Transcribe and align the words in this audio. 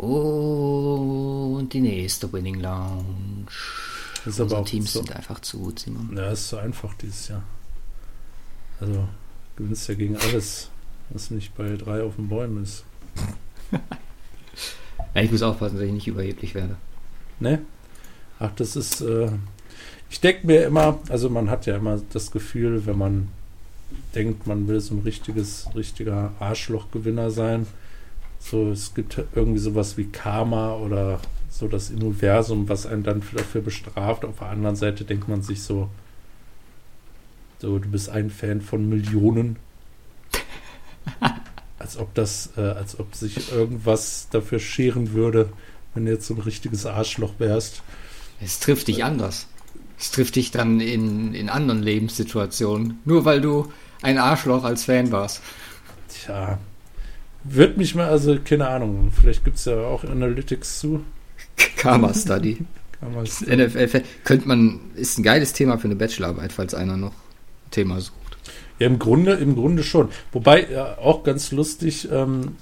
Und 0.00 1.72
die 1.72 1.80
nächste 1.80 2.32
Winning 2.32 2.60
Lounge. 2.60 3.46
Das 4.24 4.34
ist 4.34 4.40
aber 4.40 4.44
Unsere 4.44 4.60
auch 4.60 4.66
Teams 4.66 4.92
so, 4.92 5.00
sind 5.00 5.14
einfach 5.14 5.40
zu 5.40 5.58
gut, 5.58 5.78
Simon. 5.78 6.16
ja, 6.16 6.30
ist 6.30 6.48
so 6.48 6.56
einfach 6.56 6.94
dieses 6.94 7.28
Jahr. 7.28 7.42
Also, 8.80 9.06
gewinnst 9.56 9.88
ja 9.88 9.94
gegen 9.94 10.16
alles, 10.16 10.70
was 11.10 11.30
nicht 11.30 11.54
bei 11.54 11.76
drei 11.76 12.02
auf 12.02 12.16
den 12.16 12.28
Bäumen 12.28 12.62
ist. 12.62 12.84
Ja, 15.14 15.22
ich 15.22 15.32
muss 15.32 15.42
aufpassen, 15.42 15.76
dass 15.76 15.84
ich 15.84 15.92
nicht 15.92 16.06
überheblich 16.06 16.54
werde. 16.54 16.76
Ne? 17.40 17.62
Ach, 18.38 18.52
das 18.54 18.76
ist. 18.76 19.00
Äh, 19.00 19.30
ich 20.08 20.20
denke 20.20 20.46
mir 20.46 20.64
immer, 20.64 21.00
also 21.08 21.28
man 21.28 21.50
hat 21.50 21.66
ja 21.66 21.76
immer 21.76 22.00
das 22.12 22.30
Gefühl, 22.30 22.86
wenn 22.86 22.96
man 22.98 23.28
denkt, 24.14 24.46
man 24.46 24.68
will 24.68 24.80
so 24.80 24.94
ein 24.94 25.00
richtiges, 25.00 25.66
richtiger 25.74 26.32
Arschlochgewinner 26.38 27.32
sein. 27.32 27.66
So, 28.40 28.70
es 28.70 28.94
gibt 28.94 29.22
irgendwie 29.34 29.58
sowas 29.58 29.96
wie 29.96 30.06
Karma 30.06 30.74
oder 30.74 31.20
so 31.50 31.68
das 31.68 31.90
Universum, 31.90 32.68
was 32.68 32.86
einen 32.86 33.02
dann 33.02 33.22
dafür 33.32 33.60
bestraft. 33.60 34.24
Auf 34.24 34.38
der 34.38 34.48
anderen 34.48 34.76
Seite 34.76 35.04
denkt 35.04 35.28
man 35.28 35.42
sich 35.42 35.62
so, 35.62 35.90
so, 37.60 37.78
du 37.78 37.88
bist 37.88 38.08
ein 38.08 38.30
Fan 38.30 38.62
von 38.62 38.88
Millionen. 38.88 39.56
Als 41.78 41.98
ob 41.98 42.14
das, 42.14 42.50
äh, 42.58 42.60
als 42.60 43.00
ob 43.00 43.14
sich 43.14 43.52
irgendwas 43.52 44.28
dafür 44.30 44.58
scheren 44.58 45.12
würde, 45.14 45.50
wenn 45.94 46.04
du 46.04 46.12
jetzt 46.12 46.26
so 46.26 46.34
ein 46.34 46.40
richtiges 46.40 46.84
Arschloch 46.84 47.32
wärst. 47.38 47.82
Es 48.38 48.60
trifft 48.60 48.88
dich 48.88 49.02
anders. 49.02 49.46
Es 49.98 50.10
trifft 50.10 50.36
dich 50.36 50.50
dann 50.50 50.80
in, 50.80 51.32
in 51.32 51.48
anderen 51.48 51.82
Lebenssituationen. 51.82 53.00
Nur 53.06 53.24
weil 53.24 53.40
du 53.40 53.72
ein 54.02 54.18
Arschloch 54.18 54.62
als 54.64 54.84
Fan 54.84 55.10
warst. 55.10 55.40
Tja, 56.08 56.58
wird 57.44 57.76
mich 57.76 57.94
mal, 57.94 58.08
also 58.08 58.38
keine 58.44 58.68
Ahnung, 58.68 59.12
vielleicht 59.18 59.44
gibt 59.44 59.56
es 59.56 59.64
ja 59.64 59.76
auch 59.78 60.04
Analytics 60.04 60.80
zu. 60.80 61.04
Karma 61.76 62.12
Study. 62.14 62.64
Man 63.00 63.24
es- 63.24 63.40
NFL 63.40 64.02
könnte 64.24 64.46
man, 64.46 64.80
ist 64.94 65.18
ein 65.18 65.22
geiles 65.22 65.52
Thema 65.52 65.78
für 65.78 65.86
eine 65.86 65.96
Bachelorarbeit, 65.96 66.52
falls 66.52 66.74
einer 66.74 66.96
noch 66.96 67.12
ein 67.12 67.70
Thema 67.70 68.00
sucht. 68.00 68.14
Ja, 68.78 68.86
im 68.86 68.98
Grunde, 68.98 69.34
im 69.34 69.54
Grunde 69.54 69.82
schon. 69.82 70.08
Wobei, 70.32 70.68
ja, 70.70 70.98
auch 70.98 71.22
ganz 71.22 71.50
lustig, 71.52 72.08
ähm, 72.10 72.56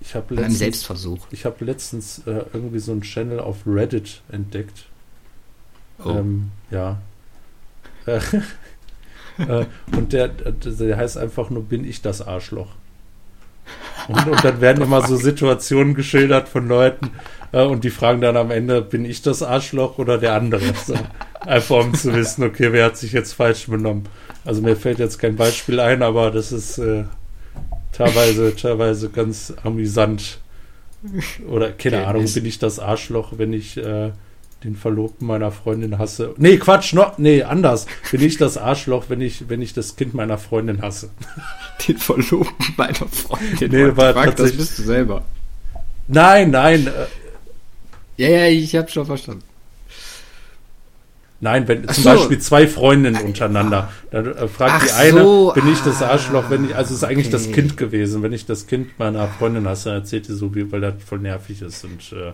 ich 0.00 0.14
habe 0.14 0.34
letztens, 0.34 0.58
Selbstversuch. 0.58 1.26
ich 1.30 1.44
hab 1.44 1.60
letztens 1.60 2.20
äh, 2.26 2.44
irgendwie 2.52 2.78
so 2.78 2.92
einen 2.92 3.02
Channel 3.02 3.40
auf 3.40 3.58
Reddit 3.66 4.22
entdeckt. 4.30 4.86
Oh. 6.04 6.10
Ähm, 6.10 6.50
ja. 6.70 7.00
Äh, 8.06 8.20
äh, 9.38 9.66
und 9.96 10.12
der, 10.12 10.28
der 10.28 10.96
heißt 10.96 11.16
einfach 11.18 11.50
nur, 11.50 11.64
bin 11.64 11.84
ich 11.84 12.00
das 12.02 12.22
Arschloch? 12.22 12.74
Und, 14.06 14.26
und 14.28 14.44
dann 14.44 14.60
werden 14.60 14.82
immer 14.82 15.02
so 15.02 15.16
Situationen 15.16 15.94
geschildert 15.94 16.48
von 16.48 16.66
Leuten 16.68 17.10
äh, 17.52 17.62
und 17.62 17.84
die 17.84 17.90
fragen 17.90 18.20
dann 18.20 18.36
am 18.36 18.50
Ende, 18.50 18.82
bin 18.82 19.04
ich 19.04 19.22
das 19.22 19.42
Arschloch 19.42 19.98
oder 19.98 20.18
der 20.18 20.34
andere? 20.34 20.74
So, 20.74 20.94
einfach 21.44 21.76
um 21.84 21.94
zu 21.94 22.14
wissen, 22.14 22.44
okay, 22.44 22.72
wer 22.72 22.86
hat 22.86 22.96
sich 22.96 23.12
jetzt 23.12 23.32
falsch 23.34 23.66
benommen? 23.68 24.08
Also 24.44 24.62
mir 24.62 24.76
fällt 24.76 24.98
jetzt 24.98 25.18
kein 25.18 25.36
Beispiel 25.36 25.80
ein, 25.80 26.02
aber 26.02 26.30
das 26.30 26.52
ist 26.52 26.78
äh, 26.78 27.04
teilweise, 27.92 28.54
teilweise 28.56 29.10
ganz 29.10 29.54
amüsant. 29.62 30.40
Oder 31.48 31.72
keine 31.72 31.98
Okay, 31.98 32.04
Ahnung, 32.04 32.24
bin 32.32 32.44
ich 32.44 32.58
das 32.58 32.78
Arschloch, 32.78 33.34
wenn 33.36 33.52
ich 33.52 33.76
äh, 33.76 34.12
den 34.64 34.74
Verlobten 34.76 35.26
meiner 35.26 35.52
Freundin 35.52 35.98
hasse? 35.98 36.34
Nee, 36.36 36.56
Quatsch, 36.56 36.92
no, 36.92 37.12
nee, 37.16 37.42
anders. 37.42 37.86
Bin 38.10 38.22
ich 38.22 38.36
das 38.38 38.56
Arschloch, 38.58 39.04
wenn 39.08 39.20
ich, 39.20 39.48
wenn 39.48 39.62
ich 39.62 39.72
das 39.72 39.96
Kind 39.96 40.14
meiner 40.14 40.38
Freundin 40.38 40.82
hasse? 40.82 41.10
Den 41.86 41.96
Verlobten 41.98 42.74
meiner 42.76 42.94
Freundin. 42.94 43.70
Nee, 43.70 43.96
war 43.96 44.14
fuck, 44.14 44.36
das 44.36 44.52
bist 44.52 44.78
du 44.78 44.82
selber. 44.82 45.22
Nein, 46.08 46.50
nein, 46.50 46.86
äh, 46.88 48.22
Ja, 48.22 48.28
ja, 48.28 48.46
ich 48.46 48.74
hab 48.74 48.90
schon 48.90 49.06
verstanden. 49.06 49.42
nein, 51.40 51.68
wenn 51.68 51.84
Ach 51.86 51.94
zum 51.94 52.02
so. 52.02 52.10
Beispiel 52.10 52.38
zwei 52.40 52.66
Freundinnen 52.66 53.22
untereinander, 53.24 53.92
dann 54.10 54.26
äh, 54.26 54.48
fragt 54.48 54.72
Ach 54.76 54.84
die 54.84 54.92
eine, 54.92 55.22
so, 55.22 55.52
bin 55.54 55.72
ich 55.72 55.78
das 55.82 56.02
ah, 56.02 56.08
Arschloch, 56.08 56.50
wenn 56.50 56.64
ich, 56.64 56.74
also 56.74 56.94
es 56.94 57.02
ist 57.02 57.04
eigentlich 57.04 57.30
das 57.30 57.44
okay. 57.44 57.60
Kind 57.60 57.76
gewesen, 57.76 58.22
wenn 58.24 58.32
ich 58.32 58.44
das 58.44 58.66
Kind 58.66 58.98
meiner 58.98 59.28
Freundin 59.28 59.68
hasse, 59.68 59.90
dann 59.90 59.98
erzählt 59.98 60.26
die 60.26 60.32
so, 60.32 60.52
wie, 60.54 60.72
weil 60.72 60.80
das 60.80 60.94
voll 61.06 61.20
nervig 61.20 61.62
ist 61.62 61.84
und 61.84 62.12
äh, 62.12 62.32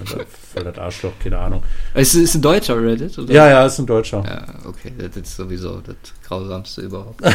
und, 0.00 0.08
voll 0.52 0.64
das 0.64 0.78
Arschloch, 0.78 1.12
keine 1.22 1.38
Ahnung. 1.38 1.62
Es 1.94 2.14
ist 2.14 2.34
ein 2.34 2.42
deutscher 2.42 2.80
Reddit, 2.82 3.16
oder? 3.18 3.32
Ja, 3.32 3.48
ja, 3.48 3.66
ist 3.66 3.78
ein 3.78 3.86
Deutscher. 3.86 4.24
Ja, 4.24 4.46
okay, 4.68 4.92
das 4.98 5.16
ist 5.16 5.36
sowieso 5.36 5.80
das 5.80 5.96
grausamste 6.26 6.82
überhaupt. 6.82 7.22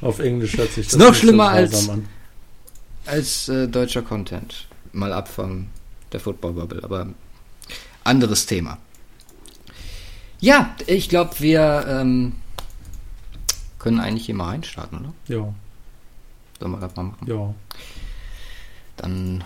Auf 0.00 0.18
Englisch 0.18 0.56
hört 0.56 0.72
sich 0.72 0.86
das 0.86 0.94
Ist 0.94 0.98
noch 0.98 1.10
nicht 1.10 1.20
so 1.20 1.26
schlimmer 1.28 1.48
als- 1.48 1.88
an. 1.88 2.08
Als 3.06 3.48
äh, 3.48 3.68
deutscher 3.68 4.02
Content. 4.02 4.66
Mal 4.92 5.12
ab 5.12 5.28
von 5.28 5.66
der 6.12 6.20
Football 6.20 6.52
Bubble, 6.54 6.82
aber 6.82 7.06
anderes 8.04 8.46
Thema. 8.46 8.78
Ja, 10.40 10.74
ich 10.86 11.08
glaube, 11.08 11.32
wir 11.40 11.84
ähm, 11.88 12.34
können 13.78 14.00
eigentlich 14.00 14.26
hier 14.26 14.34
mal 14.34 14.48
reinstarten, 14.50 14.98
oder? 15.00 15.12
Ja, 15.28 15.54
Sollen 16.60 16.72
wir 16.72 16.78
das 16.80 16.96
mal 16.96 17.02
machen? 17.04 17.26
ja. 17.26 17.54
Dann 18.96 19.42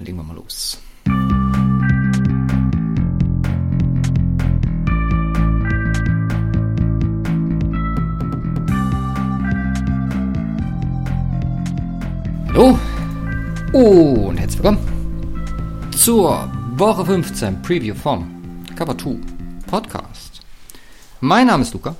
legen 0.00 0.16
wir 0.16 0.22
mal 0.22 0.36
los. 0.36 0.78
Hallo 12.48 12.78
und 13.72 14.36
herzlich 14.38 14.62
willkommen 14.62 15.90
zur 15.92 16.50
Woche 16.76 17.04
15 17.04 17.62
Preview 17.62 17.94
vom 17.94 18.64
Cover 18.76 18.96
2 18.96 19.16
Podcast. 19.66 20.40
Mein 21.20 21.46
Name 21.46 21.62
ist 21.62 21.74
Luca 21.74 21.96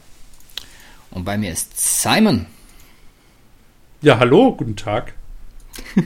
und 1.11 1.25
bei 1.25 1.37
mir 1.37 1.53
ist 1.53 1.79
Simon. 1.79 2.47
Ja, 4.01 4.19
hallo, 4.19 4.55
guten 4.55 4.77
Tag. 4.77 5.15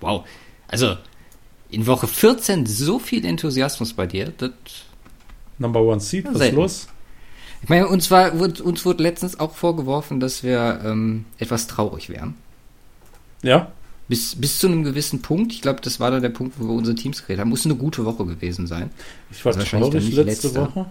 Wow. 0.00 0.24
Also, 0.68 0.96
in 1.70 1.86
Woche 1.86 2.06
14 2.06 2.66
so 2.66 2.98
viel 2.98 3.24
Enthusiasmus 3.24 3.92
bei 3.92 4.06
dir. 4.06 4.32
Das, 4.36 4.50
Number 5.58 5.82
One 5.82 6.00
Seed, 6.00 6.26
was 6.32 6.40
ist 6.40 6.52
los? 6.52 6.88
ich 7.62 7.68
meine, 7.68 7.88
uns, 7.88 8.10
war, 8.10 8.38
wurde, 8.38 8.62
uns 8.62 8.84
wurde 8.84 9.02
letztens 9.02 9.40
auch 9.40 9.54
vorgeworfen, 9.54 10.20
dass 10.20 10.42
wir 10.44 10.80
ähm, 10.84 11.24
etwas 11.38 11.66
traurig 11.66 12.08
wären. 12.08 12.34
Ja, 13.42 13.72
Bis, 14.08 14.36
bis 14.36 14.58
zu 14.58 14.68
einem 14.68 14.84
gewissen 14.84 15.20
Punkt. 15.20 15.52
Ich 15.52 15.60
glaube, 15.60 15.80
das 15.82 16.00
war 16.00 16.10
da 16.10 16.18
der 16.18 16.30
Punkt, 16.30 16.58
wo 16.58 16.66
wir 16.66 16.74
unsere 16.74 16.96
Teams 16.96 17.22
geredet 17.22 17.40
haben. 17.40 17.50
Muss 17.50 17.66
eine 17.66 17.76
gute 17.76 18.06
Woche 18.06 18.24
gewesen 18.24 18.66
sein. 18.66 18.90
ich 19.30 19.44
war 19.44 19.50
Also 19.50 19.60
wahrscheinlich 19.60 19.90
traurig 19.90 20.14
letzte. 20.14 20.54
Woche. 20.54 20.86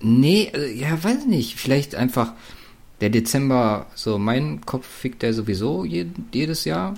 Nee, 0.00 0.50
äh, 0.54 0.74
ja, 0.74 1.02
weiß 1.02 1.24
nicht. 1.24 1.56
Vielleicht 1.56 1.94
einfach 1.94 2.34
der 3.00 3.08
Dezember, 3.08 3.86
so 3.94 4.18
mein 4.18 4.60
Kopf 4.66 4.86
fickt 4.86 5.22
der 5.22 5.32
sowieso 5.32 5.84
jed 5.84 6.08
jedes 6.34 6.66
Jahr. 6.66 6.94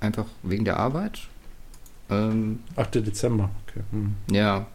Einfach 0.00 0.26
wegen 0.42 0.64
der 0.64 0.78
Arbeit. 0.78 1.20
Ähm, 2.10 2.60
8. 2.76 2.94
Dezember, 2.96 3.50
okay. 3.66 3.80
Hm. 3.90 4.14
Ja, 4.30 4.66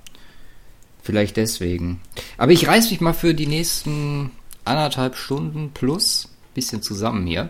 vielleicht 1.01 1.37
deswegen. 1.37 2.01
Aber 2.37 2.51
ich 2.51 2.67
reiß 2.67 2.91
mich 2.91 3.01
mal 3.01 3.13
für 3.13 3.33
die 3.33 3.47
nächsten 3.47 4.31
anderthalb 4.65 5.15
Stunden 5.15 5.71
plus 5.73 6.29
bisschen 6.53 6.81
zusammen 6.81 7.25
hier. 7.25 7.49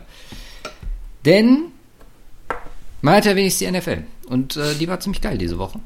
Denn 1.25 1.65
man 3.01 3.15
hat 3.15 3.25
ja 3.25 3.35
wenigstens 3.35 3.67
die 3.67 3.77
NFL. 3.77 4.03
Und 4.27 4.55
äh, 4.57 4.75
die 4.75 4.87
war 4.87 4.99
ziemlich 4.99 5.21
geil 5.21 5.37
diese 5.37 5.57
Woche. 5.57 5.79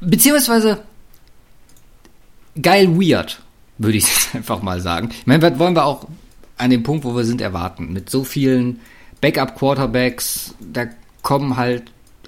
Beziehungsweise 0.00 0.82
geil 2.60 2.88
weird, 2.96 3.40
würde 3.78 3.98
ich 3.98 4.04
jetzt 4.08 4.34
einfach 4.34 4.62
mal 4.62 4.80
sagen. 4.80 5.10
Ich 5.10 5.26
meine, 5.26 5.42
was 5.42 5.58
wollen 5.58 5.74
wir 5.74 5.84
auch 5.84 6.06
an 6.56 6.70
dem 6.70 6.82
Punkt, 6.82 7.04
wo 7.04 7.14
wir 7.14 7.24
sind, 7.24 7.40
erwarten? 7.40 7.92
Mit 7.92 8.10
so 8.10 8.24
vielen 8.24 8.80
Backup-Quarterbacks, 9.22 10.54
da 10.60 10.86
kommen 11.22 11.56
halt 11.56 11.84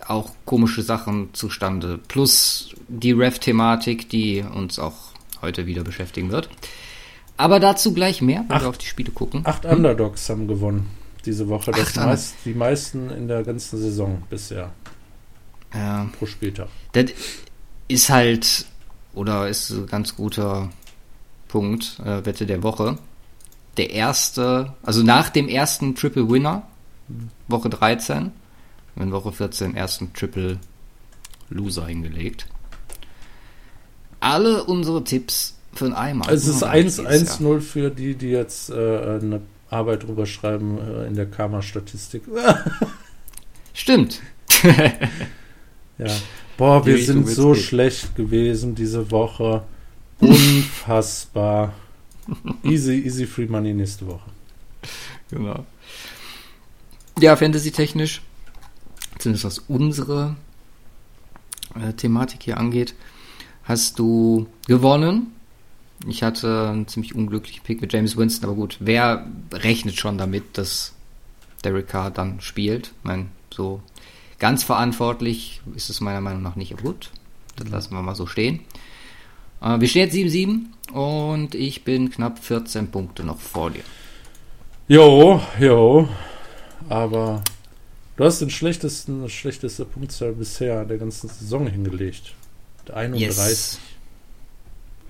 auch 0.06 0.30
komische 0.46 0.82
Sachen 0.82 1.34
zustande. 1.34 1.98
Plus 2.08 2.74
die 2.88 3.12
Ref-Thematik, 3.12 4.08
die 4.08 4.42
uns 4.42 4.78
auch 4.78 4.94
heute 5.42 5.66
wieder 5.66 5.82
beschäftigen 5.84 6.30
wird. 6.30 6.48
Aber 7.36 7.60
dazu 7.60 7.92
gleich 7.92 8.22
mehr, 8.22 8.44
wenn 8.48 8.56
Ach. 8.56 8.62
wir 8.62 8.68
auf 8.68 8.78
die 8.78 8.86
Spiele 8.86 9.10
gucken. 9.10 9.42
Acht 9.44 9.66
Underdogs 9.66 10.28
haben 10.30 10.48
gewonnen 10.48 10.88
diese 11.26 11.48
Woche. 11.48 11.70
Das 11.72 11.88
Acht 11.88 11.96
meist, 11.96 12.34
die 12.44 12.54
meisten 12.54 13.10
in 13.10 13.28
der 13.28 13.42
ganzen 13.42 13.78
Saison 13.80 14.22
bisher 14.30 14.70
Ja. 15.74 16.06
pro 16.18 16.26
Spieltag. 16.26 16.68
Das 16.92 17.06
ist 17.88 18.10
halt, 18.10 18.66
oder 19.14 19.48
ist 19.48 19.70
ein 19.70 19.86
ganz 19.86 20.14
guter 20.16 20.70
Punkt, 21.48 21.98
äh, 22.04 22.24
Wette 22.24 22.46
der 22.46 22.62
Woche. 22.62 22.98
Der 23.76 23.90
erste, 23.90 24.74
also 24.82 25.02
nach 25.02 25.30
dem 25.30 25.48
ersten 25.48 25.94
Triple 25.94 26.28
Winner, 26.30 26.62
Woche 27.48 27.68
13, 27.68 28.32
in 28.96 29.12
Woche 29.12 29.32
14 29.32 29.74
ersten 29.74 30.12
Triple 30.12 30.58
Loser 31.48 31.86
hingelegt. 31.86 32.46
Alle 34.20 34.64
unsere 34.64 35.04
Tipps 35.04 35.58
für 35.74 35.86
ein 35.86 35.92
Eimer. 35.92 36.28
Es 36.28 36.46
ist 36.46 36.62
Ja, 36.62 36.68
1 36.68 36.96
dieses 36.96 37.40
Jahr. 37.40 37.56
1-0 37.56 37.60
für 37.60 37.90
die, 37.90 38.14
die 38.14 38.28
jetzt 38.28 38.70
äh, 38.70 38.74
eine 38.74 39.42
Arbeit 39.68 40.04
drüber 40.04 40.26
schreiben 40.26 40.78
äh, 40.78 41.06
in 41.06 41.14
der 41.14 41.26
Karma-Statistik. 41.26 42.22
Stimmt. 43.74 44.20
ja. 45.98 46.06
Boah, 46.56 46.86
wir 46.86 46.98
sind 47.04 47.28
so 47.28 47.52
gehen. 47.52 47.62
schlecht 47.62 48.14
gewesen 48.14 48.74
diese 48.74 49.10
Woche. 49.10 49.64
Unfassbar. 50.20 51.74
easy, 52.62 53.00
easy 53.00 53.26
Free 53.26 53.46
Money 53.46 53.74
nächste 53.74 54.06
Woche. 54.06 54.30
Genau. 55.30 55.66
Ja, 57.20 57.36
Fantasy-technisch, 57.36 58.22
zumindest 59.18 59.44
was 59.44 59.58
unsere 59.60 60.34
äh, 61.74 61.92
Thematik 61.92 62.42
hier 62.42 62.58
angeht, 62.58 62.94
hast 63.64 63.98
du 63.98 64.48
gewonnen. 64.66 65.32
Ich 66.08 66.22
hatte 66.24 66.68
einen 66.70 66.88
ziemlich 66.88 67.14
unglücklichen 67.14 67.62
Pick 67.62 67.80
mit 67.80 67.92
James 67.92 68.16
Winston, 68.16 68.48
aber 68.48 68.56
gut, 68.56 68.78
wer 68.80 69.26
rechnet 69.52 69.94
schon 69.96 70.18
damit, 70.18 70.58
dass 70.58 70.92
Derek 71.62 71.88
Carr 71.88 72.10
dann 72.10 72.40
spielt? 72.40 72.88
Ich 72.88 73.04
meine, 73.04 73.26
so 73.54 73.80
ganz 74.38 74.64
verantwortlich 74.64 75.62
ist 75.76 75.90
es 75.90 76.00
meiner 76.00 76.20
Meinung 76.20 76.42
nach 76.42 76.56
nicht. 76.56 76.72
Aber 76.72 76.82
gut, 76.82 77.10
das 77.56 77.68
lassen 77.68 77.94
wir 77.94 78.02
mal 78.02 78.16
so 78.16 78.26
stehen. 78.26 78.60
Äh, 79.62 79.80
wir 79.80 79.88
stehen 79.88 80.10
jetzt 80.10 80.14
7-7 80.14 80.92
und 80.92 81.54
ich 81.54 81.84
bin 81.84 82.10
knapp 82.10 82.40
14 82.40 82.90
Punkte 82.90 83.24
noch 83.24 83.38
vor 83.38 83.70
dir. 83.70 83.84
Jo, 84.88 85.40
jo. 85.58 86.08
Aber 86.88 87.42
du 88.16 88.24
hast 88.24 88.40
den 88.40 88.50
schlechtesten, 88.50 89.22
das 89.22 89.32
schlechteste 89.32 89.84
Punktzahl 89.84 90.32
bisher 90.32 90.84
der 90.84 90.98
ganzen 90.98 91.28
Saison 91.28 91.66
hingelegt. 91.66 92.34
Mit 92.84 92.94
31. 92.94 93.28
Yes. 93.48 93.78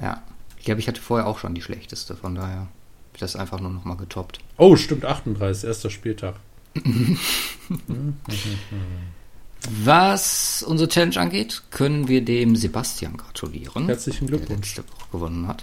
Ja, 0.00 0.22
ich 0.58 0.64
glaube, 0.64 0.80
ich 0.80 0.88
hatte 0.88 1.00
vorher 1.00 1.26
auch 1.26 1.38
schon 1.38 1.54
die 1.54 1.62
schlechteste, 1.62 2.16
von 2.16 2.34
daher 2.34 2.56
habe 2.56 2.68
ich 3.14 3.20
das 3.20 3.36
einfach 3.36 3.60
nur 3.60 3.70
noch 3.70 3.84
mal 3.84 3.96
getoppt. 3.96 4.38
Oh, 4.56 4.76
stimmt, 4.76 5.04
38, 5.04 5.64
erster 5.64 5.90
Spieltag. 5.90 6.34
Was 9.82 10.62
unsere 10.66 10.88
Challenge 10.88 11.16
angeht, 11.18 11.62
können 11.70 12.06
wir 12.08 12.22
dem 12.22 12.54
Sebastian 12.54 13.16
gratulieren, 13.16 13.86
Herzlichen 13.86 14.26
der 14.26 14.38
Glückwunsch. 14.38 14.76
letzte 14.76 14.92
Woche 14.92 15.08
gewonnen 15.12 15.48
hat. 15.48 15.62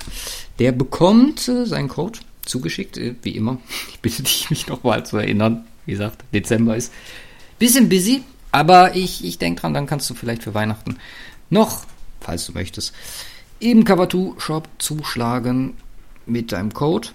Der 0.57 0.71
bekommt 0.71 1.47
äh, 1.47 1.65
seinen 1.65 1.87
Code 1.87 2.19
zugeschickt, 2.43 2.97
äh, 2.97 3.15
wie 3.21 3.35
immer. 3.35 3.59
Ich 3.91 3.99
bitte 3.99 4.23
dich, 4.23 4.49
mich 4.49 4.67
noch 4.67 4.83
mal 4.83 5.05
zu 5.05 5.17
erinnern. 5.17 5.65
Wie 5.91 5.95
gesagt, 5.95 6.23
Dezember 6.33 6.77
ist 6.77 6.93
bisschen 7.59 7.89
busy, 7.89 8.23
aber 8.53 8.95
ich, 8.95 9.25
ich 9.25 9.39
denke 9.39 9.59
dran, 9.59 9.73
dann 9.73 9.87
kannst 9.87 10.09
du 10.09 10.13
vielleicht 10.13 10.41
für 10.41 10.53
Weihnachten 10.53 10.99
noch, 11.49 11.83
falls 12.21 12.45
du 12.45 12.53
möchtest, 12.53 12.93
im 13.59 13.83
Cover2 13.83 14.39
Shop 14.39 14.69
zuschlagen 14.77 15.73
mit 16.25 16.53
deinem 16.53 16.73
Code. 16.73 17.09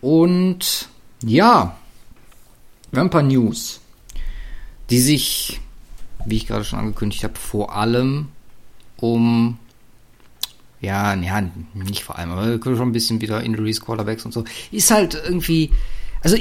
Und 0.00 0.88
ja, 1.24 1.76
wir 2.92 3.00
haben 3.00 3.08
ein 3.08 3.10
paar 3.10 3.24
News, 3.24 3.80
die 4.88 5.00
sich, 5.00 5.60
wie 6.24 6.36
ich 6.36 6.46
gerade 6.46 6.62
schon 6.62 6.78
angekündigt 6.78 7.24
habe, 7.24 7.34
vor 7.34 7.74
allem 7.74 8.28
um 8.98 9.58
ja, 10.80 11.12
ja, 11.14 11.40
nicht 11.74 12.04
vor 12.04 12.20
allem, 12.20 12.30
aber 12.30 12.60
schon 12.62 12.80
ein 12.82 12.92
bisschen 12.92 13.20
wieder 13.20 13.42
Injuries, 13.42 13.80
Quarterbacks 13.80 14.24
und 14.24 14.30
so. 14.30 14.44
Ist 14.70 14.92
halt 14.92 15.14
irgendwie, 15.14 15.72
also 16.22 16.36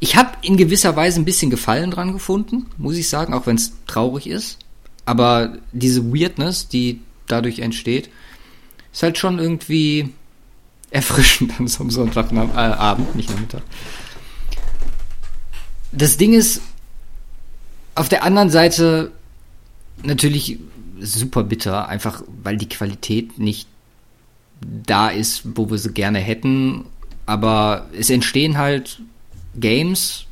ich, 0.00 0.16
habe 0.16 0.30
in 0.42 0.56
gewisser 0.56 0.94
Weise 0.96 1.20
ein 1.20 1.24
bisschen 1.24 1.50
Gefallen 1.50 1.90
dran 1.90 2.12
gefunden, 2.12 2.66
muss 2.76 2.96
ich 2.96 3.08
sagen, 3.08 3.34
auch 3.34 3.46
wenn 3.46 3.56
es 3.56 3.72
traurig 3.86 4.26
ist. 4.26 4.58
Aber 5.04 5.58
diese 5.72 6.12
Weirdness, 6.12 6.68
die 6.68 7.00
dadurch 7.26 7.60
entsteht, 7.60 8.10
ist 8.92 9.02
halt 9.02 9.18
schon 9.18 9.38
irgendwie 9.38 10.10
erfrischend 10.90 11.58
an 11.58 11.68
so 11.68 11.80
einem 11.80 11.90
Sonntagabend, 11.90 13.14
nicht 13.14 13.30
Nachmittag. 13.30 13.62
Das 15.92 16.16
Ding 16.16 16.34
ist, 16.34 16.60
auf 17.94 18.08
der 18.08 18.22
anderen 18.22 18.50
Seite 18.50 19.12
natürlich 20.02 20.58
super 21.00 21.44
bitter, 21.44 21.88
einfach 21.88 22.22
weil 22.42 22.56
die 22.56 22.68
Qualität 22.68 23.38
nicht 23.38 23.68
da 24.60 25.08
ist, 25.08 25.42
wo 25.56 25.70
wir 25.70 25.78
sie 25.78 25.92
gerne 25.92 26.18
hätten. 26.18 26.84
Aber 27.26 27.88
es 27.98 28.10
entstehen 28.10 28.58
halt 28.58 29.00
Games, 29.54 30.26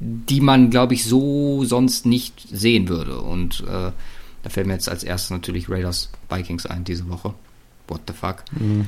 die 0.00 0.40
man, 0.40 0.70
glaube 0.70 0.94
ich, 0.94 1.04
so 1.04 1.64
sonst 1.64 2.06
nicht 2.06 2.46
sehen 2.50 2.88
würde. 2.88 3.20
Und 3.20 3.60
äh, 3.60 3.92
da 4.42 4.50
fällt 4.50 4.66
mir 4.66 4.74
jetzt 4.74 4.88
als 4.88 5.04
erstes 5.04 5.30
natürlich 5.30 5.68
Raiders 5.68 6.10
Vikings 6.28 6.66
ein 6.66 6.84
diese 6.84 7.08
Woche. 7.08 7.34
What 7.88 8.02
the 8.06 8.12
fuck? 8.12 8.44
Mhm. 8.52 8.86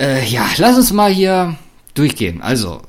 Äh, 0.00 0.26
ja, 0.26 0.48
lass 0.58 0.76
uns 0.76 0.92
mal 0.92 1.12
hier 1.12 1.56
durchgehen. 1.94 2.42
Also, 2.42 2.82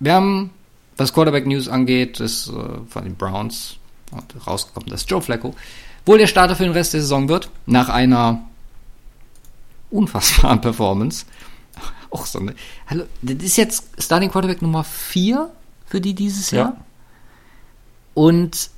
wir 0.00 0.14
haben, 0.14 0.50
was 0.96 1.12
Quarterback 1.12 1.46
News 1.46 1.68
angeht, 1.68 2.20
ist 2.20 2.48
äh, 2.48 2.52
von 2.88 3.04
den 3.04 3.16
Browns 3.16 3.76
und 4.10 4.46
rausgekommen, 4.46 4.90
dass 4.90 5.06
Joe 5.08 5.22
Flacco 5.22 5.54
wohl 6.04 6.18
der 6.18 6.26
Starter 6.26 6.56
für 6.56 6.64
den 6.64 6.72
Rest 6.72 6.92
der 6.92 7.00
Saison 7.00 7.28
wird, 7.28 7.48
nach 7.66 7.88
einer 7.88 8.42
unfassbaren 9.90 10.60
Performance. 10.60 11.24
Auch 12.12 12.26
so 12.26 12.38
eine. 12.38 12.54
Hallo, 12.88 13.04
das 13.22 13.36
ist 13.42 13.56
jetzt 13.56 13.84
Starting 13.98 14.30
Quarterback 14.30 14.60
Nummer 14.62 14.84
4 14.84 15.50
für 15.86 16.00
die 16.00 16.14
dieses 16.14 16.50
Ja. 16.50 16.58
Jahr. 16.58 16.84
Und 18.14 18.70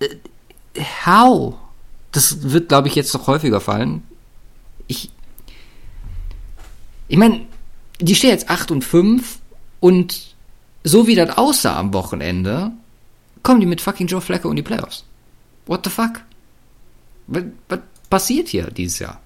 äh, 0.00 0.08
how? 1.06 1.54
Das 2.12 2.42
wird, 2.52 2.68
glaube 2.68 2.88
ich, 2.88 2.94
jetzt 2.94 3.14
noch 3.14 3.26
häufiger 3.26 3.60
fallen. 3.60 4.02
Ich. 4.86 5.10
Ich 7.08 7.16
meine, 7.16 7.46
die 8.00 8.14
stehen 8.14 8.30
jetzt 8.30 8.50
8 8.50 8.70
und 8.70 8.84
5 8.84 9.38
und 9.80 10.34
so 10.84 11.06
wie 11.06 11.14
das 11.14 11.36
aussah 11.38 11.78
am 11.78 11.94
Wochenende, 11.94 12.72
kommen 13.42 13.60
die 13.60 13.66
mit 13.66 13.80
fucking 13.80 14.06
Joe 14.06 14.20
Flacco 14.20 14.50
in 14.50 14.56
die 14.56 14.62
Playoffs. 14.62 15.04
What 15.66 15.84
the 15.84 15.90
fuck? 15.90 16.20
Was, 17.26 17.44
was 17.68 17.80
passiert 18.10 18.48
hier 18.48 18.70
dieses 18.70 18.98
Jahr? 18.98 19.20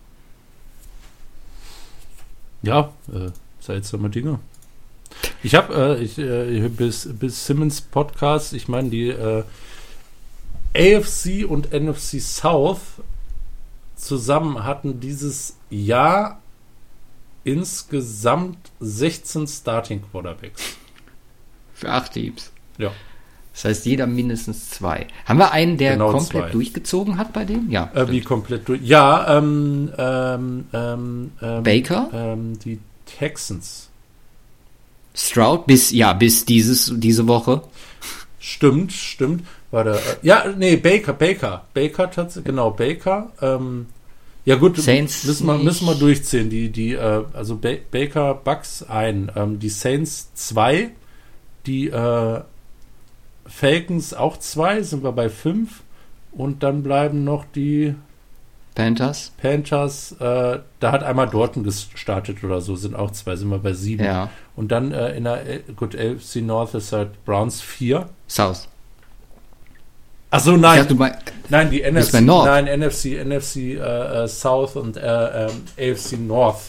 Ja, 2.63 2.93
äh, 3.13 3.31
seltsame 3.61 4.11
Dinge. 4.11 4.41
Ich 5.43 5.55
habe 5.55 5.99
äh, 5.99 6.03
ich, 6.03 6.19
äh, 6.19 6.69
bis, 6.69 7.09
bis 7.19 7.47
Simmons 7.47 7.81
Podcast, 7.81 8.53
ich 8.53 8.69
meine, 8.69 8.91
die 8.91 9.09
äh, 9.09 9.45
AFC 10.75 11.49
und 11.49 11.73
NFC 11.73 12.21
South 12.21 12.81
zusammen 13.97 14.65
hatten 14.65 15.01
dieses 15.01 15.57
Jahr 15.71 16.41
insgesamt 17.45 18.59
16 18.81 19.47
Starting 19.47 20.03
Quarterbacks. 20.11 20.77
Für 21.75 21.91
acht 21.91 22.13
Teams. 22.13 22.53
Ja. 22.77 22.93
Das 23.59 23.65
heißt, 23.65 23.87
jeder 23.87 24.07
mindestens 24.07 24.71
zwei. 24.71 25.09
Haben 25.25 25.41
wir 25.41 25.51
einen, 25.51 25.79
der 25.79 25.95
Genau 25.95 26.13
komplett 26.13 26.45
zwei. 26.45 26.51
durchgezogen 26.51 27.19
hat 27.19 27.33
bei 27.33 27.45
dem? 27.45 27.69
Ja. 27.69 27.91
Äh, 27.93 28.09
wie 28.09 28.21
komplett 28.21 28.69
durch. 28.69 28.81
Ja, 28.83 29.37
ähm, 29.37 29.91
ähm, 29.99 30.67
ähm, 30.73 31.33
ähm, 31.43 31.63
Baker? 31.65 32.09
Ähm, 32.13 32.57
die 32.61 32.79
Texans. 33.05 33.89
Stroud 35.13 35.67
bis, 35.67 35.91
ja, 35.91 36.13
bis 36.13 36.45
dieses, 36.45 36.93
diese 36.99 37.27
Woche. 37.27 37.63
Stimmt, 38.39 38.93
stimmt. 38.93 39.45
War 39.73 39.83
der, 39.83 39.95
äh, 39.95 40.17
ja, 40.23 40.45
nee, 40.57 40.77
Baker, 40.77 41.15
Baker. 41.15 41.65
Baker 41.75 42.13
tatsächlich, 42.13 42.45
genau, 42.45 42.71
Baker. 42.71 43.33
Ähm, 43.43 43.87
ja 44.45 44.55
gut, 44.55 44.77
Saints 44.77 45.25
müssen 45.25 45.49
wir, 45.49 45.59
müssen 45.59 45.85
wir 45.85 45.97
durchziehen. 45.97 46.49
Die, 46.49 46.69
die, 46.69 46.93
äh, 46.93 47.25
also 47.33 47.57
ba 47.57 47.71
Baker, 47.91 48.35
Bucks 48.35 48.85
ein, 48.85 49.33
die 49.61 49.69
Saints 49.69 50.33
zwei, 50.35 50.91
die 51.67 51.89
äh, 51.89 52.41
Falcons 53.49 54.15
auch 54.15 54.37
zwei, 54.37 54.83
sind 54.83 55.03
wir 55.03 55.13
bei 55.13 55.29
fünf. 55.29 55.83
Und 56.33 56.63
dann 56.63 56.83
bleiben 56.83 57.25
noch 57.25 57.45
die 57.55 57.95
Panthers. 58.75 59.33
Panthers, 59.43 60.13
äh, 60.21 60.59
da 60.79 60.93
hat 60.93 61.03
einmal 61.03 61.29
Dortmund 61.29 61.67
gestartet 61.67 62.45
oder 62.45 62.61
so, 62.61 62.77
sind 62.77 62.95
auch 62.95 63.11
zwei, 63.11 63.35
sind 63.35 63.49
wir 63.51 63.59
bei 63.59 63.73
sieben. 63.73 64.05
Ja. 64.05 64.31
Und 64.55 64.71
dann 64.71 64.93
äh, 64.93 65.17
in 65.17 65.25
der, 65.25 65.45
L- 65.47 65.65
gut, 65.75 65.95
LC 65.95 66.37
North 66.43 66.75
ist 66.75 66.93
halt 66.93 67.25
Browns 67.25 67.61
vier. 67.61 68.09
South. 68.29 68.69
Achso, 70.31 70.57
nein, 70.59 70.81
dachte, 70.81 70.95
mein, 70.95 71.15
nein, 71.49 71.71
die 71.71 71.81
NFC, 71.83 72.13
bei 72.13 72.21
North. 72.21 72.47
nein, 72.47 72.67
NFC, 72.81 73.25
NFC 73.25 73.57
äh, 73.57 74.25
äh, 74.25 74.29
South 74.29 74.77
und 74.77 74.97
äh, 74.99 75.47
ähm, 75.47 75.63
AFC 75.79 76.19
North. 76.21 76.61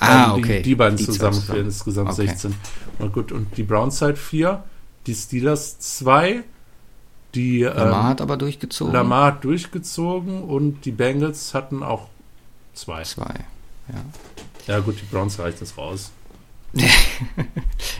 Ah, 0.00 0.26
Ähm, 0.26 0.32
okay. 0.42 0.56
Die, 0.58 0.62
die 0.62 0.74
beiden 0.74 0.98
Die 0.98 1.04
zusammen 1.06 1.32
zusammen. 1.32 1.58
für 1.60 1.64
insgesamt 1.64 2.10
Okay. 2.12 2.26
16. 2.26 2.54
Und 2.98 3.12
gut, 3.14 3.32
und 3.32 3.56
die 3.56 3.62
Browns 3.62 4.02
halt 4.02 4.18
vier, 4.18 4.62
die 5.06 5.14
Steelers 5.14 5.78
zwei, 5.78 6.42
die 7.34 7.62
ähm, 7.62 7.74
Lamar 7.76 8.04
hat 8.04 8.20
aber 8.20 8.36
durchgezogen. 8.36 8.92
Lamar 8.92 9.26
hat 9.26 9.44
durchgezogen 9.44 10.42
und 10.42 10.84
die 10.84 10.92
Bengals 10.92 11.54
hatten 11.54 11.82
auch 11.82 12.08
zwei. 12.74 13.02
Zwei. 13.02 13.34
Ja 14.66 14.80
gut, 14.80 14.96
die 15.00 15.06
Browns 15.06 15.38
reicht 15.38 15.60
das 15.60 15.76
raus. 15.78 16.10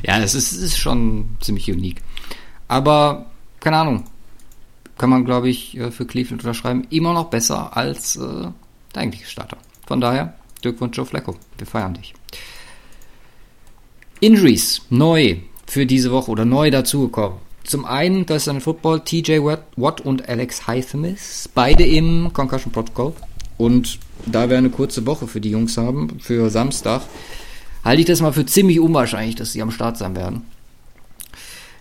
Ja, 0.03 0.21
das 0.21 0.35
ist, 0.35 0.53
ist 0.53 0.79
schon 0.79 1.37
ziemlich 1.41 1.71
unique. 1.71 2.03
Aber, 2.69 3.27
keine 3.61 3.79
Ahnung. 3.79 4.05
Kann 4.99 5.11
man, 5.11 5.25
glaube 5.25 5.49
ich, 5.49 5.77
äh, 5.77 5.91
für 5.91 6.07
Cleveland 6.07 6.43
unterschreiben. 6.43 6.87
Immer 6.91 7.13
noch 7.13 7.29
besser 7.29 7.77
als 7.77 8.17
äh, 8.17 8.21
der 8.95 9.03
eigentliche 9.03 9.27
Starter. 9.27 9.59
Von 9.87 10.01
daher, 10.01 10.35
Glückwunsch 10.63 10.97
Joe 10.97 11.07
Flacco. 11.07 11.37
Wir 11.59 11.67
feiern 11.67 11.95
dich. 11.95 12.15
Injuries, 14.21 14.83
neu 14.91 15.39
für 15.67 15.87
diese 15.87 16.11
Woche 16.13 16.31
oder 16.31 16.45
neu 16.45 16.71
dazugekommen. 16.71 17.39
Zum 17.65 17.85
einen, 17.85 18.27
das 18.27 18.43
ist 18.43 18.49
ein 18.49 18.61
Football, 18.61 19.01
TJ 19.01 19.41
Watt 19.77 20.01
und 20.01 20.29
Alex 20.29 20.67
Highsmith, 20.67 21.49
beide 21.53 21.85
im 21.85 22.33
Concussion 22.33 22.73
Protocol. 22.73 23.13
Und 23.59 23.99
da 24.25 24.49
wir 24.49 24.59
eine 24.59 24.71
kurze 24.71 25.05
Woche 25.07 25.27
für 25.27 25.41
die 25.41 25.51
Jungs 25.51 25.77
haben, 25.77 26.21
für 26.21 26.51
Samstag, 26.51 27.03
halte 27.85 28.01
ich 28.01 28.07
das 28.07 28.21
mal 28.21 28.33
für 28.33 28.47
ziemlich 28.47 28.79
unwahrscheinlich, 28.79 29.35
dass 29.35 29.53
sie 29.53 29.63
am 29.63 29.71
Start 29.71 29.97
sein 29.97 30.15
werden. 30.15 30.43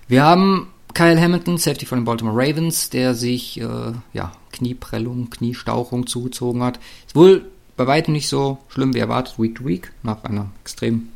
Wir 0.08 0.24
haben 0.24 0.68
Kyle 0.94 1.20
Hamilton, 1.20 1.58
Safety 1.58 1.86
von 1.86 2.00
den 2.00 2.06
Baltimore 2.06 2.36
Ravens, 2.36 2.89
der 2.89 3.13
sich 3.13 3.60
äh, 3.60 3.92
ja, 4.13 4.32
Knieprellung, 4.54 5.30
Kniestauchung 5.30 6.08
zugezogen 6.08 6.63
hat. 6.63 6.80
Ist 7.06 7.15
wohl 7.15 7.46
bei 7.75 7.86
weitem 7.86 8.13
nicht 8.13 8.30
so 8.30 8.60
schlimm 8.70 8.94
wie 8.94 9.00
erwartet, 9.00 9.38
Week 9.38 9.56
to 9.56 9.65
Week, 9.65 9.92
nach 10.04 10.24
einer 10.24 10.51
extrem 10.62 11.10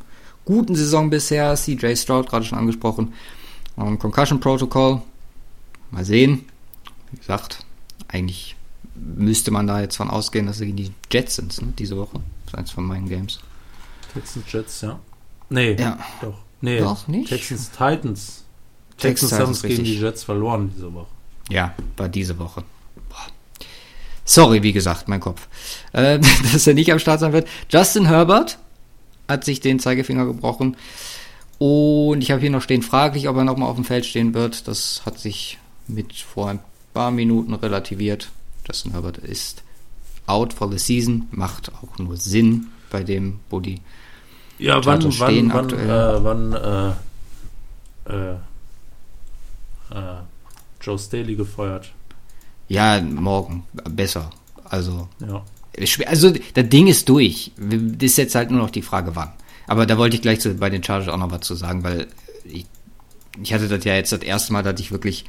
guten 0.50 0.74
Saison 0.74 1.10
bisher. 1.10 1.54
CJ 1.54 1.94
Stroud 1.94 2.28
gerade 2.28 2.44
schon 2.44 2.58
angesprochen. 2.58 3.12
Um, 3.76 3.98
Concussion 4.00 4.40
Protocol. 4.40 5.00
Mal 5.92 6.04
sehen. 6.04 6.44
Wie 7.12 7.18
gesagt, 7.18 7.64
eigentlich 8.08 8.56
müsste 8.94 9.52
man 9.52 9.68
da 9.68 9.80
jetzt 9.80 9.96
von 9.96 10.10
ausgehen, 10.10 10.46
dass 10.46 10.58
sie 10.58 10.72
die 10.72 10.90
Jets 11.10 11.36
sind, 11.36 11.62
ne, 11.62 11.72
diese 11.78 11.96
Woche. 11.96 12.20
Das 12.44 12.54
ist 12.54 12.58
eins 12.58 12.70
von 12.72 12.84
meinen 12.84 13.08
Games. 13.08 13.38
Texans 14.12 14.44
Jets, 14.52 14.80
ja. 14.80 14.98
Nee, 15.50 15.74
ja. 15.74 15.98
doch. 16.20 16.38
Nee, 16.60 16.80
doch 16.80 17.06
nicht. 17.06 17.28
Texans 17.28 17.70
Titans. 17.70 18.44
Texans 18.98 19.32
haben 19.32 19.52
es 19.52 19.62
gegen 19.62 19.84
die 19.84 19.98
Jets 19.98 20.24
verloren 20.24 20.72
diese 20.74 20.92
Woche. 20.92 21.06
Ja, 21.48 21.74
war 21.96 22.08
diese 22.08 22.38
Woche. 22.38 22.64
Boah. 23.08 23.26
Sorry, 24.24 24.62
wie 24.64 24.72
gesagt, 24.72 25.06
mein 25.06 25.20
Kopf. 25.20 25.48
Äh, 25.92 26.18
dass 26.52 26.66
er 26.66 26.74
nicht 26.74 26.92
am 26.92 26.98
Start 26.98 27.20
sein 27.20 27.32
wird. 27.32 27.48
Justin 27.70 28.06
Herbert 28.06 28.58
hat 29.30 29.44
sich 29.44 29.60
den 29.60 29.78
Zeigefinger 29.78 30.26
gebrochen. 30.26 30.76
Und 31.58 32.22
ich 32.22 32.30
habe 32.30 32.40
hier 32.40 32.50
noch 32.50 32.62
stehen, 32.62 32.82
fraglich, 32.82 33.28
ob 33.28 33.36
er 33.36 33.44
nochmal 33.44 33.68
auf 33.68 33.76
dem 33.76 33.84
Feld 33.84 34.04
stehen 34.04 34.34
wird. 34.34 34.66
Das 34.68 35.02
hat 35.06 35.18
sich 35.18 35.58
mit 35.86 36.14
vor 36.14 36.48
ein 36.48 36.58
paar 36.92 37.10
Minuten 37.10 37.54
relativiert. 37.54 38.30
Justin 38.66 38.92
Herbert 38.92 39.18
ist 39.18 39.62
out 40.26 40.52
for 40.52 40.70
the 40.70 40.78
season. 40.78 41.28
Macht 41.30 41.72
auch 41.74 41.98
nur 41.98 42.16
Sinn 42.16 42.68
bei 42.90 43.02
dem, 43.02 43.40
wo 43.50 43.60
die 43.60 43.80
ja, 44.58 44.84
wann, 44.84 45.12
stehen 45.12 45.50
wann, 45.52 45.64
aktuell. 45.64 45.88
Wann, 46.22 46.52
äh, 46.52 46.92
wann 48.04 48.36
äh, 49.90 49.98
äh, 49.98 50.20
Joe 50.80 50.98
Staley 50.98 51.34
gefeuert? 51.34 51.92
Ja, 52.68 53.00
morgen. 53.00 53.64
Besser. 53.72 54.30
Also. 54.64 55.08
Ja. 55.20 55.42
Also, 56.06 56.32
das 56.54 56.68
Ding 56.68 56.86
ist 56.86 57.08
durch. 57.08 57.52
Das 57.56 58.10
ist 58.10 58.18
jetzt 58.18 58.34
halt 58.34 58.50
nur 58.50 58.60
noch 58.60 58.70
die 58.70 58.82
Frage, 58.82 59.16
wann. 59.16 59.32
Aber 59.66 59.86
da 59.86 59.98
wollte 59.98 60.16
ich 60.16 60.22
gleich 60.22 60.40
zu, 60.40 60.54
bei 60.54 60.70
den 60.70 60.82
Chargers 60.82 61.08
auch 61.08 61.18
noch 61.18 61.30
was 61.30 61.42
zu 61.42 61.54
sagen, 61.54 61.84
weil 61.84 62.08
ich, 62.44 62.66
ich 63.42 63.52
hatte 63.52 63.68
das 63.68 63.84
ja 63.84 63.94
jetzt 63.94 64.12
das 64.12 64.22
erste 64.22 64.52
Mal, 64.52 64.62
dass 64.62 64.80
ich 64.80 64.90
wirklich 64.90 65.24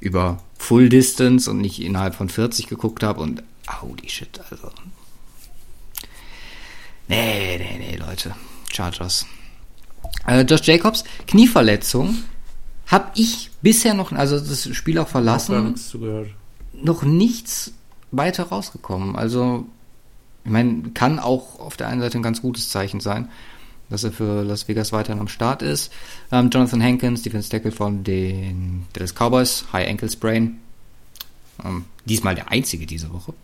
über 0.00 0.42
Full 0.58 0.88
Distance 0.88 1.50
und 1.50 1.58
nicht 1.58 1.80
innerhalb 1.80 2.14
von 2.14 2.28
40 2.28 2.66
geguckt 2.66 3.02
habe 3.02 3.20
und 3.20 3.42
holy 3.80 4.08
shit, 4.08 4.40
also. 4.50 4.70
Nee, 7.08 7.58
nee, 7.58 7.78
nee, 7.78 7.96
Leute. 7.96 8.34
Chargers. 8.70 9.26
Äh, 10.26 10.42
Josh 10.42 10.62
Jacobs, 10.62 11.04
Knieverletzung, 11.26 12.18
habe 12.86 13.10
ich 13.14 13.50
bisher 13.62 13.94
noch, 13.94 14.12
also 14.12 14.38
das 14.38 14.68
Spiel 14.74 14.98
auch 14.98 15.08
verlassen, 15.08 15.74
noch 16.74 17.02
nichts 17.02 17.72
weiter 18.10 18.44
rausgekommen. 18.44 19.16
Also, 19.16 19.66
ich 20.44 20.50
meine, 20.50 20.90
kann 20.94 21.18
auch 21.18 21.60
auf 21.60 21.76
der 21.76 21.88
einen 21.88 22.00
Seite 22.00 22.18
ein 22.18 22.22
ganz 22.22 22.42
gutes 22.42 22.70
Zeichen 22.70 23.00
sein, 23.00 23.28
dass 23.90 24.04
er 24.04 24.12
für 24.12 24.42
Las 24.42 24.68
Vegas 24.68 24.92
weiterhin 24.92 25.20
am 25.20 25.28
Start 25.28 25.62
ist. 25.62 25.92
Ähm, 26.30 26.50
Jonathan 26.50 26.82
Hankins, 26.82 27.22
Defense 27.22 27.48
Tackle 27.48 27.72
von 27.72 28.04
den 28.04 28.86
Dallas 28.92 29.14
Cowboys, 29.14 29.64
High 29.72 29.88
Ankle 29.88 30.10
Sprain. 30.10 30.58
Ähm, 31.64 31.84
diesmal 32.04 32.34
der 32.34 32.50
einzige 32.50 32.86
diese 32.86 33.12
Woche. 33.12 33.34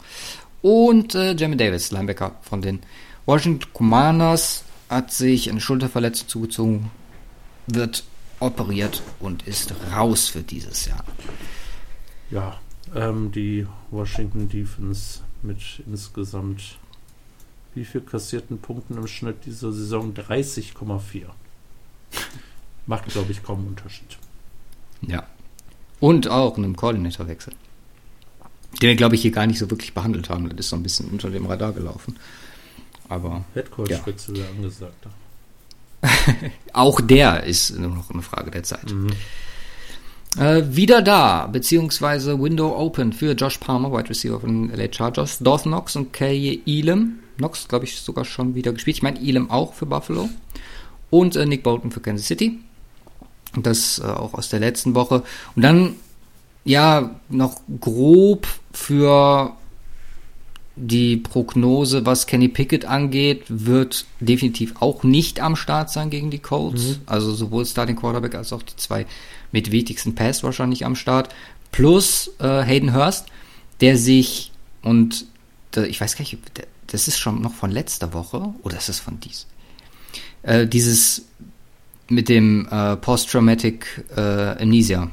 Und 0.63 1.15
äh, 1.15 1.35
Jamie 1.35 1.57
Davis, 1.57 1.91
Linebacker 1.91 2.37
von 2.43 2.63
den 2.63 2.81
Washington 3.27 3.67
Commanders, 3.73 4.65
hat 4.89 5.11
sich 5.11 5.51
eine 5.51 5.61
Schulterverletzung 5.61 6.29
zugezogen, 6.29 6.91
wird 7.67 8.05
operiert 8.41 9.03
und 9.21 9.47
ist 9.47 9.75
raus 9.95 10.29
für 10.29 10.43
dieses 10.43 10.87
Jahr. 10.87 11.05
Ja, 12.31 12.61
ähm, 12.95 13.33
die 13.33 13.67
Washington 13.91 14.49
Defense 14.49 15.21
mit 15.43 15.83
insgesamt 15.87 16.79
wie 17.75 17.85
viel 17.85 18.01
kassierten 18.01 18.59
Punkten 18.59 18.97
im 18.97 19.07
Schnitt 19.07 19.45
dieser 19.47 19.73
Saison? 19.73 20.15
30,4. 20.15 21.25
Macht, 22.87 23.07
glaube 23.07 23.33
ich, 23.33 23.43
kaum 23.43 23.61
einen 23.61 23.69
Unterschied. 23.69 24.19
Ja. 25.03 25.27
Und 26.01 26.29
auch 26.29 26.57
einem 26.57 26.77
Koordinatorwechsel. 26.77 27.53
Den 28.81 28.89
wir, 28.89 28.97
glaube 28.97 29.15
ich, 29.15 29.23
hier 29.23 29.31
gar 29.31 29.47
nicht 29.47 29.59
so 29.59 29.71
wirklich 29.71 29.95
behandelt 29.95 30.29
haben. 30.29 30.49
Das 30.49 30.59
ist 30.59 30.69
so 30.69 30.77
ein 30.77 30.83
bisschen 30.83 31.09
unter 31.11 31.31
dem 31.31 31.47
Radar 31.47 31.73
gelaufen. 31.73 32.19
Aber. 33.09 33.45
Headcoach-Wechsel 33.55 34.39
ja. 34.39 34.45
angesagt. 34.57 35.07
auch 36.73 37.01
der 37.01 37.45
ist 37.45 37.79
nur 37.79 37.91
noch 37.91 38.11
eine 38.11 38.23
Frage 38.23 38.51
der 38.51 38.63
Zeit. 38.63 38.93
Mhm. 38.93 39.11
Äh, 40.37 40.63
wieder 40.69 41.01
da, 41.01 41.47
beziehungsweise 41.47 42.41
Window 42.41 42.77
Open 42.77 43.13
für 43.13 43.33
Josh 43.33 43.59
Palmer, 43.59 43.93
Wide 43.93 44.11
Receiver 44.11 44.41
von 44.41 44.69
LA 44.71 44.93
Chargers, 44.93 45.39
Dawson 45.39 45.73
Knox 45.73 45.97
und 45.97 46.13
Kay 46.13 46.61
Elam. 46.67 47.21
Knox, 47.37 47.69
glaube 47.69 47.85
ich, 47.85 48.01
sogar 48.01 48.25
schon 48.25 48.55
wieder 48.55 48.73
gespielt. 48.73 48.97
Ich 48.97 49.03
meine, 49.03 49.21
Elam 49.21 49.51
auch 49.51 49.75
für 49.75 49.87
Buffalo. 49.87 50.29
Und 51.11 51.37
äh, 51.37 51.47
Nick 51.47 51.63
Bolton 51.63 51.91
für 51.91 52.01
Kansas 52.01 52.27
City. 52.27 52.59
Das 53.57 53.99
äh, 53.99 54.05
auch 54.05 54.35
aus 54.35 54.49
der 54.49 54.61
letzten 54.61 54.95
Woche. 54.95 55.23
Und 55.55 55.63
dann, 55.63 55.95
ja, 56.65 57.21
noch 57.29 57.61
grob 57.81 58.47
für 58.73 59.53
die 60.77 61.17
Prognose, 61.17 62.05
was 62.05 62.27
Kenny 62.27 62.49
Pickett 62.49 62.85
angeht, 62.85 63.45
wird 63.49 64.07
definitiv 64.19 64.75
auch 64.81 65.05
nicht 65.05 65.41
am 65.41 65.55
Start 65.55 65.91
sein 65.91 66.11
gegen 66.11 66.31
die 66.31 66.41
Colts. 66.41 66.83
Mhm. 66.83 66.97
Also 67.07 67.33
sowohl 67.33 67.65
Starting 67.65 67.97
Quarterback 67.97 68.35
als 68.35 68.53
auch 68.53 68.63
die 68.63 68.77
zwei 68.77 69.07
mit 69.53 69.71
wichtigsten 69.71 70.15
Pass 70.15 70.43
wahrscheinlich 70.43 70.85
am 70.85 70.97
Start. 70.97 71.33
Plus 71.71 72.33
äh, 72.41 72.63
Hayden 72.63 72.93
Hurst, 72.95 73.27
der 73.81 73.97
sich 73.97 74.51
und 74.83 75.27
der, 75.75 75.89
ich 75.89 76.01
weiß 76.01 76.17
gar 76.17 76.23
nicht, 76.23 76.39
der, 76.57 76.67
das 76.95 77.09
ist 77.09 77.19
schon 77.19 77.43
noch 77.43 77.53
von 77.53 77.73
letzter 77.73 78.13
Woche 78.13 78.55
oder 78.63 78.77
ist 78.77 78.89
das 78.89 79.01
von 79.01 79.19
dies? 79.19 79.49
Äh, 80.45 80.69
dieses 80.69 81.27
mit 82.09 82.29
dem 82.29 82.69
äh, 82.71 82.97
Post-Traumatic 82.97 84.05
äh, 84.17 84.63
Amnesia, 84.63 85.11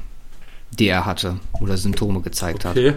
die 0.70 0.86
er 0.86 1.04
hatte 1.04 1.40
oder 1.60 1.76
Symptome 1.76 2.20
gezeigt 2.20 2.64
okay. 2.64 2.94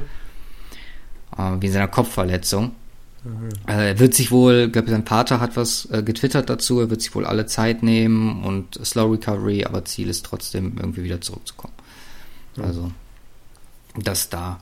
hat. 1.34 1.58
Äh, 1.58 1.62
wie 1.62 1.65
in 1.65 1.74
seiner 1.74 1.88
Kopfverletzung. 1.88 2.75
Mhm. 3.24 3.50
Äh, 3.68 3.89
er 3.89 4.00
wird 4.00 4.13
sich 4.13 4.30
wohl, 4.30 4.70
glaube 4.70 4.92
sein 4.92 5.06
Vater 5.06 5.39
hat 5.39 5.58
was 5.58 5.89
äh, 5.89 6.04
getwittert 6.04 6.48
dazu, 6.48 6.80
er 6.80 6.92
wird 6.92 7.01
sich 7.01 7.15
wohl 7.15 7.25
alle 7.25 7.48
Zeit 7.48 7.82
nehmen 7.82 8.44
und 8.44 8.75
Slow 8.86 9.13
Recovery, 9.13 9.65
aber 9.65 9.84
Ziel 9.86 10.10
ist 10.10 10.27
trotzdem 10.27 10.77
irgendwie 10.77 11.04
wieder 11.04 11.22
zurückzukommen. 11.22 11.74
Mhm. 12.56 12.63
Also, 12.63 12.92
das 13.96 14.30
da 14.30 14.60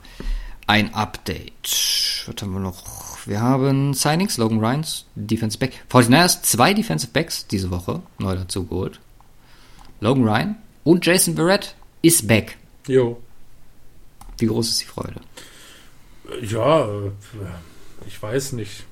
ein 0.66 0.94
Update. 0.94 2.24
Was 2.26 2.42
haben 2.42 2.52
wir 2.52 2.60
noch? 2.60 3.26
Wir 3.26 3.40
haben 3.40 3.94
Signings, 3.94 4.38
Logan 4.38 4.60
Ryans, 4.60 5.06
Defensive 5.14 5.58
Back. 5.58 5.84
49ers, 5.90 6.42
zwei 6.42 6.74
Defensive 6.74 7.12
Backs 7.12 7.46
diese 7.46 7.70
Woche 7.70 8.02
neu 8.18 8.34
dazu 8.36 8.66
geholt. 8.66 9.00
Logan 10.00 10.24
Ryan 10.24 10.56
und 10.84 11.04
Jason 11.06 11.34
Verrett 11.34 11.74
ist 12.02 12.26
back. 12.26 12.56
Jo. 12.86 13.20
Wie 14.38 14.46
groß 14.46 14.68
ist 14.68 14.82
die 14.82 14.86
Freude? 14.86 15.20
Ja, 16.42 16.86
äh, 16.86 17.10
ich 18.06 18.22
weiß 18.22 18.52
nicht. 18.52 18.84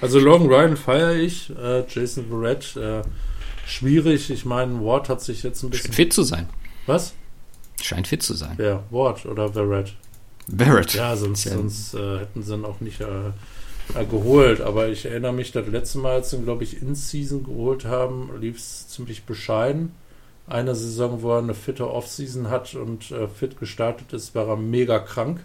Also 0.00 0.18
Logan 0.18 0.48
Ryan 0.48 0.76
feiere 0.76 1.14
ich, 1.14 1.50
äh, 1.50 1.84
Jason 1.88 2.28
Verrett 2.28 2.76
äh, 2.76 3.02
schwierig. 3.66 4.30
Ich 4.30 4.44
meine, 4.44 4.80
Ward 4.80 5.08
hat 5.08 5.20
sich 5.20 5.42
jetzt 5.42 5.62
ein 5.62 5.70
bisschen... 5.70 5.86
Scheint 5.86 5.94
fit 5.94 6.12
zu 6.12 6.22
sein. 6.22 6.48
Was? 6.86 7.14
Scheint 7.82 8.08
fit 8.08 8.22
zu 8.22 8.34
sein. 8.34 8.56
Ja, 8.58 8.82
Ward 8.90 9.26
oder 9.26 9.52
Verrett. 9.52 9.94
Barrett. 10.50 10.94
Ja, 10.94 11.16
sonst, 11.16 11.44
ja. 11.44 11.52
sonst 11.52 11.94
äh, 11.94 12.18
hätten 12.18 12.42
sie 12.42 12.54
ihn 12.54 12.64
auch 12.64 12.80
nicht 12.80 13.00
äh, 13.00 13.06
äh, 13.94 14.04
geholt. 14.04 14.60
Aber 14.60 14.88
ich 14.88 15.04
erinnere 15.06 15.32
mich, 15.32 15.52
das 15.52 15.66
letzte 15.66 15.98
Mal, 15.98 16.12
als 16.12 16.30
sie 16.30 16.36
ihn, 16.36 16.44
glaube 16.44 16.64
ich, 16.64 16.80
in 16.82 16.94
Season 16.94 17.44
geholt 17.44 17.84
haben, 17.84 18.30
lief 18.40 18.58
es 18.58 18.88
ziemlich 18.88 19.24
bescheiden. 19.24 19.92
Eine 20.46 20.74
Saison, 20.74 21.22
wo 21.22 21.32
er 21.32 21.38
eine 21.38 21.54
fitte 21.54 21.88
Offseason 21.88 22.50
hat 22.50 22.74
und 22.74 23.10
äh, 23.12 23.28
fit 23.28 23.58
gestartet 23.58 24.12
ist, 24.12 24.34
war 24.34 24.48
er 24.48 24.56
mega 24.56 24.98
krank. 24.98 25.44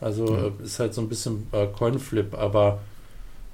Also 0.00 0.34
ja. 0.34 0.46
Äh, 0.46 0.52
ist 0.62 0.78
halt 0.78 0.94
so 0.94 1.00
ein 1.00 1.08
bisschen 1.08 1.46
äh, 1.52 1.66
Coinflip, 1.66 2.34
aber 2.34 2.80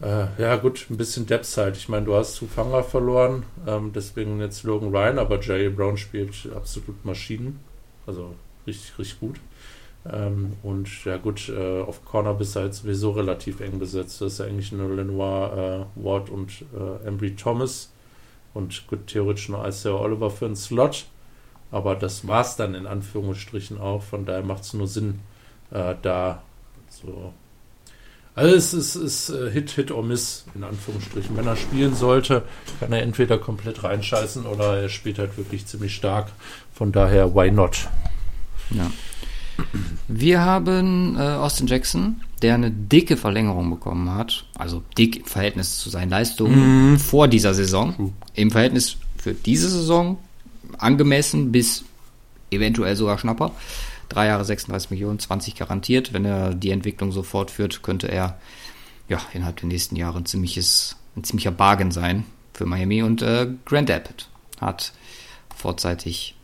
äh, 0.02 0.26
ja 0.38 0.57
gut, 0.57 0.87
ein 0.90 0.97
bisschen 0.97 1.26
Depth 1.26 1.57
halt. 1.57 1.76
Ich 1.76 1.88
meine, 1.88 2.07
du 2.07 2.14
hast 2.14 2.35
zu 2.35 2.47
Fanger 2.47 2.83
verloren, 2.83 3.45
ähm, 3.67 3.93
deswegen 3.95 4.40
jetzt 4.40 4.62
Logan 4.64 4.90
Ryan, 4.90 5.19
aber 5.19 5.40
Jerry 5.40 5.69
Brown 5.69 5.97
spielt 5.97 6.35
absolut 6.55 7.05
Maschinen. 7.05 7.61
Also 8.07 8.35
richtig, 8.67 8.99
richtig 8.99 9.21
gut. 9.21 9.37
Ähm, 10.09 10.54
und 10.62 11.04
ja 11.04 11.19
gut, 11.19 11.49
äh, 11.49 11.83
auf 11.83 12.04
Corner 12.04 12.35
bist 12.35 12.57
du 12.57 12.61
halt 12.61 12.75
sowieso 12.75 13.11
relativ 13.11 13.61
eng 13.61 13.78
besetzt. 13.78 14.21
Das 14.21 14.35
ist 14.35 14.38
ja 14.38 14.47
eigentlich 14.47 14.73
nur 14.73 14.95
Lenoir, 14.95 15.87
äh, 15.97 16.02
Ward 16.02 16.30
und 16.30 16.64
äh, 16.75 17.07
Embry 17.07 17.37
Thomas. 17.37 17.90
Und 18.54 18.87
gut, 18.87 19.07
theoretisch 19.07 19.49
noch 19.49 19.66
Isaiah 19.66 20.00
Oliver 20.00 20.30
für 20.30 20.47
einen 20.47 20.57
Slot. 20.57 21.07
Aber 21.71 21.95
das 21.95 22.26
war 22.26 22.40
es 22.40 22.57
dann 22.57 22.75
in 22.75 22.87
Anführungsstrichen 22.87 23.78
auch. 23.78 24.02
Von 24.02 24.25
daher 24.25 24.42
macht 24.42 24.62
es 24.62 24.75
nur 24.75 24.88
Sinn, 24.88 25.21
äh, 25.71 25.95
da 26.02 26.42
so. 26.88 27.33
Also 28.35 28.54
es 28.54 28.73
ist, 28.73 28.95
ist 28.97 29.30
äh, 29.30 29.50
Hit, 29.50 29.71
Hit 29.71 29.90
or 29.90 30.02
Miss, 30.02 30.47
in 30.54 30.64
Anführungsstrichen. 30.64 31.37
Wenn 31.37 31.47
er 31.47 31.57
spielen 31.57 31.95
sollte, 31.95 32.42
kann 32.80 32.92
er 32.92 33.02
entweder 33.02 33.38
komplett 33.38 33.85
reinscheißen 33.85 34.47
oder 34.47 34.80
er 34.80 34.88
spielt 34.88 35.19
halt 35.19 35.37
wirklich 35.37 35.66
ziemlich 35.66 35.95
stark. 35.95 36.33
Von 36.73 36.90
daher, 36.90 37.35
why 37.35 37.50
not? 37.50 37.88
Ja. 38.71 38.90
Wir 40.09 40.40
haben 40.40 41.16
äh, 41.16 41.21
Austin 41.21 41.66
Jackson, 41.66 42.23
der 42.42 42.54
eine 42.54 42.71
dicke 42.71 43.16
Verlängerung 43.16 43.71
bekommen 43.71 44.12
hat. 44.14 44.47
Also 44.57 44.83
dick 44.97 45.19
im 45.19 45.25
Verhältnis 45.25 45.78
zu 45.78 45.90
seinen 45.90 46.11
Leistungen 46.11 46.99
vor 46.99 47.28
dieser 47.28 47.54
Saison. 47.54 48.12
Im 48.35 48.50
Verhältnis 48.50 48.97
für 49.19 49.35
diese 49.35 49.69
Saison 49.69 50.19
angemessen 50.78 51.52
bis 51.52 51.85
eventuell 52.50 52.97
sogar 52.97 53.19
Schnapper. 53.19 53.52
Drei 54.09 54.26
Jahre 54.26 54.45
36 54.45 54.90
Millionen, 54.90 55.19
20 55.19 55.54
garantiert. 55.54 56.12
Wenn 56.12 56.25
er 56.25 56.54
die 56.54 56.71
Entwicklung 56.71 57.12
so 57.12 57.23
fortführt, 57.23 57.83
könnte 57.83 58.09
er 58.09 58.38
ja 59.09 59.21
innerhalb 59.33 59.57
der 59.59 59.69
nächsten 59.69 59.97
Jahre 59.97 60.19
ein 60.19 60.26
ziemliches, 60.26 60.97
ein 61.16 61.25
ziemlicher 61.25 61.52
Bargain 61.52 61.92
sein 61.92 62.25
für 62.52 62.66
Miami. 62.66 63.02
Und 63.02 63.23
äh, 63.23 63.49
Grant 63.64 63.90
Abbott 63.90 64.28
hat 64.61 64.92
vorzeitig 65.54 66.35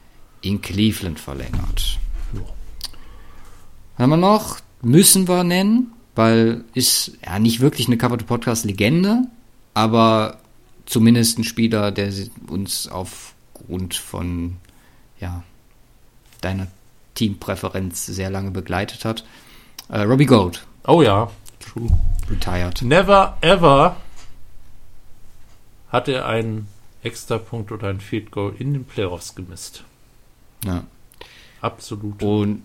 in 0.42 0.60
Cleveland 0.60 1.18
verlängert. 1.18 1.98
Haben 3.98 4.10
wir 4.10 4.16
noch, 4.16 4.58
müssen 4.82 5.26
wir 5.26 5.42
nennen, 5.44 5.92
weil 6.14 6.64
ist 6.74 7.12
ja 7.24 7.38
nicht 7.38 7.60
wirklich 7.60 7.86
eine 7.86 7.96
Cover 7.96 8.18
to 8.18 8.24
Podcast 8.24 8.64
Legende, 8.64 9.22
aber 9.74 10.38
zumindest 10.84 11.38
ein 11.38 11.44
Spieler, 11.44 11.92
der 11.92 12.12
uns 12.48 12.88
aufgrund 12.88 13.94
von 13.94 14.56
ja, 15.18 15.42
deiner 16.40 16.66
Teampräferenz 17.14 18.06
sehr 18.06 18.30
lange 18.30 18.50
begleitet 18.50 19.04
hat. 19.04 19.24
Äh, 19.88 20.02
Robbie 20.02 20.26
Gold, 20.26 20.66
Oh 20.86 21.02
ja, 21.02 21.30
true. 21.60 21.88
retired. 22.30 22.82
Never 22.82 23.36
ever 23.40 23.96
hat 25.90 26.08
er 26.08 26.26
einen 26.26 26.68
Extrapunkt 27.02 27.72
oder 27.72 27.88
ein 27.88 28.00
Field 28.00 28.30
Goal 28.30 28.54
in 28.58 28.72
den 28.72 28.84
Playoffs 28.84 29.34
gemisst. 29.34 29.84
Ja. 30.64 30.84
Absolut 31.60 32.22
Und. 32.22 32.62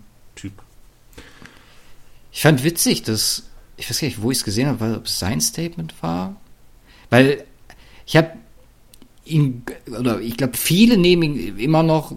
Ich 2.32 2.42
fand 2.42 2.64
witzig, 2.64 3.02
dass, 3.02 3.44
ich 3.76 3.88
weiß 3.88 4.00
gar 4.00 4.08
nicht, 4.08 4.22
wo 4.22 4.30
ich 4.30 4.38
es 4.38 4.44
gesehen 4.44 4.68
habe, 4.68 4.96
ob 4.96 5.06
es 5.06 5.18
sein 5.18 5.40
Statement 5.40 5.94
war. 6.02 6.36
Weil 7.10 7.44
ich 8.06 8.16
habe 8.16 8.32
ihn, 9.24 9.64
oder 9.98 10.20
ich 10.20 10.36
glaube, 10.36 10.56
viele 10.56 10.96
nehmen 10.96 11.22
ihn 11.22 11.58
immer 11.58 11.82
noch 11.82 12.14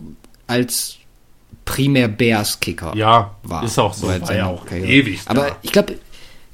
als 0.48 0.98
primär 1.66 2.08
Bears-Kicker. 2.08 2.96
Ja, 2.96 3.36
war. 3.44 3.64
ist 3.64 3.78
auch 3.78 3.94
so. 3.94 4.08
War 4.08 4.36
ja 4.36 4.48
auch 4.48 4.66
Karriere. 4.66 4.88
ewig. 4.88 5.22
Aber 5.26 5.50
da. 5.50 5.58
ich 5.62 5.72
glaube, 5.72 5.98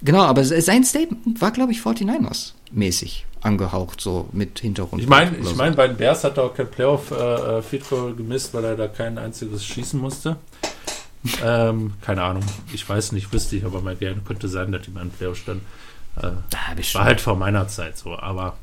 genau, 0.01 0.22
aber 0.22 0.44
sein 0.44 0.84
Statement 0.84 1.39
war, 1.39 1.51
glaube 1.51 1.72
ich, 1.72 1.80
49ers 1.80 2.53
mäßig 2.72 3.25
angehaucht, 3.41 4.01
so 4.01 4.30
mit 4.32 4.60
Hintergrund. 4.60 5.01
Ich 5.01 5.10
meine, 5.10 5.36
ich 5.38 5.46
so. 5.46 5.56
mein, 5.56 5.75
bei 5.75 5.88
den 5.88 5.98
Bears 5.98 6.24
hat 6.24 6.38
er 6.38 6.46
auch 6.46 6.53
kein 6.53 6.70
Playoff 6.70 7.12
äh, 7.12 7.60
äh, 7.60 7.80
Goal 7.89 8.15
gemisst, 8.15 8.53
weil 8.53 8.63
er 8.63 8.75
da 8.75 8.88
kein 8.88 9.18
einziges 9.18 9.65
schießen 9.65 10.00
musste. 10.00 10.38
Ähm, 11.44 11.94
keine 12.01 12.24
Ahnung. 12.24 12.44
Ich 12.74 12.88
weiß 12.88 13.12
nicht, 13.12 13.32
wüsste 13.34 13.56
ich 13.56 13.66
aber 13.66 13.82
mal 13.82 13.96
gerne. 13.96 14.22
Könnte 14.22 14.48
sein, 14.48 14.72
dass 14.72 14.84
die 14.84 14.92
mal 14.92 15.01
im 15.01 15.12
Playoff 15.12 15.38
stand. 15.38 15.62
Äh, 16.18 16.32
war 16.94 17.06
halt 17.06 17.22
vor 17.22 17.36
meiner 17.36 17.68
Zeit 17.68 17.98
so, 17.98 18.18
aber 18.18 18.58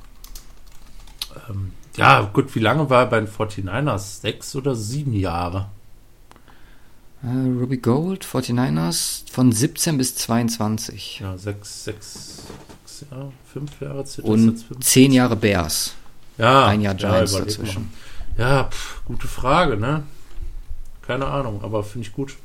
ähm, 1.48 1.72
ja, 1.96 2.20
gut, 2.22 2.54
wie 2.54 2.60
lange 2.60 2.90
war 2.90 3.02
er 3.02 3.06
bei 3.06 3.20
den 3.20 3.28
49ers? 3.28 4.20
Sechs 4.20 4.54
oder 4.54 4.74
sieben 4.74 5.14
Jahre? 5.14 5.66
Äh, 7.22 7.26
Ruby 7.28 7.78
Gold, 7.78 8.24
49ers, 8.24 9.24
von 9.30 9.50
17 9.50 9.98
bis 9.98 10.14
22. 10.16 11.20
Ja, 11.20 11.36
sechs, 11.36 11.84
sechs, 11.84 12.44
sechs 12.84 13.10
Jahre, 13.10 13.32
fünf 13.52 13.80
Jahre, 13.80 14.04
Und? 14.22 14.84
10 14.84 15.12
Jahre 15.12 15.34
Bears. 15.34 15.94
Ja, 16.36 16.66
ein 16.66 16.80
Jahr 16.80 16.94
Giants 16.94 17.32
überleg 17.32 17.48
dazwischen. 17.48 17.90
mal. 18.36 18.44
Ja, 18.44 18.64
pff, 18.64 19.02
gute 19.04 19.26
Frage, 19.26 19.76
ne? 19.76 20.04
Keine 21.02 21.26
Ahnung, 21.26 21.64
aber 21.64 21.82
finde 21.82 22.06
ich 22.06 22.12
gut. 22.12 22.36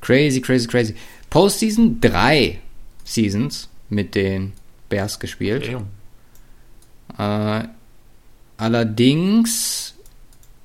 Crazy, 0.00 0.40
crazy, 0.40 0.66
crazy. 0.66 0.94
Postseason, 1.28 2.00
drei 2.00 2.60
Seasons 3.04 3.68
mit 3.88 4.14
den 4.14 4.52
Bears 4.88 5.18
gespielt. 5.20 5.70
Äh, 7.18 7.64
allerdings 8.56 9.94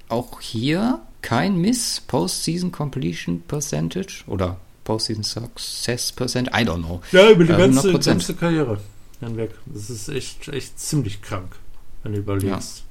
auch 0.09 0.39
hier 0.41 0.99
kein 1.21 1.57
Miss 1.59 2.01
Postseason 2.07 2.71
Completion 2.71 3.41
Percentage 3.41 4.23
oder 4.27 4.57
Postseason 4.83 5.23
Success 5.23 6.11
Percent, 6.11 6.49
I 6.49 6.61
don't 6.63 6.83
know. 6.83 7.01
Ja, 7.11 7.29
über 7.31 7.43
die 7.43 7.51
Äh, 7.51 7.57
ganze, 7.57 7.89
100%. 7.91 8.05
ganze 8.05 8.35
Karriere 8.35 8.79
hinweg. 9.19 9.51
Das 9.65 9.89
ist 9.89 10.07
echt, 10.09 10.47
echt 10.49 10.79
ziemlich 10.79 11.21
krank, 11.21 11.55
wenn 12.03 12.13
du 12.13 12.19
überlegst. 12.19 12.83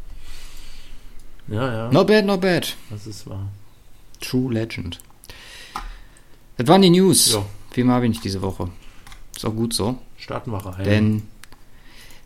Ja, 1.49 1.73
ja, 1.73 1.93
Not 1.93 2.07
bad, 2.07 2.25
not 2.27 2.41
bad. 2.41 2.77
das 2.91 3.07
ist 3.07 3.27
wahr. 3.29 3.49
True 4.25 4.53
Legend. 4.53 5.01
Das 6.57 6.67
waren 6.69 6.83
die 6.83 6.91
News. 6.91 7.33
Ja, 7.33 7.45
Viel 7.71 7.85
mehr 7.85 7.97
habe 7.97 8.07
ich 8.07 8.11
nicht 8.11 8.25
diese 8.25 8.43
Woche. 8.43 8.71
Ist 9.35 9.45
auch 9.45 9.55
gut 9.55 9.75
so. 9.75 9.99
starten 10.17 10.53
wir 10.53 10.59
rein. 10.59 10.85
Denn, 10.85 11.23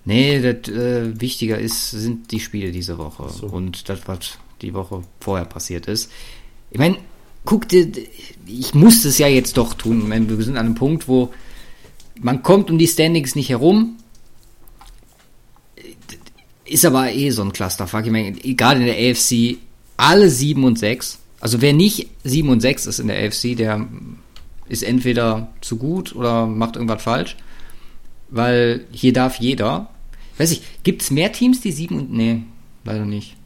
nee, 0.05 0.41
das 0.41 0.69
äh, 0.73 1.21
wichtiger 1.21 1.59
ist, 1.59 1.91
sind 1.91 2.31
die 2.31 2.41
Spiele 2.41 2.71
diese 2.71 2.99
Woche. 2.99 3.29
So. 3.31 3.47
Und 3.47 3.89
das, 3.89 4.01
was 4.07 4.39
die 4.61 4.75
Woche 4.75 5.03
vorher 5.21 5.47
passiert 5.47 5.87
ist. 5.87 6.11
Ich 6.71 6.79
meine, 6.79 6.99
guck 7.45 7.69
dir, 7.69 7.91
ich 8.47 8.75
muss 8.75 9.05
es 9.05 9.19
ja 9.19 9.29
jetzt 9.29 9.57
doch 9.57 9.75
tun. 9.75 10.03
Ich 10.03 10.09
meine, 10.09 10.29
wir 10.29 10.45
sind 10.45 10.57
an 10.57 10.67
einem 10.67 10.75
Punkt, 10.75 11.09
wo 11.09 11.33
man 12.21 12.43
kommt 12.43 12.71
um 12.71 12.79
die 12.79 12.87
Standings 12.87 13.35
nicht 13.35 13.49
herum. 13.49 13.97
Ist 16.65 16.85
aber 16.85 17.13
eh 17.13 17.31
so 17.31 17.43
ein 17.43 17.53
Clusterfuck. 17.53 18.05
Ich 18.05 18.13
meine, 18.13 18.33
gerade 18.33 18.81
in 18.81 18.87
der 18.87 18.97
AFC, 18.97 19.59
alle 19.97 20.29
7 20.29 20.63
und 20.65 20.79
6. 20.79 21.19
Also 21.41 21.61
wer 21.61 21.73
nicht 21.73 22.09
7 22.25 22.49
und 22.49 22.61
6 22.61 22.87
ist 22.87 22.99
in 22.99 23.09
der 23.09 23.25
AFC, 23.25 23.57
der 23.57 23.87
ist 24.69 24.83
entweder 24.83 25.49
zu 25.61 25.77
gut 25.77 26.15
oder 26.15 26.47
macht 26.47 26.77
irgendwas 26.77 27.03
falsch. 27.03 27.37
Weil 28.29 28.85
hier 28.93 29.13
darf 29.13 29.37
jeder. 29.37 29.89
Weiß 30.37 30.51
ich, 30.51 30.63
gibt 30.83 31.03
es 31.03 31.11
mehr 31.11 31.33
Teams, 31.33 31.61
die 31.61 31.73
7 31.73 31.97
und. 31.97 32.13
Nee, 32.13 32.43
leider 32.85 33.05
nicht. 33.05 33.37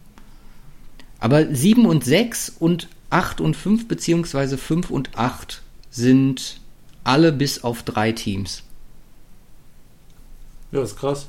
Aber 1.21 1.55
7 1.55 1.87
und 1.87 2.05
6 2.05 2.57
und 2.59 2.89
8 3.11 3.41
und 3.41 3.55
5 3.55 3.87
beziehungsweise 3.87 4.59
5 4.59 4.91
und 4.91 5.17
8 5.17 5.63
sind 5.91 6.61
alle 7.05 7.33
bis 7.33 7.63
auf 7.63 7.83
drei 7.83 8.13
Teams. 8.13 8.63
ja, 10.73 10.83
ist 10.83 10.97
krass. 10.97 11.29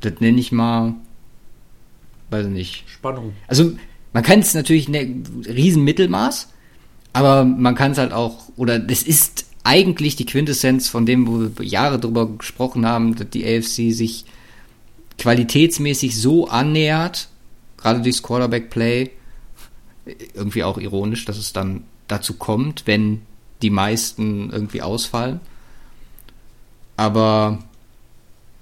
Das 0.00 0.14
nenne 0.20 0.40
ich 0.40 0.52
mal. 0.52 0.94
Weiß 2.30 2.46
ich 2.46 2.52
nicht. 2.52 2.84
Spannung. 2.88 3.34
Also, 3.46 3.76
man 4.16 4.22
kann 4.22 4.38
es 4.38 4.54
natürlich 4.54 4.88
ne, 4.88 5.14
riesen 5.46 5.84
Mittelmaß, 5.84 6.48
aber 7.12 7.44
man 7.44 7.74
kann 7.74 7.92
es 7.92 7.98
halt 7.98 8.14
auch, 8.14 8.44
oder 8.56 8.78
das 8.78 9.02
ist 9.02 9.44
eigentlich 9.62 10.16
die 10.16 10.24
Quintessenz 10.24 10.88
von 10.88 11.04
dem, 11.04 11.26
wo 11.26 11.38
wir 11.38 11.66
Jahre 11.66 12.00
drüber 12.00 12.26
gesprochen 12.26 12.86
haben, 12.86 13.14
dass 13.14 13.28
die 13.28 13.44
AFC 13.44 13.94
sich 13.94 14.24
qualitätsmäßig 15.18 16.18
so 16.18 16.48
annähert, 16.48 17.28
gerade 17.76 18.00
durchs 18.00 18.22
Quarterback-Play, 18.22 19.10
irgendwie 20.32 20.64
auch 20.64 20.78
ironisch, 20.78 21.26
dass 21.26 21.36
es 21.36 21.52
dann 21.52 21.82
dazu 22.08 22.32
kommt, 22.32 22.86
wenn 22.86 23.20
die 23.60 23.68
meisten 23.68 24.48
irgendwie 24.50 24.80
ausfallen. 24.80 25.40
Aber 26.96 27.58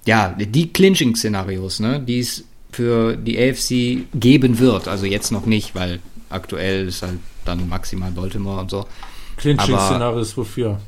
ja, 0.05 0.31
die 0.31 0.73
Clinching-Szenarios, 0.73 1.79
ne, 1.79 2.01
die 2.01 2.19
es 2.19 2.43
für 2.75 3.17
die 3.17 3.39
AFC 3.39 4.07
geben 4.19 4.59
wird, 4.59 4.89
also 4.89 5.07
jetzt 5.07 5.31
noch 5.31 5.47
nicht, 5.47 5.75
weil 5.75 6.01
aktuell 6.29 6.89
ist 6.89 7.03
halt 7.03 7.19
dann 7.45 7.69
maximal 7.69 8.11
Baltimore 8.11 8.61
und 8.61 8.71
so. 8.71 8.87
Clinching-Szenario 9.37 10.19
ist 10.21 10.37
wofür? 10.37 10.81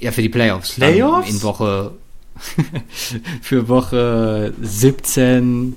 Ja, 0.00 0.10
für 0.10 0.22
die 0.22 0.28
Playoffs. 0.28 0.74
Playoffs? 0.74 1.26
Dann 1.26 1.36
in 1.36 1.42
Woche 1.42 1.92
für 3.42 3.68
Woche 3.68 4.52
17, 4.60 5.76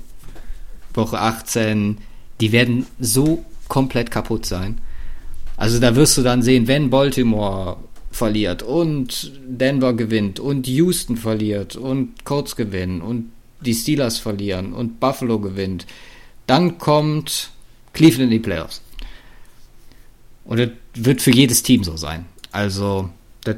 Woche 0.94 1.20
18, 1.20 1.98
die 2.40 2.50
werden 2.52 2.86
so 2.98 3.44
komplett 3.68 4.10
kaputt 4.10 4.44
sein. 4.44 4.80
Also 5.56 5.78
da 5.78 5.94
wirst 5.94 6.18
du 6.18 6.22
dann 6.22 6.42
sehen, 6.42 6.66
wenn 6.66 6.90
Baltimore 6.90 7.76
verliert 8.10 8.62
und 8.62 9.32
Denver 9.46 9.92
gewinnt 9.92 10.40
und 10.40 10.66
Houston 10.66 11.16
verliert 11.16 11.76
und 11.76 12.24
Colts 12.24 12.56
gewinnen 12.56 13.02
und 13.02 13.30
die 13.60 13.74
Steelers 13.74 14.18
verlieren 14.18 14.72
und 14.72 15.00
Buffalo 15.00 15.38
gewinnt, 15.38 15.86
dann 16.46 16.78
kommt 16.78 17.50
Cleveland 17.92 18.24
in 18.24 18.30
die 18.30 18.38
Playoffs. 18.38 18.82
Und 20.44 20.58
das 20.58 20.70
wird 20.94 21.20
für 21.20 21.32
jedes 21.32 21.62
Team 21.62 21.84
so 21.84 21.96
sein. 21.96 22.26
Also, 22.52 23.10
das, 23.44 23.56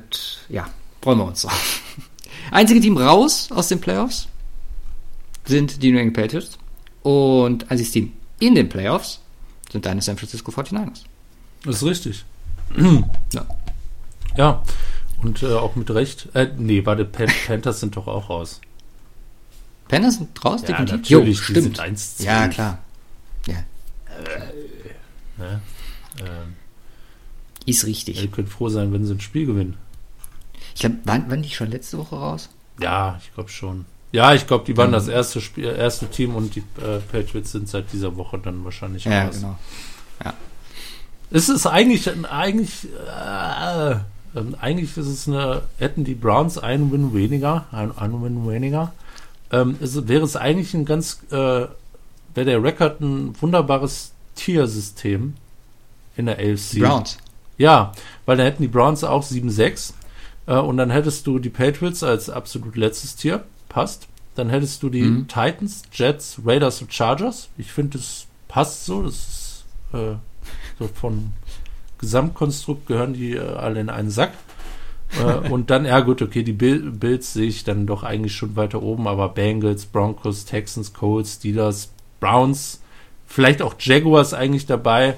ja, 0.49 0.69
freuen 1.01 1.19
wir 1.19 1.27
uns 1.27 1.43
drauf. 1.43 1.83
Einzige 2.51 2.81
Team 2.81 2.97
raus 2.97 3.49
aus 3.53 3.69
den 3.69 3.81
Playoffs? 3.81 4.27
sind 5.51 5.83
die 5.83 5.93
New 5.93 5.99
England 5.99 6.17
Patriots 6.17 6.59
und 7.03 7.71
einziges 7.71 7.93
Team 7.93 8.13
in 8.39 8.55
den 8.55 8.69
Playoffs 8.69 9.21
sind 9.71 9.87
deine 9.87 10.03
San 10.03 10.17
Francisco 10.17 10.51
49ers. 10.51 11.03
Das 11.65 11.77
ist 11.77 11.85
richtig. 11.85 12.25
Ja. 13.33 13.47
Ja, 14.37 14.63
und 15.23 15.43
äh, 15.43 15.55
auch 15.55 15.77
mit 15.77 15.91
Recht. 15.91 16.29
Äh, 16.35 16.49
nee, 16.57 16.87
warte, 16.87 17.05
Pan 17.05 17.29
Panthers 17.47 17.81
sind 17.81 17.97
doch 17.97 18.07
auch 18.07 18.31
raus. 18.31 18.61
Panthers 19.91 20.15
sind 20.17 20.45
raus, 20.45 20.61
Ja, 20.63 20.69
definitiv. 20.69 21.11
Jo, 21.11 21.21
die 21.23 21.35
stimmt. 21.35 21.63
sind 21.65 21.81
1 21.81 22.17
zu 22.19 22.25
ja, 22.25 22.45
11. 22.45 22.55
klar. 22.55 22.79
Ja, 23.47 23.55
Ne? 25.39 25.61
Ähm, 26.21 26.55
ist 27.67 27.83
ihr 27.83 27.89
richtig. 27.89 28.31
könnt 28.33 28.49
froh 28.51 28.69
sein, 28.69 28.93
wenn 28.93 29.05
sie 29.07 29.15
ein 29.15 29.21
Spiel 29.21 29.47
gewinnen. 29.47 29.77
Ich 30.75 30.81
glaube, 30.81 30.97
waren, 31.05 31.31
waren 31.31 31.43
die 31.43 31.51
schon 31.51 31.71
letzte 31.71 31.99
Woche 31.99 32.17
raus? 32.17 32.49
Ja, 32.81 33.19
ich 33.23 33.33
glaube 33.35 33.49
schon. 33.51 33.85
Ja, 34.13 34.35
ich 34.35 34.47
glaube, 34.47 34.65
die 34.67 34.77
waren 34.77 34.89
Mhm. 34.91 34.95
das 34.95 35.09
erste 35.09 35.41
Spiel, 35.41 35.65
erste 35.67 36.09
Team 36.09 36.35
und 36.35 36.55
die 36.57 36.61
äh, 36.83 36.99
Patriots 37.13 37.53
sind 37.53 37.69
seit 37.69 37.93
dieser 37.93 38.17
Woche 38.17 38.39
dann 38.39 38.65
wahrscheinlich 38.65 39.05
Ja, 39.05 39.25
raus. 39.27 39.37
genau. 39.37 39.57
Es 41.33 41.49
ist 41.49 41.65
eigentlich, 41.67 42.11
eigentlich, 42.29 42.89
äh, 43.07 43.95
eigentlich 44.61 44.97
ist 44.97 45.07
es 45.07 45.29
eine, 45.29 45.63
hätten 45.79 46.03
die 46.03 46.17
Browns 46.17 46.59
einen 46.59 46.91
Win 46.91 47.15
weniger, 47.15 47.67
ein, 47.71 47.97
ein 47.97 48.21
Win 48.23 48.49
weniger, 48.49 48.93
ähm, 49.53 49.77
es, 49.81 50.09
wäre 50.09 50.25
es 50.25 50.37
eigentlich 50.37 50.75
ein 50.75 50.85
ganz, 50.85 51.21
äh, 51.31 51.35
wäre 51.35 51.71
der 52.35 52.63
Rekord 52.63 53.01
ein 53.01 53.35
wunderbares 53.41 54.13
Tiersystem 54.35 55.35
in 56.17 56.27
der 56.27 56.39
AFC. 56.39 56.71
Die 56.73 56.81
Browns. 56.81 57.19
Ja, 57.59 57.93
weil 58.27 58.37
dann 58.37 58.47
hätten 58.47 58.63
die 58.63 58.69
Browns 58.69 59.05
auch 59.05 59.23
7-6 59.25 59.93
äh, 60.47 60.55
und 60.55 60.77
dann 60.77 60.91
hättest 60.91 61.27
du 61.27 61.39
die 61.39 61.51
Patriots 61.51 62.03
als 62.03 62.31
absolut 62.31 62.77
letztes 62.77 63.17
Tier, 63.17 63.45
passt. 63.69 64.07
Dann 64.37 64.49
hättest 64.49 64.83
du 64.83 64.89
die 64.89 65.03
Mhm. 65.03 65.29
Titans, 65.29 65.83
Jets, 65.93 66.41
Raiders 66.45 66.81
und 66.81 66.95
Chargers. 66.95 67.49
Ich 67.59 67.73
finde, 67.73 67.99
das 67.99 68.27
passt 68.49 68.87
so. 68.87 69.03
Das 69.03 69.15
ist 69.15 69.65
äh, 69.93 70.15
so 70.79 70.89
von 70.95 71.33
Gesamtkonstrukt 71.99 72.87
gehören 72.87 73.13
die 73.13 73.35
äh, 73.35 73.41
alle 73.41 73.81
in 73.81 73.91
einen 73.91 74.11
Sack. 74.11 74.33
Äh, 75.19 75.49
und 75.49 75.71
dann, 75.71 75.85
ja 75.85 76.01
gut, 76.01 76.23
okay, 76.23 76.43
die 76.43 76.53
Bill 76.53 76.91
Bills 76.91 77.33
sehe 77.33 77.49
ich 77.49 77.65
dann 77.65 77.87
doch 77.87 78.03
eigentlich 78.03 78.35
schon 78.35 78.57
weiter 78.57 78.83
oben, 78.83 79.09
aber 79.09 79.29
Bengals, 79.31 79.87
Broncos, 79.87 80.45
Texans, 80.45 80.93
Colts, 80.93 81.35
Steelers, 81.35 81.91
Browns, 82.21 82.81
vielleicht 83.27 83.63
auch 83.63 83.75
Jaguars 83.79 84.35
eigentlich 84.35 84.67
dabei. 84.67 85.15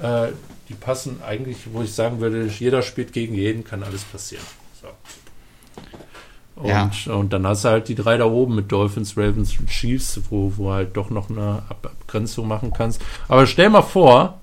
Äh, 0.00 0.28
die 0.68 0.74
passen 0.74 1.20
eigentlich, 1.26 1.58
wo 1.72 1.82
ich 1.82 1.92
sagen 1.92 2.20
würde, 2.20 2.46
jeder 2.46 2.82
spielt 2.82 3.12
gegen 3.12 3.34
jeden, 3.34 3.62
kann 3.62 3.82
alles 3.82 4.02
passieren. 4.02 4.44
So. 4.80 4.88
Und, 6.56 6.68
Ja. 6.68 6.90
und 7.14 7.32
dann 7.32 7.46
hast 7.46 7.64
du 7.64 7.68
halt 7.68 7.88
die 7.88 7.94
drei 7.94 8.16
da 8.16 8.24
oben 8.24 8.56
mit 8.56 8.72
Dolphins, 8.72 9.16
Ravens 9.16 9.58
und 9.58 9.68
Chiefs, 9.68 10.20
wo, 10.30 10.52
wo 10.56 10.72
halt 10.72 10.96
doch 10.96 11.10
noch 11.10 11.30
eine 11.30 11.62
Ab 11.68 11.92
Abgrenzung 12.06 12.46
machen 12.46 12.72
kannst. 12.72 13.02
Aber 13.28 13.46
stell 13.46 13.68
mal 13.68 13.82
vor, 13.82 14.40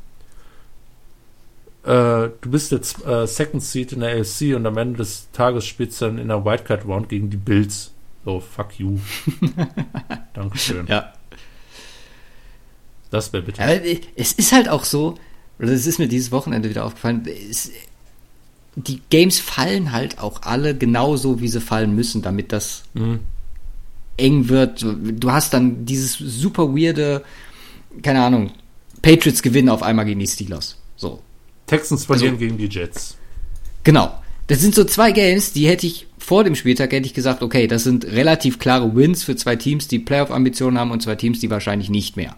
äh, 1.83 2.29
du 2.41 2.49
bist 2.51 2.71
jetzt 2.71 3.05
äh, 3.05 3.25
Second 3.27 3.63
Seed 3.63 3.91
in 3.93 3.99
der 4.01 4.19
AFC 4.19 4.55
und 4.55 4.65
am 4.65 4.77
Ende 4.77 4.97
des 4.97 5.27
Tages 5.33 5.65
spielst 5.65 6.01
du 6.01 6.05
dann 6.05 6.17
in 6.17 6.27
der 6.29 6.43
Wildcard 6.45 6.85
Round 6.85 7.09
gegen 7.09 7.29
die 7.29 7.37
Bills. 7.37 7.91
So, 8.25 8.39
fuck 8.39 8.79
you. 8.79 8.97
Dankeschön. 10.33 10.87
Ja. 10.87 11.13
Das 13.11 13.31
wäre 13.33 13.43
bitte. 13.43 13.61
Aber 13.61 13.79
es 14.15 14.33
ist 14.33 14.51
halt 14.53 14.69
auch 14.69 14.85
so, 14.85 15.15
oder 15.59 15.69
es 15.71 15.85
ist 15.85 15.99
mir 15.99 16.07
dieses 16.07 16.31
Wochenende 16.31 16.69
wieder 16.69 16.85
aufgefallen, 16.85 17.27
es, 17.49 17.71
die 18.75 19.01
Games 19.09 19.39
fallen 19.39 19.91
halt 19.91 20.19
auch 20.19 20.41
alle 20.43 20.75
genauso, 20.75 21.39
wie 21.41 21.47
sie 21.47 21.61
fallen 21.61 21.93
müssen, 21.95 22.21
damit 22.21 22.51
das 22.51 22.83
Mhm. 22.93 23.19
eng 24.17 24.49
wird. 24.49 24.83
Du 24.83 25.31
hast 25.31 25.53
dann 25.53 25.85
dieses 25.85 26.17
super 26.17 26.69
weirde, 26.75 27.23
keine 28.01 28.23
Ahnung, 28.23 28.51
Patriots 29.01 29.43
gewinnen 29.43 29.69
auf 29.69 29.83
einmal 29.83 30.05
gegen 30.05 30.19
die 30.19 30.27
Steelers. 30.27 30.77
So. 30.95 31.19
Texans 31.67 32.05
verlieren 32.05 32.35
Also- 32.35 32.45
gegen 32.45 32.57
die 32.57 32.67
Jets. 32.67 33.17
Genau. 33.83 34.13
Das 34.47 34.59
sind 34.59 34.75
so 34.75 34.83
zwei 34.83 35.11
Games, 35.11 35.53
die 35.53 35.67
hätte 35.67 35.87
ich 35.87 36.07
vor 36.17 36.43
dem 36.45 36.55
Spieltag 36.55 36.91
hätte 36.93 37.05
ich 37.05 37.13
gesagt, 37.13 37.43
okay, 37.43 37.67
das 37.67 37.83
sind 37.83 38.05
relativ 38.05 38.57
klare 38.59 38.95
Wins 38.95 39.23
für 39.23 39.35
zwei 39.35 39.55
Teams, 39.57 39.87
die 39.89 39.99
Playoff-Ambitionen 39.99 40.77
haben 40.79 40.91
und 40.91 41.01
zwei 41.01 41.15
Teams, 41.15 41.39
die 41.39 41.49
wahrscheinlich 41.49 41.89
nicht 41.89 42.15
mehr. 42.15 42.35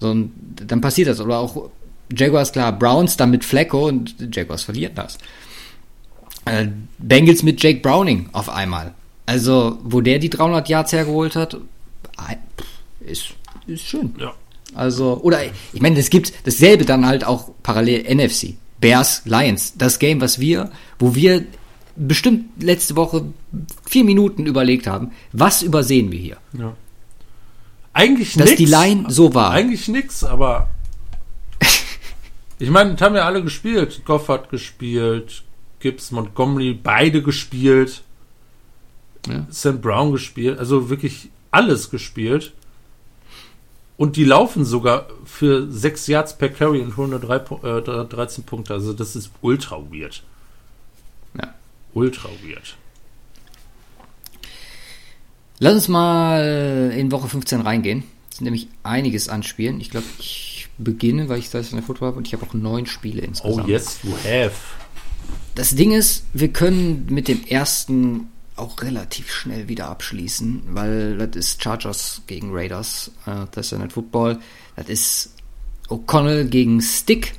So, 0.00 0.10
und 0.10 0.32
dann 0.66 0.80
passiert 0.80 1.08
das. 1.08 1.20
Oder 1.20 1.38
auch 1.38 1.70
Jaguars, 2.12 2.52
klar, 2.52 2.72
Browns 2.76 3.16
dann 3.16 3.30
mit 3.30 3.44
Flacco 3.44 3.86
und 3.86 4.14
Jaguars 4.34 4.64
verlieren 4.64 4.92
das. 4.96 5.18
Äh, 6.46 6.68
Bengals 6.98 7.42
mit 7.42 7.62
Jake 7.62 7.80
Browning 7.80 8.28
auf 8.32 8.48
einmal. 8.48 8.94
Also, 9.26 9.78
wo 9.84 10.00
der 10.00 10.18
die 10.18 10.30
300 10.30 10.68
Yards 10.68 10.92
hergeholt 10.92 11.36
hat, 11.36 11.56
ist, 13.00 13.28
ist 13.66 13.82
schön. 13.84 14.14
Ja. 14.18 14.34
Also, 14.74 15.20
oder 15.22 15.40
ich 15.72 15.80
meine, 15.80 15.98
es 15.98 16.10
gibt 16.10 16.32
dasselbe 16.46 16.84
dann 16.84 17.06
halt 17.06 17.24
auch 17.24 17.50
parallel 17.62 18.12
NFC. 18.14 18.54
Bears, 18.80 19.22
Lions. 19.24 19.74
Das 19.78 19.98
Game, 19.98 20.20
was 20.20 20.40
wir, 20.40 20.70
wo 20.98 21.14
wir 21.14 21.44
bestimmt 21.96 22.62
letzte 22.62 22.96
Woche 22.96 23.24
vier 23.88 24.04
Minuten 24.04 24.46
überlegt 24.46 24.86
haben, 24.86 25.12
was 25.32 25.62
übersehen 25.62 26.10
wir 26.12 26.18
hier? 26.18 26.36
ja. 26.58 26.74
Eigentlich 27.96 28.32
Dass 28.34 28.46
nix. 28.50 28.58
die 28.58 28.64
Line 28.66 29.04
so 29.06 29.34
war. 29.34 29.52
Eigentlich 29.52 29.86
nix, 29.86 30.24
aber 30.24 30.68
ich 32.58 32.68
meine, 32.68 32.94
das 32.94 33.00
haben 33.02 33.14
ja 33.14 33.24
alle 33.24 33.40
gespielt. 33.44 34.02
Goff 34.04 34.28
hat 34.28 34.50
gespielt, 34.50 35.44
Gibbs, 35.78 36.10
Montgomery, 36.10 36.72
beide 36.74 37.22
gespielt, 37.22 38.02
Ja. 39.28 39.46
St. 39.52 39.80
Brown 39.80 40.10
gespielt, 40.10 40.58
also 40.58 40.90
wirklich 40.90 41.28
alles 41.52 41.88
gespielt. 41.90 42.52
Und 43.96 44.16
die 44.16 44.24
laufen 44.24 44.64
sogar 44.64 45.06
für 45.24 45.70
6 45.70 46.08
Yards 46.08 46.36
per 46.36 46.48
Carry 46.48 46.80
und 46.80 46.96
holen 46.96 47.10
nur 47.10 47.20
drei, 47.20 47.36
äh, 47.36 48.04
13 48.06 48.44
Punkte. 48.44 48.74
Also 48.74 48.92
das 48.92 49.14
ist 49.14 49.30
ultra 49.40 49.76
weird. 49.90 50.22
Ja. 51.40 51.54
Ultra 51.92 52.28
weird. 52.42 52.76
Lass 55.60 55.74
uns 55.74 55.88
mal 55.88 56.92
in 56.96 57.12
Woche 57.12 57.28
15 57.28 57.60
reingehen. 57.60 58.02
Es 58.30 58.38
sind 58.38 58.44
nämlich 58.46 58.66
einiges 58.82 59.28
an 59.28 59.44
Spielen. 59.44 59.80
Ich 59.80 59.90
glaube, 59.90 60.06
ich 60.18 60.68
beginne, 60.76 61.28
weil 61.28 61.38
ich 61.38 61.50
das 61.50 61.70
in 61.70 61.76
der 61.76 61.84
Foto 61.86 62.04
habe 62.04 62.16
und 62.16 62.26
ich 62.26 62.32
habe 62.32 62.44
auch 62.44 62.54
neun 62.54 62.86
Spiele 62.86 63.22
Oh 63.22 63.26
insgesamt. 63.26 63.68
yes, 63.68 63.98
you 64.02 64.10
have. 64.24 64.52
Das 65.54 65.76
Ding 65.76 65.92
ist, 65.92 66.24
wir 66.32 66.48
können 66.48 67.06
mit 67.08 67.28
dem 67.28 67.44
ersten 67.44 68.26
auch 68.56 68.82
relativ 68.82 69.32
schnell 69.32 69.68
wieder 69.68 69.88
abschließen, 69.88 70.62
weil 70.68 71.18
das 71.18 71.36
ist 71.36 71.62
Chargers 71.62 72.22
gegen 72.26 72.50
Raiders, 72.52 73.10
äh, 73.26 73.46
das 73.50 73.66
ist 73.66 73.72
ja 73.72 73.78
nicht 73.78 73.92
Football. 73.92 74.38
Das 74.76 74.88
ist 74.88 75.34
O'Connell 75.88 76.44
gegen 76.44 76.80
Stick. 76.80 77.34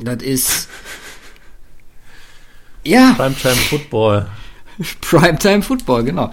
Das 0.00 0.22
ist 0.22 0.68
ja 2.84 3.14
Primetime 3.16 3.56
Football. 3.56 4.28
Primetime 5.00 5.62
Football, 5.62 6.04
genau. 6.04 6.30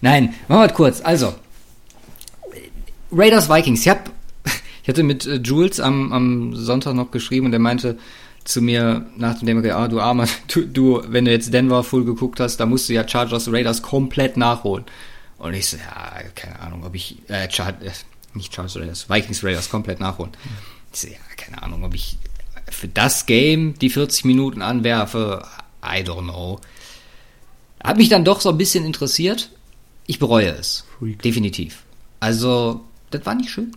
Nein, 0.00 0.34
machen 0.46 0.62
wir 0.62 0.68
kurz. 0.68 1.00
Also, 1.02 1.34
Raiders 3.12 3.50
Vikings. 3.50 3.80
Ich, 3.80 3.88
hab, 3.88 4.10
ich 4.82 4.88
hatte 4.88 5.02
mit 5.02 5.26
äh, 5.26 5.36
Jules 5.36 5.80
am, 5.80 6.12
am 6.12 6.56
Sonntag 6.56 6.94
noch 6.94 7.10
geschrieben 7.10 7.46
und 7.46 7.52
der 7.52 7.60
meinte 7.60 7.98
zu 8.48 8.62
mir 8.62 9.04
nach 9.16 9.38
dem 9.38 9.46
Demo, 9.46 9.74
ah, 9.74 9.88
du 9.88 10.00
Armer, 10.00 10.26
du, 10.48 10.62
du, 10.62 11.02
wenn 11.06 11.26
du 11.26 11.30
jetzt 11.30 11.52
Denver 11.52 11.84
full 11.84 12.04
geguckt 12.04 12.40
hast, 12.40 12.56
da 12.56 12.66
musst 12.66 12.88
du 12.88 12.94
ja 12.94 13.06
Chargers 13.06 13.52
Raiders 13.52 13.82
komplett 13.82 14.38
nachholen. 14.38 14.86
Und 15.36 15.52
ich 15.52 15.66
so, 15.66 15.76
ja, 15.76 16.22
keine 16.34 16.58
Ahnung, 16.60 16.84
ob 16.84 16.94
ich, 16.94 17.18
äh, 17.28 17.48
Char 17.50 17.68
äh, 17.82 17.90
nicht 18.32 18.54
Chargers 18.54 18.76
Raiders, 18.76 19.10
Vikings 19.10 19.44
Raiders 19.44 19.68
komplett 19.68 20.00
nachholen. 20.00 20.32
Ich 20.92 21.00
so, 21.00 21.08
ja, 21.08 21.18
keine 21.36 21.62
Ahnung, 21.62 21.84
ob 21.84 21.94
ich 21.94 22.16
für 22.70 22.88
das 22.88 23.26
Game 23.26 23.78
die 23.78 23.90
40 23.90 24.24
Minuten 24.24 24.62
anwerfe, 24.62 25.46
I 25.84 26.00
don't 26.02 26.24
know. 26.24 26.58
Hat 27.84 27.98
mich 27.98 28.08
dann 28.08 28.24
doch 28.24 28.40
so 28.40 28.48
ein 28.48 28.58
bisschen 28.58 28.84
interessiert. 28.84 29.50
Ich 30.06 30.18
bereue 30.18 30.48
es. 30.48 30.84
Freak. 30.98 31.20
Definitiv. 31.22 31.82
Also, 32.18 32.80
das 33.10 33.26
war 33.26 33.34
nicht 33.34 33.50
schön. 33.50 33.72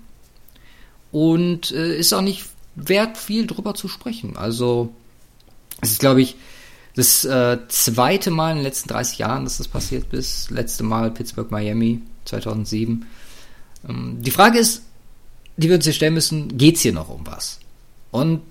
Und 1.12 1.72
äh, 1.72 1.98
ist 1.98 2.14
auch 2.14 2.22
nicht 2.22 2.46
wert, 2.76 3.18
viel 3.18 3.48
drüber 3.48 3.74
zu 3.74 3.88
sprechen. 3.88 4.38
Also, 4.38 4.94
es 5.82 5.92
ist, 5.92 6.00
glaube 6.00 6.22
ich, 6.22 6.36
das 6.96 7.24
äh, 7.26 7.58
zweite 7.70 8.32
Mal 8.32 8.52
in 8.52 8.58
den 8.58 8.64
letzten 8.64 8.90
30 8.90 9.20
Jahren, 9.20 9.44
dass 9.46 9.58
das 9.58 9.68
passiert 9.68 10.10
bis 10.10 10.50
letzte 10.50 10.84
Mal 10.84 11.12
Pittsburgh, 11.12 11.50
Miami 11.50 12.02
2007. 12.26 13.06
Ähm, 13.88 14.18
die 14.20 14.32
Frage 14.32 14.60
ist, 14.60 14.84
die 15.58 15.70
wir 15.70 15.76
uns 15.76 15.86
hier 15.86 15.94
stellen 15.94 16.14
müssen, 16.14 16.58
geht's 16.58 16.82
hier 16.82 16.94
noch 16.94 17.10
um 17.10 17.26
was? 17.26 17.60
Und 18.12 18.42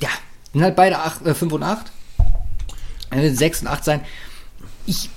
ja, 0.00 0.10
sind 0.52 0.62
halt 0.62 0.76
beide 0.76 0.98
8, 0.98 1.26
äh, 1.26 1.34
5 1.34 1.52
und 1.52 1.62
8. 1.62 1.90
Äh, 3.10 3.30
6 3.30 3.62
und 3.62 3.68
8 3.68 3.84
sein. 3.84 4.00
Ich 4.86 5.08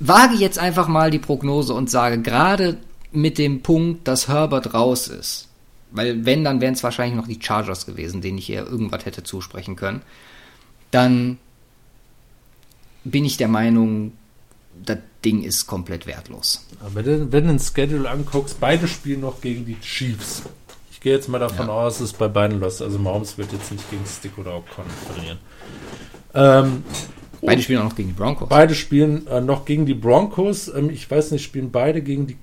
wage 0.00 0.34
jetzt 0.34 0.58
einfach 0.58 0.88
mal 0.88 1.10
die 1.10 1.18
Prognose 1.18 1.74
und 1.74 1.90
sage, 1.90 2.20
gerade 2.20 2.78
mit 3.12 3.38
dem 3.38 3.62
Punkt, 3.62 4.08
dass 4.08 4.28
Herbert 4.28 4.74
raus 4.74 5.08
ist, 5.08 5.48
weil 5.90 6.24
wenn, 6.26 6.44
dann 6.44 6.60
wären 6.60 6.74
es 6.74 6.82
wahrscheinlich 6.82 7.16
noch 7.16 7.28
die 7.28 7.40
Chargers 7.40 7.86
gewesen, 7.86 8.20
denen 8.20 8.38
ich 8.38 8.50
eher 8.50 8.66
irgendwas 8.66 9.04
hätte 9.04 9.22
zusprechen 9.22 9.76
können, 9.76 10.02
dann 10.90 11.38
bin 13.04 13.24
ich 13.24 13.36
der 13.36 13.48
Meinung, 13.48 14.12
das 14.84 14.98
Ding 15.24 15.42
ist 15.42 15.66
komplett 15.66 16.06
wertlos. 16.06 16.66
Aber 16.80 17.04
wenn, 17.04 17.30
du 17.30 17.40
den 17.40 17.58
Schedule 17.58 18.08
anguckst, 18.10 18.60
beide 18.60 18.88
spielen 18.88 19.20
noch 19.20 19.40
gegen 19.40 19.64
die 19.64 19.80
Chiefs. 19.80 20.42
Ich 20.90 21.00
gehe 21.00 21.14
jetzt 21.14 21.28
mal 21.28 21.38
davon 21.38 21.68
ja. 21.68 21.72
aus, 21.72 21.98
dass 21.98 22.12
bei 22.12 22.28
beiden 22.28 22.60
los. 22.60 22.82
Also 22.82 22.98
Mahomes 22.98 23.38
wird 23.38 23.52
jetzt 23.52 23.70
nicht 23.70 23.88
gegen 23.90 24.04
Stick 24.06 24.36
oder 24.38 24.56
Ocon 24.56 24.84
verlieren. 25.12 25.38
Ähm, 26.34 26.84
beide 27.40 27.62
spielen 27.62 27.80
auch 27.80 27.84
noch 27.84 27.96
gegen 27.96 28.08
die 28.08 28.14
Broncos. 28.14 28.48
Beide 28.48 28.74
spielen 28.74 29.26
äh, 29.26 29.40
noch 29.40 29.64
gegen 29.64 29.86
die 29.86 29.94
Broncos. 29.94 30.68
Ähm, 30.68 30.90
ich 30.90 31.08
weiß 31.10 31.30
nicht, 31.30 31.44
spielen 31.44 31.70
beide 31.70 32.02
gegen 32.02 32.26
die 32.26 32.36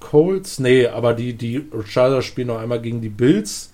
Colts? 0.00 0.58
Nee, 0.58 0.86
aber 0.86 1.14
die, 1.14 1.34
die 1.34 1.64
Chargers 1.86 2.24
spielen 2.24 2.48
noch 2.48 2.58
einmal 2.58 2.80
gegen 2.80 3.00
die 3.00 3.08
Bills. 3.08 3.72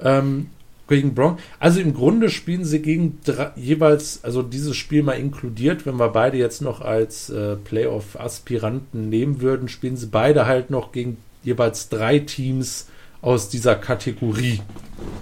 Ähm, 0.00 0.48
gegen 0.88 1.14
Broncos. 1.14 1.42
Also 1.58 1.80
im 1.80 1.94
Grunde 1.94 2.30
spielen 2.30 2.64
sie 2.64 2.80
gegen 2.80 3.18
drei, 3.24 3.50
jeweils, 3.56 4.22
also 4.22 4.42
dieses 4.42 4.76
Spiel 4.76 5.02
mal 5.02 5.14
inkludiert, 5.14 5.86
wenn 5.86 5.96
wir 5.96 6.08
beide 6.08 6.36
jetzt 6.36 6.62
noch 6.62 6.80
als 6.80 7.30
äh, 7.30 7.56
Playoff-Aspiranten 7.56 9.08
nehmen 9.08 9.40
würden, 9.40 9.68
spielen 9.68 9.96
sie 9.96 10.06
beide 10.06 10.46
halt 10.46 10.70
noch 10.70 10.92
gegen 10.92 11.16
jeweils 11.42 11.88
drei 11.88 12.20
Teams 12.20 12.88
aus 13.20 13.48
dieser 13.48 13.74
Kategorie, 13.74 14.60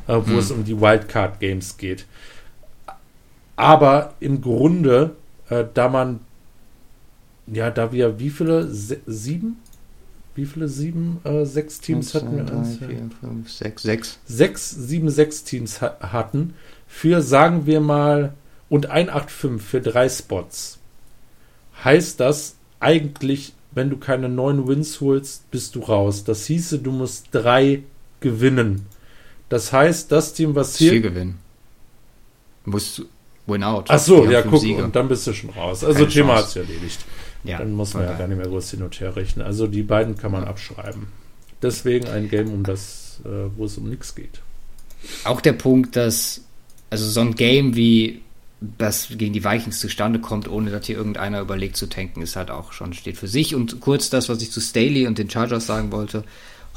äh, 0.07 0.15
wo 0.15 0.33
hm. 0.33 0.39
es 0.39 0.51
um 0.51 0.65
die 0.65 0.81
Wildcard-Games 0.81 1.77
geht. 1.79 2.07
Aber 3.57 4.15
im 4.21 4.41
Grunde, 4.41 5.17
äh, 5.49 5.65
da 5.73 5.89
man, 5.89 6.21
ja, 7.47 7.71
da 7.71 7.93
wir 7.93 8.19
wie 8.19 8.31
viele? 8.31 8.69
Se 8.69 9.01
sieben? 9.07 9.59
Wie 10.35 10.47
viele 10.47 10.69
sieben, 10.69 11.21
äh, 11.25 11.45
sechs 11.45 11.81
Teams 11.81 12.15
1, 12.15 12.25
hatten 12.25 12.37
wir? 12.37 12.45
3, 12.45 12.65
4, 12.65 13.11
5, 13.21 13.51
6, 13.51 13.83
6. 13.83 14.19
Sechs, 14.27 14.71
sieben, 14.71 15.11
sechs 15.11 15.45
Teams 15.45 15.81
ha 15.81 15.97
hatten 16.01 16.55
für, 16.87 17.23
sagen 17.23 17.67
wir 17.67 17.81
mal, 17.81 18.35
und 18.69 18.87
ein 18.87 19.11
8-5 19.11 19.59
für 19.59 19.81
drei 19.81 20.09
Spots. 20.09 20.79
Heißt 21.85 22.21
das 22.21 22.57
eigentlich, 22.81 23.53
wenn 23.73 23.91
du 23.91 23.97
keine 23.97 24.29
neun 24.29 24.69
Wins 24.69 25.01
holst, 25.01 25.51
bist 25.51 25.75
du 25.75 25.81
raus. 25.81 26.25
Das 26.25 26.47
hieße, 26.47 26.79
du 26.79 26.93
musst 26.93 27.29
drei 27.33 27.83
gewinnen. 28.21 28.87
Das 29.49 29.73
heißt, 29.73 30.11
das 30.11 30.33
Team, 30.33 30.55
was 30.55 30.77
hier. 30.77 30.93
Vier 30.93 31.01
gewinnen. 31.01 31.39
Musst 32.65 32.99
du 32.99 33.05
win 33.47 33.63
out. 33.63 33.87
Ach 33.89 33.99
so, 33.99 34.25
ja, 34.31 34.43
guck, 34.43 34.61
Siege. 34.61 34.83
und 34.83 34.97
dann 34.97 35.09
bist 35.09 35.27
du 35.27 35.33
schon 35.33 35.51
raus. 35.51 35.85
Also, 35.85 36.07
Thema 36.07 36.37
hat 36.37 36.47
es 36.47 36.57
erledigt. 36.57 37.05
Ja, 37.45 37.59
dann 37.59 37.73
muss 37.73 37.95
man 37.95 38.05
ja 38.05 38.15
gar 38.15 38.27
nicht 38.27 38.39
mehr 38.39 38.49
groß 38.49 38.71
hin 38.71 38.83
und 38.83 38.99
her 39.01 39.15
rechnen. 39.15 39.45
Also 39.45 39.67
die 39.67 39.83
beiden 39.83 40.17
kann 40.17 40.33
man 40.33 40.45
abschreiben. 40.45 41.09
Deswegen 41.63 42.09
ein 42.09 42.29
Game, 42.29 42.53
um 42.53 42.65
das, 42.65 43.21
äh, 43.25 43.29
wo 43.57 43.67
es 43.67 43.79
um 43.79 43.89
nichts 43.89 44.15
geht. 44.15 44.41
Auch 45.25 45.41
der 45.41 45.53
Punkt, 45.53 45.97
dass 45.97 46.41
also 46.91 47.07
so 47.07 47.21
ein 47.21 47.35
Game 47.35 47.77
wie 47.77 48.23
das 48.79 49.09
gegen 49.11 49.33
die 49.33 49.45
Vikings 49.45 49.81
zustande 49.81 50.21
kommt, 50.21 50.49
ohne 50.49 50.71
dass 50.71 50.87
hier 50.87 50.97
irgendeiner 50.97 51.41
überlegt 51.41 51.77
zu 51.77 51.87
tanken, 51.87 52.23
ist 52.23 52.37
halt 52.37 52.51
auch 52.51 52.73
schon 52.73 52.95
steht 52.95 53.17
für 53.17 53.29
sich. 53.29 53.55
Und 53.55 53.81
kurz 53.81 54.11
das, 54.11 54.29
was 54.29 54.41
ich 54.41 54.51
zu 54.51 54.61
Staley 54.61 55.07
und 55.07 55.19
den 55.19 55.29
Chargers 55.29 55.67
sagen 55.67 55.93
wollte. 55.93 56.25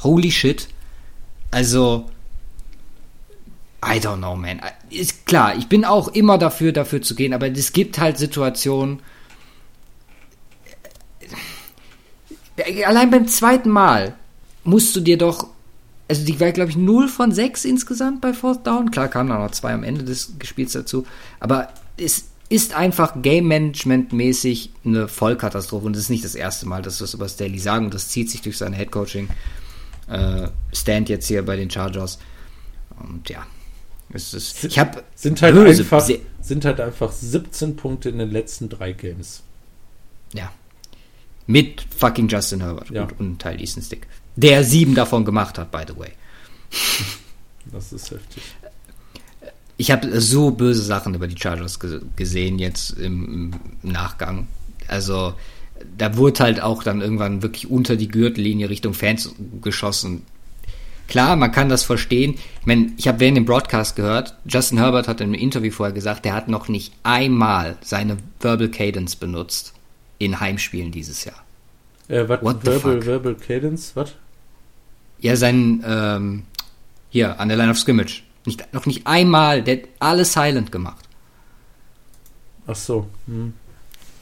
Holy 0.02 0.30
shit. 0.30 0.68
Also, 1.50 2.10
I 3.84 3.98
don't 3.98 4.18
know, 4.18 4.36
man. 4.36 4.60
Ist 4.90 5.24
klar, 5.26 5.56
ich 5.56 5.68
bin 5.68 5.84
auch 5.84 6.08
immer 6.08 6.36
dafür, 6.36 6.72
dafür 6.72 7.00
zu 7.00 7.14
gehen, 7.14 7.32
aber 7.32 7.50
es 7.50 7.72
gibt 7.72 7.98
halt 7.98 8.18
Situationen, 8.18 9.00
allein 12.86 13.10
beim 13.10 13.28
zweiten 13.28 13.70
Mal 13.70 14.14
musst 14.64 14.94
du 14.96 15.00
dir 15.00 15.18
doch, 15.18 15.48
also 16.08 16.24
die 16.24 16.38
war, 16.40 16.52
glaube 16.52 16.70
ich, 16.70 16.76
0 16.76 17.08
von 17.08 17.32
6 17.32 17.64
insgesamt 17.64 18.20
bei 18.20 18.32
Fourth 18.32 18.66
Down. 18.66 18.90
Klar 18.90 19.08
kamen 19.08 19.30
da 19.30 19.38
noch 19.38 19.50
zwei 19.52 19.72
am 19.72 19.84
Ende 19.84 20.04
des 20.04 20.34
Spiels 20.42 20.72
dazu, 20.72 21.06
aber 21.40 21.68
es 21.96 22.24
ist 22.48 22.74
einfach 22.74 23.20
Game 23.20 23.48
Management 23.48 24.12
mäßig 24.12 24.70
eine 24.84 25.08
Vollkatastrophe 25.08 25.86
und 25.86 25.96
es 25.96 26.04
ist 26.04 26.10
nicht 26.10 26.24
das 26.24 26.34
erste 26.34 26.66
Mal, 26.66 26.82
dass 26.82 27.00
wir 27.00 27.04
es 27.04 27.14
über 27.14 27.28
Staley 27.28 27.58
sagen 27.58 27.86
und 27.86 27.94
das 27.94 28.08
zieht 28.08 28.30
sich 28.30 28.40
durch 28.40 28.56
seine 28.56 28.76
Headcoaching 28.76 29.28
äh, 30.08 30.48
Stand 30.72 31.08
jetzt 31.10 31.26
hier 31.26 31.44
bei 31.44 31.56
den 31.56 31.70
Chargers 31.70 32.18
und 33.00 33.28
ja. 33.28 33.46
Es 34.10 34.32
ist, 34.32 34.64
ich 34.64 34.78
habe 34.78 35.02
sind 35.14 35.42
halt 35.42 35.54
einfach 35.54 36.08
sind 36.40 36.64
halt 36.64 36.80
einfach 36.80 37.12
17 37.12 37.76
Punkte 37.76 38.08
in 38.08 38.16
den 38.16 38.30
letzten 38.30 38.70
drei 38.70 38.92
Games. 38.92 39.42
Ja, 40.32 40.50
mit 41.48 41.84
fucking 41.96 42.28
Justin 42.28 42.60
Herbert 42.60 42.90
ja. 42.90 43.02
und, 43.02 43.18
und 43.18 43.38
Teil 43.40 43.60
Easton 43.60 43.82
Stick. 43.82 44.06
Der 44.36 44.62
sieben 44.62 44.94
davon 44.94 45.24
gemacht 45.24 45.58
hat, 45.58 45.72
by 45.72 45.82
the 45.88 45.98
way. 45.98 46.10
Das 47.70 47.92
ist 47.92 48.10
heftig. 48.10 48.42
Ich 49.76 49.90
habe 49.90 50.22
so 50.22 50.52
böse 50.52 50.82
Sachen 50.82 51.14
über 51.14 51.26
die 51.26 51.38
Chargers 51.38 51.78
gesehen 52.16 52.58
jetzt 52.58 52.92
im, 52.92 53.52
im, 53.82 53.92
Nachgang. 53.92 54.46
Also 54.86 55.34
da 55.98 56.16
wurde 56.16 56.44
halt 56.44 56.62
auch 56.62 56.82
dann 56.82 57.02
irgendwann 57.02 57.42
wirklich 57.42 57.70
unter 57.70 57.96
die 57.96 58.08
Gürtellinie 58.08 58.70
Richtung 58.70 58.94
Fans 58.94 59.34
geschossen. 59.60 60.22
Klar, 61.08 61.36
man 61.36 61.52
kann 61.52 61.68
das 61.68 61.84
verstehen. 61.84 62.36
Ich 62.60 62.66
meine, 62.66 62.90
ich 62.96 63.06
habe 63.06 63.20
während 63.20 63.36
dem 63.36 63.44
Broadcast 63.44 63.96
gehört, 63.96 64.34
Justin 64.46 64.78
Herbert 64.78 65.08
hat 65.08 65.20
in 65.20 65.26
einem 65.26 65.42
Interview 65.42 65.70
vorher 65.70 65.92
gesagt, 65.92 66.24
der 66.24 66.32
hat 66.32 66.48
noch 66.48 66.68
nicht 66.68 66.94
einmal 67.02 67.76
seine 67.82 68.16
Verbal 68.40 68.70
Cadence 68.70 69.14
benutzt 69.14 69.74
in 70.18 70.40
Heimspielen 70.40 70.90
dieses 70.90 71.24
Jahr. 71.24 71.42
Äh, 72.08 72.28
was? 72.28 72.42
Verbal, 72.42 73.04
Verbal 73.04 73.34
Cadence? 73.34 73.92
Was? 73.94 74.14
Ja, 75.20 75.36
sein, 75.36 75.84
ähm, 75.86 76.44
hier, 77.10 77.38
an 77.40 77.48
der 77.48 77.56
Line 77.56 77.70
of 77.70 77.78
Scrimmage. 77.78 78.22
Nicht, 78.44 78.72
noch 78.72 78.86
nicht 78.86 79.06
einmal, 79.06 79.62
der 79.62 79.78
hat 79.78 79.84
alles 79.98 80.32
silent 80.32 80.72
gemacht. 80.72 81.04
Ach 82.66 82.76
so. 82.76 83.08
Hm. 83.26 83.54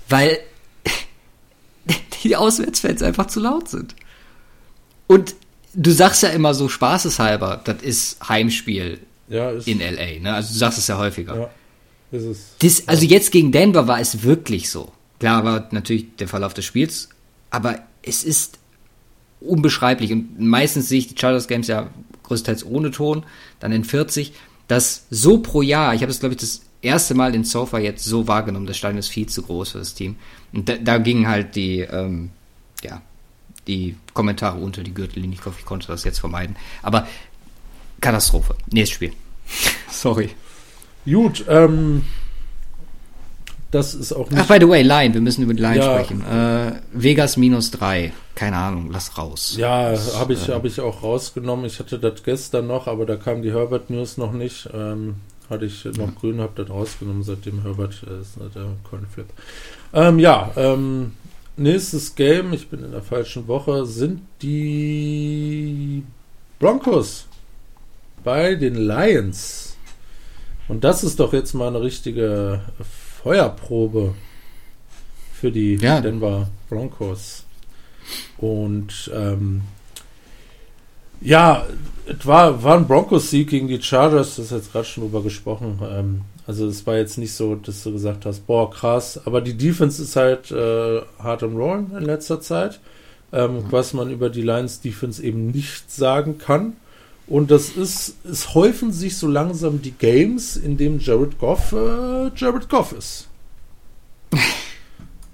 Weil 0.09 0.39
die 2.25 2.37
Auswärtsfans 2.37 3.03
einfach 3.03 3.27
zu 3.27 3.41
laut 3.41 3.69
sind. 3.69 3.95
Und 5.07 5.35
du 5.75 5.91
sagst 5.91 6.23
ja 6.23 6.31
immer 6.31 6.55
so 6.55 6.69
spaßeshalber, 6.69 7.61
das 7.65 7.83
ist 7.83 8.29
Heimspiel 8.29 9.01
ja, 9.29 9.51
ist 9.51 9.69
in 9.69 9.81
LA. 9.81 10.21
Ne? 10.21 10.35
Also 10.35 10.53
du 10.53 10.59
sagst 10.59 10.79
es 10.79 10.87
ja 10.87 10.99
häufiger. 10.99 11.37
Ja, 11.37 11.51
ist 12.13 12.25
es. 12.25 12.55
Das, 12.61 12.89
also 12.89 13.05
jetzt 13.05 13.33
gegen 13.33 13.53
Denver 13.53 13.87
war 13.87 14.01
es 14.01 14.23
wirklich 14.23 14.71
so. 14.71 14.93
Klar 15.18 15.44
war 15.44 15.68
natürlich 15.70 16.16
der 16.16 16.29
Verlauf 16.29 16.55
des 16.55 16.64
Spiels, 16.64 17.09
aber 17.50 17.81
es 18.02 18.24
ist 18.24 18.59
unbeschreiblich. 19.40 20.12
Und 20.12 20.40
meistens 20.40 20.88
sehe 20.88 20.98
ich 20.98 21.09
die 21.09 21.18
Chargers 21.18 21.48
Games 21.48 21.68
ja 21.68 21.88
größtenteils 22.22 22.64
ohne 22.64 22.90
Ton, 22.90 23.24
dann 23.61 23.72
in 23.72 23.85
40, 23.85 24.33
dass 24.68 25.07
so 25.11 25.38
pro 25.38 25.62
Jahr, 25.62 25.94
ich 25.94 26.02
habe 26.02 26.11
es 26.11 26.20
glaube 26.20 26.35
ich 26.35 26.40
das 26.40 26.62
erste 26.83 27.14
Mal 27.14 27.35
in 27.35 27.44
Sofa 27.44 27.79
jetzt 27.79 28.05
so 28.05 28.29
wahrgenommen, 28.29 28.66
das 28.66 28.76
Stadion 28.76 28.98
ist 28.98 29.09
viel 29.09 29.26
zu 29.26 29.42
groß 29.42 29.70
für 29.70 29.79
das 29.79 29.94
Team. 29.94 30.16
Und 30.52 30.68
da, 30.68 30.76
da 30.76 30.98
gingen 30.98 31.29
halt 31.29 31.57
die, 31.57 31.81
ähm, 31.81 32.31
ja, 32.83 33.02
die 33.66 33.96
Kommentare 34.12 34.59
unter 34.59 34.83
die 34.83 34.94
Gürtellinie. 34.94 35.38
Ich 35.38 35.44
hoffe, 35.44 35.57
ich 35.59 35.64
konnte 35.64 35.88
das 35.88 36.05
jetzt 36.05 36.20
vermeiden. 36.20 36.57
Aber 36.83 37.07
Katastrophe. 38.00 38.55
Nächstes 38.70 38.94
Spiel. 38.94 39.12
Sorry. 39.90 40.31
Gut, 41.05 41.44
ähm, 41.48 42.05
das 43.77 43.95
ist 43.95 44.12
auch 44.12 44.31
nicht. 44.31 44.41
Ach, 44.41 44.49
by 44.49 44.57
the 44.59 44.69
way, 44.69 44.83
Line, 44.83 45.12
wir 45.12 45.21
müssen 45.21 45.43
über 45.43 45.53
die 45.53 45.61
Line 45.61 45.77
ja. 45.77 45.95
sprechen. 45.95 46.25
Äh, 46.25 46.73
Vegas 46.93 47.37
minus 47.37 47.71
3. 47.73 48.12
Keine 48.35 48.57
Ahnung, 48.57 48.89
lass 48.91 49.17
raus. 49.19 49.55
Ja, 49.59 49.95
habe 50.19 50.33
ich, 50.33 50.49
äh, 50.49 50.53
hab 50.53 50.65
ich 50.65 50.81
auch 50.81 51.03
rausgenommen. 51.03 51.67
Ich 51.67 51.79
hatte 51.79 51.99
das 51.99 52.23
gestern 52.23 52.67
noch, 52.67 52.87
aber 52.87 53.05
da 53.05 53.17
kam 53.17 53.43
die 53.43 53.53
Herbert 53.53 53.91
News 53.91 54.17
noch 54.17 54.33
nicht. 54.33 54.69
Ähm, 54.73 55.17
hatte 55.51 55.67
ich 55.67 55.85
noch 55.85 55.99
ja. 55.99 56.12
grün, 56.19 56.41
habe 56.41 56.53
das 56.57 56.71
rausgenommen, 56.71 57.23
seitdem 57.23 57.62
Herbert 57.62 58.03
äh, 58.09 58.21
ist 58.21 58.37
der 58.55 58.67
Coinflip. 58.89 59.27
Ähm, 59.93 60.19
ja, 60.19 60.51
ähm, 60.57 61.12
nächstes 61.57 62.15
Game, 62.15 62.53
ich 62.55 62.69
bin 62.69 62.83
in 62.83 62.93
der 62.93 63.03
falschen 63.03 63.47
Woche, 63.47 63.85
sind 63.85 64.23
die 64.43 66.03
Broncos 66.59 67.27
bei 68.25 68.55
den 68.55 68.75
Lions. 68.75 69.77
Und 70.69 70.83
das 70.83 71.05
ist 71.05 71.21
doch 71.21 71.33
jetzt 71.33 71.55
mal 71.55 71.69
eine 71.69 71.81
richtige 71.81 72.62
Feuerprobe 73.27 74.15
für 75.35 75.51
die 75.51 75.75
ja. 75.75 76.01
Denver 76.01 76.47
Broncos. 76.71 77.43
Und 78.39 79.11
ähm, 79.12 79.62
ja, 81.21 81.67
es 82.07 82.25
war, 82.25 82.62
war 82.62 82.77
ein 82.77 82.87
Broncos-Sieg 82.87 83.51
gegen 83.51 83.67
die 83.67 83.83
Chargers, 83.83 84.37
das 84.37 84.45
ist 84.45 84.51
jetzt 84.53 84.73
gerade 84.73 84.85
schon 84.85 85.03
drüber 85.03 85.25
gesprochen. 85.25 85.81
Ähm, 85.91 86.21
also 86.47 86.69
es 86.69 86.87
war 86.87 86.99
jetzt 86.99 87.19
nicht 87.19 87.33
so, 87.33 87.57
dass 87.57 87.83
du 87.83 87.91
gesagt 87.91 88.27
hast, 88.27 88.47
boah, 88.47 88.71
krass, 88.71 89.21
aber 89.25 89.41
die 89.41 89.57
Defense 89.57 90.01
ist 90.01 90.15
halt 90.15 90.53
äh, 90.53 91.01
hart 91.19 91.43
am 91.43 91.57
Rollen 91.57 91.91
in 91.99 92.05
letzter 92.05 92.41
Zeit. 92.41 92.79
Ähm, 93.33 93.57
mhm. 93.57 93.65
Was 93.71 93.93
man 93.93 94.09
über 94.09 94.31
die 94.31 94.43
Lions 94.43 94.83
Defense 94.83 95.21
eben 95.21 95.51
nicht 95.51 95.91
sagen 95.91 96.39
kann. 96.39 96.75
Und 97.27 97.51
das 97.51 97.71
ist, 97.71 98.17
es 98.25 98.55
häufen 98.55 98.93
sich 98.93 99.17
so 99.17 99.27
langsam 99.27 99.83
die 99.83 99.93
Games, 99.93 100.57
in 100.57 100.77
denen 100.77 101.01
Jared 101.01 101.39
Goff 101.39 101.73
äh, 101.73 102.31
Jared 102.37 102.69
Goff 102.69 102.93
ist. 102.93 103.29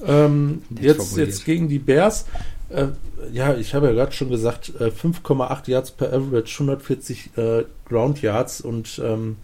ähm, 0.07 0.63
jetzt, 0.81 1.17
jetzt 1.17 1.45
gegen 1.45 1.69
die 1.69 1.79
Bears. 1.79 2.27
Äh, 2.71 2.89
ja, 3.33 3.55
ich 3.55 3.75
habe 3.75 3.89
ja 3.89 3.93
gerade 3.93 4.13
schon 4.13 4.31
gesagt, 4.31 4.73
äh, 4.81 4.87
5,8 4.87 5.71
Yards 5.71 5.91
per 5.91 6.13
Average, 6.13 6.55
140 6.55 7.37
äh, 7.37 7.65
Ground 7.87 8.23
Yards 8.23 8.63
und 8.63 9.01
ähm, 9.05 9.37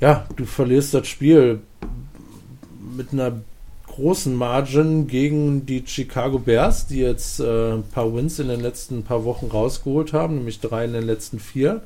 ja, 0.00 0.26
du 0.34 0.44
verlierst 0.44 0.94
das 0.94 1.06
Spiel 1.06 1.60
mit 2.96 3.12
einer 3.12 3.42
großen 3.90 4.34
Margin 4.34 5.06
gegen 5.06 5.66
die 5.66 5.82
Chicago 5.86 6.38
Bears, 6.38 6.86
die 6.86 7.00
jetzt 7.00 7.40
äh, 7.40 7.72
ein 7.72 7.84
paar 7.84 8.14
Wins 8.14 8.38
in 8.38 8.48
den 8.48 8.60
letzten 8.60 9.02
paar 9.02 9.24
Wochen 9.24 9.46
rausgeholt 9.46 10.12
haben, 10.12 10.36
nämlich 10.36 10.60
drei 10.60 10.84
in 10.84 10.92
den 10.92 11.04
letzten 11.04 11.38
vier. 11.38 11.82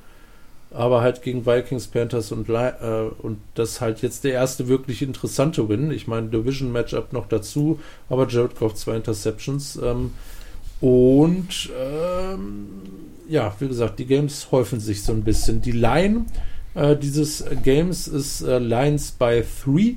Aber 0.70 1.02
halt 1.02 1.22
gegen 1.22 1.46
Vikings, 1.46 1.86
Panthers 1.86 2.32
und, 2.32 2.48
äh, 2.48 2.72
und 3.18 3.38
das 3.54 3.80
halt 3.80 4.02
jetzt 4.02 4.24
der 4.24 4.32
erste 4.32 4.66
wirklich 4.66 5.02
interessante 5.02 5.68
Win. 5.68 5.92
Ich 5.92 6.08
meine, 6.08 6.28
Division 6.28 6.72
Matchup 6.72 7.12
noch 7.12 7.28
dazu, 7.28 7.78
aber 8.08 8.26
Jared 8.28 8.56
Goff 8.56 8.74
zwei 8.74 8.96
Interceptions. 8.96 9.78
Ähm, 9.82 10.12
und 10.80 11.70
ähm, 11.80 12.66
ja, 13.28 13.54
wie 13.60 13.68
gesagt, 13.68 13.98
die 14.00 14.06
Games 14.06 14.48
häufen 14.50 14.80
sich 14.80 15.02
so 15.02 15.12
ein 15.12 15.22
bisschen. 15.22 15.62
Die 15.62 15.72
Line 15.72 16.26
äh, 16.74 16.96
dieses 16.96 17.44
Games 17.62 18.08
ist 18.08 18.42
äh, 18.42 18.58
Lines 18.58 19.12
by 19.12 19.42
3 19.64 19.96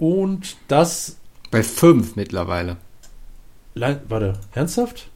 und 0.00 0.56
das. 0.66 1.16
Bei 1.52 1.62
5 1.62 2.16
mittlerweile. 2.16 2.78
Line, 3.74 4.00
warte, 4.08 4.38
ernsthaft? 4.52 5.08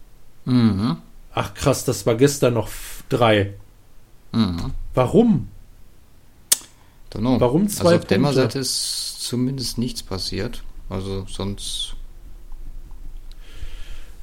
Mhm. 0.44 0.98
Ach 1.32 1.54
krass, 1.54 1.84
das 1.84 2.06
war 2.06 2.14
gestern 2.14 2.54
noch 2.54 2.68
3. 3.08 3.54
Mhm. 4.32 4.72
Warum? 4.94 5.48
Warum 7.16 7.68
zwei 7.68 7.90
also 7.90 7.98
auf 7.98 8.04
der 8.06 8.32
Seite 8.32 8.58
ist 8.58 9.20
zumindest 9.20 9.78
nichts 9.78 10.02
passiert. 10.02 10.64
Also 10.88 11.24
sonst 11.28 11.94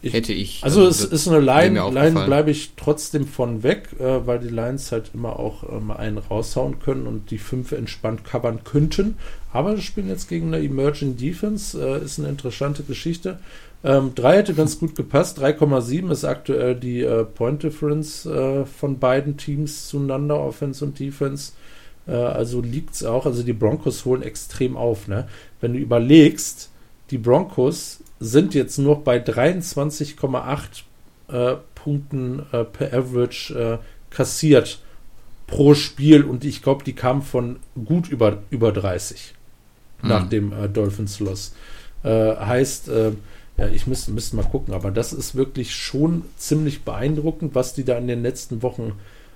ich, 0.02 0.14
hätte 0.14 0.34
ich. 0.34 0.64
Also, 0.64 0.86
also 0.86 1.06
es 1.06 1.12
ist 1.12 1.28
eine 1.28 1.40
Line, 1.40 1.80
Line 1.92 2.26
bleibe 2.26 2.52
ich 2.52 2.74
trotzdem 2.76 3.28
von 3.28 3.64
weg, 3.64 3.90
äh, 4.00 4.26
weil 4.26 4.40
die 4.40 4.50
Lines 4.50 4.92
halt 4.92 5.12
immer 5.14 5.40
auch 5.40 5.64
äh, 5.64 5.80
mal 5.80 5.98
einen 5.98 6.18
raushauen 6.18 6.80
können 6.80 7.08
und 7.08 7.32
die 7.32 7.38
fünf 7.38 7.72
entspannt 7.72 8.24
covern 8.24 8.64
könnten. 8.64 9.18
Aber 9.54 9.76
wir 9.76 9.82
spielen 9.82 10.08
jetzt 10.08 10.30
gegen 10.30 10.48
eine 10.48 10.64
Emerging 10.64 11.18
Defense, 11.18 11.80
äh, 11.80 12.04
ist 12.04 12.20
eine 12.20 12.30
interessante 12.30 12.84
Geschichte. 12.84 13.40
Ähm, 13.84 14.14
3 14.16 14.38
hätte 14.38 14.54
ganz 14.54 14.80
gut 14.80 14.96
gepasst. 14.96 15.40
3,7 15.40 16.12
ist 16.12 16.24
aktuell 16.24 16.76
die 16.76 17.02
äh, 17.02 17.24
Point 17.24 17.64
Difference 17.64 18.26
äh, 18.26 18.66
von 18.66 19.00
beiden 19.00 19.38
Teams 19.38 19.88
zueinander, 19.88 20.40
Offense 20.40 20.86
und 20.86 21.00
Defense. 21.00 21.54
Äh, 22.08 22.14
also 22.14 22.62
liegt 22.62 22.96
es 22.96 23.04
auch. 23.04 23.26
Also 23.26 23.44
die 23.44 23.54
Broncos 23.54 24.06
holen 24.06 24.22
extrem 24.22 24.78
auf. 24.78 25.08
Ne? 25.08 25.28
Wenn 25.62 25.74
du 25.74 25.80
überlegst, 25.80 26.70
die 27.10 27.18
Broncos 27.18 28.01
sind 28.22 28.54
jetzt 28.54 28.78
nur 28.78 29.04
bei 29.04 29.18
23,8 29.18 30.84
äh, 31.28 31.58
Punkten 31.74 32.44
äh, 32.52 32.64
per 32.64 32.94
Average 32.94 33.60
äh, 33.60 33.78
kassiert 34.14 34.80
pro 35.48 35.74
Spiel 35.74 36.24
und 36.24 36.46
ich 36.46 36.62
glaube, 36.62 36.84
die 36.84 36.94
kamen 36.94 37.24
von 37.24 37.58
gut 37.84 38.08
über, 38.08 38.38
über 38.52 38.72
30 38.72 39.34
mhm. 40.02 40.10
nach 40.10 40.30
dem 40.30 40.54
äh, 40.54 40.70
Dolphins 40.70 41.20
Loss. 41.20 41.54
Äh, 42.04 42.36
heißt, 42.36 42.90
äh, 42.90 43.12
ja, 43.58 43.68
ich 43.68 43.88
müsste, 43.88 44.12
müsste 44.12 44.36
mal 44.36 44.44
gucken, 44.46 44.74
aber 44.76 44.92
das 44.92 45.14
ist 45.14 45.36
wirklich 45.36 45.76
schon 45.76 46.24
ziemlich 46.38 46.84
beeindruckend, 46.84 47.56
was 47.56 47.74
die 47.74 47.84
da 47.84 47.98
in 47.98 48.08
den 48.08 48.22
letzten 48.22 48.62
Wochen 48.62 48.94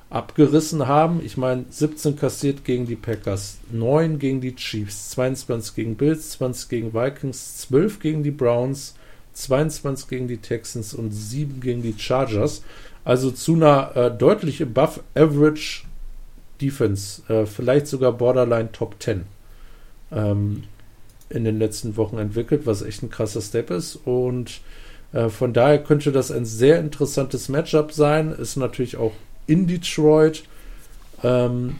abgerissen 0.09 0.87
haben. 0.87 1.21
Ich 1.23 1.37
meine, 1.37 1.65
17 1.69 2.15
kassiert 2.15 2.63
gegen 2.63 2.85
die 2.85 2.95
Packers, 2.95 3.57
9 3.71 4.19
gegen 4.19 4.41
die 4.41 4.55
Chiefs, 4.55 5.09
22 5.11 5.75
gegen 5.75 5.95
Bills, 5.95 6.31
20 6.31 6.69
gegen 6.69 6.93
Vikings, 6.93 7.57
12 7.57 7.99
gegen 7.99 8.23
die 8.23 8.31
Browns, 8.31 8.95
22 9.33 10.07
gegen 10.07 10.27
die 10.27 10.37
Texans 10.37 10.93
und 10.93 11.11
7 11.11 11.59
gegen 11.59 11.81
die 11.81 11.95
Chargers. 11.97 12.63
Also 13.03 13.31
zu 13.31 13.55
einer 13.55 13.95
äh, 13.95 14.11
deutlich 14.11 14.61
above 14.61 15.01
average 15.15 15.83
Defense, 16.61 17.21
äh, 17.31 17.45
vielleicht 17.45 17.87
sogar 17.87 18.13
Borderline 18.13 18.71
Top 18.71 18.95
10 18.99 19.25
ähm, 20.11 20.63
in 21.29 21.43
den 21.43 21.59
letzten 21.59 21.97
Wochen 21.97 22.17
entwickelt, 22.17 22.65
was 22.65 22.81
echt 22.81 23.03
ein 23.03 23.09
krasser 23.09 23.41
Step 23.41 23.71
ist. 23.71 23.97
Und 24.05 24.61
äh, 25.11 25.29
von 25.29 25.53
daher 25.53 25.83
könnte 25.83 26.11
das 26.11 26.31
ein 26.31 26.45
sehr 26.45 26.79
interessantes 26.79 27.49
Matchup 27.49 27.91
sein. 27.91 28.31
Ist 28.31 28.55
natürlich 28.55 28.97
auch 28.97 29.13
in 29.47 29.67
Detroit. 29.67 30.43
Ähm, 31.23 31.79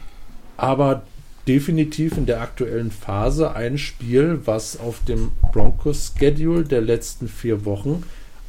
aber 0.58 1.04
definitiv 1.48 2.18
in 2.18 2.26
der 2.26 2.42
aktuellen 2.42 2.92
Phase 2.92 3.54
ein 3.56 3.78
Spiel, 3.78 4.42
was 4.46 4.80
auf 4.80 5.04
dem 5.06 5.32
Broncos-Schedule 5.52 6.64
der 6.64 6.82
letzten 6.82 7.28
vier 7.28 7.66
Wochen 7.66 8.04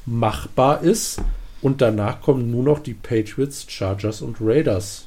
machbar 0.07 0.83
ist. 0.83 1.21
Und 1.61 1.81
danach 1.81 2.21
kommen 2.21 2.51
nur 2.51 2.63
noch 2.63 2.79
die 2.79 2.95
Patriots, 2.95 3.67
Chargers 3.69 4.23
und 4.23 4.37
Raiders. 4.41 5.07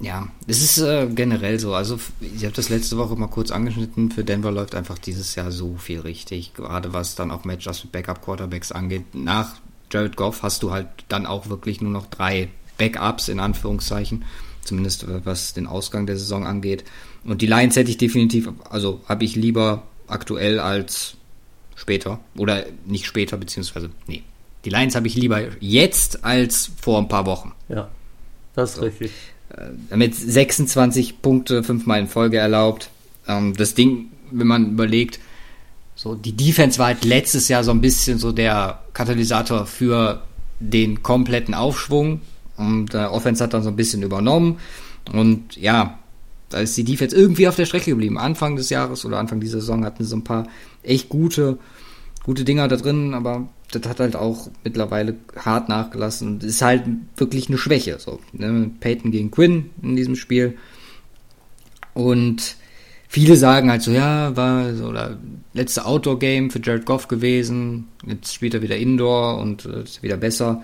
Ja, 0.00 0.28
es 0.46 0.62
ist 0.62 0.78
äh, 0.78 1.08
generell 1.08 1.58
so. 1.58 1.74
Also, 1.74 1.98
ich 2.20 2.44
habe 2.44 2.54
das 2.54 2.68
letzte 2.68 2.96
Woche 2.96 3.16
mal 3.16 3.26
kurz 3.26 3.50
angeschnitten. 3.50 4.10
Für 4.10 4.22
Denver 4.24 4.52
läuft 4.52 4.74
einfach 4.74 4.98
dieses 4.98 5.34
Jahr 5.34 5.50
so 5.50 5.76
viel 5.76 6.00
richtig. 6.00 6.54
Gerade 6.54 6.92
was 6.92 7.16
dann 7.16 7.30
auch 7.30 7.44
Matchups 7.44 7.84
mit 7.84 7.92
Backup-Quarterbacks 7.92 8.70
angeht. 8.70 9.14
Nach 9.14 9.56
Jared 9.90 10.16
Goff 10.16 10.42
hast 10.42 10.62
du 10.62 10.70
halt 10.70 10.86
dann 11.08 11.26
auch 11.26 11.48
wirklich 11.48 11.80
nur 11.80 11.90
noch 11.90 12.06
drei 12.06 12.48
Backups 12.78 13.28
in 13.28 13.40
Anführungszeichen, 13.40 14.24
zumindest 14.62 15.02
äh, 15.02 15.24
was 15.24 15.52
den 15.52 15.66
Ausgang 15.66 16.06
der 16.06 16.16
Saison 16.16 16.46
angeht. 16.46 16.84
Und 17.24 17.42
die 17.42 17.46
Lions 17.46 17.76
hätte 17.76 17.90
ich 17.90 17.98
definitiv, 17.98 18.48
also 18.70 19.00
habe 19.06 19.24
ich 19.24 19.36
lieber 19.36 19.82
aktuell 20.06 20.60
als 20.60 21.16
später 21.74 22.20
oder 22.36 22.64
nicht 22.86 23.06
später, 23.06 23.36
beziehungsweise, 23.36 23.90
nee, 24.06 24.22
die 24.64 24.70
Lions 24.70 24.94
habe 24.94 25.06
ich 25.06 25.14
lieber 25.14 25.42
jetzt 25.60 26.24
als 26.24 26.70
vor 26.80 26.98
ein 26.98 27.08
paar 27.08 27.26
Wochen. 27.26 27.52
Ja, 27.68 27.88
das 28.54 28.70
ist 28.70 28.76
so. 28.76 28.82
richtig. 28.82 29.10
Äh, 29.50 29.66
damit 29.90 30.14
26 30.14 31.22
Punkte 31.22 31.62
fünfmal 31.62 32.00
in 32.00 32.08
Folge 32.08 32.38
erlaubt. 32.38 32.90
Ähm, 33.26 33.54
das 33.56 33.74
Ding, 33.74 34.10
wenn 34.30 34.46
man 34.46 34.72
überlegt, 34.72 35.20
so 35.94 36.14
die 36.14 36.32
Defense 36.32 36.78
war 36.78 36.86
halt 36.86 37.04
letztes 37.04 37.48
Jahr 37.48 37.64
so 37.64 37.70
ein 37.70 37.80
bisschen 37.80 38.18
so 38.18 38.32
der 38.32 38.82
Katalysator 38.92 39.66
für 39.66 40.22
den 40.60 41.02
kompletten 41.02 41.54
Aufschwung 41.54 42.20
und 42.58 42.92
der 42.92 43.12
Offense 43.12 43.42
hat 43.42 43.54
dann 43.54 43.62
so 43.62 43.70
ein 43.70 43.76
bisschen 43.76 44.02
übernommen. 44.02 44.58
Und 45.12 45.56
ja, 45.56 45.98
da 46.50 46.58
ist 46.58 46.76
die 46.76 46.84
Defense 46.84 47.16
irgendwie 47.16 47.48
auf 47.48 47.56
der 47.56 47.66
Strecke 47.66 47.90
geblieben. 47.90 48.18
Anfang 48.18 48.56
des 48.56 48.70
Jahres 48.70 49.04
oder 49.04 49.18
Anfang 49.18 49.40
dieser 49.40 49.60
Saison 49.60 49.84
hatten 49.84 50.02
sie 50.02 50.10
so 50.10 50.16
ein 50.16 50.24
paar 50.24 50.46
echt 50.82 51.08
gute, 51.08 51.58
gute 52.24 52.44
Dinger 52.44 52.68
da 52.68 52.76
drin, 52.76 53.14
aber 53.14 53.48
das 53.70 53.86
hat 53.86 54.00
halt 54.00 54.16
auch 54.16 54.48
mittlerweile 54.64 55.16
hart 55.36 55.68
nachgelassen 55.68 56.28
und 56.28 56.44
ist 56.44 56.62
halt 56.62 56.84
wirklich 57.16 57.48
eine 57.48 57.58
Schwäche. 57.58 57.98
So, 57.98 58.18
ne? 58.32 58.70
Peyton 58.80 59.10
gegen 59.10 59.30
Quinn 59.30 59.70
in 59.82 59.96
diesem 59.96 60.16
Spiel. 60.16 60.56
Und 61.92 62.56
viele 63.08 63.36
sagen 63.36 63.70
halt 63.70 63.82
so, 63.82 63.90
ja, 63.90 64.34
war 64.36 64.74
so 64.74 64.86
oder 64.86 65.18
letzte 65.52 65.84
Outdoor-Game 65.84 66.50
für 66.50 66.60
Jared 66.62 66.86
Goff 66.86 67.08
gewesen. 67.08 67.88
Jetzt 68.06 68.32
spielt 68.32 68.54
er 68.54 68.62
wieder 68.62 68.76
Indoor 68.76 69.38
und 69.38 69.66
äh, 69.66 69.82
ist 69.82 70.02
wieder 70.02 70.16
besser. 70.16 70.62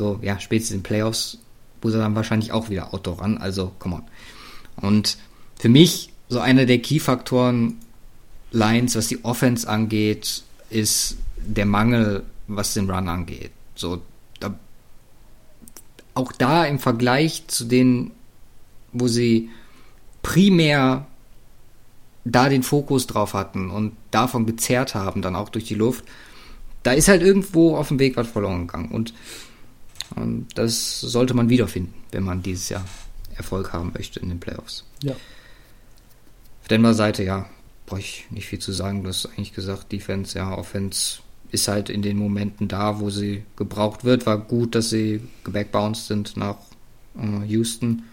So, 0.00 0.18
ja, 0.22 0.40
spätestens 0.40 0.76
in 0.76 0.82
Playoffs 0.82 1.36
muss 1.82 1.92
er 1.92 2.00
dann 2.00 2.14
wahrscheinlich 2.14 2.52
auch 2.52 2.70
wieder 2.70 2.94
Outdoor 2.94 3.20
ran. 3.20 3.36
Also, 3.36 3.72
come 3.78 3.96
on. 3.96 4.02
Und 4.76 5.18
für 5.58 5.68
mich, 5.68 6.10
so 6.30 6.40
einer 6.40 6.64
der 6.64 6.78
Key-Faktoren 6.78 7.76
Lines, 8.50 8.96
was 8.96 9.08
die 9.08 9.22
Offense 9.26 9.68
angeht, 9.68 10.42
ist 10.70 11.18
der 11.36 11.66
Mangel, 11.66 12.22
was 12.48 12.72
den 12.72 12.90
Run 12.90 13.10
angeht. 13.10 13.50
So, 13.74 14.00
da, 14.40 14.54
auch 16.14 16.32
da 16.32 16.64
im 16.64 16.78
Vergleich 16.78 17.46
zu 17.48 17.66
denen, 17.66 18.12
wo 18.94 19.06
sie 19.06 19.50
primär 20.22 21.08
da 22.24 22.48
den 22.48 22.62
Fokus 22.62 23.06
drauf 23.06 23.34
hatten 23.34 23.68
und 23.68 23.92
davon 24.10 24.46
gezerrt 24.46 24.94
haben, 24.94 25.20
dann 25.20 25.36
auch 25.36 25.50
durch 25.50 25.64
die 25.64 25.74
Luft, 25.74 26.06
da 26.84 26.92
ist 26.92 27.08
halt 27.08 27.20
irgendwo 27.20 27.76
auf 27.76 27.88
dem 27.88 27.98
Weg 27.98 28.16
was 28.16 28.28
verloren 28.28 28.66
gegangen. 28.66 28.92
Und 28.92 29.12
und 30.16 30.48
das 30.54 31.00
sollte 31.00 31.34
man 31.34 31.48
wiederfinden, 31.48 31.94
wenn 32.10 32.24
man 32.24 32.42
dieses 32.42 32.68
Jahr 32.68 32.84
Erfolg 33.34 33.72
haben 33.72 33.92
möchte 33.94 34.20
in 34.20 34.28
den 34.28 34.40
Playoffs. 34.40 34.84
Ja. 35.02 35.12
Auf 35.12 36.68
Denver 36.68 36.94
Seite, 36.94 37.24
ja, 37.24 37.46
brauche 37.86 38.00
ich 38.00 38.26
nicht 38.30 38.46
viel 38.46 38.58
zu 38.58 38.72
sagen. 38.72 39.02
Du 39.02 39.08
hast 39.08 39.26
eigentlich 39.26 39.54
gesagt, 39.54 39.92
Defense, 39.92 40.36
ja, 40.38 40.56
Offense 40.56 41.20
ist 41.50 41.68
halt 41.68 41.90
in 41.90 42.02
den 42.02 42.16
Momenten 42.16 42.68
da, 42.68 43.00
wo 43.00 43.10
sie 43.10 43.44
gebraucht 43.56 44.04
wird. 44.04 44.26
War 44.26 44.38
gut, 44.38 44.74
dass 44.74 44.90
sie 44.90 45.20
gebackbounced 45.44 46.06
sind 46.06 46.36
nach 46.36 46.56
äh, 47.18 47.44
Houston. 47.46 48.04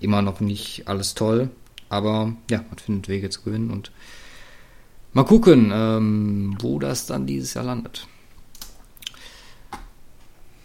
Immer 0.00 0.22
noch 0.22 0.40
nicht 0.40 0.88
alles 0.88 1.14
toll, 1.14 1.50
aber 1.88 2.34
ja, 2.50 2.64
man 2.68 2.78
findet 2.78 3.08
Wege 3.08 3.30
zu 3.30 3.42
gewinnen 3.42 3.70
und 3.70 3.90
mal 5.12 5.24
gucken, 5.24 5.70
ähm, 5.72 6.56
wo 6.60 6.78
das 6.78 7.06
dann 7.06 7.26
dieses 7.26 7.54
Jahr 7.54 7.64
landet. 7.64 8.06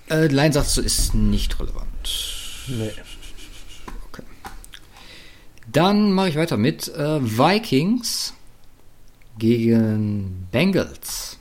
Äh, 0.10 0.28
Line 0.28 0.54
sagst 0.54 0.78
du, 0.78 0.82
ist 0.82 1.14
nicht 1.16 1.60
relevant. 1.60 1.88
Nee. 2.68 2.92
Okay. 4.10 4.24
Dann 5.72 6.12
mache 6.12 6.30
ich 6.30 6.36
weiter 6.36 6.58
mit 6.58 6.88
äh, 6.90 7.22
Vikings 7.22 8.34
gegen 9.38 10.48
Bengals. 10.52 11.38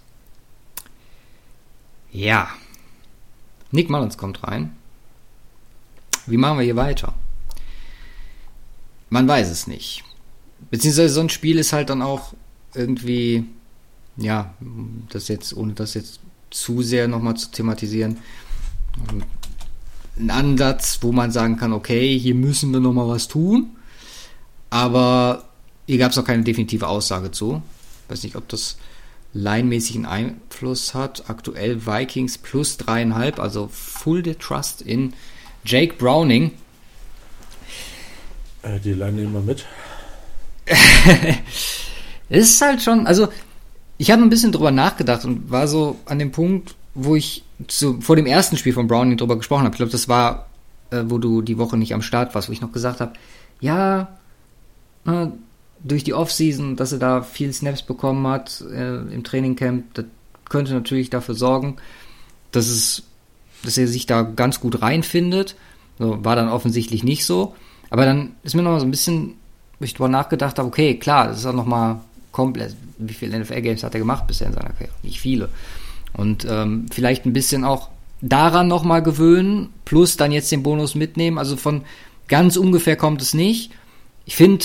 Ja. 2.11 2.49
Nick 3.71 3.91
Mullins 3.91 4.17
kommt 4.17 4.43
rein. 4.45 4.77
Wie 6.27 6.37
machen 6.37 6.59
wir 6.59 6.65
hier 6.65 6.77
weiter? 6.77 7.15
Man 9.11 9.29
weiß 9.29 9.51
es 9.51 9.67
nicht. 9.67 10.05
Beziehungsweise 10.71 11.15
so 11.15 11.21
ein 11.21 11.29
Spiel 11.29 11.59
ist 11.59 11.73
halt 11.73 11.91
dann 11.91 12.03
auch 12.03 12.35
irgendwie 12.75 13.47
ja, 14.17 14.55
das 15.11 15.29
jetzt, 15.29 15.57
ohne 15.57 15.73
das 15.73 15.95
jetzt 15.95 16.21
zu 16.51 16.83
sehr 16.83 17.09
nochmal 17.09 17.37
zu 17.37 17.51
thematisieren, 17.51 18.19
ein 20.19 20.31
Ansatz, 20.31 20.99
wo 21.01 21.13
man 21.13 21.33
sagen 21.33 21.57
kann, 21.57 21.73
okay, 21.73 22.19
hier 22.19 22.35
müssen 22.35 22.73
wir 22.73 22.81
nochmal 22.81 23.09
was 23.09 23.29
tun, 23.29 23.77
aber 24.71 25.45
hier 25.87 25.99
gab 25.99 26.13
es 26.13 26.19
auch 26.19 26.25
keine 26.25 26.45
definitive 26.45 26.89
Aussage 26.89 27.31
zu. 27.31 27.63
Ich 28.05 28.13
weiß 28.13 28.23
nicht, 28.23 28.37
ob 28.37 28.49
das 28.49 28.77
leinmäßigen 29.33 30.07
Einfluss 30.07 30.95
hat. 30.95 31.29
Aktuell 31.29 31.87
Vikings 31.87 32.39
plus 32.39 32.77
dreieinhalb, 32.77 33.39
also 33.39 33.69
Full 33.71 34.25
the 34.25 34.35
Trust 34.35 34.83
in 34.83 35.13
Jake 35.65 35.95
Browning. 35.95 36.53
Äh, 38.63 38.81
die 38.81 38.93
Line 38.93 39.13
nehmen 39.13 39.33
wir 39.33 39.41
mit. 39.41 39.67
es 42.29 42.51
ist 42.51 42.61
halt 42.63 42.83
schon, 42.83 43.07
also 43.07 43.29
ich 43.99 44.11
habe 44.11 44.23
ein 44.23 44.31
bisschen 44.31 44.53
drüber 44.53 44.71
nachgedacht 44.71 45.25
und 45.25 45.51
war 45.51 45.69
so 45.69 45.99
an 46.07 46.19
dem 46.19 46.33
Punkt, 46.33 46.75
wo 46.95 47.17
ich 47.17 47.44
zu, 47.69 48.01
vor 48.01 48.17
dem 48.17 48.27
ersten 48.27 48.57
Spiel 48.57 48.73
von 48.73 48.87
Browning 48.87 49.17
drüber 49.17 49.37
gesprochen 49.37 49.65
habe. 49.65 49.75
Ich 49.75 49.79
glaube, 49.79 49.93
das 49.93 50.09
war, 50.09 50.47
äh, 50.91 51.03
wo 51.07 51.19
du 51.19 51.43
die 51.43 51.59
Woche 51.59 51.77
nicht 51.77 51.95
am 51.95 52.03
Start 52.03 52.35
warst, 52.35 52.49
wo 52.49 52.53
ich 52.53 52.61
noch 52.61 52.73
gesagt 52.73 53.01
habe, 53.01 53.13
ja, 53.61 54.19
äh, 55.07 55.27
durch 55.83 56.05
die 56.05 56.15
Offseason, 56.15 56.77
dass 56.77 56.93
er 56.93 56.99
da 56.99 57.23
viel 57.23 57.53
Snaps 57.53 57.83
bekommen 57.83 58.27
hat 58.27 58.63
äh, 58.63 58.97
im 58.97 59.23
Trainingcamp, 59.23 59.95
das 59.95 60.07
könnte 60.49 60.73
natürlich 60.73 61.11
dafür 61.11 61.35
sorgen, 61.35 61.77
dass 62.53 62.67
es, 62.67 63.03
dass 63.63 63.79
er 63.79 63.87
sich 63.87 64.07
da 64.07 64.23
ganz 64.23 64.61
gut 64.61 64.83
reinfindet. 64.83 65.57
So, 65.99 66.25
war 66.25 66.37
dann 66.37 66.49
offensichtlich 66.49 67.05
nicht 67.05 67.25
so. 67.25 67.55
Aber 67.91 68.05
dann 68.05 68.33
ist 68.43 68.55
mir 68.55 68.63
noch 68.63 68.73
mal 68.73 68.81
so 68.81 68.87
ein 68.87 68.91
bisschen, 68.91 69.35
wo 69.79 69.85
ich 69.85 69.95
drüber 69.95 70.09
nachgedacht 70.09 70.59
habe, 70.59 70.69
okay, 70.69 70.99
klar, 70.99 71.29
das 71.29 71.39
ist 71.39 71.47
auch 71.47 71.53
noch 71.53 71.67
mal 71.67 72.01
komplett, 72.33 72.75
wie 72.99 73.15
viele 73.15 73.39
NFL-Games 73.39 73.83
hat 73.85 73.95
er 73.95 74.01
gemacht 74.01 74.27
bisher 74.27 74.49
in 74.49 74.55
seiner 74.55 74.71
Karriere? 74.71 74.95
Nicht 75.03 75.21
viele. 75.21 75.49
Und 76.17 76.47
ähm, 76.49 76.87
vielleicht 76.93 77.27
ein 77.27 77.33
bisschen 77.33 77.65
auch 77.65 77.91
daran 78.21 78.69
noch 78.69 78.85
mal 78.85 79.03
gewöhnen, 79.03 79.71
plus 79.85 80.17
dann 80.17 80.33
jetzt 80.33 80.51
den 80.53 80.63
Bonus 80.63 80.95
mitnehmen. 80.95 81.39
Also 81.39 81.57
von 81.57 81.83
ganz 82.29 82.57
ungefähr 82.57 82.97
kommt 82.97 83.21
es 83.21 83.35
nicht. 83.35 83.73
Ich 84.25 84.37
finde, 84.37 84.65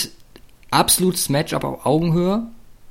absolutes 0.72 1.30
Matchup 1.30 1.64
auf 1.64 1.86
Augenhöhe. 1.86 2.44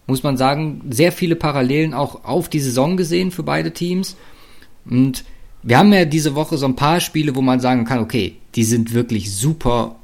Muss 0.06 0.22
man 0.22 0.36
sagen, 0.36 0.82
sehr 0.90 1.12
viele 1.12 1.36
Parallelen 1.36 1.94
auch 1.94 2.24
auf 2.24 2.48
die 2.48 2.60
Saison 2.60 2.96
gesehen 2.96 3.30
für 3.30 3.42
beide 3.42 3.72
Teams. 3.72 4.16
Und 4.88 5.24
wir 5.62 5.78
haben 5.78 5.92
ja 5.92 6.04
diese 6.04 6.34
Woche 6.34 6.56
so 6.56 6.66
ein 6.66 6.76
paar 6.76 7.00
Spiele, 7.00 7.34
wo 7.34 7.42
man 7.42 7.60
sagen 7.60 7.84
kann, 7.84 8.00
okay, 8.00 8.36
die 8.54 8.64
sind 8.64 8.94
wirklich 8.94 9.34
super, 9.34 9.96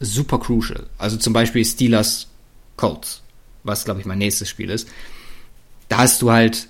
super 0.00 0.38
crucial. 0.38 0.86
Also 0.98 1.16
zum 1.16 1.32
Beispiel 1.32 1.64
Steelers 1.64 2.28
Colts, 2.76 3.22
was 3.64 3.84
glaube 3.84 4.00
ich 4.00 4.06
mein 4.06 4.18
nächstes 4.18 4.48
Spiel 4.48 4.70
ist. 4.70 4.88
Da 5.88 5.98
hast 5.98 6.20
du 6.20 6.30
halt 6.30 6.68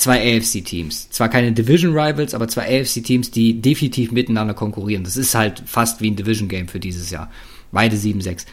zwei 0.00 0.38
AFC-Teams. 0.38 1.10
Zwar 1.10 1.28
keine 1.28 1.52
Division-Rivals, 1.52 2.32
aber 2.32 2.48
zwei 2.48 2.80
AFC-Teams, 2.80 3.30
die 3.30 3.60
definitiv 3.60 4.12
miteinander 4.12 4.54
konkurrieren. 4.54 5.04
Das 5.04 5.18
ist 5.18 5.34
halt 5.34 5.62
fast 5.66 6.00
wie 6.00 6.10
ein 6.10 6.16
Division-Game 6.16 6.68
für 6.68 6.80
dieses 6.80 7.10
Jahr. 7.10 7.30
Beide 7.70 7.96
7-6. 7.96 8.46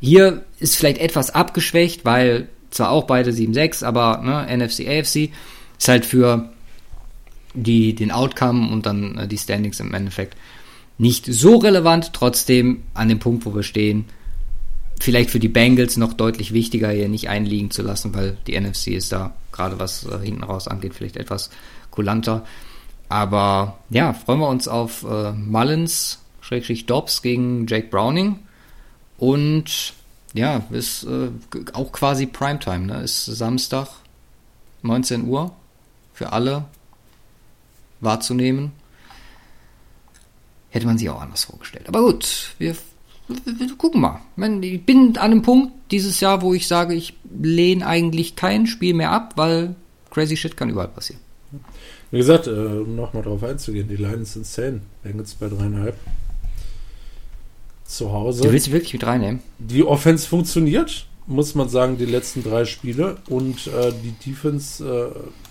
Hier 0.00 0.44
ist 0.60 0.76
vielleicht 0.76 0.98
etwas 0.98 1.30
abgeschwächt, 1.30 2.04
weil 2.04 2.48
zwar 2.70 2.90
auch 2.90 3.04
beide 3.04 3.30
7-6, 3.30 3.84
aber 3.84 4.18
ne, 4.22 4.54
NFC, 4.54 4.86
AFC 4.86 5.30
ist 5.78 5.88
halt 5.88 6.04
für 6.04 6.50
die, 7.54 7.94
den 7.94 8.10
Outcome 8.10 8.70
und 8.70 8.84
dann 8.84 9.16
äh, 9.16 9.26
die 9.26 9.38
Standings 9.38 9.80
im 9.80 9.94
Endeffekt 9.94 10.36
nicht 10.98 11.24
so 11.26 11.56
relevant, 11.56 12.12
trotzdem 12.12 12.82
an 12.92 13.08
dem 13.08 13.18
Punkt, 13.18 13.46
wo 13.46 13.54
wir 13.54 13.62
stehen, 13.62 14.04
vielleicht 15.02 15.30
für 15.30 15.40
die 15.40 15.48
Bengals 15.48 15.96
noch 15.96 16.12
deutlich 16.12 16.52
wichtiger, 16.52 16.90
hier 16.90 17.08
nicht 17.08 17.28
einliegen 17.28 17.72
zu 17.72 17.82
lassen, 17.82 18.14
weil 18.14 18.36
die 18.46 18.58
NFC 18.58 18.88
ist 18.88 19.10
da, 19.10 19.34
gerade 19.50 19.80
was 19.80 20.06
äh, 20.06 20.18
hinten 20.22 20.44
raus 20.44 20.68
angeht, 20.68 20.94
vielleicht 20.94 21.16
etwas 21.16 21.50
kulanter. 21.90 22.44
Aber 23.08 23.78
ja, 23.90 24.12
freuen 24.12 24.38
wir 24.38 24.48
uns 24.48 24.68
auf 24.68 25.02
äh, 25.02 25.32
Mullins, 25.32 26.20
Schrägstrich 26.40 26.86
Dobbs 26.86 27.20
gegen 27.20 27.66
Jake 27.66 27.88
Browning. 27.88 28.38
Und 29.18 29.92
ja, 30.34 30.64
ist 30.70 31.04
äh, 31.04 31.30
auch 31.72 31.90
quasi 31.90 32.26
Primetime, 32.26 32.86
ne? 32.86 33.02
Ist 33.02 33.26
Samstag, 33.26 33.88
19 34.82 35.26
Uhr 35.26 35.52
für 36.14 36.32
alle 36.32 36.64
wahrzunehmen. 38.00 38.70
Hätte 40.70 40.86
man 40.86 40.96
sich 40.96 41.10
auch 41.10 41.20
anders 41.20 41.44
vorgestellt. 41.44 41.88
Aber 41.88 42.02
gut, 42.02 42.54
wir, 42.58 42.76
gucken 43.78 44.00
mal. 44.00 44.20
Ich 44.62 44.84
bin 44.84 45.16
an 45.16 45.32
einem 45.32 45.42
Punkt 45.42 45.72
dieses 45.90 46.20
Jahr, 46.20 46.42
wo 46.42 46.54
ich 46.54 46.66
sage, 46.66 46.94
ich 46.94 47.14
lehne 47.40 47.86
eigentlich 47.86 48.36
kein 48.36 48.66
Spiel 48.66 48.94
mehr 48.94 49.10
ab, 49.10 49.32
weil 49.36 49.74
crazy 50.10 50.36
shit 50.36 50.56
kann 50.56 50.70
überall 50.70 50.88
passieren. 50.88 51.20
Wie 52.10 52.18
gesagt, 52.18 52.46
äh, 52.46 52.50
um 52.50 52.94
nochmal 52.94 53.22
drauf 53.22 53.42
einzugehen, 53.42 53.88
die 53.88 53.96
Line 53.96 54.18
ist 54.22 54.36
insane. 54.36 54.82
Bengals 55.02 55.34
bei 55.34 55.48
dreieinhalb 55.48 55.96
zu 57.86 58.12
Hause. 58.12 58.42
Du 58.42 58.52
willst 58.52 58.70
wirklich 58.70 58.92
mit 58.92 59.04
reinnehmen? 59.04 59.40
Die 59.58 59.84
Offense 59.84 60.26
funktioniert, 60.26 61.06
muss 61.26 61.54
man 61.54 61.68
sagen, 61.68 61.98
die 61.98 62.06
letzten 62.06 62.42
drei 62.42 62.64
Spiele 62.64 63.16
und 63.28 63.66
äh, 63.66 63.92
die 63.92 64.12
Defense, 64.30 64.84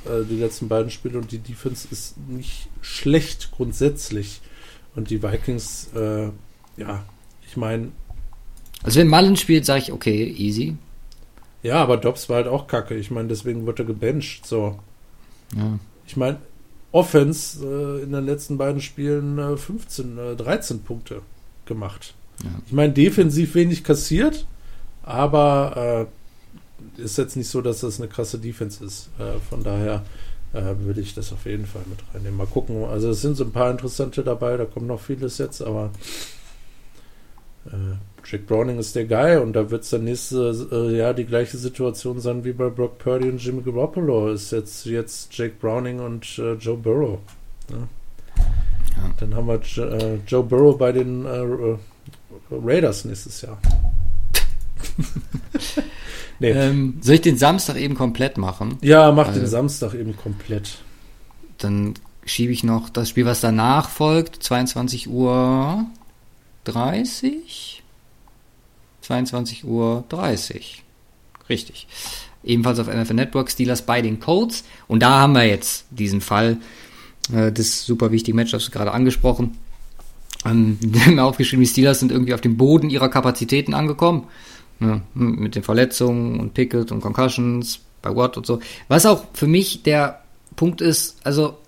äh, 0.07 0.09
äh, 0.09 0.25
die 0.25 0.37
letzten 0.37 0.67
beiden 0.67 0.91
Spiele 0.91 1.17
und 1.17 1.31
die 1.31 1.39
Defense 1.39 1.87
ist 1.91 2.15
nicht 2.27 2.67
schlecht 2.81 3.51
grundsätzlich. 3.51 4.41
Und 4.95 5.09
die 5.09 5.23
Vikings, 5.23 5.89
äh, 5.95 6.29
ja, 6.77 7.05
ich 7.51 7.57
meine. 7.57 7.91
Also 8.81 8.99
wenn 8.99 9.09
Mullen 9.09 9.35
spielt, 9.35 9.65
sage 9.65 9.81
ich, 9.83 9.91
okay, 9.91 10.23
easy. 10.37 10.77
Ja, 11.63 11.83
aber 11.83 11.97
Dobbs 11.97 12.29
war 12.29 12.37
halt 12.37 12.47
auch 12.47 12.65
kacke. 12.65 12.95
Ich 12.95 13.11
meine, 13.11 13.27
deswegen 13.27 13.67
wird 13.67 13.77
er 13.77 13.85
gebencht. 13.85 14.47
So. 14.47 14.79
Ja. 15.55 15.77
Ich 16.07 16.17
meine, 16.17 16.39
Offense 16.91 17.63
äh, 17.63 18.03
in 18.03 18.13
den 18.13 18.25
letzten 18.25 18.57
beiden 18.57 18.81
Spielen 18.81 19.57
15, 19.57 20.17
äh, 20.17 20.35
13 20.35 20.81
Punkte 20.81 21.21
gemacht. 21.65 22.15
Ja. 22.41 22.49
Ich 22.65 22.71
meine, 22.71 22.93
defensiv 22.93 23.53
wenig 23.53 23.83
kassiert, 23.83 24.47
aber 25.03 26.07
äh, 26.97 27.01
ist 27.01 27.17
jetzt 27.17 27.35
nicht 27.35 27.49
so, 27.49 27.61
dass 27.61 27.81
das 27.81 27.99
eine 27.99 28.09
krasse 28.09 28.39
Defense 28.39 28.83
ist. 28.83 29.09
Äh, 29.19 29.39
von 29.49 29.63
daher 29.63 30.03
äh, 30.53 30.73
würde 30.79 31.01
ich 31.01 31.13
das 31.13 31.31
auf 31.33 31.45
jeden 31.45 31.65
Fall 31.65 31.83
mit 31.87 31.99
reinnehmen. 32.13 32.37
Mal 32.37 32.47
gucken. 32.47 32.85
Also 32.85 33.09
es 33.09 33.21
sind 33.21 33.35
so 33.35 33.43
ein 33.43 33.51
paar 33.51 33.69
interessante 33.69 34.23
dabei, 34.23 34.55
da 34.57 34.63
kommt 34.65 34.87
noch 34.87 35.01
vieles 35.01 35.37
jetzt, 35.37 35.61
aber 35.61 35.91
äh, 35.93 36.40
Jack 38.25 38.47
Browning 38.47 38.79
ist 38.79 38.95
der 38.95 39.05
Guy 39.05 39.37
und 39.37 39.53
da 39.53 39.69
wird 39.69 39.83
es 39.83 39.89
dann 39.89 40.03
nächste 40.03 40.67
äh, 40.71 40.97
Jahr 40.97 41.13
die 41.13 41.25
gleiche 41.25 41.57
Situation 41.57 42.19
sein 42.19 42.43
wie 42.43 42.53
bei 42.53 42.69
Brock 42.69 42.97
Purdy 42.97 43.29
und 43.29 43.43
Jimmy 43.43 43.61
Garoppolo. 43.61 44.31
Ist 44.31 44.51
jetzt, 44.51 44.85
jetzt 44.85 45.35
Jake 45.35 45.55
Browning 45.59 45.99
und 45.99 46.39
äh, 46.39 46.53
Joe 46.53 46.77
Burrow. 46.77 47.19
Ja. 47.69 47.77
Ja. 48.97 49.11
Dann 49.19 49.35
haben 49.35 49.47
wir 49.47 49.59
äh, 49.77 50.19
Joe 50.27 50.43
Burrow 50.43 50.77
bei 50.77 50.91
den 50.91 51.25
äh, 51.25 51.77
Raiders 52.51 53.05
nächstes 53.05 53.41
Jahr. 53.41 53.57
nee. 56.39 56.51
ähm, 56.51 56.97
soll 57.01 57.15
ich 57.15 57.21
den 57.21 57.37
Samstag 57.37 57.77
eben 57.77 57.95
komplett 57.95 58.37
machen? 58.37 58.77
Ja, 58.81 59.11
mach 59.11 59.33
den 59.33 59.47
Samstag 59.47 59.93
eben 59.93 60.15
komplett. 60.15 60.79
Dann 61.57 61.93
schiebe 62.25 62.51
ich 62.51 62.63
noch 62.63 62.89
das 62.89 63.09
Spiel, 63.09 63.25
was 63.25 63.41
danach 63.41 63.89
folgt, 63.89 64.43
22 64.43 65.09
Uhr 65.09 65.85
30. 66.65 67.83
22 69.01 69.65
Uhr 69.65 70.03
30. 70.09 70.83
Richtig. 71.49 71.87
Ebenfalls 72.43 72.79
auf 72.79 72.87
NFL 72.87 73.13
Network, 73.13 73.51
Steelers 73.51 73.83
bei 73.83 74.01
den 74.01 74.19
Colts. 74.19 74.63
Und 74.87 75.01
da 75.01 75.19
haben 75.19 75.33
wir 75.33 75.45
jetzt 75.45 75.85
diesen 75.91 76.21
Fall 76.21 76.57
äh, 77.33 77.51
des 77.51 77.85
super 77.85 78.11
wichtigen 78.11 78.37
Matchups 78.37 78.71
gerade 78.71 78.91
angesprochen. 78.91 79.57
Ähm, 80.45 80.77
die 80.81 80.99
haben 80.99 81.19
aufgeschrieben, 81.19 81.63
die 81.63 81.69
Steelers 81.69 81.99
sind 81.99 82.11
irgendwie 82.11 82.33
auf 82.33 82.41
dem 82.41 82.57
Boden 82.57 82.89
ihrer 82.89 83.09
Kapazitäten 83.09 83.73
angekommen. 83.73 84.27
Ja, 84.79 85.01
mit 85.13 85.55
den 85.55 85.61
Verletzungen 85.61 86.39
und 86.39 86.55
Pickett 86.55 86.91
und 86.91 87.01
Concussions 87.01 87.81
bei 88.01 88.15
Watt 88.15 88.37
und 88.37 88.47
so. 88.47 88.59
Was 88.87 89.05
auch 89.05 89.25
für 89.33 89.45
mich 89.45 89.83
der 89.83 90.21
Punkt 90.55 90.81
ist, 90.81 91.17
also 91.23 91.59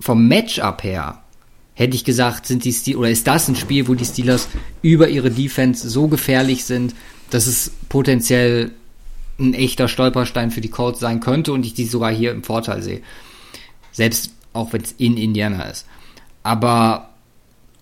vom 0.00 0.26
Matchup 0.26 0.82
her 0.82 1.23
hätte 1.74 1.96
ich 1.96 2.04
gesagt, 2.04 2.46
sind 2.46 2.64
die 2.64 2.72
Steelers, 2.72 2.98
oder 2.98 3.10
ist 3.10 3.26
das 3.26 3.48
ein 3.48 3.56
Spiel, 3.56 3.88
wo 3.88 3.94
die 3.94 4.04
Steelers 4.04 4.48
über 4.82 5.08
ihre 5.08 5.30
Defense 5.30 5.88
so 5.88 6.08
gefährlich 6.08 6.64
sind, 6.64 6.94
dass 7.30 7.46
es 7.46 7.72
potenziell 7.88 8.70
ein 9.38 9.54
echter 9.54 9.88
Stolperstein 9.88 10.50
für 10.50 10.60
die 10.60 10.68
Colts 10.68 11.00
sein 11.00 11.20
könnte 11.20 11.52
und 11.52 11.66
ich 11.66 11.74
die 11.74 11.86
sogar 11.86 12.12
hier 12.12 12.30
im 12.30 12.44
Vorteil 12.44 12.82
sehe. 12.82 13.00
Selbst 13.90 14.32
auch 14.52 14.72
wenn 14.72 14.82
es 14.82 14.92
in 14.98 15.16
Indiana 15.16 15.64
ist. 15.64 15.86
Aber 16.44 17.10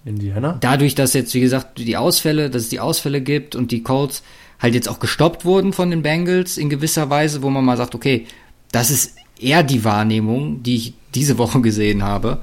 Indiana? 0.04 0.56
Dadurch, 0.60 0.94
dass 0.94 1.12
jetzt, 1.12 1.34
wie 1.34 1.40
gesagt, 1.40 1.78
die 1.78 1.96
Ausfälle, 1.96 2.50
dass 2.50 2.62
es 2.62 2.68
die 2.70 2.80
Ausfälle 2.80 3.20
gibt 3.20 3.54
und 3.54 3.70
die 3.70 3.82
Colts 3.82 4.22
halt 4.58 4.74
jetzt 4.74 4.88
auch 4.88 5.00
gestoppt 5.00 5.44
wurden 5.44 5.72
von 5.72 5.90
den 5.90 6.02
Bengals 6.02 6.56
in 6.56 6.70
gewisser 6.70 7.10
Weise, 7.10 7.42
wo 7.42 7.50
man 7.50 7.64
mal 7.64 7.76
sagt, 7.76 7.94
okay, 7.94 8.26
das 8.70 8.90
ist 8.90 9.16
eher 9.38 9.62
die 9.62 9.84
Wahrnehmung, 9.84 10.62
die 10.62 10.76
ich 10.76 10.94
diese 11.14 11.36
Woche 11.36 11.60
gesehen 11.60 12.02
habe, 12.02 12.40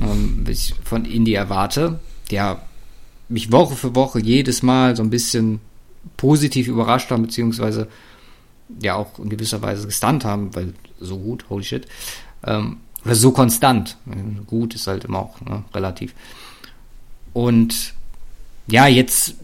ähm, 0.00 0.44
ich 0.48 0.74
von 0.84 1.04
Indy 1.04 1.34
erwarte, 1.34 2.00
der 2.30 2.62
mich 3.28 3.52
Woche 3.52 3.74
für 3.74 3.94
Woche 3.94 4.20
jedes 4.20 4.62
Mal 4.62 4.96
so 4.96 5.02
ein 5.02 5.10
bisschen 5.10 5.60
positiv 6.16 6.68
überrascht 6.68 7.10
haben, 7.10 7.22
beziehungsweise 7.22 7.88
ja 8.80 8.94
auch 8.94 9.18
in 9.18 9.28
gewisser 9.28 9.62
Weise 9.62 9.86
gestunt 9.86 10.24
haben, 10.24 10.54
weil 10.54 10.74
so 11.00 11.18
gut, 11.18 11.44
holy 11.48 11.64
shit. 11.64 11.86
Ähm, 12.44 12.78
oder 13.04 13.14
so 13.14 13.32
konstant. 13.32 13.96
Gut 14.46 14.74
ist 14.74 14.86
halt 14.86 15.04
immer 15.04 15.18
auch 15.18 15.40
ne, 15.40 15.64
relativ. 15.74 16.14
Und 17.32 17.94
ja, 18.68 18.86
jetzt 18.86 19.34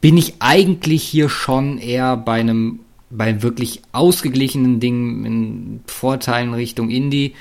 bin 0.00 0.16
ich 0.16 0.34
eigentlich 0.40 1.02
hier 1.02 1.28
schon 1.28 1.78
eher 1.78 2.16
bei 2.16 2.40
einem, 2.40 2.80
bei 3.10 3.42
wirklich 3.42 3.82
ausgeglichenen 3.92 4.80
Dingen 4.80 5.24
in 5.24 5.80
Vorteilen 5.86 6.52
Richtung 6.54 6.90
Indie. 6.90 7.34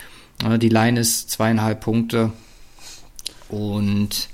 Die 0.59 0.70
Line 0.70 0.99
ist 0.99 1.30
zweieinhalb 1.32 1.82
Punkte. 1.82 2.32
Und 3.49 4.29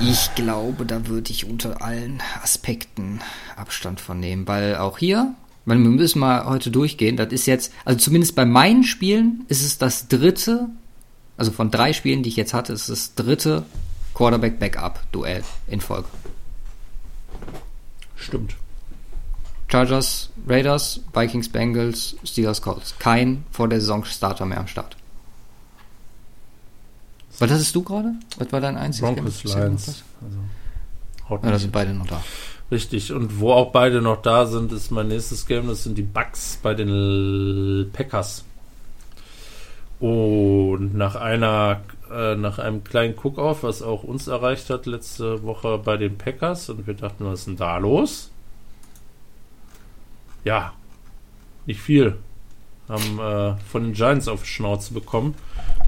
ich 0.00 0.34
glaube, 0.34 0.84
da 0.84 1.06
würde 1.06 1.30
ich 1.30 1.46
unter 1.46 1.82
allen 1.82 2.22
Aspekten 2.42 3.20
Abstand 3.56 4.00
von 4.00 4.18
nehmen, 4.18 4.46
weil 4.48 4.76
auch 4.76 4.98
hier, 4.98 5.34
weil 5.64 5.78
wir 5.78 5.90
müssen 5.90 6.18
mal 6.18 6.46
heute 6.46 6.70
durchgehen, 6.70 7.16
das 7.16 7.32
ist 7.32 7.46
jetzt, 7.46 7.72
also 7.84 7.98
zumindest 7.98 8.34
bei 8.34 8.44
meinen 8.44 8.82
Spielen 8.84 9.44
ist 9.48 9.62
es 9.62 9.78
das 9.78 10.08
dritte, 10.08 10.68
also 11.36 11.52
von 11.52 11.70
drei 11.70 11.92
Spielen, 11.92 12.22
die 12.22 12.28
ich 12.28 12.36
jetzt 12.36 12.54
hatte, 12.54 12.72
ist 12.72 12.88
es 12.88 13.14
das 13.14 13.24
dritte 13.24 13.64
Quarterback-Backup-Duell 14.14 15.44
in 15.68 15.80
Folge. 15.80 16.08
Stimmt. 18.16 18.56
Chargers, 19.68 20.30
Raiders, 20.48 21.00
Vikings, 21.14 21.48
Bengals, 21.48 22.16
Steelers, 22.24 22.60
Colts. 22.60 22.96
Kein 22.98 23.44
vor 23.52 23.68
der 23.68 23.80
Saison 23.80 24.04
Starter 24.04 24.44
mehr 24.44 24.58
am 24.58 24.66
Start. 24.66 24.96
Was 27.40 27.50
hattest 27.50 27.74
du 27.74 27.82
gerade? 27.82 28.12
Was 28.38 28.52
war 28.52 28.60
dein 28.60 28.76
einziges 28.76 29.14
Broncos 29.14 29.44
Lions. 29.44 30.04
Also, 30.22 31.40
ja, 31.42 31.50
da 31.50 31.58
sind 31.58 31.72
beide 31.72 31.94
noch 31.94 32.06
da. 32.06 32.22
Richtig. 32.70 33.12
Und 33.12 33.40
wo 33.40 33.52
auch 33.52 33.72
beide 33.72 34.00
noch 34.00 34.22
da 34.22 34.46
sind, 34.46 34.70
ist 34.72 34.90
mein 34.92 35.08
nächstes 35.08 35.46
Game. 35.46 35.66
Das 35.66 35.82
sind 35.82 35.98
die 35.98 36.02
Bucks 36.02 36.58
bei 36.62 36.74
den 36.74 37.90
Packers. 37.92 38.44
Und 39.98 40.94
nach 40.94 41.16
einer 41.16 41.80
äh, 42.10 42.34
nach 42.34 42.58
einem 42.58 42.84
kleinen 42.84 43.14
Cook-Off, 43.14 43.62
was 43.62 43.82
auch 43.82 44.02
uns 44.02 44.26
erreicht 44.26 44.68
hat 44.70 44.86
letzte 44.86 45.42
Woche 45.42 45.78
bei 45.78 45.96
den 45.96 46.18
Packers, 46.18 46.68
und 46.68 46.86
wir 46.86 46.94
dachten, 46.94 47.24
was 47.24 47.40
ist 47.40 47.48
denn 47.48 47.56
da 47.56 47.78
los? 47.78 48.30
Ja, 50.44 50.72
nicht 51.66 51.80
viel. 51.80 52.16
Haben 52.90 53.18
äh, 53.18 53.54
von 53.70 53.84
den 53.84 53.92
Giants 53.94 54.28
auf 54.28 54.44
Schnauze 54.44 54.92
bekommen. 54.92 55.34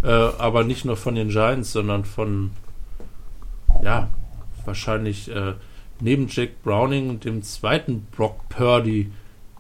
Äh, 0.03 0.09
aber 0.09 0.65
nicht 0.65 0.85
nur 0.85 0.97
von 0.97 1.15
den 1.15 1.29
Giants, 1.29 1.73
sondern 1.73 2.05
von, 2.05 2.51
ja, 3.83 4.09
wahrscheinlich 4.65 5.31
äh, 5.31 5.55
neben 6.01 6.29
Jack 6.29 6.63
Browning 6.63 7.11
und 7.11 7.25
dem 7.25 7.43
zweiten 7.43 8.07
Brock 8.17 8.49
Purdy 8.49 9.13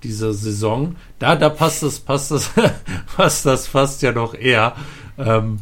dieser 0.02 0.32
Saison. 0.32 0.96
Da, 1.18 1.36
da 1.36 1.48
passt 1.48 1.82
das, 1.82 2.00
passt 2.00 2.30
das, 2.30 2.50
passt 3.16 3.46
das 3.46 3.66
fast 3.66 4.02
ja 4.02 4.12
noch 4.12 4.34
eher. 4.34 4.74
Ähm, 5.18 5.60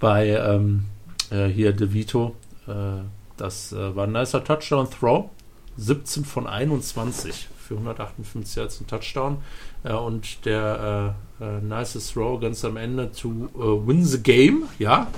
bei 0.00 0.28
ähm, 0.28 0.84
äh, 1.30 1.46
hier 1.46 1.72
DeVito. 1.72 2.36
Äh, 2.66 3.02
das 3.36 3.72
äh, 3.72 3.96
war 3.96 4.06
ein 4.06 4.12
nicer 4.12 4.44
Touchdown-Throw. 4.44 5.30
17 5.76 6.24
von 6.24 6.46
21 6.46 7.48
für 7.72 7.78
158 7.78 8.56
Yards 8.56 8.80
ein 8.80 8.86
Touchdown. 8.86 9.38
Äh, 9.84 9.92
und 9.94 10.44
der 10.44 11.14
äh, 11.40 11.44
äh, 11.44 11.60
nice 11.60 12.12
Throw 12.12 12.40
ganz 12.40 12.64
am 12.64 12.76
Ende 12.76 13.10
to 13.12 13.48
win 13.86 14.04
the 14.04 14.22
game, 14.22 14.64
ja. 14.78 15.08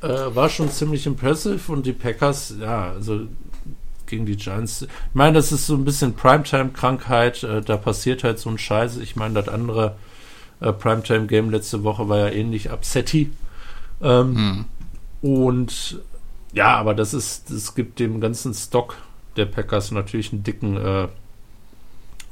war 0.00 0.48
schon 0.48 0.68
ziemlich 0.68 1.06
impressive 1.06 1.70
und 1.70 1.86
die 1.86 1.92
Packers, 1.92 2.54
ja, 2.60 2.90
also 2.90 3.20
gegen 4.06 4.26
die 4.26 4.36
Giants. 4.36 4.82
Ich 4.82 4.88
meine, 5.14 5.34
das 5.34 5.52
ist 5.52 5.66
so 5.66 5.74
ein 5.74 5.84
bisschen 5.84 6.14
Primetime-Krankheit. 6.14 7.46
da 7.64 7.76
passiert 7.76 8.24
halt 8.24 8.38
so 8.38 8.50
ein 8.50 8.58
Scheiß. 8.58 8.96
Ich 8.96 9.14
meine, 9.14 9.34
das 9.34 9.48
andere 9.48 9.94
Primetime-Game 10.60 11.50
letzte 11.50 11.84
Woche 11.84 12.08
war 12.08 12.18
ja 12.18 12.28
ähnlich 12.28 12.70
upsetty. 12.70 13.30
Ähm, 14.02 14.36
hm. 14.36 14.64
Und 15.22 16.00
ja, 16.52 16.76
aber 16.76 16.94
das 16.94 17.14
ist, 17.14 17.50
das 17.50 17.74
gibt 17.74 18.00
dem 18.00 18.20
ganzen 18.20 18.54
Stock 18.54 18.96
der 19.36 19.46
Packers 19.46 19.90
natürlich 19.90 20.32
einen 20.32 20.42
dicken, 20.42 20.76
äh, 20.76 21.08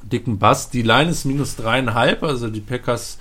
dicken 0.03 0.39
Bass. 0.39 0.71
Die 0.71 0.83
Line 0.83 1.11
ist 1.11 1.25
minus 1.25 1.57
dreieinhalb, 1.57 2.23
also 2.23 2.49
die 2.49 2.61
Packers 2.61 3.19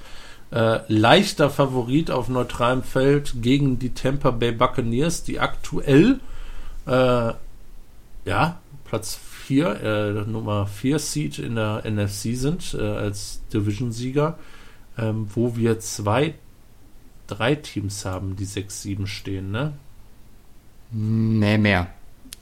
äh, 0.52 0.80
leichter 0.88 1.50
Favorit 1.50 2.12
auf 2.12 2.30
neutralem 2.30 2.84
Feld 2.84 3.42
gegen 3.42 3.80
die 3.80 3.94
Tampa 3.94 4.32
Bay 4.32 4.52
Buccaneers, 4.52 5.24
die 5.24 5.40
aktuell 5.40 6.20
äh, 6.88 7.34
ja 8.26 8.60
Platz 8.86 9.20
4, 9.50 9.82
äh, 9.82 10.30
Nummer 10.30 10.68
4 10.68 11.00
Seed 11.00 11.40
in 11.40 11.56
der 11.56 11.84
NFC 11.86 12.36
sind 12.36 12.76
äh, 12.78 12.82
als 12.82 13.42
Division-Sieger, 13.54 14.38
ähm, 14.98 15.28
wo 15.34 15.56
wir 15.56 15.80
zwei 15.80 16.36
drei 17.28 17.56
Teams 17.56 18.06
haben, 18.06 18.36
die 18.36 18.46
6-7 18.46 19.06
stehen, 19.06 19.52
ne? 19.52 19.74
Nee, 20.92 21.58
mehr. 21.58 21.88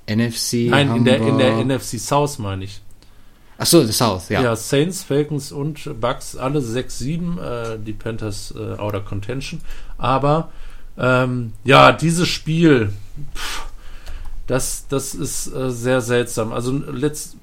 NFC. 0.09 0.69
Nein, 0.69 0.95
in 0.95 1.05
der, 1.05 1.17
in 1.17 1.37
der 1.37 1.63
NFC 1.63 1.99
South 1.99 2.39
meine 2.39 2.63
ich. 2.63 2.81
Ach 3.57 3.65
so, 3.65 3.83
the 3.83 3.91
South, 3.91 4.29
ja. 4.29 4.41
Ja, 4.41 4.55
Saints, 4.55 5.03
Falcons 5.03 5.51
und 5.51 5.99
Bucks, 5.99 6.35
alle 6.35 6.59
6-7, 6.59 7.39
äh, 7.39 7.79
die 7.79 7.93
Panthers 7.93 8.53
äh, 8.55 8.79
outer 8.79 8.99
contention. 8.99 9.61
Aber 9.97 10.49
ähm, 10.97 11.53
ja, 11.63 11.91
dieses 11.91 12.27
Spiel, 12.27 12.91
pff, 13.35 13.65
das, 14.47 14.85
das 14.87 15.15
ist 15.15 15.47
äh, 15.53 15.71
sehr 15.71 16.01
seltsam. 16.01 16.53
Also 16.53 16.71
letzt, 16.71 17.35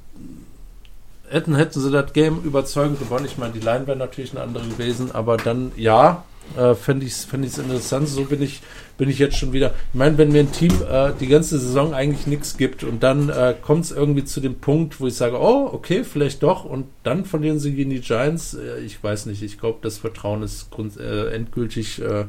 hätten, 1.29 1.55
hätten 1.55 1.81
sie 1.81 1.91
das 1.91 2.13
Game 2.13 2.43
überzeugend 2.43 2.99
gewonnen. 2.99 3.27
Ich 3.27 3.37
meine, 3.37 3.53
die 3.53 3.61
Line 3.61 3.87
wäre 3.87 3.99
natürlich 3.99 4.33
eine 4.33 4.43
andere 4.43 4.67
gewesen, 4.67 5.13
aber 5.13 5.37
dann 5.37 5.73
ja, 5.77 6.25
äh, 6.57 6.75
fände 6.75 7.07
ich 7.07 7.13
es 7.13 7.25
fänd 7.25 7.45
interessant. 7.45 8.09
So 8.09 8.25
bin 8.25 8.43
ich, 8.43 8.63
bin 8.97 9.09
ich 9.09 9.19
jetzt 9.19 9.37
schon 9.37 9.53
wieder. 9.53 9.75
Ich 9.93 9.99
meine, 9.99 10.19
wenn 10.19 10.33
mir 10.33 10.41
ein 10.41 10.53
Team 10.53 10.73
äh, 10.89 11.13
die 11.19 11.27
ganze 11.27 11.59
Saison 11.59 11.95
eigentlich 11.95 12.27
nichts 12.27 12.57
gibt 12.57 12.85
und 12.85 13.03
dann 13.03 13.29
äh, 13.29 13.55
kommt 13.61 13.85
es 13.85 13.91
irgendwie 13.91 14.25
zu 14.25 14.41
dem 14.41 14.57
Punkt, 14.57 15.01
wo 15.01 15.07
ich 15.07 15.15
sage, 15.15 15.39
oh, 15.39 15.69
okay, 15.73 16.05
vielleicht 16.05 16.43
doch, 16.43 16.65
und 16.65 16.87
dann 17.03 17.25
verlieren 17.25 17.59
sie 17.59 17.73
gegen 17.75 17.91
die 17.91 18.01
Giants. 18.01 18.55
Äh, 18.55 18.81
ich 18.81 19.03
weiß 19.03 19.27
nicht, 19.27 19.43
ich 19.43 19.59
glaube, 19.59 19.79
das 19.83 19.99
Vertrauen 19.99 20.43
ist 20.43 20.71
grund, 20.71 20.97
äh, 20.99 21.31
endgültig 21.31 22.01
äh, 22.01 22.27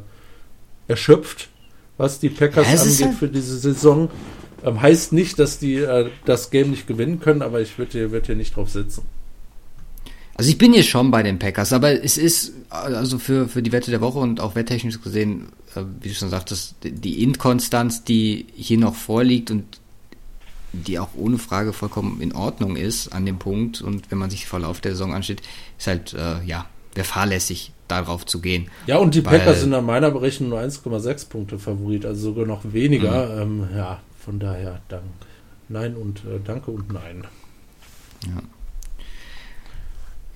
erschöpft, 0.88 1.49
was 1.97 2.20
die 2.20 2.30
Packers 2.30 2.72
ja, 2.72 2.82
angeht 2.82 3.05
halt 3.05 3.18
für 3.18 3.28
diese 3.28 3.57
Saison. 3.57 4.09
Ähm, 4.63 4.82
heißt 4.82 5.13
nicht, 5.13 5.38
dass 5.38 5.59
die 5.59 5.86
das 6.26 6.49
Game 6.49 6.72
nicht 6.72 6.88
gewinnen 6.88 7.20
können, 7.20 7.41
aber 7.41 7.61
ich 7.61 7.78
würde 7.78 7.91
hier, 7.91 8.11
würd 8.11 8.26
hier 8.26 8.36
nicht 8.36 8.55
drauf 8.55 8.70
sitzen. 8.70 9.03
Also 10.36 10.49
ich 10.49 10.57
bin 10.57 10.73
hier 10.73 10.83
schon 10.83 11.11
bei 11.11 11.23
den 11.23 11.39
Packers, 11.39 11.71
aber 11.71 12.03
es 12.03 12.17
ist 12.17 12.53
also 12.69 13.19
für, 13.19 13.47
für 13.47 13.63
die 13.63 13.71
Wette 13.71 13.89
der 13.89 14.01
Woche 14.01 14.19
und 14.19 14.41
auch 14.41 14.55
wetttechnisch 14.55 15.01
gesehen, 15.01 15.47
äh, 15.75 15.81
wie 16.01 16.09
du 16.09 16.13
schon 16.13 16.29
sagtest, 16.29 16.75
die 16.83 17.23
Inkonstanz, 17.23 18.03
die 18.03 18.45
hier 18.53 18.77
noch 18.77 18.95
vorliegt 18.95 19.49
und 19.49 19.63
die 20.73 20.99
auch 20.99 21.09
ohne 21.15 21.38
Frage 21.38 21.71
vollkommen 21.71 22.19
in 22.19 22.33
Ordnung 22.33 22.75
ist 22.75 23.13
an 23.13 23.25
dem 23.25 23.39
Punkt 23.39 23.81
und 23.81 24.11
wenn 24.11 24.17
man 24.17 24.29
sich 24.29 24.41
den 24.41 24.47
Verlauf 24.47 24.81
der 24.81 24.91
Saison 24.91 25.13
anschaut, 25.13 25.41
ist 25.77 25.88
halt, 25.88 26.13
äh, 26.13 26.43
ja, 26.45 26.65
wäre 26.93 27.05
fahrlässig, 27.05 27.71
darauf 27.88 28.25
zu 28.25 28.41
gehen. 28.41 28.69
Ja, 28.88 28.97
und 28.97 29.15
die 29.15 29.21
Packers 29.21 29.61
sind 29.61 29.69
nach 29.69 29.81
meiner 29.81 30.11
Berechnung 30.11 30.49
nur 30.49 30.59
1,6 30.59 31.29
Punkte 31.29 31.59
Favorit, 31.59 32.05
also 32.05 32.31
sogar 32.31 32.45
noch 32.45 32.61
weniger. 32.73 33.45
Mhm. 33.45 33.61
Ähm, 33.63 33.77
ja, 33.77 33.99
von 34.19 34.39
daher 34.39 34.81
dank. 34.89 35.03
Nein 35.69 35.95
und 35.95 36.19
äh, 36.19 36.39
danke 36.43 36.71
und 36.71 36.91
nein. 36.91 37.23
Ja. 38.25 38.41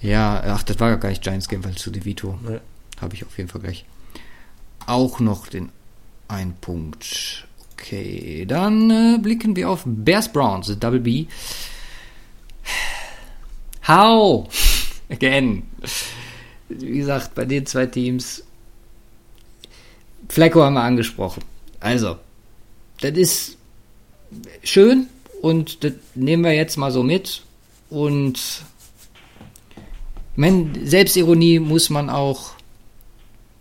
Ja, 0.02 0.42
ach, 0.46 0.64
das 0.64 0.80
war 0.80 0.96
gar 0.98 1.10
nicht 1.10 1.24
Giants 1.24 1.50
Game, 1.50 1.64
weil 1.64 1.76
zu 1.76 1.92
DeVito 1.92 2.40
nee. 2.42 2.60
habe 3.02 3.16
ich 3.16 3.26
auf 3.26 3.38
jeden 3.38 3.50
Fall 3.50 3.62
gleich 3.62 3.86
auch 4.86 5.20
noch 5.20 5.48
den 5.48 5.70
einen 6.28 6.54
Punkt. 6.56 7.48
Okay, 7.74 8.46
dann 8.46 8.90
äh, 8.90 9.18
blicken 9.20 9.56
wir 9.56 9.70
auf 9.70 9.84
Bears 9.86 10.32
Browns, 10.32 10.68
Double 10.80 11.00
B. 11.00 11.28
How? 13.88 14.48
Again. 15.10 15.64
Wie 16.70 16.98
gesagt, 17.00 17.36
bei 17.36 17.46
den 17.46 17.66
zwei 17.66 17.86
Teams. 17.88 18.44
Flecko 20.28 20.62
haben 20.62 20.74
wir 20.74 20.84
angesprochen. 20.84 21.44
Also, 21.80 22.18
das 23.02 23.12
ist 23.18 23.58
schön 24.64 25.08
und 25.42 25.84
das 25.84 25.94
nehmen 26.14 26.44
wir 26.44 26.54
jetzt 26.54 26.78
mal 26.78 26.92
so 26.92 27.02
mit. 27.02 27.42
Und 27.90 28.64
meine, 30.40 30.70
Selbstironie 30.86 31.60
muss 31.60 31.90
man 31.90 32.10
auch 32.10 32.52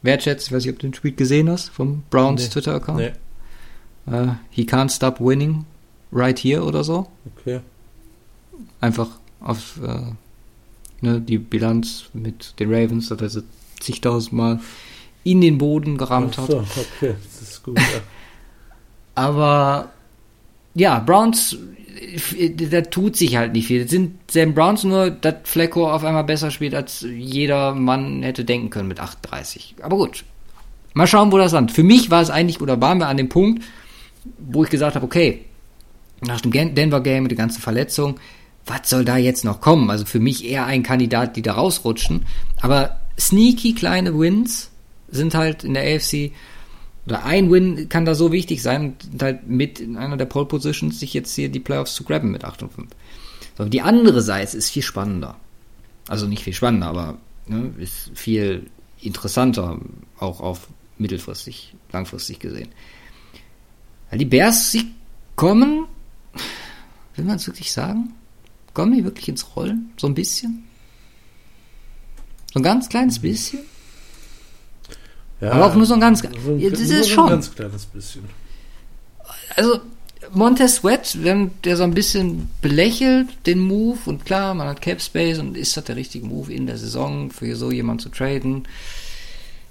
wertschätzen. 0.03 0.49
Ich 0.49 0.53
weiß 0.53 0.65
nicht, 0.65 0.75
ob 0.75 0.79
du 0.79 0.87
den 0.87 0.93
Tweet 0.93 1.17
gesehen 1.17 1.51
hast 1.51 1.71
vom 1.71 2.03
Browns 2.11 2.43
nee. 2.45 2.49
Twitter-Account. 2.49 2.99
Nee. 2.99 3.13
Uh, 4.11 4.35
he 4.51 4.65
can't 4.65 4.91
stop 4.91 5.21
winning 5.21 5.67
right 6.13 6.39
here 6.39 6.63
oder 6.63 6.83
so. 6.85 7.09
Okay. 7.37 7.61
Einfach 8.81 9.09
auf 9.41 9.79
uh, 9.83 10.15
ne, 11.01 11.21
die 11.21 11.39
Bilanz 11.39 12.05
mit 12.15 12.55
den 12.59 12.73
Ravens, 12.73 13.09
dass 13.09 13.21
er 13.21 13.29
sie 13.29 13.43
zigtausendmal 13.81 14.61
in 15.25 15.41
den 15.41 15.59
Boden 15.59 15.99
gerammt 15.99 16.37
so, 16.37 16.43
hat. 16.43 16.51
Okay, 16.51 17.15
das 17.23 17.43
ist 17.43 17.63
gut. 17.63 17.79
Ja. 17.79 17.85
Aber 19.15 19.91
ja, 20.79 21.01
Browns, 21.01 21.57
da 22.71 22.81
tut 22.83 23.17
sich 23.17 23.37
halt 23.37 23.53
nicht 23.53 23.67
viel. 23.67 23.83
Das 23.83 23.91
sind 23.91 24.19
Sam 24.31 24.55
Browns 24.55 24.85
nur, 24.85 25.11
dass 25.11 25.35
Flecko 25.45 25.91
auf 25.91 26.05
einmal 26.05 26.25
besser 26.25 26.51
spielt, 26.51 26.75
als 26.75 27.05
jeder 27.09 27.75
Mann 27.75 28.23
hätte 28.23 28.45
denken 28.45 28.71
können 28.71 28.89
mit 28.89 29.01
38. 29.01 29.77
Aber 29.83 29.97
gut. 29.97 30.25
Mal 30.95 31.07
schauen, 31.07 31.33
wo 31.33 31.39
das 31.39 31.53
landet. 31.53 31.75
Für 31.75 31.83
mich 31.83 32.11
war 32.11 32.23
es 32.23 32.31
eigentlich, 32.31 32.61
oder 32.61 32.81
waren 32.81 32.99
wir 32.99 33.09
an 33.09 33.17
dem 33.17 33.29
Punkt, 33.29 33.63
wo 34.39 34.65
ich 34.65 34.71
gesagt 34.71 34.95
habe, 34.97 35.05
okay, 35.05 35.45
nach 36.21 36.41
dem 36.41 36.53
Denver 36.53 37.01
Game 37.01 37.25
mit 37.25 37.31
der 37.31 37.39
ganzen 37.39 37.61
Verletzung, 37.61 38.19
was 38.67 38.89
soll 38.89 39.05
da 39.05 39.17
jetzt 39.17 39.45
noch 39.45 39.61
kommen? 39.61 39.91
Also 39.91 40.05
für 40.05 40.21
mich 40.21 40.45
eher 40.45 40.67
ein 40.67 40.83
Kandidat, 40.83 41.37
die 41.37 41.43
da 41.43 41.55
rausrutschen. 41.55 42.27
Aber 42.61 43.01
sneaky 43.19 43.75
kleine 43.75 44.19
Wins 44.19 44.71
sind 45.09 45.35
halt 45.35 45.65
in 45.65 45.75
der 45.75 45.85
AFC 45.85 46.33
oder 47.09 47.25
ein 47.25 47.51
Win 47.51 47.89
kann 47.89 48.05
da 48.05 48.15
so 48.15 48.33
wichtig 48.33 48.63
sein 48.63 48.95
und 49.11 49.23
halt 49.23 49.49
mit 49.49 49.81
in 49.81 49.97
einer 49.97 50.19
der 50.19 50.27
Pole 50.27 50.45
Positions 50.45 51.01
sich 51.01 51.15
jetzt 51.15 51.35
hier 51.35 51.49
die 51.49 51.59
Playoffs 51.59 51.95
zu 51.95 52.05
grabben 52.05 52.31
mit 52.31 52.45
8 52.45 52.65
und 52.65 52.73
5. 52.75 52.89
So, 53.57 53.65
die 53.65 53.81
andere 53.81 54.21
Seite 54.21 54.59
ist 54.59 54.69
viel 54.69 54.83
spannender. 54.83 55.37
Also 56.07 56.27
nicht 56.27 56.45
viel 56.45 56.53
spannender, 56.53 56.89
aber 56.89 57.17
ne, 57.47 57.73
ist 57.79 58.11
viel 58.15 58.67
interessanter, 59.01 59.81
auch 60.19 60.41
auf 60.41 60.69
mittelfristig, 60.99 61.75
langfristig 61.93 62.41
gesehen. 62.41 62.69
Weil 64.11 64.19
die 64.19 64.27
Bears, 64.27 64.71
sie 64.71 64.91
kommen, 65.35 65.87
will 67.17 67.25
man 67.25 67.37
es 67.37 67.47
wirklich 67.47 67.73
sagen? 67.73 68.13
Kommen 68.75 68.95
die 68.95 69.05
wirklich 69.05 69.31
ins 69.31 69.57
Rollen? 69.57 69.95
So 69.97 70.09
ein 70.09 70.15
bisschen? 70.15 70.65
So 72.53 72.61
ein 72.61 72.63
ganz 72.63 72.91
kleines 72.91 73.19
bisschen? 73.19 73.61
Ja, 75.41 75.53
Aber 75.53 75.67
auch 75.67 75.75
nur 75.75 75.87
so 75.87 75.95
ein 75.95 76.01
ganz, 76.01 76.21
so 76.21 76.27
ein, 76.53 76.71
das 76.71 76.81
ist 76.81 77.11
schon. 77.11 77.25
ein 77.25 77.31
ganz 77.31 77.55
kleines 77.55 77.87
bisschen. 77.87 78.25
Also, 79.57 79.81
Montez 80.33 80.77
Sweat, 80.77 81.17
wenn 81.23 81.53
der 81.65 81.77
so 81.77 81.85
ein 81.85 81.95
bisschen 81.95 82.51
belächelt, 82.61 83.29
den 83.47 83.61
Move, 83.61 83.99
und 84.07 84.25
klar, 84.25 84.55
man 84.55 84.69
hat 84.69 84.83
Cap 84.83 85.01
Space 85.01 85.39
und 85.39 85.57
ist 85.57 85.77
das 85.77 85.85
der 85.85 85.97
richtige 85.97 86.27
Move 86.27 86.53
in 86.53 86.67
der 86.67 86.77
Saison, 86.77 87.31
für 87.31 87.55
so 87.57 87.71
jemanden 87.71 88.03
zu 88.03 88.09
traden? 88.09 88.67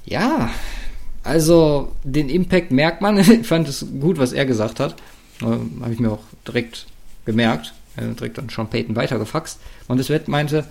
Ja, 0.05 0.49
also 1.24 1.91
den 2.03 2.30
Impact 2.30 2.72
merkt 2.72 3.01
man. 3.01 3.18
Ich 3.41 3.47
fand 3.47 3.68
es 3.68 3.86
gut, 3.99 4.18
was 4.18 4.32
er 4.32 4.45
gesagt 4.45 4.80
hat. 4.80 4.95
Ähm, 5.41 5.82
Habe 5.82 5.93
ich 5.93 5.99
mir 5.99 6.11
auch 6.11 6.24
direkt 6.47 6.86
gemerkt. 7.26 7.74
Er 7.97 8.07
direkt 8.07 8.39
an 8.39 8.47
Sean 8.49 8.70
Payton 8.70 8.95
weitergefaxt. 8.95 9.59
Montez 9.88 10.07
Sweat 10.07 10.28
meinte, 10.28 10.59
äh, 10.59 10.63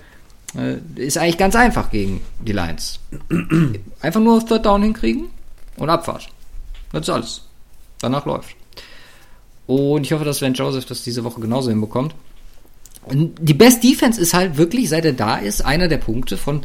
ist 0.95 1.19
eigentlich 1.19 1.39
ganz 1.39 1.55
einfach 1.55 1.91
gegen 1.91 2.21
die 2.41 2.53
Lions. 2.53 2.99
Einfach 4.01 4.21
nur 4.21 4.45
Third 4.45 4.65
Down 4.65 4.83
hinkriegen 4.83 5.27
und 5.77 5.91
Abfahrt. 5.91 6.29
Das 6.93 7.03
ist 7.03 7.11
alles. 7.11 7.43
Danach 8.01 8.25
läuft. 8.25 8.57
Und 9.67 10.05
ich 10.05 10.13
hoffe, 10.13 10.25
dass 10.25 10.41
Van 10.41 10.55
Joseph 10.55 10.87
das 10.87 11.03
diese 11.03 11.25
Woche 11.25 11.41
genauso 11.41 11.71
hinbekommt. 11.71 12.15
Und 13.05 13.37
die 13.41 13.55
Best 13.55 13.85
Defense 13.85 14.21
ist 14.21 14.35
halt 14.35 14.57
wirklich, 14.57 14.89
seit 14.89 15.05
er 15.05 15.13
da 15.13 15.37
ist, 15.37 15.65
einer 15.65 15.89
der 15.89 15.99
Punkte, 15.99 16.37
von 16.37 16.65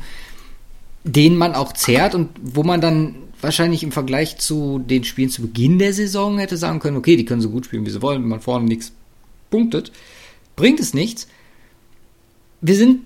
denen 1.03 1.37
man 1.37 1.55
auch 1.55 1.73
zehrt 1.73 2.15
und 2.15 2.29
wo 2.41 2.63
man 2.63 2.81
dann 2.81 3.15
wahrscheinlich 3.41 3.83
im 3.83 3.91
Vergleich 3.91 4.37
zu 4.37 4.79
den 4.79 5.03
Spielen 5.03 5.29
zu 5.29 5.41
Beginn 5.41 5.79
der 5.79 5.93
Saison 5.93 6.37
hätte 6.37 6.57
sagen 6.57 6.79
können, 6.79 6.97
okay, 6.97 7.15
die 7.15 7.25
können 7.25 7.41
so 7.41 7.49
gut 7.49 7.65
spielen, 7.65 7.85
wie 7.85 7.89
sie 7.89 8.01
wollen, 8.01 8.21
wenn 8.21 8.29
man 8.29 8.41
vorne 8.41 8.65
nichts 8.65 8.91
punktet, 9.49 9.91
bringt 10.55 10.79
es 10.79 10.93
nichts. 10.93 11.27
Wir 12.61 12.75
sind 12.75 13.01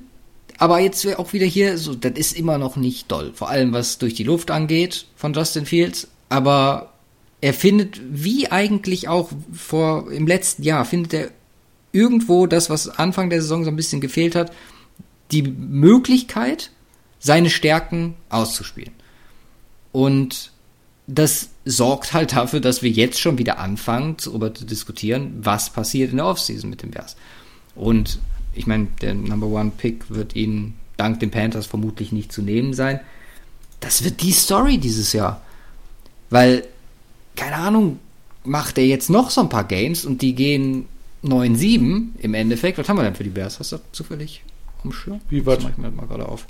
aber 0.58 0.80
jetzt 0.80 1.06
auch 1.18 1.34
wieder 1.34 1.46
hier, 1.46 1.78
so, 1.78 1.96
das 1.96 2.14
ist 2.14 2.38
immer 2.38 2.58
noch 2.58 2.76
nicht 2.76 3.12
doll. 3.12 3.32
Vor 3.34 3.50
allem 3.50 3.74
was 3.74 3.98
durch 3.98 4.14
die 4.14 4.24
Luft 4.24 4.52
angeht 4.52 5.06
von 5.16 5.34
Justin 5.34 5.66
Fields. 5.66 6.08
Aber 6.30 6.94
er 7.42 7.54
findet, 7.54 8.00
wie 8.10 8.52
eigentlich 8.52 9.08
auch 9.08 9.30
vor 9.54 10.12
im 10.12 10.28
letzten 10.28 10.64
Jahr, 10.64 10.86
findet 10.86 11.14
er 11.14 11.32
irgendwo 11.92 12.48
das, 12.48 12.70
was 12.70 12.88
Anfang 12.88 13.30
der 13.30 13.42
Saison 13.42 13.64
so 13.64 13.70
ein 13.70 13.76
bisschen 13.76 14.02
gefehlt 14.02 14.36
hat, 14.36 14.52
die 15.32 15.44
Möglichkeit, 15.44 16.72
seine 17.20 17.50
Stärken 17.50 18.16
auszuspielen. 18.30 18.94
Und 19.92 20.52
das 21.08 21.50
sorgt 21.66 22.14
halt 22.14 22.34
dafür, 22.34 22.60
dass 22.60 22.82
wir 22.82 22.90
jetzt 22.90 23.20
schon 23.20 23.38
wieder 23.38 23.60
anfangen, 23.60 24.18
darüber 24.24 24.54
zu 24.54 24.66
diskutieren, 24.66 25.34
was 25.40 25.70
passiert 25.70 26.12
in 26.12 26.18
der 26.18 26.28
Offseason 26.28 26.70
mit 26.70 26.82
dem 26.82 26.92
Bears. 26.92 27.16
Und 27.76 28.20
ich 28.56 28.68
meine, 28.68 28.88
der 29.02 29.14
Number 29.14 29.48
One 29.48 29.72
Pick 29.78 30.10
wird 30.10 30.36
ihnen 30.36 30.76
dank 30.98 31.20
den 31.20 31.32
Panthers 31.32 31.66
vermutlich 31.66 32.12
nicht 32.12 32.32
zu 32.32 32.42
nehmen 32.42 32.74
sein. 32.74 33.00
Das 33.80 34.04
wird 34.04 34.22
die 34.22 34.32
Story 34.32 34.78
dieses 34.78 35.14
Jahr. 35.14 35.42
Weil, 36.30 36.66
keine 37.36 37.56
Ahnung, 37.58 38.00
macht 38.44 38.78
er 38.78 38.86
jetzt 38.86 39.10
noch 39.10 39.30
so 39.30 39.42
ein 39.42 39.50
paar 39.50 39.66
Games 39.66 40.06
und 40.06 40.22
die 40.22 40.34
gehen 40.34 40.86
9-7 41.24 42.10
im 42.20 42.34
Endeffekt. 42.34 42.78
Was 42.78 42.88
haben 42.90 42.98
wir 42.98 43.04
denn 43.04 43.16
für 43.16 43.24
die 43.24 43.30
Bears? 43.30 43.60
Hast 43.60 43.72
du 43.72 43.78
zufällig 43.92 44.44
umschirm? 44.84 45.22
Wie 45.30 45.46
was? 45.46 45.60
Das 45.60 45.72
ich 45.72 45.78
mir 45.78 45.92
mal 45.92 46.08
gerade 46.08 46.28
auf. 46.28 46.48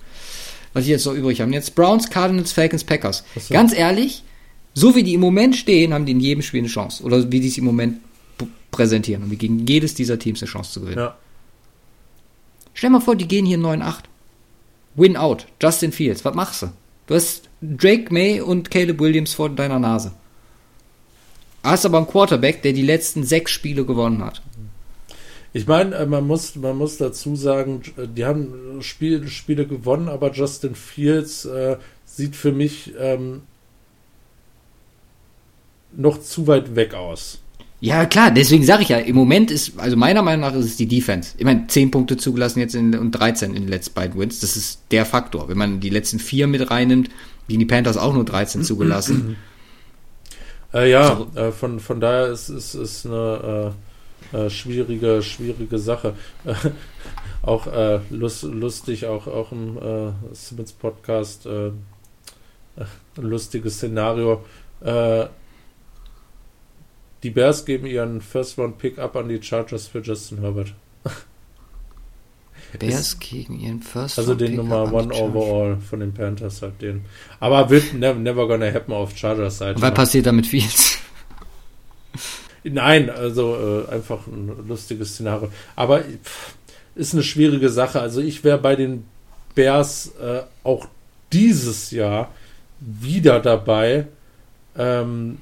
Was 0.74 0.84
ich 0.84 0.90
jetzt 0.90 1.06
noch 1.06 1.14
übrig 1.14 1.42
haben. 1.42 1.54
Jetzt 1.54 1.76
Browns, 1.76 2.10
Cardinals, 2.10 2.52
Falcons, 2.52 2.84
Packers. 2.84 3.24
So. 3.40 3.54
Ganz 3.54 3.74
ehrlich, 3.74 4.24
so 4.74 4.96
wie 4.96 5.04
die 5.04 5.14
im 5.14 5.22
Moment 5.22 5.56
stehen, 5.56 5.94
haben 5.94 6.06
die 6.06 6.12
in 6.12 6.20
jedem 6.20 6.42
Spiel 6.42 6.60
eine 6.60 6.68
Chance. 6.68 7.04
Oder 7.04 7.32
wie 7.32 7.40
die 7.40 7.48
es 7.48 7.58
im 7.58 7.66
Moment 7.66 8.00
präsentieren. 8.72 9.24
Und 9.24 9.38
gegen 9.40 9.66
jedes 9.66 9.94
dieser 9.94 10.20
Teams 10.20 10.42
eine 10.42 10.52
Chance 10.52 10.74
zu 10.74 10.82
gewinnen. 10.82 11.00
Ja. 11.00 11.18
Stell 12.76 12.92
mal 12.92 13.00
vor, 13.00 13.16
die 13.16 13.28
gehen 13.28 13.46
hier 13.46 13.58
9-8. 13.58 14.04
Win 14.96 15.18
out. 15.18 15.48
Justin 15.62 15.92
Fields. 15.92 16.24
Was 16.24 16.36
machst 16.36 16.62
du? 16.62 16.68
Du 17.08 17.16
hast 17.16 17.50
Drake 17.62 18.14
May 18.14 18.42
und 18.42 18.70
Caleb 18.70 19.00
Williams 19.00 19.34
vor 19.34 19.50
deiner 19.50 19.80
Nase. 19.80 20.12
Hast 21.64 21.86
aber 21.86 21.98
einen 21.98 22.08
Quarterback, 22.08 22.62
der 22.62 22.74
die 22.74 22.84
letzten 22.84 23.24
sechs 23.24 23.52
Spiele 23.52 23.86
gewonnen 23.86 24.24
hat. 24.24 24.42
Ich 25.54 25.68
meine, 25.68 25.96
äh, 25.96 26.06
man 26.06 26.28
muss, 26.28 26.56
man 26.58 26.78
muss 26.78 26.98
dazu 26.98 27.38
sagen, 27.38 27.82
äh, 27.98 28.08
die 28.08 28.26
haben 28.26 28.82
Spiel, 28.82 29.28
Spiele 29.30 29.66
gewonnen, 29.66 30.10
aber 30.10 30.34
Justin 30.34 30.76
Fields 30.76 31.46
äh, 31.46 31.78
sieht 32.04 32.36
für 32.36 32.52
mich 32.52 32.94
ähm, 33.00 33.44
noch 35.94 36.20
zu 36.20 36.46
weit 36.48 36.76
weg 36.76 36.94
aus. 36.94 37.40
Ja, 37.86 38.08
klar, 38.08 38.32
deswegen 38.32 38.64
sage 38.64 38.82
ich 38.82 38.90
ja, 38.90 38.98
im 38.98 39.16
Moment 39.16 39.52
ist, 39.52 39.78
also 39.78 39.96
meiner 39.96 40.24
Meinung 40.24 40.42
nach 40.42 40.56
ist 40.56 40.66
es 40.66 40.76
die 40.76 40.88
Defense. 40.88 41.36
Ich 41.38 41.46
meine, 41.46 41.68
10 41.68 41.92
Punkte 41.92 42.18
zugelassen 42.18 42.60
jetzt 42.60 42.74
in, 42.74 42.98
und 42.98 43.12
13 43.12 43.54
in 43.54 43.62
den 43.62 43.68
letzten 43.68 43.94
beiden 43.94 44.20
Wins. 44.20 44.40
Das 44.40 44.58
ist 44.58 44.80
der 44.90 45.06
Faktor. 45.06 45.50
Wenn 45.50 45.60
man 45.60 45.80
die 45.82 45.92
letzten 45.92 46.18
vier 46.18 46.48
mit 46.48 46.72
reinnimmt, 46.72 47.12
gegen 47.48 47.60
die 47.60 47.68
Panthers 47.68 47.98
auch 47.98 48.16
nur 48.16 48.26
13 48.26 48.64
zugelassen. 48.64 49.38
Äh, 50.74 50.90
ja, 50.90 51.16
So. 51.16 51.40
äh, 51.40 51.52
von, 51.52 51.80
von 51.80 52.00
daher 52.00 52.26
ist 52.30 52.50
es 52.50 52.74
ist, 52.74 53.06
eine 53.06 53.74
äh, 54.34 54.46
äh, 54.46 54.50
schwierige, 54.50 55.22
schwierige 55.22 55.78
Sache. 55.78 56.16
Auch 57.44 57.68
äh, 57.68 58.00
lust, 58.10 58.42
lustig, 58.42 59.06
auch, 59.06 59.28
auch 59.28 59.52
im 59.52 59.78
äh, 59.78 60.12
Simmons 60.34 60.72
Podcast, 60.72 61.48
lustiges 63.16 63.76
Szenario. 63.76 64.44
Die 67.26 67.32
Bears 67.32 67.66
geben 67.66 67.88
ihren 67.88 68.22
First 68.22 68.60
Round 68.60 68.78
Pick 68.78 69.00
up 69.00 69.16
an 69.16 69.28
die 69.28 69.42
Chargers 69.42 69.88
für 69.88 69.98
Justin 69.98 70.42
Herbert. 70.42 70.76
Bears 72.80 73.18
gegen 73.18 73.60
ihren 73.60 73.82
First 73.82 74.20
Also 74.20 74.36
den 74.36 74.50
Pick 74.50 74.58
Nummer 74.58 74.94
One. 74.94 75.12
Overall 75.12 75.78
von 75.78 76.02
den 76.02 76.14
Panthers 76.14 76.62
halt 76.62 76.80
den. 76.84 77.04
Aber 77.40 77.72
wird 77.72 77.96
never, 77.96 78.20
never 78.20 78.48
gonna 78.48 78.72
happen 78.72 78.94
auf 78.94 79.18
Chargers 79.18 79.58
Seite. 79.58 79.78
Und 79.78 79.82
was 79.82 79.96
passiert 79.96 80.28
damit 80.28 80.46
Fields? 80.46 81.00
Nein, 82.64 83.10
also 83.10 83.56
äh, 83.90 83.92
einfach 83.92 84.28
ein 84.28 84.68
lustiges 84.68 85.16
Szenario. 85.16 85.50
Aber 85.76 86.02
pff, 86.02 86.54
ist 86.94 87.16
eine 87.16 87.24
schwierige 87.24 87.70
Sache. 87.70 88.02
Also 88.02 88.22
ich 88.22 88.44
wäre 88.44 88.60
bei 88.60 88.76
den 88.76 89.04
Bears 89.56 90.12
äh, 90.22 90.44
auch 90.64 90.88
dieses 91.34 91.90
Jahr 91.90 92.32
wieder 92.80 93.40
dabei, 93.40 94.06
ähm, 94.78 95.40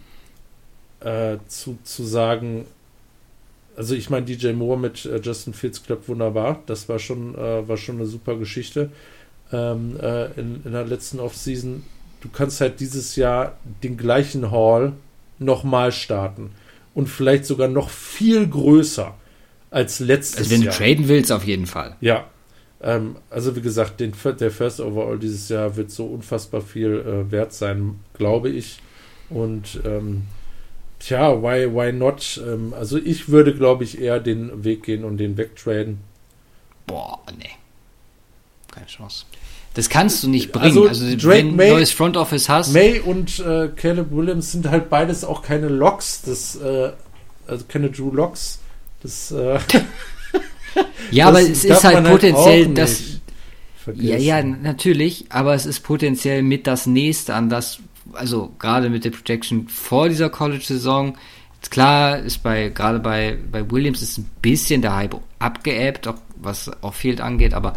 äh, 1.04 1.38
zu, 1.48 1.78
zu 1.84 2.04
sagen, 2.04 2.66
also 3.76 3.96
ich 3.96 4.10
meine, 4.10 4.26
DJ 4.26 4.52
Moore 4.54 4.80
mit 4.80 5.06
äh, 5.06 5.20
Justin 5.22 5.54
Fields 5.54 5.84
klappt 5.84 6.08
wunderbar. 6.08 6.62
Das 6.66 6.88
war 6.90 7.00
schon, 7.00 7.36
äh, 7.36 7.68
war 7.68 7.78
schon 7.78 7.96
eine 7.96 8.06
super 8.06 8.38
Geschichte 8.38 8.90
ähm, 9.52 9.98
äh, 10.00 10.26
in, 10.40 10.62
in 10.64 10.72
der 10.72 10.86
letzten 10.86 11.20
Offseason. 11.20 11.84
Du 12.22 12.30
kannst 12.30 12.62
halt 12.62 12.80
dieses 12.80 13.16
Jahr 13.16 13.58
den 13.84 13.98
gleichen 13.98 14.52
Hall 14.52 14.94
nochmal 15.40 15.92
starten. 15.92 16.52
Und 16.94 17.08
vielleicht 17.08 17.46
sogar 17.46 17.68
noch 17.68 17.90
viel 17.90 18.48
größer 18.48 19.16
als 19.72 20.00
letztes 20.00 20.38
Also 20.38 20.52
wenn 20.52 20.62
du 20.62 20.68
Jahr. 20.68 20.76
traden 20.76 21.08
willst, 21.08 21.32
auf 21.32 21.44
jeden 21.44 21.66
Fall. 21.66 21.96
Ja. 22.02 22.26
Ähm, 22.82 23.16
also 23.30 23.56
wie 23.56 23.62
gesagt, 23.62 24.00
den, 24.00 24.14
der 24.40 24.52
First 24.52 24.80
Overall 24.80 25.18
dieses 25.18 25.50
Jahr 25.50 25.76
wird 25.76 25.90
so 25.90 26.06
unfassbar 26.06 26.62
viel 26.62 27.00
äh, 27.00 27.32
wert 27.32 27.54
sein, 27.54 28.00
glaube 28.14 28.50
ich. 28.50 28.80
Und 29.30 29.80
ähm, 29.84 30.24
tja, 31.06 31.42
why, 31.42 31.68
why 31.74 31.92
not? 31.92 32.42
Ähm, 32.46 32.74
also 32.74 32.98
ich 32.98 33.30
würde, 33.30 33.54
glaube 33.56 33.84
ich, 33.84 34.00
eher 34.02 34.20
den 34.20 34.64
Weg 34.64 34.84
gehen 34.84 35.04
und 35.04 35.18
den 35.18 35.38
wegtraden. 35.38 36.00
Boah, 36.88 37.20
nee. 37.38 37.50
Keine 38.72 38.88
Chance. 38.88 39.26
Das 39.76 39.90
kannst 39.90 40.24
du 40.24 40.30
nicht 40.30 40.52
bringen. 40.52 40.66
Also, 40.66 40.88
Also, 40.88 41.06
Drake 41.16 41.28
wenn 41.40 41.50
du 41.50 41.56
May- 41.56 41.68
ein 41.70 41.74
neues 41.74 41.92
Front 41.92 42.16
Office 42.18 42.48
hast, 42.50 42.74
May 42.74 43.00
und 43.00 43.40
äh, 43.40 43.70
Caleb 43.76 44.12
Williams 44.12 44.52
sind 44.52 44.70
halt 44.70 44.90
beides 44.90 45.24
auch 45.24 45.42
keine 45.42 45.68
Locks, 45.68 46.22
das, 46.22 46.56
äh, 46.58 46.92
also 47.48 47.66
keine 47.68 47.90
Drew 47.90 48.12
Locks. 48.12 48.60
Das, 49.02 49.32
äh, 49.32 49.58
ja, 51.12 51.28
aber 51.28 51.40
das 51.42 51.50
es 51.50 51.62
darf 51.68 51.78
ist 51.80 51.84
halt 51.84 51.96
halt 51.98 52.08
potenziell 52.08 52.68
auch 52.68 52.74
das. 52.76 53.02
Ja, 53.96 54.16
ja, 54.18 54.42
natürlich, 54.44 55.26
aber 55.30 55.56
es 55.56 55.66
ist 55.66 55.82
potenziell 55.82 56.42
mit 56.42 56.68
das 56.68 56.86
nächste 56.86 57.34
an 57.34 57.50
das, 57.50 57.80
also 58.12 58.54
gerade 58.60 58.90
mit 58.90 59.06
der 59.06 59.12
Projection 59.12 59.68
vor 59.68 60.10
dieser 60.10 60.30
College-Saison. 60.30 61.18
Klar 61.70 62.20
ist 62.20 62.44
bei, 62.44 62.70
gerade 62.70 63.00
bei, 63.00 63.38
bei 63.52 63.70
Williams 63.72 64.02
ist 64.02 64.18
ein 64.18 64.30
bisschen 64.42 64.82
der 64.82 64.96
Hype 64.96 65.16
abgeebbt, 65.40 66.08
auch 66.08 66.16
was 66.36 66.70
auch 66.84 66.94
Field 66.94 67.22
angeht, 67.22 67.54
aber 67.54 67.74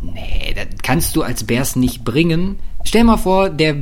nee, 0.00 0.54
das 0.54 0.66
kannst 0.82 1.16
du 1.16 1.22
als 1.22 1.44
Bears 1.44 1.74
nicht 1.74 2.04
bringen. 2.04 2.60
Stell 2.84 3.02
mal 3.02 3.16
vor, 3.16 3.50
der 3.50 3.76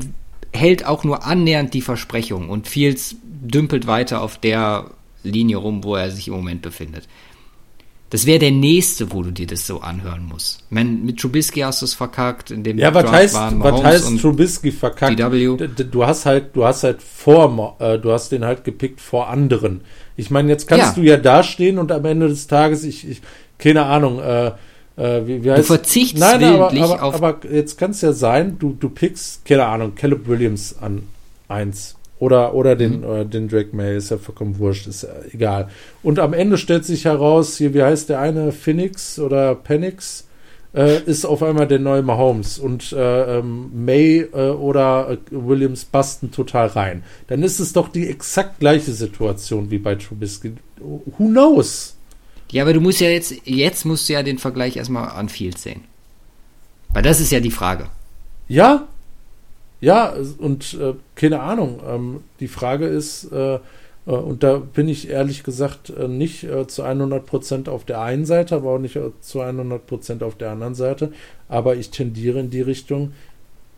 hält 0.52 0.86
auch 0.86 1.04
nur 1.04 1.24
annähernd 1.24 1.74
die 1.74 1.82
Versprechung 1.82 2.48
und 2.48 2.66
Fields 2.66 3.16
dümpelt 3.22 3.86
weiter 3.86 4.22
auf 4.22 4.38
der 4.38 4.90
Linie 5.22 5.58
rum, 5.58 5.84
wo 5.84 5.96
er 5.96 6.10
sich 6.10 6.28
im 6.28 6.34
Moment 6.34 6.62
befindet. 6.62 7.06
Das 8.10 8.26
wäre 8.26 8.40
der 8.40 8.50
nächste, 8.50 9.12
wo 9.12 9.22
du 9.22 9.30
dir 9.30 9.46
das 9.46 9.66
so 9.68 9.80
anhören 9.80 10.26
musst. 10.26 10.58
Ich 10.66 10.70
mein, 10.70 11.04
mit 11.04 11.20
Trubisky 11.20 11.60
hast 11.60 11.80
du 11.80 11.84
es 11.86 11.94
verkackt, 11.94 12.50
in 12.50 12.64
dem 12.64 12.76
Ja, 12.76 12.92
was 12.92 13.10
heißt, 13.10 13.34
was 13.36 13.82
heißt 13.84 14.06
und 14.08 14.20
Trubisky 14.20 14.72
verkackt? 14.72 15.18
DW? 15.18 15.56
Du 15.90 16.04
hast 16.04 16.26
halt, 16.26 16.54
du 16.56 16.64
hast 16.64 16.82
halt 16.82 17.00
vor, 17.02 17.76
äh, 17.78 17.98
du 17.98 18.10
hast 18.10 18.32
den 18.32 18.44
halt 18.44 18.64
gepickt 18.64 19.00
vor 19.00 19.28
anderen. 19.28 19.82
Ich 20.16 20.30
meine, 20.30 20.48
jetzt 20.48 20.66
kannst 20.66 20.96
Ja. 20.96 21.02
du 21.02 21.02
ja 21.02 21.16
dastehen 21.18 21.78
und 21.78 21.92
am 21.92 22.04
Ende 22.04 22.28
des 22.28 22.48
Tages, 22.48 22.82
ich, 22.82 23.08
ich 23.08 23.22
keine 23.58 23.84
Ahnung, 23.84 24.18
äh, 24.20 24.48
äh, 24.96 25.26
wie, 25.26 25.44
wie 25.44 25.50
heißt 25.52 25.68
verzichtst 25.68 26.18
Nein, 26.18 26.42
aber, 26.42 26.72
aber, 26.72 27.02
auf- 27.04 27.14
aber 27.14 27.38
jetzt 27.52 27.78
kann 27.78 27.92
es 27.92 28.00
ja 28.00 28.12
sein, 28.12 28.56
du, 28.58 28.76
du 28.78 28.90
pickst, 28.90 29.44
keine 29.44 29.66
Ahnung, 29.66 29.94
Caleb 29.94 30.26
Williams 30.26 30.74
an 30.80 31.04
eins. 31.46 31.94
Oder, 32.20 32.54
oder 32.54 32.76
den, 32.76 33.00
Mhm. 33.00 33.04
äh, 33.04 33.24
den 33.24 33.48
Drake 33.48 33.74
May, 33.74 33.96
ist 33.96 34.10
ja 34.10 34.18
vollkommen 34.18 34.58
wurscht, 34.58 34.86
ist 34.86 35.02
ja 35.02 35.08
egal. 35.32 35.68
Und 36.02 36.18
am 36.20 36.32
Ende 36.34 36.58
stellt 36.58 36.84
sich 36.84 37.06
heraus, 37.06 37.56
hier, 37.56 37.74
wie 37.74 37.82
heißt 37.82 38.08
der 38.10 38.20
eine, 38.20 38.52
Phoenix 38.52 39.18
oder 39.18 39.54
Penix, 39.54 40.28
äh, 40.74 41.02
ist 41.02 41.24
auf 41.24 41.42
einmal 41.42 41.66
der 41.66 41.78
neue 41.80 42.02
Mahomes 42.02 42.58
und 42.58 42.92
äh, 42.92 43.38
ähm, 43.38 43.70
May 43.84 44.20
äh, 44.32 44.50
oder 44.50 45.10
äh, 45.10 45.16
Williams 45.30 45.84
basten 45.86 46.30
total 46.30 46.68
rein. 46.68 47.02
Dann 47.26 47.42
ist 47.42 47.58
es 47.58 47.72
doch 47.72 47.88
die 47.88 48.06
exakt 48.08 48.60
gleiche 48.60 48.92
Situation 48.92 49.70
wie 49.70 49.78
bei 49.78 49.96
Trubisky. 49.96 50.52
Who 50.78 51.26
knows? 51.26 51.96
Ja, 52.52 52.62
aber 52.64 52.72
du 52.74 52.80
musst 52.80 53.00
ja 53.00 53.08
jetzt, 53.08 53.34
jetzt 53.44 53.84
musst 53.84 54.08
du 54.08 54.12
ja 54.12 54.22
den 54.22 54.38
Vergleich 54.38 54.76
erstmal 54.76 55.08
an 55.08 55.28
Fields 55.28 55.62
sehen. 55.62 55.82
Weil 56.92 57.02
das 57.02 57.18
ist 57.20 57.32
ja 57.32 57.40
die 57.40 57.50
Frage. 57.50 57.86
Ja, 58.46 58.86
ja, 59.80 60.14
und 60.38 60.74
äh, 60.80 60.94
keine 61.14 61.40
Ahnung. 61.40 61.80
Ähm, 61.88 62.20
die 62.40 62.48
Frage 62.48 62.86
ist, 62.86 63.30
äh, 63.32 63.54
äh, 63.54 63.58
und 64.06 64.42
da 64.42 64.56
bin 64.58 64.88
ich 64.88 65.08
ehrlich 65.08 65.42
gesagt 65.42 65.90
äh, 65.90 66.08
nicht 66.08 66.44
äh, 66.44 66.66
zu 66.66 66.84
100% 66.84 67.68
auf 67.68 67.84
der 67.84 68.00
einen 68.00 68.24
Seite, 68.26 68.56
aber 68.56 68.70
auch 68.70 68.78
nicht 68.78 68.96
äh, 68.96 69.10
zu 69.20 69.40
100% 69.42 70.22
auf 70.24 70.36
der 70.36 70.50
anderen 70.50 70.74
Seite. 70.74 71.12
Aber 71.48 71.76
ich 71.76 71.90
tendiere 71.90 72.40
in 72.40 72.50
die 72.50 72.60
Richtung, 72.62 73.12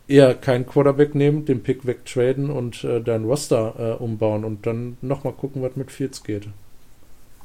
eher 0.09 0.35
keinen 0.35 0.67
Quarterback 0.67 1.15
nehmen, 1.15 1.45
den 1.45 1.63
Pick 1.63 1.87
wegtraden 1.87 2.51
und 2.51 2.83
äh, 2.85 3.01
dein 3.01 3.25
Roster 3.25 3.97
äh, 4.01 4.03
umbauen 4.03 4.45
und 4.45 4.67
dann 4.67 4.97
nochmal 5.01 5.33
gucken, 5.33 5.63
was 5.63 5.77
mit 5.77 5.91
Fields 5.91 6.23
geht. 6.25 6.49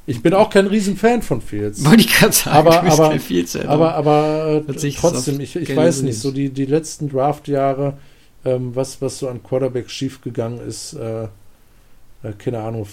Ich 0.09 0.21
bin 0.23 0.33
auch 0.33 0.49
kein 0.49 0.67
Riesenfan 0.67 1.21
von 1.21 1.41
Fields. 1.41 1.83
Wollte 1.85 2.01
ich 2.01 2.13
gerade 2.13 2.31
sagen. 2.33 2.55
Aber- 2.57 2.81
aber- 2.83 3.09
kein 3.09 3.19
Fields-Fan. 3.19 3.67
Aber, 3.67 3.93
aber 3.93 4.63
äh, 4.67 4.73
trotzdem, 4.95 5.39
ich, 5.41 5.55
ich 5.55 5.75
weiß 5.75 6.01
nicht, 6.03 6.17
so 6.19 6.31
die, 6.31 6.49
die 6.49 6.65
letzten 6.65 7.09
Draft-Jahre, 7.09 7.93
ähm, 8.47 8.75
was, 8.75 9.01
was 9.01 9.19
so 9.19 9.27
an 9.27 9.43
Quarterback 9.43 9.89
schiefgegangen 9.89 10.59
ist, 10.59 10.93
äh, 10.93 11.23
äh, 11.23 11.27
keine 12.37 12.59
Ahnung. 12.61 12.87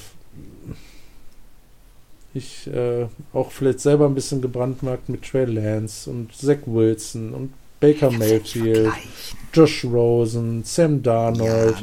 Ich 2.34 2.66
äh, 2.66 3.06
auch 3.32 3.52
vielleicht 3.52 3.80
selber 3.80 4.06
ein 4.06 4.14
bisschen 4.14 4.42
gebrandmarkt 4.42 5.08
mit 5.08 5.22
Trey 5.22 5.44
Lance 5.44 6.10
und 6.10 6.34
Zach 6.34 6.58
Wilson 6.66 7.32
und 7.32 7.52
Baker 7.78 8.10
Mayfield, 8.10 8.92
Josh 9.52 9.84
Rosen, 9.84 10.64
Sam 10.64 11.02
Darnold. 11.02 11.76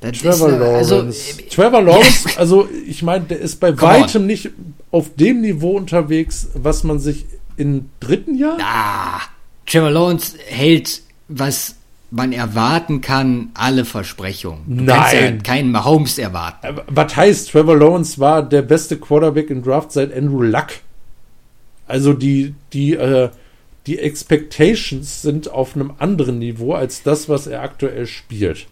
Das 0.00 0.18
Trevor 0.18 0.48
ist, 0.48 0.60
äh, 0.60 0.64
also, 0.64 0.94
Lawrence. 0.96 1.36
Trevor 1.48 1.82
Lawrence, 1.82 2.38
also 2.38 2.68
ich 2.86 3.02
meine, 3.02 3.26
der 3.26 3.38
ist 3.38 3.60
bei 3.60 3.72
Come 3.72 3.92
on. 3.92 4.00
weitem 4.02 4.26
nicht 4.26 4.50
auf 4.90 5.14
dem 5.14 5.42
Niveau 5.42 5.76
unterwegs, 5.76 6.48
was 6.54 6.82
man 6.82 6.98
sich 6.98 7.26
im 7.56 7.90
dritten 8.00 8.34
Jahr 8.36 8.56
Ah, 8.60 9.20
Trevor 9.66 9.90
Lawrence 9.90 10.36
hält, 10.46 11.02
was 11.28 11.76
man 12.10 12.32
erwarten 12.32 13.00
kann, 13.00 13.50
alle 13.54 13.84
Versprechungen. 13.84 14.78
Du 14.78 14.86
kannst 14.86 15.12
ja 15.14 15.20
Nein. 15.22 15.42
keinen 15.42 15.70
Mahomes 15.70 16.18
erwarten. 16.18 16.66
Äh, 16.66 16.82
Was 16.88 17.16
heißt, 17.16 17.50
Trevor 17.50 17.76
Lawrence 17.76 18.18
war 18.18 18.42
der 18.42 18.62
beste 18.62 18.98
Quarterback 18.98 19.50
im 19.50 19.62
Draft 19.62 19.92
seit 19.92 20.12
Andrew 20.14 20.42
Luck? 20.42 20.68
Also 21.86 22.12
die, 22.12 22.54
die, 22.72 22.94
äh, 22.94 23.30
die 23.86 23.98
Expectations 23.98 25.22
sind 25.22 25.50
auf 25.50 25.74
einem 25.74 25.92
anderen 25.98 26.38
Niveau 26.38 26.74
als 26.74 27.02
das, 27.02 27.28
was 27.28 27.46
er 27.46 27.62
aktuell 27.62 28.06
spielt. 28.06 28.66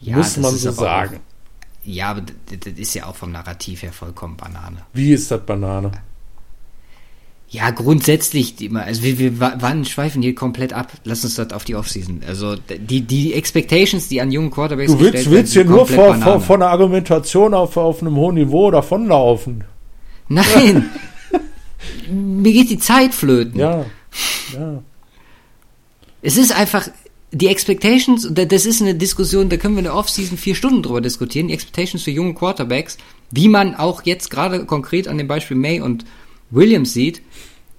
Ja, 0.00 0.16
muss 0.16 0.36
man 0.36 0.54
so 0.54 0.70
sagen. 0.70 1.16
Auch, 1.16 1.86
ja, 1.86 2.10
aber 2.10 2.22
das 2.22 2.72
ist 2.74 2.94
ja 2.94 3.06
auch 3.06 3.16
vom 3.16 3.32
Narrativ 3.32 3.82
her 3.82 3.92
vollkommen 3.92 4.36
Banane. 4.36 4.78
Wie 4.92 5.12
ist 5.12 5.30
das 5.30 5.44
Banane? 5.44 5.92
Ja, 7.52 7.68
grundsätzlich, 7.70 8.58
immer, 8.62 8.82
also 8.84 9.02
wir, 9.02 9.18
wir 9.18 9.38
wa- 9.38 9.56
wann 9.58 9.84
schweifen 9.84 10.22
hier 10.22 10.34
komplett 10.34 10.72
ab. 10.72 10.90
Lass 11.04 11.22
uns 11.22 11.34
das 11.34 11.52
auf 11.52 11.64
die 11.64 11.74
Offseason. 11.76 12.22
Also 12.26 12.56
die, 12.56 13.02
die 13.02 13.34
Expectations, 13.34 14.08
die 14.08 14.22
an 14.22 14.32
jungen 14.32 14.50
Quarterbacks 14.50 14.90
Du 14.90 14.98
willst, 14.98 15.12
gestellt 15.12 15.30
willst 15.36 15.52
hier 15.52 15.60
werden, 15.64 15.76
nur 15.76 15.86
sind 15.86 15.96
vor, 15.96 16.14
vor, 16.16 16.40
von 16.40 16.60
der 16.60 16.70
Argumentation 16.70 17.52
auf, 17.52 17.76
auf 17.76 18.00
einem 18.00 18.16
hohen 18.16 18.36
Niveau 18.36 18.70
davonlaufen. 18.70 19.64
Nein! 20.28 20.88
Mir 22.10 22.52
geht 22.54 22.70
die 22.70 22.78
Zeit 22.78 23.12
flöten. 23.14 23.60
Ja, 23.60 23.84
ja. 24.54 24.82
Es 26.22 26.38
ist 26.38 26.52
einfach, 26.56 26.88
die 27.32 27.48
Expectations, 27.48 28.28
das 28.32 28.64
ist 28.64 28.80
eine 28.80 28.94
Diskussion, 28.94 29.50
da 29.50 29.58
können 29.58 29.74
wir 29.74 29.80
in 29.80 29.84
der 29.84 29.94
Offseason 29.96 30.38
vier 30.38 30.54
Stunden 30.54 30.82
drüber 30.82 31.02
diskutieren, 31.02 31.48
die 31.48 31.54
Expectations 31.54 32.02
für 32.02 32.10
junge 32.12 32.32
Quarterbacks, 32.32 32.96
wie 33.30 33.48
man 33.48 33.74
auch 33.74 34.02
jetzt 34.04 34.30
gerade 34.30 34.64
konkret 34.64 35.06
an 35.06 35.18
dem 35.18 35.28
Beispiel 35.28 35.56
May 35.56 35.80
und 35.80 36.04
Williams 36.52 36.92
sieht, 36.92 37.22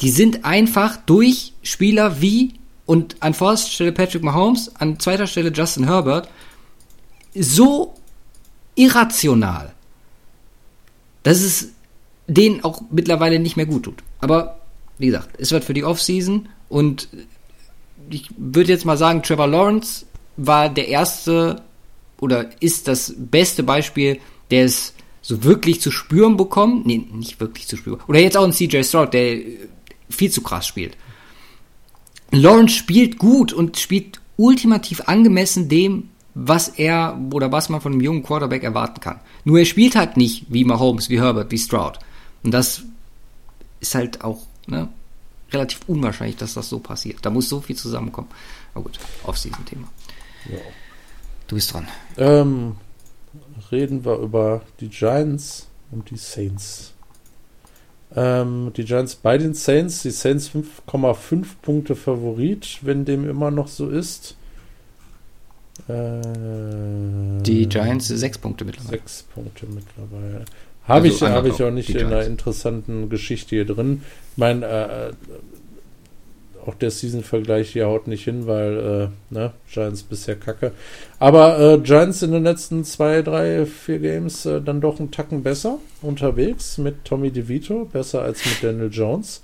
die 0.01 0.09
sind 0.09 0.43
einfach 0.43 0.97
durch 0.97 1.53
Spieler 1.61 2.21
wie, 2.21 2.53
und 2.85 3.15
an 3.21 3.33
vorderster 3.33 3.71
Stelle 3.71 3.93
Patrick 3.93 4.23
Mahomes, 4.23 4.75
an 4.75 4.99
zweiter 4.99 5.27
Stelle 5.27 5.51
Justin 5.53 5.85
Herbert, 5.85 6.27
so 7.33 7.93
irrational, 8.75 9.73
dass 11.23 11.41
es 11.41 11.69
denen 12.27 12.63
auch 12.63 12.81
mittlerweile 12.91 13.39
nicht 13.39 13.55
mehr 13.55 13.65
gut 13.65 13.83
tut. 13.83 14.03
Aber 14.19 14.59
wie 14.97 15.07
gesagt, 15.07 15.29
es 15.37 15.51
wird 15.51 15.63
für 15.63 15.73
die 15.73 15.83
Offseason 15.83 16.49
und 16.69 17.07
ich 18.09 18.29
würde 18.37 18.71
jetzt 18.71 18.85
mal 18.85 18.97
sagen, 18.97 19.23
Trevor 19.23 19.47
Lawrence 19.47 20.05
war 20.35 20.69
der 20.69 20.87
erste 20.87 21.61
oder 22.19 22.49
ist 22.61 22.87
das 22.87 23.13
beste 23.17 23.63
Beispiel, 23.63 24.19
der 24.51 24.65
es 24.65 24.93
so 25.23 25.43
wirklich 25.43 25.81
zu 25.81 25.89
spüren 25.89 26.37
bekommt. 26.37 26.85
Nee, 26.85 27.07
nicht 27.11 27.39
wirklich 27.39 27.67
zu 27.67 27.77
spüren. 27.77 27.99
Oder 28.07 28.19
jetzt 28.19 28.37
auch 28.37 28.43
ein 28.43 28.51
CJ 28.51 28.83
Stroud, 28.83 29.13
der 29.13 29.37
äh, 29.37 29.57
viel 30.09 30.29
zu 30.29 30.43
krass 30.43 30.67
spielt. 30.67 30.95
Lawrence 32.29 32.75
spielt 32.75 33.17
gut 33.17 33.53
und 33.53 33.77
spielt 33.77 34.19
ultimativ 34.37 35.01
angemessen 35.05 35.69
dem, 35.69 36.09
was 36.35 36.67
er 36.67 37.17
oder 37.31 37.51
was 37.51 37.69
man 37.69 37.79
von 37.79 37.93
einem 37.93 38.01
jungen 38.01 38.23
Quarterback 38.23 38.63
erwarten 38.63 38.99
kann. 38.99 39.19
Nur 39.45 39.59
er 39.59 39.65
spielt 39.65 39.95
halt 39.95 40.17
nicht 40.17 40.45
wie 40.49 40.65
Mahomes, 40.65 41.09
wie 41.09 41.21
Herbert, 41.21 41.51
wie 41.51 41.57
Stroud. 41.57 41.99
Und 42.43 42.51
das 42.51 42.83
ist 43.79 43.95
halt 43.95 44.23
auch 44.23 44.41
ne, 44.67 44.89
relativ 45.51 45.81
unwahrscheinlich, 45.87 46.37
dass 46.37 46.55
das 46.55 46.67
so 46.67 46.79
passiert. 46.79 47.19
Da 47.21 47.29
muss 47.29 47.47
so 47.47 47.61
viel 47.61 47.75
zusammenkommen. 47.75 48.29
Aber 48.73 48.83
gut, 48.83 48.99
Off-Season-Thema. 49.23 49.87
Ja. 50.49 50.57
Du 51.47 51.55
bist 51.55 51.71
dran. 51.71 51.87
Ähm, 52.17 52.75
reden 53.73 54.05
wir 54.05 54.17
über 54.19 54.61
die 54.79 54.89
Giants 54.89 55.67
und 55.91 56.09
die 56.09 56.17
Saints. 56.17 56.93
Ähm, 58.15 58.71
die 58.77 58.85
Giants 58.85 59.15
bei 59.15 59.37
den 59.37 59.53
Saints, 59.53 60.03
die 60.03 60.11
Saints 60.11 60.51
5,5 60.51 61.45
Punkte 61.61 61.95
Favorit, 61.95 62.79
wenn 62.83 63.05
dem 63.05 63.27
immer 63.29 63.51
noch 63.51 63.67
so 63.67 63.89
ist. 63.89 64.35
Äh, 65.87 66.21
Die 67.41 67.67
Giants 67.67 68.07
sechs 68.07 68.37
Punkte 68.37 68.65
mittlerweile. 68.65 68.97
Sechs 68.99 69.23
Punkte 69.23 69.65
mittlerweile. 69.65 70.45
Habe 70.87 71.07
Also 71.07 71.25
ich, 71.25 71.31
hab 71.31 71.45
ich 71.45 71.63
auch 71.63 71.71
nicht 71.71 71.89
in 71.89 72.07
einer 72.07 72.23
interessanten 72.23 73.09
Geschichte 73.09 73.55
hier 73.55 73.65
drin. 73.65 74.03
Ich 74.31 74.37
meine, 74.37 74.65
äh, 74.65 75.13
auch 76.67 76.75
der 76.75 76.91
Season-Vergleich 76.91 77.71
hier 77.71 77.87
haut 77.87 78.07
nicht 78.07 78.23
hin, 78.23 78.47
weil 78.47 79.11
äh, 79.31 79.33
ne, 79.33 79.51
Giants 79.71 80.03
bisher 80.03 80.35
kacke. 80.35 80.71
Aber 81.19 81.59
äh, 81.59 81.77
Giants 81.79 82.21
in 82.21 82.31
den 82.31 82.43
letzten 82.43 82.83
zwei, 82.83 83.21
drei, 83.21 83.65
vier 83.65 83.99
Games 83.99 84.45
äh, 84.45 84.61
dann 84.61 84.81
doch 84.81 84.99
einen 84.99 85.11
Tacken 85.11 85.43
besser 85.43 85.79
unterwegs 86.01 86.77
mit 86.77 87.05
Tommy 87.05 87.31
DeVito, 87.31 87.85
besser 87.85 88.21
als 88.21 88.45
mit 88.45 88.63
Daniel 88.63 88.89
Jones. 88.91 89.41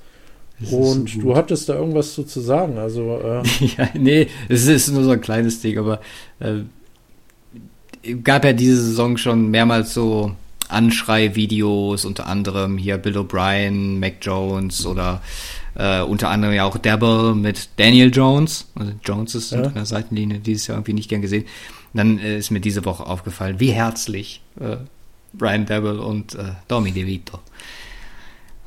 Das 0.60 0.72
Und 0.72 1.10
so 1.10 1.22
du 1.22 1.36
hattest 1.36 1.70
da 1.70 1.76
irgendwas 1.76 2.14
zu, 2.14 2.24
zu 2.24 2.42
sagen. 2.42 2.78
Also, 2.78 3.20
äh, 3.24 3.66
ja, 3.78 3.90
nee, 3.94 4.28
es 4.50 4.68
ist 4.68 4.92
nur 4.92 5.04
so 5.04 5.12
ein 5.12 5.22
kleines 5.22 5.62
Ding, 5.62 5.78
aber 5.78 6.02
äh, 6.40 8.14
gab 8.24 8.46
ja 8.46 8.54
diese 8.54 8.82
Saison 8.82 9.18
schon 9.18 9.50
mehrmals 9.50 9.94
so 9.94 10.36
Anschrei-Videos, 10.70 12.06
unter 12.06 12.28
anderem 12.28 12.78
hier 12.78 12.98
Bill 12.98 13.18
O'Brien, 13.18 14.00
Mac 14.00 14.16
Jones 14.22 14.86
oder 14.86 15.22
äh, 15.80 16.02
unter 16.02 16.30
anderem 16.30 16.54
ja 16.54 16.66
auch 16.66 16.78
Dabble 16.78 17.34
mit 17.34 17.70
Daniel 17.78 18.12
Jones. 18.14 18.68
Also 18.76 18.92
Jones 19.04 19.34
ist 19.34 19.52
ja. 19.52 19.64
an 19.64 19.74
der 19.74 19.86
Seitenlinie 19.86 20.40
dieses 20.40 20.68
Jahr 20.68 20.78
irgendwie 20.78 20.94
nicht 20.94 21.10
gern 21.10 21.22
gesehen. 21.22 21.44
Und 21.94 21.98
dann 21.98 22.20
äh, 22.20 22.38
ist 22.38 22.52
mir 22.52 22.60
diese 22.60 22.84
Woche 22.84 23.06
aufgefallen, 23.06 23.60
wie 23.60 23.72
herzlich 23.72 24.42
äh, 24.60 24.78
Brian 25.34 25.66
Dabble 25.66 26.02
und 26.02 26.36
äh, 26.36 26.52
Domi 26.68 26.92
DeVito 26.92 27.40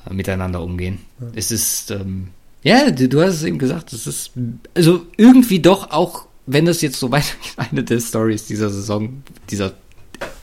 äh, 0.09 0.15
miteinander 0.15 0.63
umgehen. 0.63 1.01
Ja. 1.21 1.27
Es 1.35 1.51
ist, 1.51 1.91
ähm, 1.91 2.29
ja, 2.63 2.91
du, 2.91 3.09
du, 3.09 3.21
hast 3.21 3.35
es 3.35 3.43
eben 3.43 3.59
gesagt, 3.59 3.93
es 3.93 4.07
ist, 4.07 4.31
also 4.75 5.07
irgendwie 5.19 5.61
doch 5.61 5.91
auch, 5.91 6.27
wenn 6.47 6.65
das 6.65 6.81
jetzt 6.81 6.99
so 6.99 7.11
weitergeht, 7.11 7.57
eine 7.59 7.85
der 7.85 8.01
Stories 8.01 8.47
dieser 8.47 8.71
Saison, 8.71 9.23
dieser 9.51 9.75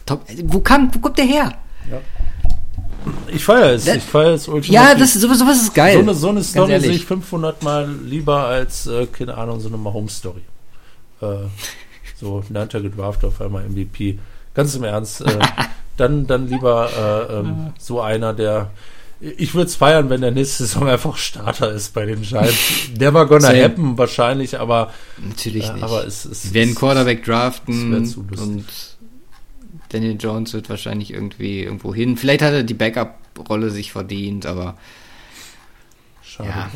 Top, 0.06 0.24
wo 0.44 0.60
kam, 0.60 0.94
wo 0.94 1.00
kommt 1.00 1.18
der 1.18 1.26
her? 1.26 1.58
Ja. 1.90 2.02
Ich 3.32 3.44
feiere 3.44 3.74
es. 3.74 3.88
ich 3.88 4.04
feiere 4.04 4.34
es 4.34 4.48
ultimativ. 4.48 4.74
Ja, 4.74 4.96
das, 4.96 5.14
sowas, 5.14 5.40
sowas 5.40 5.62
ist 5.62 5.74
geil. 5.74 5.94
So 5.94 6.00
eine, 6.00 6.14
so 6.14 6.30
eine 6.30 6.44
Story 6.44 6.80
sehe 6.80 6.92
ich 6.92 7.06
500 7.06 7.64
Mal 7.64 7.90
lieber 8.06 8.46
als, 8.46 8.88
äh, 8.88 9.08
keine 9.08 9.38
Ahnung, 9.38 9.60
so 9.60 9.68
eine 9.68 9.78
Mahomes-Story. 9.78 10.42
Äh, 11.22 11.26
so, 12.16 12.44
Nanta 12.50 12.80
gedraft 12.80 13.24
auf 13.24 13.42
einmal 13.42 13.68
MVP. 13.68 14.20
Ganz 14.54 14.76
im 14.76 14.84
Ernst. 14.84 15.22
Äh, 15.22 15.40
dann, 15.98 16.28
dann 16.28 16.48
lieber 16.48 16.90
äh, 17.30 17.34
ähm, 17.40 17.74
so 17.78 18.02
einer, 18.02 18.34
der. 18.34 18.72
Ich 19.22 19.54
würde 19.54 19.68
es 19.68 19.76
feiern, 19.76 20.10
wenn 20.10 20.22
der 20.22 20.32
nächste 20.32 20.64
Saison 20.64 20.88
einfach 20.88 21.18
Starter 21.18 21.72
ist 21.74 21.94
bei 21.94 22.06
den 22.06 22.22
Giants. 22.22 22.90
Never 22.98 23.26
gonna 23.26 23.48
Same. 23.48 23.64
happen, 23.64 23.98
wahrscheinlich, 23.98 24.58
aber. 24.60 24.94
Natürlich 25.18 25.68
äh, 25.68 25.74
nicht. 25.74 25.84
Aber 25.84 26.06
es, 26.08 26.24
es, 26.24 26.44
Sie 26.44 26.54
werden 26.54 26.74
Quarterback 26.74 27.26
draften 27.26 27.94
und 27.94 28.89
Daniel 29.90 30.18
Jones 30.20 30.54
wird 30.54 30.70
wahrscheinlich 30.70 31.12
irgendwie 31.12 31.64
irgendwo 31.64 31.94
hin. 31.94 32.16
Vielleicht 32.18 32.42
hat 32.42 32.54
er 32.54 32.64
die 32.64 32.74
Backup-Rolle 32.74 33.72
sich 33.72 33.92
verdient, 33.92 34.46
aber. 34.46 34.78
Schade. 36.22 36.50
Ja. 36.50 36.72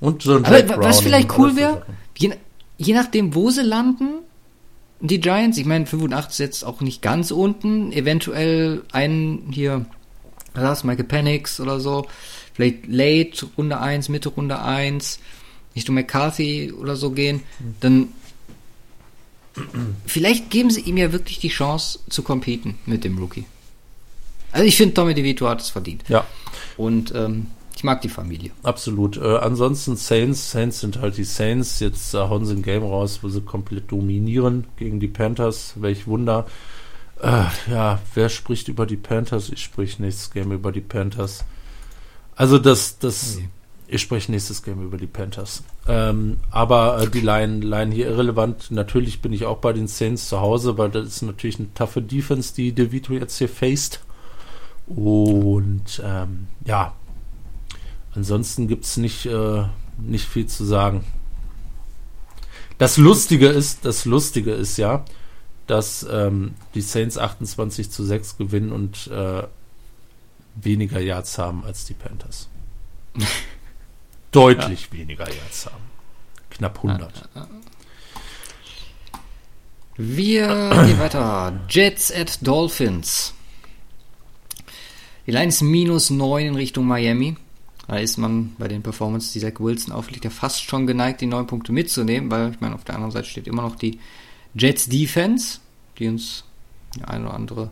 Und 0.00 0.22
so 0.22 0.36
ein 0.36 0.44
aber 0.44 0.62
Brown 0.62 0.82
was 0.82 1.00
vielleicht 1.00 1.38
cool 1.38 1.56
wäre, 1.56 1.86
je, 2.18 2.32
je 2.76 2.94
nachdem, 2.94 3.34
wo 3.34 3.50
sie 3.50 3.62
landen, 3.62 4.18
die 5.00 5.20
Giants, 5.20 5.58
ich 5.58 5.64
meine, 5.64 5.86
85 5.86 6.30
ist 6.32 6.38
jetzt 6.38 6.64
auch 6.64 6.80
nicht 6.80 7.02
ganz 7.02 7.30
unten, 7.30 7.92
eventuell 7.92 8.82
einen 8.92 9.50
hier, 9.50 9.86
was 10.54 10.84
Michael 10.84 11.04
Penix 11.04 11.60
oder 11.60 11.80
so, 11.80 12.06
vielleicht 12.52 12.86
late 12.86 13.46
Runde 13.56 13.80
1, 13.80 14.08
Mitte 14.08 14.28
Runde 14.28 14.60
1, 14.60 15.20
Richtung 15.74 15.94
McCarthy 15.94 16.72
oder 16.72 16.96
so 16.96 17.10
gehen, 17.12 17.42
hm. 17.58 17.74
dann 17.80 18.08
vielleicht 20.06 20.50
geben 20.50 20.70
sie 20.70 20.80
ihm 20.82 20.96
ja 20.96 21.12
wirklich 21.12 21.38
die 21.38 21.48
Chance 21.48 22.00
zu 22.08 22.22
competen 22.22 22.78
mit 22.86 23.04
dem 23.04 23.18
Rookie. 23.18 23.44
Also 24.50 24.66
ich 24.66 24.76
finde, 24.76 24.94
Tommy 24.94 25.14
DeVito 25.14 25.48
hat 25.48 25.60
es 25.60 25.70
verdient. 25.70 26.04
Ja. 26.08 26.26
Und 26.76 27.12
ähm, 27.14 27.46
ich 27.74 27.84
mag 27.84 28.02
die 28.02 28.08
Familie. 28.08 28.50
Absolut. 28.62 29.16
Äh, 29.16 29.38
ansonsten 29.38 29.96
Saints, 29.96 30.50
Saints 30.50 30.80
sind 30.80 31.00
halt 31.00 31.16
die 31.16 31.24
Saints. 31.24 31.80
Jetzt 31.80 32.14
äh, 32.14 32.18
hauen 32.18 32.44
sie 32.44 32.54
ein 32.54 32.62
Game 32.62 32.82
raus, 32.82 33.20
wo 33.22 33.28
sie 33.28 33.40
komplett 33.40 33.90
dominieren 33.90 34.66
gegen 34.76 35.00
die 35.00 35.08
Panthers. 35.08 35.74
Welch 35.76 36.06
Wunder. 36.06 36.46
Äh, 37.20 37.44
ja, 37.70 38.00
wer 38.14 38.28
spricht 38.28 38.68
über 38.68 38.86
die 38.86 38.96
Panthers? 38.96 39.48
Ich 39.48 39.62
sprich 39.62 39.98
nächstes 39.98 40.30
Game 40.30 40.52
über 40.52 40.70
die 40.70 40.80
Panthers. 40.80 41.44
Also 42.36 42.58
das, 42.58 42.98
das, 42.98 43.36
okay. 43.36 43.48
Ich 43.92 44.00
spreche 44.00 44.32
nächstes 44.32 44.62
Game 44.62 44.82
über 44.82 44.96
die 44.96 45.06
Panthers. 45.06 45.62
Ähm, 45.86 46.38
aber 46.50 47.02
äh, 47.02 47.10
die 47.10 47.20
Line, 47.20 47.60
Line 47.60 47.94
hier 47.94 48.06
irrelevant. 48.06 48.70
Natürlich 48.70 49.20
bin 49.20 49.34
ich 49.34 49.44
auch 49.44 49.58
bei 49.58 49.74
den 49.74 49.86
Saints 49.86 50.30
zu 50.30 50.40
Hause, 50.40 50.78
weil 50.78 50.90
das 50.90 51.06
ist 51.06 51.22
natürlich 51.22 51.58
eine 51.58 51.74
taffe 51.74 52.00
Defense, 52.00 52.54
die 52.54 52.72
DeVito 52.72 53.12
jetzt 53.12 53.36
hier 53.36 53.50
faced. 53.50 54.00
Und 54.86 56.02
ähm, 56.02 56.46
ja, 56.64 56.94
ansonsten 58.14 58.66
gibt 58.66 58.84
es 58.84 58.96
nicht, 58.96 59.26
äh, 59.26 59.64
nicht 59.98 60.26
viel 60.26 60.46
zu 60.46 60.64
sagen. 60.64 61.04
Das 62.78 62.96
Lustige 62.96 63.48
ist, 63.48 63.84
das 63.84 64.06
Lustige 64.06 64.52
ist 64.52 64.78
ja, 64.78 65.04
dass 65.66 66.06
ähm, 66.10 66.54
die 66.74 66.80
Saints 66.80 67.18
28 67.18 67.90
zu 67.90 68.04
6 68.04 68.38
gewinnen 68.38 68.72
und 68.72 69.08
äh, 69.08 69.42
weniger 70.54 70.98
Yards 70.98 71.36
haben 71.36 71.62
als 71.62 71.84
die 71.84 71.94
Panthers. 71.94 72.48
Deutlich 74.32 74.88
ja. 74.90 74.98
weniger 74.98 75.28
Yards 75.28 75.66
haben. 75.66 75.84
Knapp 76.50 76.76
100. 76.76 77.28
Wir 79.96 80.70
gehen 80.86 80.98
weiter. 80.98 81.60
Jets 81.68 82.10
at 82.10 82.44
Dolphins. 82.46 83.34
Die 85.26 85.30
Line 85.30 85.48
ist 85.48 85.62
minus 85.62 86.10
9 86.10 86.46
in 86.46 86.54
Richtung 86.56 86.86
Miami. 86.86 87.36
Da 87.86 87.96
ist 87.96 88.16
man 88.16 88.56
bei 88.58 88.68
den 88.68 88.82
Performances, 88.82 89.32
die 89.32 89.40
Zach 89.40 89.58
Wilson 89.58 89.92
auflegt, 89.92 90.24
ja 90.24 90.30
fast 90.30 90.62
schon 90.62 90.86
geneigt, 90.86 91.20
die 91.20 91.26
neun 91.26 91.46
Punkte 91.46 91.72
mitzunehmen, 91.72 92.30
weil 92.30 92.52
ich 92.52 92.60
meine, 92.60 92.74
auf 92.74 92.84
der 92.84 92.94
anderen 92.94 93.10
Seite 93.10 93.28
steht 93.28 93.46
immer 93.46 93.62
noch 93.62 93.76
die 93.76 93.98
Jets 94.54 94.88
Defense, 94.88 95.58
die 95.98 96.08
uns 96.08 96.44
eine 97.06 97.26
oder 97.26 97.34
andere 97.34 97.70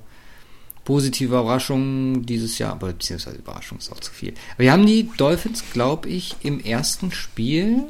positive 0.90 1.28
Überraschung 1.28 2.26
dieses 2.26 2.58
Jahr, 2.58 2.72
aber 2.72 2.88
beziehungsweise 2.88 3.36
Überraschung 3.36 3.78
ist 3.78 3.92
auch 3.92 4.00
zu 4.00 4.10
viel. 4.10 4.34
Aber 4.54 4.64
wir 4.64 4.72
haben 4.72 4.84
die 4.84 5.08
Dolphins, 5.16 5.62
glaube 5.72 6.08
ich, 6.08 6.34
im 6.42 6.58
ersten 6.58 7.12
Spiel 7.12 7.84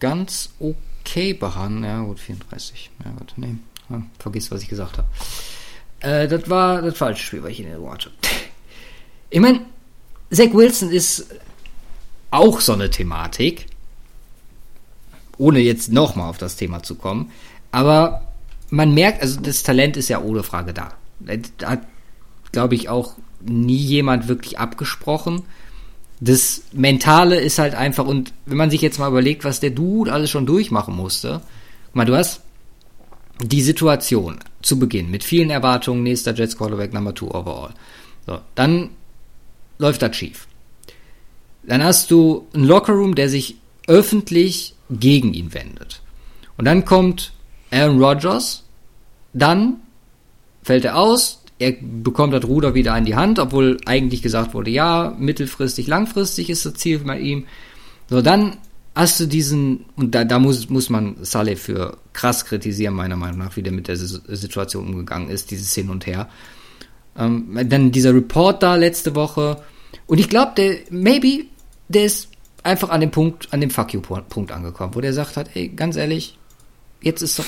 ganz 0.00 0.48
okay 0.58 1.34
behandelt. 1.34 1.84
Ja, 1.84 2.00
gut, 2.04 2.20
34. 2.20 2.90
Ja, 3.04 3.10
gut, 3.10 3.34
nee, 3.36 3.56
ja, 3.90 4.02
vergiss, 4.18 4.50
was 4.50 4.62
ich 4.62 4.68
gesagt 4.70 4.96
habe. 4.96 5.08
Äh, 6.00 6.26
das 6.26 6.48
war 6.48 6.80
das 6.80 6.96
falsche 6.96 7.22
Spiel, 7.22 7.42
weil 7.42 7.50
ich 7.50 7.60
in 7.60 7.66
der 7.66 7.90
hatte. 7.90 8.10
Ich 9.28 9.40
meine, 9.40 9.60
Zach 10.30 10.54
Wilson 10.54 10.90
ist 10.90 11.26
auch 12.30 12.62
so 12.62 12.72
eine 12.72 12.88
Thematik, 12.88 13.66
ohne 15.36 15.58
jetzt 15.58 15.92
nochmal 15.92 16.30
auf 16.30 16.38
das 16.38 16.56
Thema 16.56 16.82
zu 16.82 16.94
kommen. 16.94 17.30
Aber 17.72 18.32
man 18.70 18.94
merkt, 18.94 19.20
also 19.20 19.38
das 19.38 19.62
Talent 19.62 19.98
ist 19.98 20.08
ja 20.08 20.18
ohne 20.22 20.42
Frage 20.42 20.72
da. 20.72 20.94
Da 21.26 21.70
hat, 21.70 21.86
glaube 22.52 22.74
ich, 22.74 22.88
auch 22.88 23.16
nie 23.40 23.76
jemand 23.76 24.28
wirklich 24.28 24.58
abgesprochen. 24.58 25.42
Das 26.20 26.62
Mentale 26.72 27.40
ist 27.40 27.58
halt 27.58 27.74
einfach, 27.74 28.06
und 28.06 28.32
wenn 28.46 28.56
man 28.56 28.70
sich 28.70 28.80
jetzt 28.80 28.98
mal 28.98 29.08
überlegt, 29.08 29.44
was 29.44 29.60
der 29.60 29.70
Dude 29.70 30.12
alles 30.12 30.30
schon 30.30 30.46
durchmachen 30.46 30.94
musste, 30.94 31.40
guck 31.86 31.96
mal, 31.96 32.04
du 32.04 32.16
hast 32.16 32.42
die 33.40 33.62
Situation 33.62 34.38
zu 34.60 34.78
Beginn 34.78 35.10
mit 35.10 35.24
vielen 35.24 35.50
Erwartungen, 35.50 36.04
nächster 36.04 36.34
Jets 36.34 36.56
Quarterback 36.56 36.92
Number 36.92 37.14
2 37.14 37.26
overall. 37.26 37.74
So, 38.26 38.38
dann 38.54 38.90
läuft 39.78 40.02
das 40.02 40.14
schief. 40.16 40.46
Dann 41.64 41.82
hast 41.82 42.10
du 42.10 42.46
einen 42.54 42.64
Lockerroom, 42.64 43.14
der 43.14 43.28
sich 43.28 43.56
öffentlich 43.86 44.74
gegen 44.90 45.34
ihn 45.34 45.54
wendet. 45.54 46.02
Und 46.56 46.66
dann 46.66 46.84
kommt 46.84 47.32
Aaron 47.70 48.02
Rodgers, 48.02 48.62
dann 49.32 49.80
fällt 50.62 50.84
er 50.84 50.96
aus, 50.96 51.42
er 51.58 51.74
bekommt 51.80 52.34
das 52.34 52.44
Ruder 52.44 52.74
wieder 52.74 52.96
in 52.96 53.04
die 53.04 53.14
Hand, 53.14 53.38
obwohl 53.38 53.78
eigentlich 53.86 54.22
gesagt 54.22 54.54
wurde, 54.54 54.70
ja, 54.70 55.14
mittelfristig, 55.18 55.86
langfristig 55.86 56.50
ist 56.50 56.66
das 56.66 56.74
Ziel 56.74 56.98
bei 57.00 57.18
ihm. 57.20 57.46
So, 58.10 58.20
dann 58.20 58.56
hast 58.94 59.20
du 59.20 59.26
diesen, 59.26 59.84
und 59.96 60.14
da, 60.14 60.24
da 60.24 60.38
muss, 60.38 60.68
muss 60.68 60.90
man 60.90 61.16
Saleh 61.22 61.56
für 61.56 61.98
krass 62.12 62.44
kritisieren, 62.44 62.94
meiner 62.94 63.16
Meinung 63.16 63.38
nach, 63.38 63.56
wie 63.56 63.62
der 63.62 63.72
mit 63.72 63.88
der 63.88 63.96
Situation 63.96 64.88
umgegangen 64.88 65.30
ist, 65.30 65.50
dieses 65.50 65.72
Hin 65.74 65.88
und 65.88 66.06
Her. 66.06 66.28
Ähm, 67.16 67.58
dann 67.68 67.92
dieser 67.92 68.14
Report 68.14 68.62
da 68.62 68.74
letzte 68.74 69.14
Woche, 69.14 69.62
und 70.06 70.18
ich 70.18 70.28
glaube, 70.28 70.52
der, 70.56 70.78
maybe, 70.90 71.44
der 71.88 72.04
ist 72.04 72.28
einfach 72.62 72.90
an 72.90 73.00
dem 73.00 73.10
Punkt, 73.10 73.52
an 73.52 73.60
dem 73.60 73.70
Fuck 73.70 73.94
you-Punkt 73.94 74.52
angekommen, 74.52 74.94
wo 74.94 75.00
der 75.00 75.12
sagt 75.12 75.36
hat, 75.36 75.50
ey, 75.54 75.68
ganz 75.68 75.96
ehrlich, 75.96 76.38
jetzt 77.00 77.22
ist 77.22 77.38
doch 77.38 77.44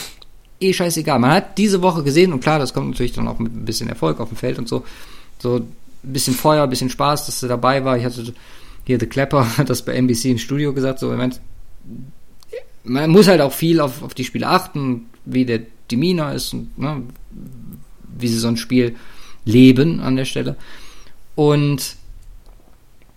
eh 0.65 0.73
scheißegal. 0.73 1.19
Man 1.19 1.31
hat 1.31 1.59
diese 1.59 1.83
Woche 1.83 2.03
gesehen, 2.03 2.33
und 2.33 2.41
klar, 2.41 2.59
das 2.59 2.75
kommt 2.75 2.91
natürlich 2.91 3.13
dann 3.13 3.29
auch 3.29 3.39
mit 3.39 3.55
ein 3.55 3.65
bisschen 3.65 3.89
Erfolg 3.89 4.21
auf 4.21 4.29
dem 4.29 4.37
Feld 4.37 4.59
und 4.59 4.69
so, 4.69 4.85
so 5.39 5.57
ein 5.57 5.67
bisschen 6.03 6.35
Feuer, 6.35 6.65
ein 6.65 6.71
bisschen 6.71 6.91
Spaß, 6.91 7.27
dass 7.27 7.43
er 7.43 7.49
dabei 7.49 7.85
war. 7.85 7.97
Ich 7.97 8.05
hatte 8.05 8.35
hier 8.85 9.01
The 9.01 9.07
Clapper 9.07 9.57
hat 9.59 9.71
das 9.71 9.83
bei 9.83 9.95
NBC 9.95 10.27
im 10.27 10.39
Studio 10.39 10.73
gesagt, 10.73 10.99
so, 10.99 11.11
man, 11.11 11.35
man 12.85 13.11
muss 13.11 13.29
halt 13.29 13.41
auch 13.41 13.53
viel 13.53 13.81
auf, 13.81 14.03
auf 14.03 14.15
die 14.15 14.25
Spiele 14.25 14.49
achten, 14.49 15.07
wie 15.25 15.45
der 15.45 15.61
Demeanor 15.91 16.33
ist 16.33 16.53
und 16.53 16.79
ne, 16.79 17.03
wie 18.19 18.29
sie 18.29 18.39
so 18.39 18.49
ein 18.49 18.57
Spiel 18.57 18.97
leben 19.45 20.01
an 20.01 20.17
der 20.17 20.25
Stelle. 20.25 20.57
Und 21.35 21.97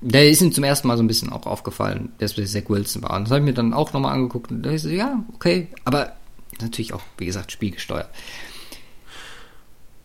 der 0.01 0.29
ist 0.29 0.41
ihm 0.41 0.51
zum 0.51 0.63
ersten 0.63 0.87
Mal 0.87 0.97
so 0.97 1.03
ein 1.03 1.07
bisschen 1.07 1.31
auch 1.31 1.45
aufgefallen, 1.45 2.09
dass 2.19 2.37
wir 2.37 2.45
Zach 2.45 2.69
Wilson 2.69 3.03
waren. 3.03 3.23
Das 3.23 3.31
habe 3.31 3.39
ich 3.39 3.45
mir 3.45 3.53
dann 3.53 3.73
auch 3.73 3.93
nochmal 3.93 4.13
angeguckt 4.13 4.51
und 4.51 4.63
da 4.63 4.71
ist 4.71 4.83
so, 4.83 4.89
ja, 4.89 5.23
okay, 5.33 5.67
aber 5.85 6.13
natürlich 6.62 6.93
auch, 6.93 7.01
wie 7.18 7.26
gesagt, 7.26 7.51
spielgesteuert. 7.51 8.10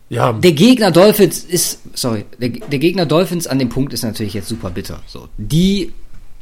Ja. 0.09 0.33
Der 0.35 0.53
Gegner 0.53 0.91
Dolphins 0.91 1.43
ist, 1.43 1.81
sorry, 1.95 2.27
der, 2.39 2.51
der, 2.51 2.79
Gegner 2.79 3.07
Dolphins 3.07 3.47
an 3.47 3.59
dem 3.59 3.71
Punkt 3.71 3.95
ist 3.95 4.03
natürlich 4.03 4.35
jetzt 4.35 4.49
super 4.49 4.69
bitter. 4.69 5.03
So, 5.07 5.29
die 5.39 5.93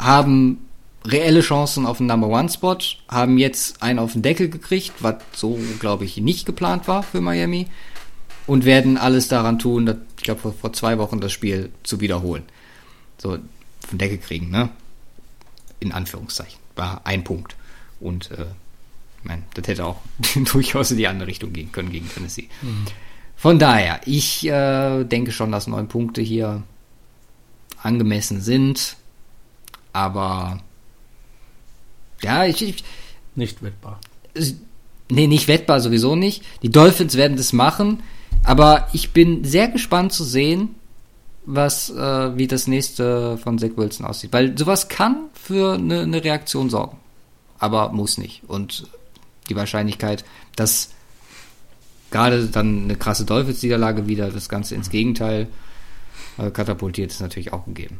haben 0.01 0.67
reelle 1.05 1.41
Chancen 1.41 1.87
auf 1.87 1.99
den 1.99 2.07
Number 2.07 2.29
One 2.29 2.49
Spot, 2.49 2.79
haben 3.09 3.39
jetzt 3.39 3.81
einen 3.83 4.01
auf 4.01 4.13
den 4.13 4.23
Deckel 4.23 4.49
gekriegt, 4.49 4.95
was 5.01 5.17
so, 5.33 5.59
glaube 5.79 6.05
ich, 6.05 6.17
nicht 6.17 6.47
geplant 6.47 6.89
war 6.89 7.03
für 7.03 7.21
Miami. 7.21 7.69
und 8.47 8.65
werden 8.65 8.97
alles 8.97 9.29
daran 9.29 9.61
tun, 9.61 9.87
das, 9.87 9.97
ich 10.17 10.25
glaube 10.25 10.41
vor, 10.41 10.53
vor 10.53 10.73
zwei 10.73 10.99
Wochen 10.99 11.21
das 11.21 11.31
Spiel 11.31 11.71
zu 11.85 12.01
wiederholen. 12.01 12.43
So 13.19 13.39
von 13.87 13.99
Decke 13.99 14.19
kriegen, 14.19 14.51
ne? 14.51 14.71
In 15.79 15.93
Anführungszeichen. 15.93 16.59
War 16.75 17.03
ein 17.05 17.23
Punkt. 17.23 17.55
Und 18.01 18.33
äh, 18.33 18.47
ich 19.23 19.29
meine, 19.29 19.43
das 19.55 19.68
hätte 19.68 19.85
auch 19.85 20.01
durchaus 20.53 20.91
in 20.91 20.97
die 20.97 21.07
andere 21.07 21.29
Richtung 21.29 21.53
gehen 21.53 21.73
können 21.73 21.93
gegen 21.93 22.09
Tennessee. 22.09 22.49
Mhm. 22.62 22.87
Von 23.37 23.59
daher, 23.59 24.01
ich 24.05 24.47
äh, 24.47 25.05
denke 25.05 25.33
schon, 25.33 25.53
dass 25.53 25.66
neun 25.66 25.89
Punkte 25.89 26.21
hier 26.21 26.62
angemessen 27.83 28.41
sind. 28.41 28.97
Aber 29.93 30.61
ja, 32.23 32.45
ich, 32.45 32.62
ich 32.62 32.85
nicht 33.35 33.62
wettbar. 33.62 34.01
Nee, 35.09 35.27
nicht 35.27 35.49
wettbar 35.49 35.81
sowieso 35.81 36.16
nicht. 36.16 36.45
Die 36.62 36.71
Dolphins 36.71 37.16
werden 37.16 37.37
das 37.37 37.53
machen, 37.53 38.03
aber 38.45 38.89
ich 38.93 39.12
bin 39.12 39.45
sehr 39.45 39.68
gespannt 39.68 40.12
zu 40.12 40.25
sehen, 40.25 40.75
was 41.47 41.91
äh, 41.91 42.37
wie 42.37 42.47
das 42.47 42.66
nächste 42.66 43.39
von 43.39 43.59
Zach 43.59 43.71
Wilson 43.77 44.07
aussieht, 44.07 44.33
weil 44.33 44.57
sowas 44.57 44.89
kann 44.89 45.25
für 45.33 45.75
eine, 45.75 46.03
eine 46.03 46.23
Reaktion 46.23 46.71
sorgen, 46.71 46.99
aber 47.59 47.91
muss 47.91 48.18
nicht. 48.18 48.43
Und 48.47 48.87
die 49.51 49.57
Wahrscheinlichkeit, 49.57 50.24
dass 50.57 50.90
gerade 52.11 52.46
dann 52.46 52.84
eine 52.84 52.96
krasse 52.96 53.24
Dolphins-Niederlage 53.24 54.07
wieder 54.07 54.30
das 54.30 54.48
Ganze 54.48 54.74
ins 54.74 54.90
Gegenteil 54.90 55.48
äh, 56.38 56.51
katapultiert, 56.51 57.11
ist 57.11 57.20
natürlich 57.20 57.53
auch 57.53 57.66
gegeben. 57.66 57.98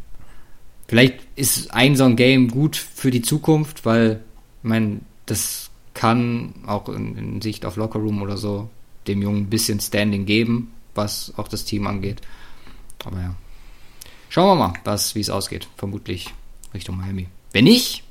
Vielleicht 0.88 1.20
ist 1.36 1.72
ein 1.72 1.94
so 1.96 2.05
ein 2.05 2.16
Game 2.16 2.48
gut 2.48 2.76
für 2.76 3.11
die 3.11 3.22
Zukunft, 3.22 3.84
weil, 3.84 4.20
ich 4.62 4.68
meine, 4.68 5.01
das 5.26 5.70
kann 5.94 6.55
auch 6.66 6.88
in, 6.88 7.16
in 7.16 7.42
Sicht 7.42 7.64
auf 7.64 7.76
Lockerroom 7.76 8.22
oder 8.22 8.36
so 8.36 8.68
dem 9.07 9.22
Jungen 9.22 9.42
ein 9.42 9.51
bisschen 9.51 9.80
Standing 9.80 10.26
geben, 10.26 10.72
was 10.94 11.32
auch 11.36 11.48
das 11.48 11.64
Team 11.64 11.86
angeht. 11.86 12.20
Aber 13.05 13.20
ja. 13.20 13.34
Schauen 14.28 14.59
wir 14.59 14.66
mal, 14.66 14.74
was, 14.84 15.14
wie 15.14 15.20
es 15.20 15.30
ausgeht. 15.30 15.68
Vermutlich 15.76 16.32
Richtung 16.74 16.96
Miami. 16.96 17.28
Wenn 17.53 17.64
nicht, 17.64 18.05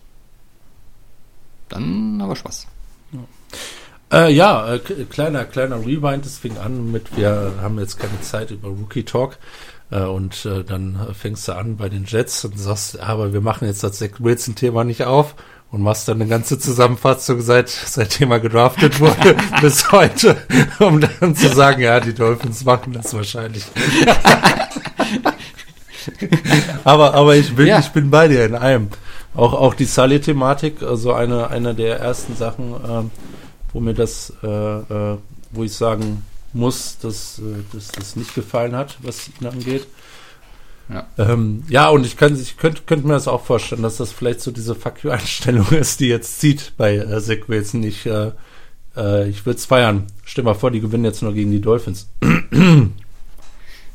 dann 1.69 2.21
aber 2.21 2.35
Spaß. 2.35 2.67
Ja, 4.11 4.27
äh, 4.27 4.33
ja 4.33 4.75
äh, 4.75 4.79
kleiner, 4.79 5.45
kleiner 5.45 5.79
Rewind. 5.79 6.25
Es 6.25 6.37
fing 6.37 6.57
an 6.57 6.91
mit, 6.91 7.15
wir 7.17 7.53
haben 7.61 7.79
jetzt 7.79 7.99
keine 7.99 8.21
Zeit 8.21 8.51
über 8.51 8.69
Rookie 8.69 9.03
Talk. 9.03 9.37
Äh, 9.91 10.01
und 10.01 10.45
äh, 10.45 10.63
dann 10.63 10.99
fängst 11.13 11.47
du 11.47 11.53
an 11.53 11.77
bei 11.77 11.89
den 11.89 12.05
Jets 12.05 12.45
und 12.45 12.59
sagst, 12.59 12.99
aber 12.99 13.33
wir 13.33 13.41
machen 13.41 13.67
jetzt 13.67 13.83
das 13.83 13.97
Zach 13.97 14.19
Wilson-Thema 14.19 14.83
nicht 14.83 15.03
auf 15.03 15.35
und 15.71 15.81
machst 15.81 16.07
dann 16.07 16.21
eine 16.21 16.29
ganze 16.29 16.57
Zusammenfassung 16.57 17.41
seit 17.41 17.69
seitdem 17.69 18.31
er 18.31 18.39
gedraftet 18.39 18.99
wurde 18.99 19.35
bis 19.61 19.91
heute, 19.91 20.37
um 20.79 20.99
dann 20.99 21.35
zu 21.35 21.49
sagen, 21.49 21.81
ja, 21.81 21.99
die 21.99 22.13
Dolphins 22.13 22.65
machen 22.65 22.93
das 22.93 23.13
wahrscheinlich. 23.13 23.63
aber 26.83 27.13
aber 27.13 27.35
ich 27.35 27.55
bin 27.55 27.67
ja. 27.67 27.79
ich 27.79 27.89
bin 27.89 28.09
bei 28.09 28.27
dir 28.27 28.45
in 28.45 28.55
einem. 28.55 28.89
Auch 29.35 29.53
auch 29.53 29.75
die 29.75 29.85
Sully-Thematik, 29.85 30.81
also 30.81 31.13
eine 31.13 31.49
eine 31.49 31.75
der 31.75 31.99
ersten 31.99 32.35
Sachen, 32.35 32.73
äh, 32.73 33.03
wo 33.73 33.79
mir 33.79 33.93
das, 33.93 34.33
äh, 34.43 34.47
äh, 34.47 35.17
wo 35.51 35.63
ich 35.63 35.73
sagen 35.73 36.23
muss, 36.53 36.97
dass, 36.99 37.39
äh, 37.39 37.63
dass 37.73 37.89
das 37.89 38.15
nicht 38.15 38.33
gefallen 38.35 38.75
hat, 38.75 38.97
was 39.01 39.29
ihn 39.39 39.47
angeht. 39.47 39.87
Ja. 40.89 41.05
Ähm, 41.19 41.63
ja, 41.69 41.89
und 41.89 42.05
ich, 42.05 42.17
kann, 42.17 42.33
ich 42.39 42.57
könnte 42.57 42.81
könnt 42.85 43.05
mir 43.05 43.13
das 43.13 43.27
auch 43.27 43.45
vorstellen, 43.45 43.83
dass 43.83 43.97
das 43.97 44.11
vielleicht 44.11 44.41
so 44.41 44.51
diese 44.51 44.73
Fuck 44.73 45.03
you-Einstellung 45.03 45.67
ist, 45.71 45.99
die 45.99 46.07
jetzt 46.07 46.39
zieht 46.39 46.73
bei 46.77 46.97
äh, 46.97 47.21
Zach 47.21 47.47
Wilson. 47.47 47.83
Ich, 47.83 48.05
äh, 48.07 48.31
äh, 48.97 49.29
ich 49.29 49.45
würde 49.45 49.57
es 49.57 49.65
feiern. 49.65 50.07
Stell 50.25 50.43
mal 50.43 50.55
vor, 50.55 50.71
die 50.71 50.81
gewinnen 50.81 51.05
jetzt 51.05 51.21
nur 51.21 51.33
gegen 51.33 51.51
die 51.51 51.61
Dolphins. 51.61 52.09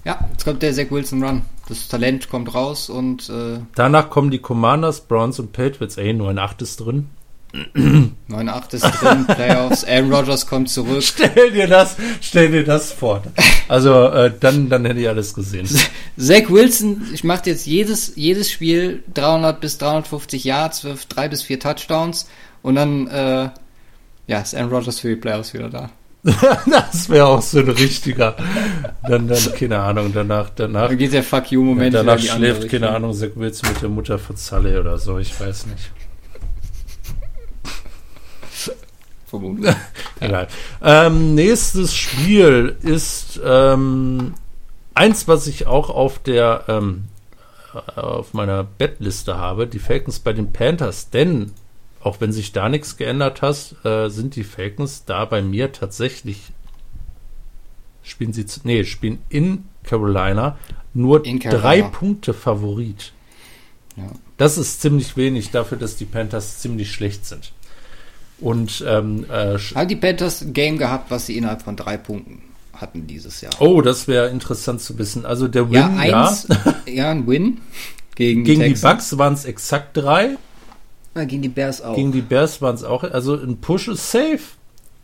ja, 0.04 0.28
jetzt 0.30 0.44
kommt 0.44 0.62
der 0.62 0.72
Zach 0.72 0.90
Wilson 0.90 1.24
Run. 1.24 1.42
Das 1.68 1.88
Talent 1.88 2.28
kommt 2.28 2.54
raus 2.54 2.90
und 2.90 3.30
äh 3.30 3.58
danach 3.74 4.10
kommen 4.10 4.30
die 4.30 4.38
Commanders, 4.38 5.00
Browns 5.00 5.40
und 5.40 5.52
Patriots. 5.52 5.96
Ey, 5.96 6.12
nur 6.12 6.28
ein 6.28 6.38
8 6.38 6.62
ist 6.62 6.76
drin. 6.76 7.08
9-8 8.28 8.74
ist 8.74 8.82
drin, 8.82 9.26
Playoffs, 9.28 9.84
Aaron 9.84 10.12
Rodgers 10.12 10.46
kommt 10.46 10.68
zurück. 10.68 11.02
Stell 11.02 11.52
dir 11.52 11.68
das, 11.68 11.96
stell 12.20 12.50
dir 12.50 12.64
das 12.64 12.92
vor. 12.92 13.22
Also 13.68 14.08
äh, 14.08 14.32
dann, 14.38 14.68
dann 14.68 14.84
hätte 14.84 15.00
ich 15.00 15.08
alles 15.08 15.34
gesehen. 15.34 15.68
Zach 16.18 16.50
Wilson, 16.50 17.02
ich 17.12 17.24
mache 17.24 17.42
jetzt 17.46 17.66
jedes, 17.66 18.12
jedes 18.16 18.50
Spiel 18.50 19.02
300 19.14 19.60
bis 19.60 19.78
350 19.78 20.44
Yards, 20.44 20.84
wirft 20.84 21.14
drei 21.14 21.28
bis 21.28 21.42
vier 21.42 21.60
Touchdowns 21.60 22.28
und 22.62 22.74
dann 22.74 23.06
äh, 23.06 23.50
ja, 24.26 24.40
ist 24.40 24.54
Aaron 24.54 24.70
Rodgers 24.70 25.00
für 25.00 25.08
die 25.08 25.16
Playoffs 25.16 25.54
wieder 25.54 25.68
da. 25.68 25.90
das 26.24 27.10
wäre 27.10 27.26
auch 27.26 27.42
so 27.42 27.58
ein 27.58 27.68
richtiger. 27.68 28.34
Dann, 29.06 29.28
dann, 29.28 29.52
keine 29.58 29.80
Ahnung, 29.80 30.10
danach, 30.14 30.48
danach. 30.48 30.88
Dann 30.88 30.96
geht 30.96 31.12
der 31.12 31.22
Fuck 31.22 31.52
You-Moment. 31.52 31.94
Danach 31.94 32.18
schläft, 32.18 32.70
keine 32.70 32.88
Ahnung, 32.88 33.12
Zach 33.12 33.28
Wilson 33.34 33.68
mit 33.68 33.82
der 33.82 33.88
Mutter 33.90 34.18
von 34.18 34.36
Sully 34.36 34.78
oder 34.78 34.98
so, 34.98 35.18
ich 35.18 35.38
weiß 35.38 35.66
nicht. 35.66 35.90
Vermutlich. 39.40 39.74
Egal. 40.20 40.48
Ähm, 40.82 41.34
nächstes 41.34 41.94
Spiel 41.94 42.76
ist 42.82 43.40
ähm, 43.44 44.34
eins, 44.94 45.28
was 45.28 45.46
ich 45.46 45.66
auch 45.66 45.90
auf 45.90 46.18
der 46.18 46.64
ähm, 46.68 47.04
auf 47.96 48.34
meiner 48.34 48.62
Bettliste 48.62 49.36
habe, 49.36 49.66
die 49.66 49.80
Falcons 49.80 50.20
bei 50.20 50.32
den 50.32 50.52
Panthers, 50.52 51.10
denn 51.10 51.52
auch 52.00 52.20
wenn 52.20 52.32
sich 52.32 52.52
da 52.52 52.68
nichts 52.68 52.96
geändert 52.96 53.42
hat, 53.42 53.74
äh, 53.84 54.08
sind 54.08 54.36
die 54.36 54.44
Falcons 54.44 55.04
da 55.06 55.24
bei 55.24 55.42
mir 55.42 55.72
tatsächlich 55.72 56.52
spielen 58.04 58.32
sie 58.32 58.44
nee, 58.64 58.84
spielen 58.84 59.18
in 59.30 59.64
Carolina 59.82 60.58
nur 60.92 61.24
in 61.24 61.40
Carolina. 61.40 61.62
drei 61.62 61.82
Punkte 61.82 62.34
Favorit. 62.34 63.12
Ja. 63.96 64.10
Das 64.36 64.58
ist 64.58 64.82
ziemlich 64.82 65.16
wenig 65.16 65.50
dafür, 65.50 65.78
dass 65.78 65.96
die 65.96 66.04
Panthers 66.04 66.60
ziemlich 66.60 66.92
schlecht 66.92 67.24
sind. 67.24 67.52
Und 68.44 68.84
ähm, 68.86 69.24
äh, 69.30 69.56
hat 69.56 69.90
die 69.90 69.96
Panthers 69.96 70.42
ein 70.42 70.52
Game 70.52 70.76
gehabt, 70.76 71.10
was 71.10 71.24
sie 71.24 71.38
innerhalb 71.38 71.62
von 71.62 71.76
drei 71.76 71.96
Punkten 71.96 72.42
hatten 72.74 73.06
dieses 73.06 73.40
Jahr. 73.40 73.52
Oh, 73.58 73.80
das 73.80 74.06
wäre 74.06 74.28
interessant 74.28 74.82
zu 74.82 74.98
wissen. 74.98 75.24
Also 75.24 75.48
der 75.48 75.70
Win, 75.70 75.76
ja, 75.76 76.26
eins, 76.26 76.46
ja. 76.48 76.74
ja 76.92 77.10
ein 77.10 77.26
Win 77.26 77.62
gegen, 78.16 78.44
gegen 78.44 78.60
die, 78.60 78.74
die 78.74 78.80
Bucks 78.80 79.16
waren 79.16 79.32
es 79.32 79.46
exakt 79.46 79.96
drei. 79.96 80.36
Ja, 81.14 81.24
gegen 81.24 81.40
die 81.40 81.48
Bears 81.48 81.80
auch. 81.80 81.96
Gegen 81.96 82.12
die 82.12 82.20
Bears 82.20 82.60
waren 82.60 82.74
es 82.74 82.84
auch. 82.84 83.02
Also 83.02 83.34
ein 83.34 83.62
Push 83.62 83.88
ist 83.88 84.10
safe. 84.10 84.40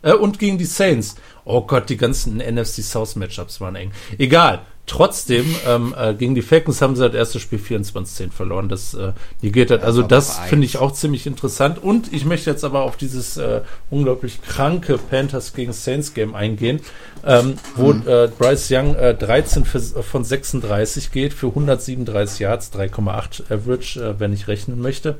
Äh, 0.03 0.13
und 0.13 0.37
gegen 0.37 0.59
die 0.59 0.65
Saints. 0.65 1.15
Oh 1.43 1.61
Gott, 1.61 1.89
die 1.89 1.97
ganzen 1.97 2.37
NFC 2.37 2.83
South 2.83 3.15
Matchups 3.15 3.59
waren 3.59 3.75
eng. 3.75 3.91
Egal. 4.19 4.61
Trotzdem, 4.91 5.55
ähm, 5.65 5.95
äh, 5.97 6.13
gegen 6.13 6.35
die 6.35 6.41
Falcons 6.41 6.81
haben 6.81 6.97
sie 6.97 7.05
das 7.07 7.15
erste 7.15 7.39
Spiel 7.39 7.59
24-10 7.59 8.29
verloren. 8.29 8.67
Das 8.67 8.93
äh, 8.93 9.13
negiert 9.41 9.71
hat. 9.71 9.83
Also 9.83 10.01
das 10.01 10.37
finde 10.37 10.65
ich 10.65 10.79
auch 10.79 10.91
ziemlich 10.91 11.25
interessant. 11.25 11.81
Und 11.81 12.11
ich 12.11 12.25
möchte 12.25 12.49
jetzt 12.49 12.65
aber 12.65 12.81
auf 12.81 12.97
dieses 12.97 13.37
äh, 13.37 13.61
unglaublich 13.89 14.41
kranke 14.41 14.97
Panthers 14.97 15.53
gegen 15.53 15.71
Saints 15.71 16.13
Game 16.13 16.35
eingehen, 16.35 16.81
ähm, 17.25 17.53
wo 17.77 17.93
mhm. 17.93 18.03
äh, 18.05 18.27
Bryce 18.37 18.69
Young 18.69 18.95
äh, 18.97 19.15
13 19.15 19.63
für, 19.63 19.79
von 19.79 20.25
36 20.25 21.13
geht 21.13 21.33
für 21.33 21.47
137 21.47 22.39
Yards, 22.39 22.73
3,8 22.73 23.49
Average, 23.49 23.97
äh, 23.97 24.19
wenn 24.19 24.33
ich 24.33 24.49
rechnen 24.49 24.81
möchte. 24.81 25.15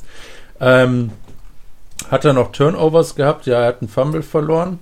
Ähm, 0.60 1.12
hat 2.10 2.26
er 2.26 2.34
noch 2.34 2.52
Turnovers 2.52 3.16
gehabt? 3.16 3.46
Ja, 3.46 3.62
er 3.62 3.68
hat 3.68 3.82
einen 3.82 3.88
Fumble 3.88 4.22
verloren. 4.22 4.80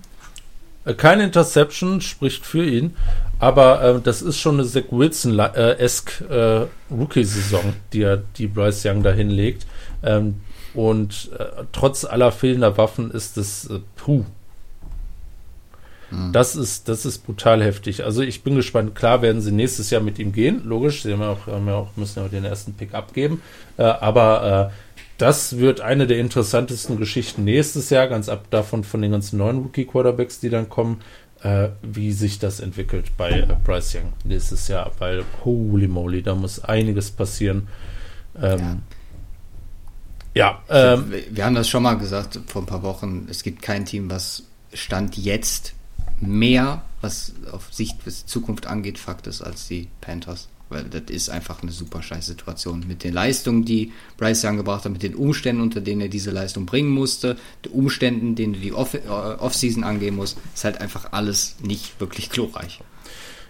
Äh, 0.86 0.93
keine 0.93 1.23
Interception 1.23 2.01
spricht 2.01 2.45
für 2.45 2.65
ihn, 2.65 2.95
aber 3.39 3.82
äh, 3.82 4.01
das 4.01 4.21
ist 4.21 4.38
schon 4.38 4.55
eine 4.59 4.67
Zach 4.67 4.91
Wilson-esque 4.91 6.21
äh, 6.30 6.93
Rookie-Saison, 6.93 7.73
die 7.93 8.03
er 8.03 8.17
die 8.17 8.47
Bryce 8.47 8.86
Young 8.86 9.03
da 9.03 9.11
hinlegt. 9.11 9.65
Ähm, 10.03 10.41
und 10.73 11.32
äh, 11.38 11.63
trotz 11.71 12.05
aller 12.05 12.32
fehlender 12.32 12.77
Waffen 12.77 13.11
ist 13.11 13.38
es 13.38 13.69
äh, 13.69 13.80
puh. 13.95 14.23
Mhm. 16.11 16.32
Das 16.32 16.55
ist, 16.55 16.88
das 16.89 17.05
ist 17.05 17.25
brutal 17.25 17.63
heftig. 17.63 18.03
Also 18.03 18.21
ich 18.21 18.43
bin 18.43 18.55
gespannt. 18.55 18.95
Klar 18.95 19.21
werden 19.21 19.41
sie 19.41 19.51
nächstes 19.51 19.89
Jahr 19.89 20.01
mit 20.01 20.19
ihm 20.19 20.32
gehen. 20.32 20.63
Logisch, 20.65 21.03
sie 21.03 21.13
haben 21.13 21.21
ja 21.21 21.30
auch, 21.30 21.47
haben 21.47 21.67
ja 21.67 21.75
auch 21.75 21.89
müssen 21.95 22.19
ja 22.19 22.25
auch 22.25 22.30
den 22.30 22.45
ersten 22.45 22.73
Pick 22.73 22.93
abgeben. 22.93 23.41
Äh, 23.77 23.84
aber 23.84 24.71
das 25.20 25.57
wird 25.57 25.82
eine 25.82 26.07
der 26.07 26.17
interessantesten 26.17 26.97
Geschichten 26.97 27.43
nächstes 27.43 27.89
Jahr, 27.89 28.07
ganz 28.07 28.30
ab 28.30 28.45
davon 28.49 28.84
von 28.84 29.01
den 29.01 29.11
ganzen 29.11 29.38
neuen 29.38 29.59
Rookie-Quarterbacks, 29.59 30.39
die 30.39 30.49
dann 30.49 30.70
kommen, 30.70 31.01
äh, 31.41 31.70
wie 31.82 32.13
sich 32.13 32.39
das 32.39 32.61
entwickelt 32.61 33.17
bei 33.17 33.32
äh, 33.32 33.47
Bryce 33.63 33.95
Young 33.95 34.13
nächstes 34.24 34.70
Jahr, 34.70 34.91
weil 34.99 35.26
holy 35.43 35.88
moly, 35.88 36.24
da 36.24 36.36
muss 36.36 36.63
einiges 36.63 37.11
passieren. 37.11 37.67
Ähm, 38.41 38.82
ja, 40.34 40.61
ja 40.70 40.93
ähm, 40.93 41.13
wir 41.30 41.45
haben 41.45 41.55
das 41.55 41.67
schon 41.67 41.84
mal 41.84 41.97
gesagt 41.97 42.39
vor 42.47 42.61
ein 42.61 42.65
paar 42.65 42.84
Wochen. 42.84 43.28
Es 43.30 43.43
gibt 43.43 43.61
kein 43.61 43.86
Team, 43.86 44.09
was 44.09 44.43
Stand 44.74 45.17
jetzt 45.17 45.74
mehr, 46.22 46.82
was 47.01 47.34
auf 47.51 47.74
Sicht, 47.74 47.97
was 48.05 48.26
Zukunft 48.26 48.67
angeht, 48.67 48.97
Fakt 48.97 49.28
ist, 49.28 49.41
als 49.41 49.67
die 49.67 49.89
Panthers. 49.99 50.47
Weil 50.70 50.84
das 50.84 51.03
ist 51.09 51.30
einfach 51.30 51.63
eine 51.63 51.72
super 51.72 52.03
scheiß 52.03 52.28
Situation. 52.28 52.86
Mit 52.88 53.03
den 53.03 53.13
Leistungen, 53.13 53.65
die 53.65 53.91
Bryce 54.17 54.45
Young 54.45 54.57
gebracht 54.57 54.86
hat, 54.86 54.91
mit 54.91 55.03
den 55.03 55.15
Umständen, 55.15 55.61
unter 55.61 55.82
denen 55.82 56.01
er 56.01 56.09
diese 56.09 56.32
Leistung 56.32 56.65
bringen 56.65 56.91
musste, 56.91 57.38
den 57.65 57.72
Umständen, 57.72 58.36
denen 58.36 58.53
du 58.53 58.59
die 58.59 58.70
äh, 58.70 58.74
Offseason 58.74 59.84
angehen 59.84 60.15
musst, 60.15 60.38
ist 60.53 60.63
halt 60.63 60.80
einfach 60.80 61.11
alles 61.11 61.55
nicht 61.61 61.99
wirklich 61.99 62.30
glorreich. 62.30 62.82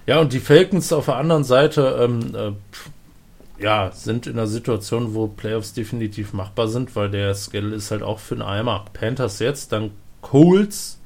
Ja, 0.08 0.20
und 0.20 0.34
die 0.34 0.40
Falcons 0.40 0.92
auf 0.94 1.06
der 1.06 1.18
anderen 1.18 1.44
Seite, 1.44 2.00
ähm, 2.02 2.36
äh, 2.36 3.64
ja, 3.64 3.92
sind 3.94 4.26
in 4.26 4.34
einer 4.34 4.48
Situation, 4.48 5.14
wo 5.14 5.28
Playoffs 5.28 5.74
definitiv 5.74 6.34
machbar 6.34 6.68
sind, 6.68 6.96
weil 6.96 7.10
der 7.12 7.36
Schedule 7.36 7.76
ist 7.76 7.92
halt 7.92 8.04
auch 8.04 8.20
für 8.20 8.36
einen 8.36 8.42
Eimer. 8.42 8.86
Panthers 8.94 9.40
jetzt, 9.40 9.72
dann 9.72 9.92
Colts, 10.22 10.98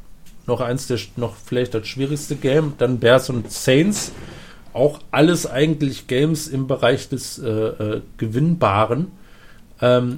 noch 0.46 0.62
eins 0.62 0.88
der, 0.88 1.00
noch 1.16 1.36
vielleicht 1.36 1.74
das 1.74 1.88
schwierigste 1.88 2.36
Game, 2.36 2.74
dann 2.78 3.00
Bears 3.00 3.30
und 3.30 3.52
Saints, 3.52 4.12
auch 4.74 5.00
alles 5.12 5.46
eigentlich 5.46 6.08
Games 6.08 6.48
im 6.48 6.68
Bereich 6.68 7.10
des 7.10 7.40
äh, 7.40 7.50
äh, 7.50 8.02
Gewinnbaren. 8.18 9.12
Ähm, 9.82 10.18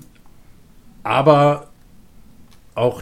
aber 1.03 1.67
auch 2.73 3.01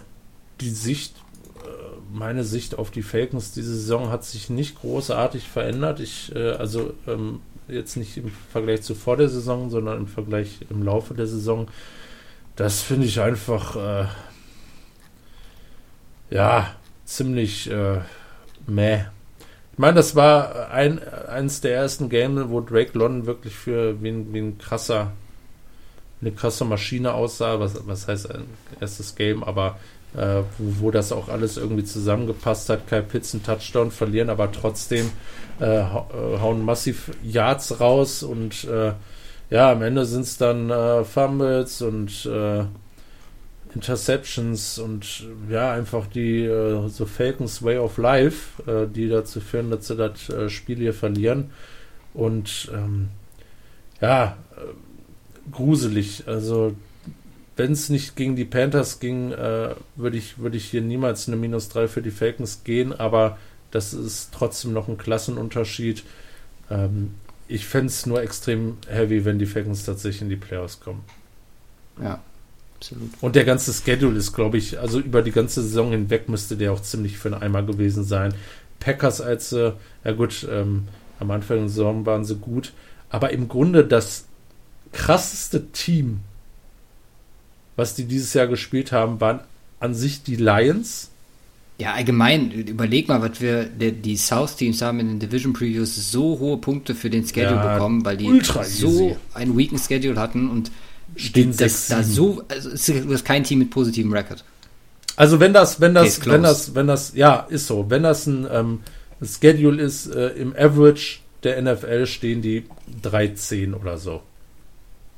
die 0.62 0.70
Sicht, 0.70 1.16
äh, 1.64 1.68
meine 2.12 2.44
Sicht 2.44 2.78
auf 2.78 2.92
die 2.92 3.04
Falcons 3.04 3.54
diese 3.54 3.74
Saison 3.74 4.10
hat 4.10 4.24
sich 4.26 4.50
nicht 4.50 4.80
großartig 4.80 5.48
verändert. 5.48 6.00
Ich, 6.00 6.36
äh, 6.36 6.52
also 6.52 6.94
ähm, 7.08 7.42
jetzt 7.68 7.98
nicht 7.98 8.18
im 8.18 8.32
Vergleich 8.52 8.82
zu 8.82 8.96
vor 8.96 9.18
der 9.18 9.30
Saison, 9.30 9.70
sondern 9.70 9.98
im 10.00 10.08
Vergleich 10.08 10.60
im 10.70 10.84
Laufe 10.84 11.14
der 11.14 11.28
Saison. 11.28 11.68
Das 12.56 12.82
finde 12.82 13.08
ich 13.08 13.20
einfach, 13.20 13.76
äh, 13.76 14.06
ja, 16.30 16.76
ziemlich 17.06 17.70
äh, 17.70 18.00
meh. 18.68 19.06
Ich 19.74 19.80
meine, 19.80 19.96
das 19.96 20.16
war 20.16 20.70
ein, 20.70 21.02
eines 21.28 21.62
der 21.62 21.76
ersten 21.76 22.08
Games, 22.08 22.50
wo 22.50 22.62
Drake 22.62 22.96
London 22.98 23.26
wirklich 23.26 23.56
für 23.56 24.02
wie 24.04 24.10
ein, 24.10 24.32
wie 24.32 24.40
ein 24.40 24.58
krasser, 24.60 25.12
eine 26.22 26.32
krasse 26.32 26.64
Maschine 26.64 27.14
aussah. 27.14 27.60
Was, 27.60 27.88
was 27.88 28.08
heißt 28.08 28.30
ein 28.30 28.46
erstes 28.80 29.16
Game, 29.16 29.44
aber 29.44 29.80
äh, 30.16 30.44
wo, 30.60 30.86
wo, 30.86 30.92
das 30.92 31.12
auch 31.12 31.28
alles 31.28 31.58
irgendwie 31.58 31.84
zusammengepasst 31.84 32.70
hat. 32.70 32.88
Kai 32.88 33.02
Pitts 33.02 33.34
einen 33.34 33.44
Touchdown 33.44 33.90
verlieren, 33.90 34.30
aber 34.30 34.52
trotzdem 34.52 35.10
äh, 35.60 35.66
äh 35.66 35.82
hauen 35.82 36.64
massiv 36.64 37.10
Yards 37.24 37.80
raus 37.80 38.22
und 38.22 38.66
äh, 38.66 38.94
ja, 39.50 39.72
am 39.72 39.82
Ende 39.82 40.06
sind 40.06 40.22
es 40.22 40.38
dann 40.38 40.70
äh, 40.70 41.04
Fumbles 41.04 41.82
und 41.82 42.28
äh, 42.28 42.66
Interceptions 43.76 44.78
und 44.78 45.26
ja, 45.50 45.74
einfach 45.74 46.08
die 46.08 46.44
äh, 46.44 46.88
so 46.90 47.06
Falcons 47.06 47.64
Way 47.64 47.78
of 47.78 47.98
Life, 47.98 48.72
äh, 48.72 48.88
die 48.88 49.10
dazu 49.10 49.40
führen, 49.40 49.72
dass 49.72 49.88
sie 49.88 49.96
das 49.96 50.30
äh, 50.30 50.50
Spiel 50.50 50.78
hier 50.78 50.94
verlieren. 50.94 51.52
Und 52.14 52.72
ähm, 52.74 53.10
ja, 54.02 54.38
äh, 54.56 55.52
gruselig. 55.52 56.24
Also, 56.28 56.76
wenn 57.56 57.72
es 57.72 57.90
nicht 57.90 58.16
gegen 58.16 58.36
die 58.36 58.46
Panthers 58.46 59.00
ging, 59.00 59.32
äh, 59.32 59.76
würde 59.96 60.18
ich, 60.18 60.38
würd 60.38 60.56
ich 60.56 60.66
hier 60.66 60.82
niemals 60.82 61.28
eine 61.28 61.38
Minus 61.38 61.70
3 61.70 61.88
für 61.88 62.02
die 62.02 62.12
Falcons 62.12 62.64
gehen, 62.64 62.94
aber 62.94 63.38
das 63.72 63.94
ist 63.94 64.34
trotzdem 64.34 64.74
noch 64.74 64.88
ein 64.88 64.98
Klassenunterschied. 64.98 66.04
Ähm, 66.70 67.16
ich 67.48 67.66
fände 67.66 67.88
es 67.88 68.06
nur 68.06 68.22
extrem 68.22 68.78
heavy, 68.88 69.26
wenn 69.26 69.40
die 69.40 69.46
Falcons 69.46 69.86
tatsächlich 69.86 70.22
in 70.22 70.30
die 70.30 70.36
Playoffs 70.36 70.80
kommen. 70.80 71.04
Ja, 72.02 72.22
absolut. 72.84 73.12
Und 73.22 73.36
der 73.36 73.46
ganze 73.46 73.74
Schedule 73.74 74.18
ist, 74.18 74.34
glaube 74.34 74.58
ich, 74.58 74.80
also 74.80 75.00
über 75.00 75.22
die 75.22 75.32
ganze 75.32 75.62
Saison 75.62 75.92
hinweg 75.92 76.30
müsste 76.30 76.58
der 76.58 76.74
auch 76.74 76.82
ziemlich 76.82 77.18
für 77.18 77.34
einen 77.34 77.42
Eimer 77.42 77.64
gewesen 77.64 78.04
sein. 78.04 78.34
Packers 78.80 79.22
als, 79.22 79.54
äh, 79.54 79.72
ja 80.04 80.12
gut, 80.12 80.46
ähm, 80.52 80.88
am 81.20 81.32
Anfang 81.32 81.60
der 81.60 81.70
Saison 81.70 82.06
waren 82.06 82.26
sie 82.26 82.36
gut, 82.36 82.74
aber 83.10 83.32
im 83.32 83.48
Grunde 83.48 83.86
das 83.86 84.26
krasseste 84.92 85.68
Team, 85.72 86.20
was 87.76 87.96
die 87.96 88.06
dieses 88.06 88.34
Jahr 88.34 88.48
gespielt 88.48 88.92
haben, 88.92 89.22
waren 89.22 89.40
an 89.80 89.94
sich 89.96 90.24
die 90.24 90.36
Lions. 90.36 91.10
Ja, 91.80 91.94
allgemein, 91.94 92.52
überleg 92.52 93.08
mal, 93.08 93.22
was 93.22 93.42
wir, 93.42 93.66
die, 93.66 93.94
die 93.94 94.18
South-Teams 94.18 94.82
haben 94.82 95.00
in 95.00 95.08
den 95.08 95.20
Division 95.20 95.54
Previews 95.54 96.12
so 96.12 96.38
hohe 96.40 96.58
Punkte 96.58 96.94
für 96.94 97.10
den 97.10 97.26
Schedule 97.26 97.56
ja, 97.56 97.74
bekommen, 97.74 98.06
weil 98.06 98.18
die 98.18 98.42
so 98.42 98.62
easy. 98.62 99.16
einen 99.34 99.58
weaken 99.58 99.80
Schedule 99.80 100.20
hatten 100.20 100.50
und 100.50 100.72
stehen 101.16 101.56
das 101.56 101.88
da 101.88 102.04
so, 102.04 102.44
also 102.48 102.70
es 102.70 102.90
ist 102.90 103.26
kein 103.26 103.44
Team 103.44 103.60
mit 103.60 103.70
positivem 103.70 104.12
Record. 104.12 104.44
Also 105.16 105.40
wenn 105.40 105.54
das, 105.54 105.80
wenn 105.80 105.94
das, 105.94 106.26
wenn 106.26 106.44
das, 106.44 106.74
wenn 106.76 106.88
das, 106.88 107.14
ja, 107.16 107.46
ist 107.50 107.68
so. 107.68 107.90
Wenn 107.90 108.04
das 108.04 108.26
ein 108.26 108.48
ähm, 108.52 108.80
Schedule 109.22 109.82
ist, 109.82 110.08
äh, 110.08 110.30
im 110.30 110.56
Average 110.56 111.20
der 111.44 111.62
NFL 111.62 112.06
stehen 112.08 112.42
die 112.42 112.66
3-10 113.04 113.74
oder 113.76 113.98
so. 113.98 114.24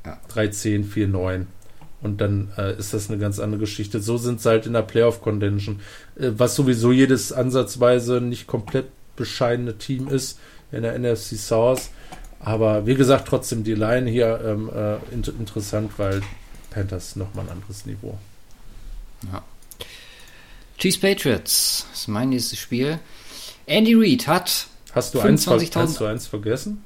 Ja. 0.06 0.20
3-10, 0.34 0.86
4-9. 0.92 1.46
Und 2.02 2.22
dann 2.22 2.50
äh, 2.58 2.78
ist 2.78 2.94
das 2.94 3.10
eine 3.10 3.18
ganz 3.20 3.40
andere 3.40 3.62
Geschichte. 3.62 4.00
So 4.00 4.18
sind 4.18 4.42
sie 4.42 4.50
halt 4.50 4.66
in 4.66 4.74
der 4.74 4.82
Playoff-Contention. 4.82 5.80
Äh, 6.20 6.32
was 6.38 6.56
sowieso 6.56 6.92
jedes 6.92 7.32
ansatzweise 7.32 8.22
nicht 8.22 8.48
komplett 8.48 8.86
bescheidene 9.16 9.78
Team 9.78 10.08
ist 10.08 10.40
in 10.72 10.84
der 10.84 10.98
NFC 11.00 11.38
South. 11.38 11.90
Aber 12.46 12.86
wie 12.86 12.94
gesagt, 12.94 13.28
trotzdem 13.28 13.64
die 13.64 13.74
Line 13.74 14.10
hier 14.10 14.40
ähm, 14.46 14.70
äh, 14.70 14.98
inter 15.14 15.34
interessant, 15.40 15.92
weil 15.98 16.22
Panthers 16.70 17.16
nochmal 17.16 17.46
ein 17.46 17.54
anderes 17.54 17.88
Niveau. 17.88 18.20
Ja. 19.34 19.44
Chiefs 20.78 21.00
Patriots 21.00 21.88
ist 21.92 22.08
mein 22.08 22.30
nächstes 22.30 22.60
Spiel. 22.60 23.00
Andy 23.66 23.96
Reid 23.96 24.28
hat. 24.28 24.68
Hast 24.94 25.16
du, 25.16 25.20
eins, 25.22 25.48
hast 25.48 26.00
du 26.00 26.06
eins 26.06 26.28
vergessen? 26.28 26.84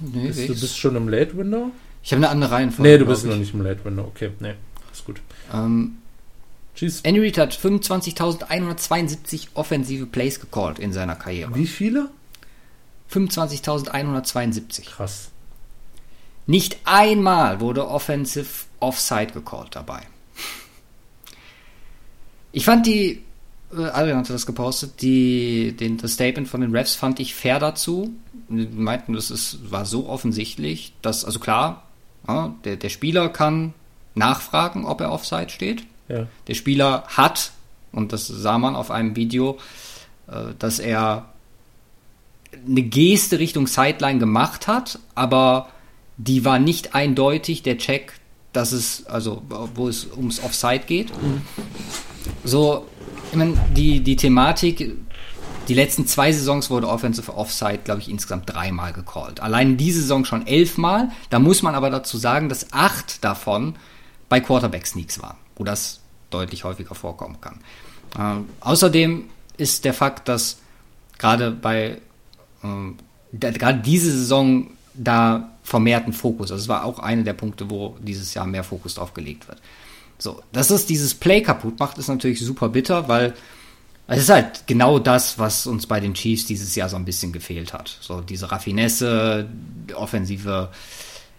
Nee, 0.00 0.28
bist, 0.28 0.48
du 0.48 0.60
bist 0.60 0.78
schon 0.78 0.94
im 0.94 1.08
Late 1.08 1.36
Window? 1.36 1.72
Ich 2.02 2.12
habe 2.12 2.20
eine 2.20 2.28
andere 2.28 2.52
Reihenfolge. 2.52 2.90
Nee, 2.92 2.98
du 2.98 3.06
bist 3.06 3.26
noch 3.26 3.36
nicht 3.36 3.52
im 3.52 3.62
Late 3.62 3.84
Window. 3.84 4.04
Okay, 4.04 4.30
nee, 4.38 4.54
ist 4.92 5.04
gut. 5.04 5.20
Ähm, 5.52 5.96
Chiefs. 6.76 7.00
Andy 7.02 7.20
Reid 7.20 7.38
hat 7.38 7.52
25.172 7.52 9.48
offensive 9.54 10.06
Plays 10.06 10.38
gecallt 10.38 10.78
in 10.78 10.92
seiner 10.92 11.16
Karriere. 11.16 11.54
Wie 11.54 11.66
viele? 11.66 12.10
25.172. 13.14 14.86
Krass. 14.86 15.30
Nicht 16.46 16.78
einmal 16.84 17.60
wurde 17.60 17.88
Offensive 17.88 18.66
Offside 18.80 19.32
gecallt 19.32 19.76
dabei. 19.76 20.02
Ich 22.52 22.64
fand 22.64 22.86
die, 22.86 23.22
äh, 23.72 23.84
Adrian 23.86 24.18
hatte 24.18 24.32
das 24.32 24.46
gepostet, 24.46 25.00
die, 25.00 25.74
den, 25.76 25.96
das 25.96 26.12
Statement 26.12 26.48
von 26.48 26.60
den 26.60 26.74
Refs 26.74 26.94
fand 26.94 27.18
ich 27.18 27.34
fair 27.34 27.58
dazu. 27.58 28.14
Die 28.48 28.66
meinten, 28.66 29.14
das 29.14 29.30
ist, 29.30 29.70
war 29.70 29.86
so 29.86 30.08
offensichtlich, 30.08 30.92
dass, 31.02 31.24
also 31.24 31.40
klar, 31.40 31.84
ja, 32.28 32.54
der, 32.64 32.76
der 32.76 32.90
Spieler 32.90 33.28
kann 33.28 33.74
nachfragen, 34.14 34.84
ob 34.84 35.00
er 35.00 35.10
Offside 35.10 35.50
steht. 35.50 35.84
Ja. 36.08 36.26
Der 36.46 36.54
Spieler 36.54 37.04
hat, 37.08 37.52
und 37.90 38.12
das 38.12 38.26
sah 38.26 38.58
man 38.58 38.76
auf 38.76 38.90
einem 38.90 39.16
Video, 39.16 39.58
äh, 40.28 40.54
dass 40.58 40.78
er 40.78 41.33
eine 42.66 42.82
Geste 42.82 43.38
Richtung 43.38 43.66
Sideline 43.66 44.18
gemacht 44.18 44.66
hat, 44.66 44.98
aber 45.14 45.68
die 46.16 46.44
war 46.44 46.58
nicht 46.58 46.94
eindeutig 46.94 47.62
der 47.62 47.78
Check, 47.78 48.14
dass 48.52 48.72
es, 48.72 49.06
also 49.06 49.42
wo 49.74 49.88
es 49.88 50.06
ums 50.16 50.42
Offside 50.42 50.84
geht. 50.86 51.12
So, 52.44 52.86
ich 53.30 53.36
meine, 53.36 53.58
die, 53.74 54.00
die 54.00 54.16
Thematik, 54.16 54.96
die 55.68 55.74
letzten 55.74 56.06
zwei 56.06 56.30
Saisons 56.32 56.70
wurde 56.70 56.88
Offensive 56.88 57.36
Offside, 57.36 57.80
glaube 57.84 58.00
ich, 58.00 58.08
insgesamt 58.08 58.52
dreimal 58.52 58.92
gecallt. 58.92 59.40
Allein 59.40 59.76
diese 59.76 60.02
Saison 60.02 60.24
schon 60.24 60.46
elfmal. 60.46 61.10
Da 61.30 61.38
muss 61.38 61.62
man 61.62 61.74
aber 61.74 61.90
dazu 61.90 62.16
sagen, 62.18 62.48
dass 62.48 62.72
acht 62.72 63.24
davon 63.24 63.74
bei 64.28 64.40
Quarterback-Sneaks 64.40 65.20
waren, 65.22 65.36
wo 65.56 65.64
das 65.64 66.00
deutlich 66.30 66.64
häufiger 66.64 66.94
vorkommen 66.94 67.40
kann. 67.40 67.60
Ähm, 68.18 68.48
außerdem 68.60 69.24
ist 69.56 69.84
der 69.84 69.94
Fakt, 69.94 70.28
dass 70.28 70.58
gerade 71.18 71.50
bei 71.50 71.98
ähm, 72.64 72.96
gerade 73.32 73.80
diese 73.80 74.10
Saison 74.10 74.70
da 74.94 75.50
vermehrten 75.62 76.12
Fokus. 76.12 76.50
Also 76.50 76.62
es 76.62 76.68
war 76.68 76.84
auch 76.84 76.98
einer 76.98 77.22
der 77.22 77.32
Punkte, 77.32 77.70
wo 77.70 77.96
dieses 78.00 78.34
Jahr 78.34 78.46
mehr 78.46 78.64
Fokus 78.64 78.94
drauf 78.94 79.14
gelegt 79.14 79.48
wird. 79.48 79.58
So, 80.18 80.42
dass 80.52 80.70
es 80.70 80.86
dieses 80.86 81.14
Play 81.14 81.42
kaputt 81.42 81.78
macht, 81.78 81.98
ist 81.98 82.08
natürlich 82.08 82.40
super 82.40 82.68
bitter, 82.68 83.08
weil 83.08 83.34
es 84.06 84.20
ist 84.20 84.28
halt 84.28 84.66
genau 84.66 84.98
das, 84.98 85.38
was 85.38 85.66
uns 85.66 85.86
bei 85.86 85.98
den 85.98 86.14
Chiefs 86.14 86.46
dieses 86.46 86.74
Jahr 86.74 86.88
so 86.88 86.96
ein 86.96 87.04
bisschen 87.04 87.32
gefehlt 87.32 87.72
hat. 87.72 87.98
So 88.00 88.20
diese 88.20 88.52
Raffinesse, 88.52 89.48
offensive 89.94 90.70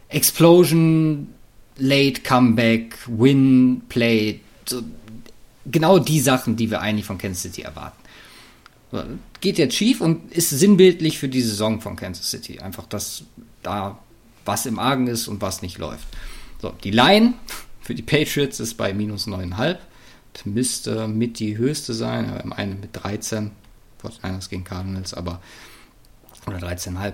Explosion, 0.09 1.27
Late 1.77 2.21
Comeback, 2.21 2.97
Win, 3.07 3.83
Play, 3.87 4.39
so, 4.65 4.81
genau 5.65 5.99
die 5.99 6.19
Sachen, 6.19 6.55
die 6.55 6.71
wir 6.71 6.81
eigentlich 6.81 7.05
von 7.05 7.17
Kansas 7.17 7.43
City 7.43 7.61
erwarten 7.61 8.04
geht 9.41 9.57
jetzt 9.57 9.75
schief 9.75 10.01
und 10.01 10.31
ist 10.31 10.49
sinnbildlich 10.49 11.19
für 11.19 11.29
die 11.29 11.41
Saison 11.41 11.81
von 11.81 11.95
Kansas 11.95 12.29
City. 12.29 12.59
Einfach, 12.59 12.85
dass 12.87 13.23
da 13.63 13.99
was 14.45 14.65
im 14.65 14.79
Argen 14.79 15.07
ist 15.07 15.27
und 15.27 15.41
was 15.41 15.61
nicht 15.61 15.77
läuft. 15.77 16.07
So, 16.61 16.73
die 16.83 16.91
Line 16.91 17.33
für 17.81 17.95
die 17.95 18.01
Patriots 18.01 18.59
ist 18.59 18.75
bei 18.75 18.93
minus 18.93 19.27
9,5. 19.27 19.77
Das 20.33 20.45
müsste 20.45 21.07
mit 21.07 21.39
die 21.39 21.57
höchste 21.57 21.93
sein. 21.93 22.27
Wir 22.31 22.39
haben 22.39 22.53
eine 22.53 22.75
mit 22.75 22.89
13. 22.93 23.51
Fortinanders 23.97 24.49
gegen 24.49 24.63
Cardinals, 24.63 25.13
aber. 25.13 25.41
Oder 26.47 26.57
13,5. 26.57 27.13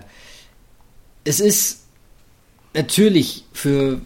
Es 1.24 1.40
ist 1.40 1.82
natürlich 2.74 3.44
für, 3.52 3.94
äh, 3.94 3.98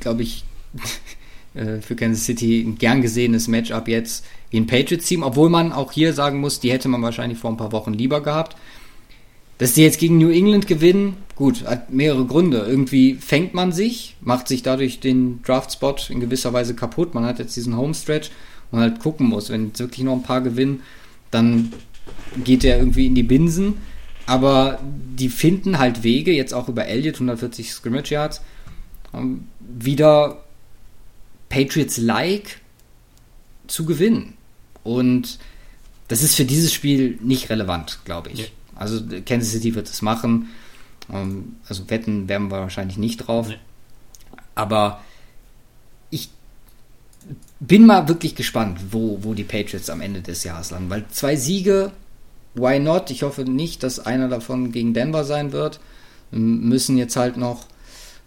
glaube 0.00 0.22
ich, 0.22 0.44
äh, 1.54 1.80
für 1.80 1.96
Kansas 1.96 2.24
City 2.24 2.60
ein 2.62 2.78
gern 2.78 3.02
gesehenes 3.02 3.48
Matchup 3.48 3.88
jetzt 3.88 4.24
wie 4.50 4.58
ein 4.58 4.66
Patriots-Team, 4.66 5.22
obwohl 5.22 5.50
man 5.50 5.72
auch 5.72 5.92
hier 5.92 6.12
sagen 6.12 6.40
muss, 6.40 6.60
die 6.60 6.72
hätte 6.72 6.88
man 6.88 7.02
wahrscheinlich 7.02 7.38
vor 7.38 7.50
ein 7.50 7.56
paar 7.56 7.72
Wochen 7.72 7.92
lieber 7.92 8.22
gehabt. 8.22 8.56
dass 9.58 9.74
die 9.74 9.82
jetzt 9.82 10.00
gegen 10.00 10.18
New 10.18 10.30
England 10.30 10.66
gewinnen, 10.66 11.16
gut, 11.36 11.64
hat 11.64 11.92
mehrere 11.92 12.24
Gründe. 12.26 12.66
Irgendwie 12.68 13.14
fängt 13.14 13.54
man 13.54 13.70
sich, 13.70 14.16
macht 14.20 14.48
sich 14.48 14.64
dadurch 14.64 14.98
den 14.98 15.42
Draft-Spot 15.42 15.94
in 16.08 16.18
gewisser 16.18 16.52
Weise 16.52 16.74
kaputt. 16.74 17.14
Man 17.14 17.24
hat 17.24 17.38
jetzt 17.38 17.54
diesen 17.54 17.76
Homestretch 17.76 18.30
und 18.72 18.80
halt 18.80 18.98
gucken 18.98 19.28
muss, 19.28 19.50
wenn 19.50 19.68
jetzt 19.68 19.78
wirklich 19.78 20.04
noch 20.04 20.14
ein 20.14 20.24
paar 20.24 20.40
gewinnen, 20.40 20.82
dann 21.30 21.72
geht 22.42 22.64
der 22.64 22.78
irgendwie 22.78 23.06
in 23.06 23.14
die 23.14 23.22
Binsen. 23.22 23.74
Aber 24.26 24.80
die 24.82 25.28
finden 25.28 25.78
halt 25.78 26.02
Wege, 26.02 26.32
jetzt 26.32 26.52
auch 26.52 26.68
über 26.68 26.86
Elliott, 26.86 27.14
140 27.16 27.70
Scrimmage 27.70 28.10
Yards, 28.10 28.40
ähm, 29.12 29.46
wieder 29.60 30.43
Patriots-like 31.54 32.58
zu 33.68 33.84
gewinnen. 33.84 34.34
Und 34.82 35.38
das 36.08 36.22
ist 36.22 36.34
für 36.34 36.44
dieses 36.44 36.72
Spiel 36.72 37.16
nicht 37.22 37.48
relevant, 37.48 38.00
glaube 38.04 38.30
ich. 38.30 38.40
Ja. 38.40 38.46
Also 38.74 39.00
Kansas 39.24 39.52
City 39.52 39.74
wird 39.76 39.88
es 39.88 40.02
machen. 40.02 40.48
Ähm, 41.12 41.56
also 41.68 41.88
wetten 41.90 42.28
werden 42.28 42.50
wir 42.50 42.58
wahrscheinlich 42.58 42.98
nicht 42.98 43.18
drauf. 43.18 43.48
Nee. 43.48 43.58
Aber 44.56 45.00
ich 46.10 46.28
bin 47.60 47.86
mal 47.86 48.08
wirklich 48.08 48.34
gespannt, 48.34 48.80
wo, 48.90 49.20
wo 49.22 49.32
die 49.32 49.44
Patriots 49.44 49.90
am 49.90 50.00
Ende 50.00 50.22
des 50.22 50.42
Jahres 50.42 50.72
landen. 50.72 50.90
Weil 50.90 51.06
zwei 51.10 51.36
Siege, 51.36 51.92
why 52.54 52.80
not? 52.80 53.12
Ich 53.12 53.22
hoffe 53.22 53.44
nicht, 53.44 53.84
dass 53.84 54.00
einer 54.00 54.28
davon 54.28 54.72
gegen 54.72 54.92
Denver 54.92 55.22
sein 55.22 55.52
wird. 55.52 55.78
Wir 56.32 56.40
müssen 56.40 56.98
jetzt 56.98 57.14
halt 57.14 57.36
noch 57.36 57.68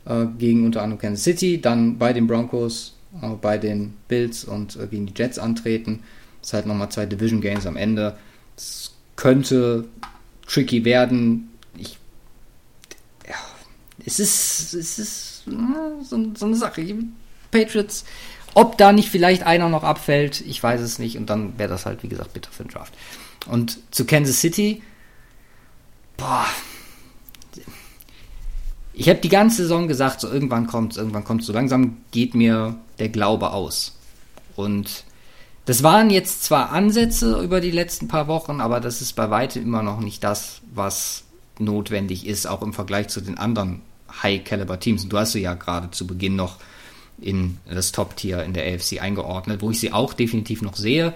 äh, 0.05 0.25
gegen 0.37 0.65
unter 0.65 0.81
anderem 0.81 1.01
Kansas 1.01 1.25
City, 1.25 1.59
dann 1.59 1.97
bei 1.97 2.13
den 2.13 2.25
Broncos, 2.25 2.97
bei 3.41 3.57
den 3.57 3.95
Bills 4.07 4.43
und 4.43 4.75
äh, 4.75 4.88
gegen 4.88 5.05
die 5.05 5.13
Jets 5.15 5.39
antreten. 5.39 6.03
Das 6.41 6.49
ist 6.49 6.53
halt 6.53 6.65
nochmal 6.65 6.89
zwei 6.89 7.05
Division 7.05 7.41
Games 7.41 7.65
am 7.65 7.77
Ende. 7.77 8.17
Es 8.55 8.93
könnte 9.15 9.88
tricky 10.45 10.85
werden. 10.85 11.49
Ich, 11.77 11.97
ja, 13.27 13.35
es 14.05 14.19
ist, 14.19 14.73
es 14.73 14.99
ist 14.99 15.43
na, 15.45 15.91
so, 16.03 16.34
so, 16.35 16.45
eine 16.45 16.55
Sache. 16.55 16.85
Patriots, 17.51 18.05
ob 18.53 18.77
da 18.77 18.91
nicht 18.91 19.09
vielleicht 19.09 19.43
einer 19.43 19.69
noch 19.69 19.84
abfällt, 19.84 20.41
ich 20.41 20.61
weiß 20.61 20.81
es 20.81 20.99
nicht. 20.99 21.17
Und 21.17 21.29
dann 21.29 21.57
wäre 21.57 21.69
das 21.69 21.85
halt, 21.85 22.03
wie 22.03 22.09
gesagt, 22.09 22.34
bitter 22.34 22.51
für 22.51 22.63
den 22.63 22.71
Draft. 22.71 22.93
Und 23.47 23.79
zu 23.91 24.05
Kansas 24.05 24.39
City, 24.39 24.81
boah, 26.17 26.45
ich 28.99 29.10
habe 29.10 29.19
die 29.19 29.30
ganze 29.30 29.57
Saison 29.57 29.88
gesagt, 29.88 30.22
so 30.22 30.28
irgendwann 30.28 30.65
kommt 30.65 30.98
irgendwann 30.98 31.24
kommt 31.24 31.44
so 31.44 31.53
langsam 31.53 31.98
geht 32.11 32.34
mir 32.34 32.76
der 32.98 33.10
Glaube 33.10 33.52
aus. 33.52 33.95
Und 34.56 35.03
das 35.65 35.84
waren 35.84 36.10
jetzt 36.10 36.44
zwar 36.44 36.72
Ansätze 36.72 37.40
über 37.44 37.61
die 37.61 37.72
letzten 37.72 38.07
paar 38.07 38.28
Wochen, 38.28 38.60
aber 38.60 38.80
das 38.80 39.02
ist 39.02 39.14
bei 39.14 39.30
weitem 39.30 39.61
immer 39.61 39.84
noch 39.84 39.99
nicht 39.99 40.24
das, 40.24 40.61
was 40.74 41.26
notwendig 41.60 42.26
ist, 42.26 42.48
auch 42.48 42.64
im 42.64 42.74
Vergleich 42.74 43.10
zu 43.10 43.22
den 43.22 43.38
anderen 43.38 43.82
High-Caliber-Teams. 44.24 45.03
Und 45.03 45.14
du 45.14 45.18
hast 45.19 45.34
sie 45.34 45.41
ja 45.41 45.53
gerade 45.53 45.91
zu 45.91 46.07
Beginn 46.07 46.36
noch 46.36 46.57
in 47.19 47.60
das 47.69 47.91
Top-Tier 47.91 48.44
in 48.44 48.53
der 48.53 48.74
AFC 48.74 48.99
eingeordnet, 48.99 49.61
wo 49.61 49.69
ich 49.69 49.80
sie 49.80 49.94
auch 49.94 50.14
definitiv 50.14 50.64
noch 50.64 50.76
sehe. 50.76 51.14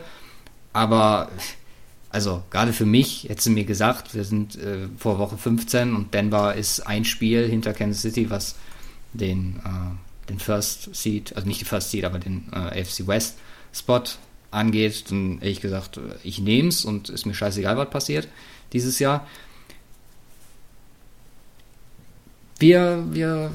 Aber 0.74 1.30
also 2.12 2.44
gerade 2.50 2.74
für 2.74 2.86
mich, 2.86 3.26
hättest 3.30 3.48
du 3.48 3.52
mir 3.52 3.64
gesagt, 3.64 4.14
wir 4.14 4.26
sind 4.26 4.56
äh, 4.58 4.88
vor 4.98 5.18
Woche 5.18 5.38
15 5.38 5.96
und 5.96 6.14
Denver 6.14 6.56
ist 6.56 6.82
ein 6.82 7.06
Spiel 7.06 7.48
hinter 7.48 7.74
Kansas 7.74 8.02
City, 8.02 8.30
was 8.30 8.56
den, 9.14 9.62
äh, 9.64 10.28
den 10.30 10.40
First 10.40 10.94
Seed, 10.94 11.36
also 11.36 11.48
nicht 11.48 11.62
den 11.62 11.68
First 11.68 11.92
Seed, 11.92 12.04
aber 12.04 12.20
den 12.20 12.50
äh, 12.52 12.82
AFC 12.82 13.08
West 13.08 13.38
Spot 13.74 14.04
angeht, 14.52 15.06
dann 15.10 15.40
ehrlich 15.40 15.62
gesagt, 15.62 16.02
ich 16.24 16.40
nehme 16.40 16.68
es 16.68 16.84
und 16.84 17.10
ist 17.10 17.26
mir 17.26 17.34
scheißegal, 17.34 17.78
was 17.78 17.90
passiert 17.90 18.28
dieses 18.74 19.00
Jahr. 19.00 19.26
Wir, 22.60 23.06
wir 23.10 23.52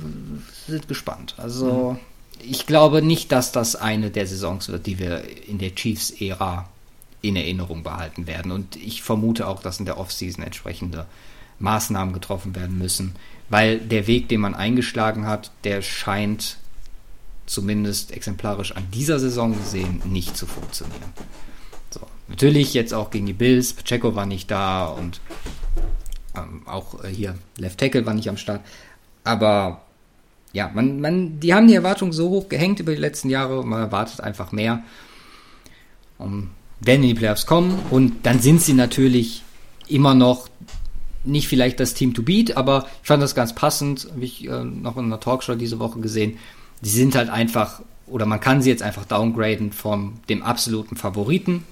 sind 0.67 0.89
gespannt. 0.89 1.35
Also 1.37 1.93
mhm. 1.93 1.99
ich 2.43 2.67
glaube 2.67 3.03
nicht, 3.03 3.31
dass 3.33 3.53
das 3.53 3.77
eine 3.77 4.11
der 4.11 4.27
Saisons 4.27 4.69
wird, 4.69 4.87
die 4.87 4.99
wir 4.99 5.25
in 5.47 5.59
der 5.59 5.75
Chiefs-Ära 5.75 6.71
in 7.29 7.37
Erinnerung 7.37 7.83
behalten 7.83 8.27
werden. 8.27 8.53
Und 8.53 8.77
ich 8.77 9.03
vermute 9.03 9.47
auch, 9.47 9.63
dass 9.63 9.79
in 9.79 9.87
der 9.87 9.99
Offseason 9.99 10.45
entsprechende 10.45 11.07
Maßnahmen 11.59 12.13
getroffen 12.13 12.55
werden 12.55 12.79
müssen, 12.79 13.15
weil 13.49 13.79
der 13.79 14.07
Weg, 14.07 14.29
den 14.29 14.41
man 14.41 14.55
eingeschlagen 14.55 15.27
hat, 15.27 15.51
der 15.65 15.83
scheint 15.83 16.59
zumindest 17.47 18.13
exemplarisch 18.13 18.73
an 18.73 18.87
dieser 18.93 19.19
Saison 19.19 19.57
gesehen, 19.57 20.03
nicht 20.05 20.37
zu 20.37 20.47
funktionieren. 20.47 21.13
So, 21.91 22.01
natürlich 22.29 22.75
jetzt 22.75 22.93
auch 22.93 23.11
gegen 23.11 23.27
die 23.27 23.33
Bills, 23.33 23.73
Pacheco 23.73 24.15
war 24.15 24.27
nicht 24.27 24.51
da 24.51 24.87
und 24.87 25.21
ähm, 26.37 26.63
auch 26.67 27.03
äh, 27.05 27.09
hier 27.09 27.37
Left 27.57 27.79
Tackle 27.79 28.05
war 28.05 28.15
nicht 28.15 28.29
am 28.29 28.37
Start. 28.37 28.63
Aber 29.25 29.83
ja, 30.53 30.71
man, 30.75 31.01
man, 31.01 31.41
die 31.41 31.55
haben 31.55 31.69
die 31.69 31.75
Erwartungen 31.75 32.13
so 32.13 32.31
hoch 32.31 32.49
gehängt 32.49 32.81
über 32.81 32.93
die 32.93 33.01
letzten 33.01 33.31
Jahre, 33.31 33.65
man 33.65 33.81
erwartet 33.81 34.21
einfach 34.21 34.53
mehr. 34.53 34.83
Um, 36.19 36.51
werden 36.81 37.03
in 37.03 37.09
die 37.09 37.15
Playoffs 37.15 37.47
kommen 37.47 37.79
und 37.91 38.27
dann 38.27 38.41
sind 38.41 38.63
sie 38.63 38.75
natürlich 38.75 39.43
immer 39.89 40.15
noch 40.15 40.49
nicht 41.25 41.49
vielleicht 41.49 41.81
das 41.81 41.95
Team 41.95 42.15
to 42.15 42.23
beat, 42.23 42.57
aber 42.57 42.87
ich 43.03 43.09
fand 43.09 43.23
das 43.23 43.35
ganz 43.35 43.55
passend, 43.55 44.09
habe 44.11 44.25
ich 44.25 44.47
äh, 44.47 44.65
noch 44.65 44.97
in 44.97 45.07
einer 45.07 45.19
Talkshow 45.19 45.55
diese 45.55 45.79
Woche 45.79 46.01
gesehen 46.01 46.39
die 46.83 46.89
sind 46.89 47.15
halt 47.15 47.29
einfach, 47.29 47.83
oder 48.07 48.27
man 48.27 48.41
kann 48.41 48.63
sie 48.63 48.71
jetzt 48.71 48.83
einfach 48.83 49.05
downgraden 49.05 49.73
von 49.73 50.21
dem 50.29 50.43
absoluten 50.43 50.97
Favoriten 50.97 51.65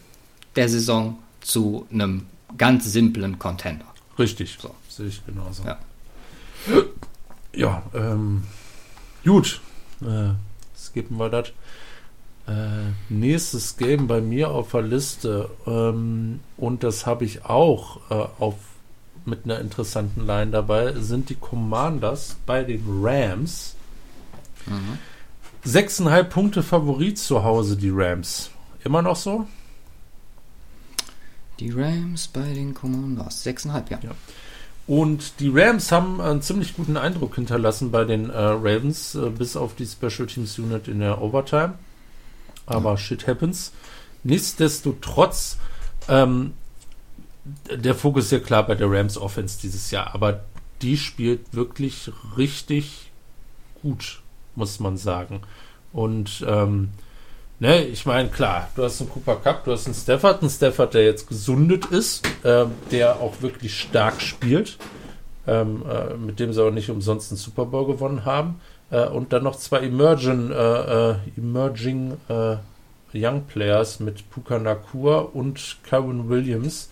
der 0.57 0.69
Saison 0.69 1.19
zu 1.41 1.87
einem 1.93 2.27
ganz 2.57 2.91
simplen 2.93 3.39
Contender. 3.39 3.87
Richtig, 4.19 4.59
so. 4.61 4.75
sehe 4.89 5.09
ich 5.09 5.25
genauso. 5.27 5.65
Ja, 5.65 5.79
ja 7.55 7.83
ähm, 7.95 8.45
gut, 9.25 9.61
äh, 10.01 10.31
skippen 10.77 11.19
wir 11.19 11.29
das. 11.29 11.53
Äh, 12.47 12.93
nächstes 13.09 13.77
Game 13.77 14.07
bei 14.07 14.21
mir 14.21 14.51
auf 14.51 14.73
der 14.73 14.83
Liste 14.83 15.49
ähm, 15.67 16.41
und 16.57 16.83
das 16.83 17.07
habe 17.07 17.25
ich 17.25 17.45
auch 17.47 17.99
äh, 18.11 18.15
auf 18.39 18.57
mit 19.25 19.45
einer 19.45 19.59
interessanten 19.61 20.27
Line 20.27 20.51
dabei 20.51 20.93
sind 21.01 21.31
die 21.31 21.37
Commanders 21.37 22.37
bei 22.45 22.63
den 22.63 22.85
Rams 23.03 23.75
Mhm. 24.67 24.99
Sechseinhalb 25.65 26.31
Punkte 26.31 26.63
Favorit 26.63 27.19
zu 27.19 27.43
Hause, 27.43 27.77
die 27.77 27.91
Rams. 27.93 28.51
Immer 28.85 29.03
noch 29.03 29.17
so? 29.17 29.47
Die 31.59 31.71
Rams 31.71 32.29
bei 32.29 32.53
den 32.53 32.75
Commanders. 32.75 33.43
Sechseinhalb, 33.43 33.91
ja. 33.91 33.99
ja. 34.03 34.11
Und 34.87 35.41
die 35.41 35.49
Rams 35.49 35.91
haben 35.91 36.21
einen 36.21 36.43
ziemlich 36.43 36.77
guten 36.77 36.99
Eindruck 36.99 37.37
hinterlassen 37.37 37.91
bei 37.91 38.05
den 38.05 38.29
äh, 38.29 38.37
Ravens, 38.37 39.15
äh, 39.15 39.31
bis 39.31 39.57
auf 39.57 39.75
die 39.75 39.87
Special 39.87 40.27
Teams 40.27 40.59
Unit 40.59 40.89
in 40.89 41.01
der 41.01 41.23
Overtime. 41.23 41.75
Aber 42.67 42.91
ja. 42.91 42.97
shit 42.97 43.27
happens. 43.27 43.73
Nichtsdestotrotz, 44.23 45.59
ähm, 46.09 46.55
der 47.71 47.95
Fokus 47.95 48.27
ist 48.27 48.33
ja 48.33 48.39
klar 48.39 48.67
bei 48.67 48.75
der 48.75 48.91
Rams 48.91 49.19
Offense 49.19 49.59
dieses 49.61 49.91
Jahr, 49.91 50.15
aber 50.15 50.45
die 50.81 50.97
spielt 50.97 51.55
wirklich 51.55 52.11
richtig 52.37 53.11
gut 53.83 54.23
muss 54.57 54.81
man 54.81 54.97
sagen. 54.97 55.41
Und 55.93 56.45
ähm, 56.47 56.91
ne, 57.59 57.85
ich 57.85 58.07
meine, 58.07 58.29
klar, 58.29 58.69
du 58.77 58.83
hast 58.83 59.01
einen 59.01 59.11
Cooper 59.11 59.37
Cup, 59.37 59.65
du 59.65 59.73
hast 59.73 59.87
einen 59.87 59.95
Stafford, 59.95 60.41
einen 60.41 60.51
Stafford, 60.51 60.95
der 60.95 61.05
jetzt 61.05 61.29
gesundet 61.29 61.87
ist, 61.87 62.27
äh, 62.45 62.67
der 62.91 63.21
auch 63.21 63.43
wirklich 63.43 63.79
stark 63.79 64.21
spielt, 64.21 64.79
ähm, 65.47 65.85
äh, 65.89 66.15
mit 66.15 66.41
dem 66.41 66.53
sie 66.53 66.63
auch 66.63 66.71
nicht 66.71 66.91
umsonst 66.91 67.31
einen 67.31 67.39
Super 67.39 67.67
Bowl 67.67 67.87
gewonnen 67.87 68.25
haben. 68.25 68.61
Äh, 68.91 69.07
und 69.07 69.33
dann 69.33 69.43
noch 69.43 69.57
zwei 69.57 69.81
Emerging, 69.81 70.51
äh, 70.51 71.11
äh, 71.11 71.15
Emerging 71.37 72.17
äh, 72.29 72.57
Young 73.15 73.45
Players 73.45 74.01
mit 74.01 74.29
Puka 74.31 74.59
Nakur 74.59 75.35
und 75.35 75.77
Karen 75.89 76.29
Williams. 76.29 76.91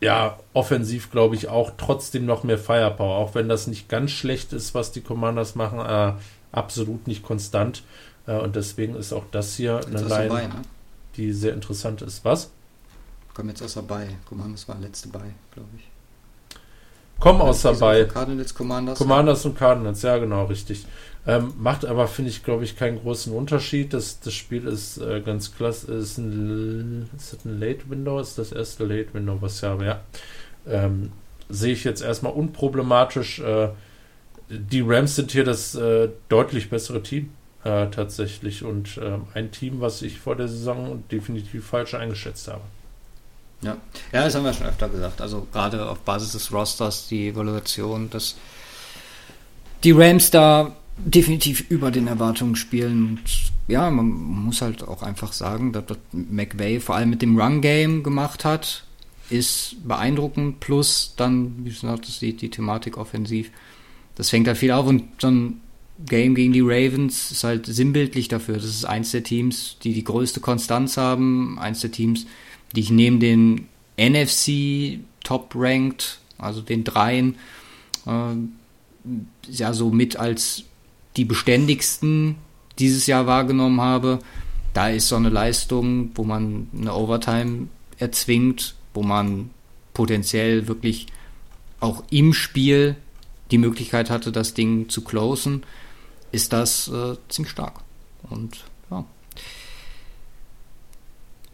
ja, 0.00 0.38
offensiv 0.52 1.10
glaube 1.10 1.34
ich 1.34 1.48
auch 1.48 1.72
trotzdem 1.78 2.26
noch 2.26 2.44
mehr 2.44 2.58
Firepower, 2.58 3.16
auch 3.16 3.34
wenn 3.34 3.48
das 3.48 3.66
nicht 3.66 3.88
ganz 3.88 4.10
schlecht 4.10 4.52
ist, 4.52 4.74
was 4.74 4.92
die 4.92 5.00
Commanders 5.00 5.54
machen, 5.54 5.80
äh, 5.80 6.12
absolut 6.52 7.06
nicht 7.06 7.22
konstant. 7.22 7.82
Äh, 8.26 8.38
und 8.38 8.56
deswegen 8.56 8.94
ist 8.94 9.12
auch 9.12 9.24
das 9.30 9.56
hier 9.56 9.80
eine 9.86 10.02
Line, 10.02 10.28
dabei, 10.28 10.46
ne? 10.48 10.62
die 11.16 11.32
sehr 11.32 11.54
interessant 11.54 12.02
ist. 12.02 12.24
Was? 12.24 12.50
Kommen 13.34 13.50
jetzt 13.50 13.62
aus 13.62 13.74
dabei. 13.74 14.08
Commanders 14.28 14.68
war 14.68 14.78
letzte 14.78 15.08
bei, 15.08 15.34
glaube 15.52 15.68
ich. 15.76 15.88
Kommen 17.18 17.40
aus 17.40 17.62
dabei. 17.62 18.04
Cardinals, 18.04 18.54
Commanders. 18.54 18.98
Commanders 18.98 19.44
und 19.46 19.56
Cardinals, 19.56 20.02
ja 20.02 20.18
genau, 20.18 20.44
richtig. 20.44 20.86
Ähm, 21.28 21.54
macht 21.58 21.84
aber, 21.84 22.06
finde 22.06 22.30
ich, 22.30 22.44
glaube 22.44 22.64
ich, 22.64 22.76
keinen 22.76 23.00
großen 23.00 23.32
Unterschied. 23.32 23.92
Das, 23.92 24.20
das 24.20 24.32
Spiel 24.32 24.66
ist 24.66 24.98
äh, 24.98 25.20
ganz 25.20 25.54
klasse. 25.54 25.92
Ist, 25.92 26.18
ein, 26.18 27.10
ist 27.16 27.32
das 27.32 27.44
ein 27.44 27.58
Late 27.58 27.90
Window? 27.90 28.20
Ist 28.20 28.38
das 28.38 28.52
erste 28.52 28.84
Late 28.84 29.12
Window, 29.12 29.38
was 29.40 29.56
ich 29.56 29.62
habe? 29.64 29.84
Ja. 29.84 30.00
Ähm, 30.68 31.10
Sehe 31.48 31.72
ich 31.72 31.84
jetzt 31.84 32.02
erstmal 32.02 32.32
unproblematisch. 32.32 33.40
Äh, 33.40 33.68
die 34.48 34.80
Rams 34.80 35.16
sind 35.16 35.32
hier 35.32 35.44
das 35.44 35.74
äh, 35.74 36.08
deutlich 36.28 36.70
bessere 36.70 37.02
Team 37.02 37.30
äh, 37.64 37.88
tatsächlich 37.88 38.62
und 38.62 38.98
ähm, 39.02 39.26
ein 39.34 39.50
Team, 39.50 39.80
was 39.80 40.02
ich 40.02 40.20
vor 40.20 40.36
der 40.36 40.48
Saison 40.48 41.02
definitiv 41.10 41.66
falsch 41.66 41.94
eingeschätzt 41.94 42.48
habe. 42.48 42.62
Ja. 43.62 43.76
ja, 44.12 44.24
das 44.24 44.34
haben 44.34 44.44
wir 44.44 44.52
schon 44.52 44.66
öfter 44.66 44.88
gesagt. 44.88 45.20
Also 45.20 45.46
gerade 45.52 45.88
auf 45.88 45.98
Basis 46.00 46.32
des 46.32 46.52
Rosters 46.52 47.08
die 47.08 47.28
Evaluation, 47.28 48.10
dass 48.10 48.36
die 49.82 49.92
Rams 49.92 50.30
da 50.30 50.76
definitiv 50.98 51.64
über 51.68 51.90
den 51.90 52.06
Erwartungen 52.06 52.56
spielen. 52.56 53.08
Und 53.08 53.22
ja, 53.68 53.90
man 53.90 54.08
muss 54.08 54.62
halt 54.62 54.82
auch 54.82 55.02
einfach 55.02 55.32
sagen, 55.32 55.72
dass 55.72 55.86
das 55.86 55.98
McVay 56.12 56.80
vor 56.80 56.96
allem 56.96 57.10
mit 57.10 57.22
dem 57.22 57.38
Run-Game 57.38 58.02
gemacht 58.02 58.44
hat, 58.44 58.84
ist 59.30 59.76
beeindruckend. 59.84 60.60
Plus 60.60 61.14
dann, 61.16 61.64
wie 61.64 61.70
gesagt, 61.70 62.08
das 62.08 62.18
die, 62.18 62.34
die 62.34 62.50
Thematik 62.50 62.96
offensiv. 62.96 63.50
Das 64.14 64.30
fängt 64.30 64.48
halt 64.48 64.58
viel 64.58 64.72
auf 64.72 64.86
und 64.86 65.22
ein 65.22 65.60
Game 66.04 66.34
gegen 66.34 66.52
die 66.52 66.60
Ravens 66.60 67.30
ist 67.30 67.44
halt 67.44 67.66
sinnbildlich 67.66 68.28
dafür. 68.28 68.56
Das 68.56 68.64
ist 68.64 68.84
eins 68.84 69.12
der 69.12 69.22
Teams, 69.22 69.76
die 69.82 69.94
die 69.94 70.04
größte 70.04 70.40
Konstanz 70.40 70.96
haben. 70.96 71.58
Eins 71.58 71.80
der 71.80 71.90
Teams, 71.90 72.26
die 72.74 72.80
ich 72.80 72.90
neben 72.90 73.18
den 73.18 73.68
NFC 73.98 75.00
top-ranked, 75.24 76.20
also 76.38 76.60
den 76.60 76.84
dreien, 76.84 77.36
äh, 78.06 78.34
ja 79.50 79.72
so 79.72 79.90
mit 79.90 80.16
als 80.16 80.64
die 81.16 81.24
beständigsten 81.24 82.36
dieses 82.78 83.06
Jahr 83.06 83.26
wahrgenommen 83.26 83.80
habe. 83.80 84.18
Da 84.74 84.90
ist 84.90 85.08
so 85.08 85.16
eine 85.16 85.30
Leistung, 85.30 86.10
wo 86.14 86.24
man 86.24 86.68
eine 86.76 86.94
Overtime 86.94 87.68
erzwingt, 87.98 88.74
wo 88.92 89.02
man 89.02 89.50
potenziell 89.94 90.68
wirklich 90.68 91.06
auch 91.80 92.04
im 92.10 92.34
Spiel 92.34 92.96
die 93.50 93.58
Möglichkeit 93.58 94.10
hatte, 94.10 94.32
das 94.32 94.54
Ding 94.54 94.88
zu 94.88 95.02
closen, 95.02 95.64
ist 96.32 96.52
das 96.52 96.88
äh, 96.88 97.16
ziemlich 97.28 97.52
stark. 97.52 97.80
Und 98.28 98.64
ja. 98.90 99.04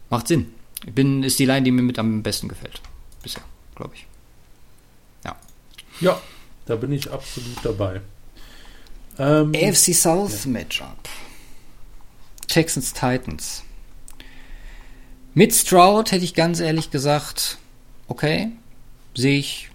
Macht 0.09 0.27
Sinn. 0.27 0.51
Ich 0.85 0.93
bin, 0.93 1.23
ist 1.23 1.39
die 1.39 1.45
Line, 1.45 1.63
die 1.63 1.71
mir 1.71 1.81
mit 1.81 1.99
am 1.99 2.23
besten 2.23 2.49
gefällt. 2.49 2.81
Bisher, 3.21 3.43
glaube 3.75 3.95
ich. 3.95 4.05
Ja. 5.23 5.37
Ja, 6.01 6.21
da 6.65 6.75
bin 6.75 6.91
ich 6.91 7.09
absolut 7.09 7.57
dabei. 7.63 8.01
Ähm, 9.17 9.51
AFC 9.55 9.93
South 9.93 10.45
ja. 10.45 10.51
Matchup. 10.51 11.09
Texans 12.47 12.93
Titans. 12.93 13.63
Mit 15.33 15.53
Stroud 15.53 16.11
hätte 16.11 16.23
ich 16.23 16.33
ganz 16.33 16.59
ehrlich 16.59 16.91
gesagt, 16.91 17.57
okay, 18.07 18.51
sehe 19.15 19.39
ich 19.39 19.69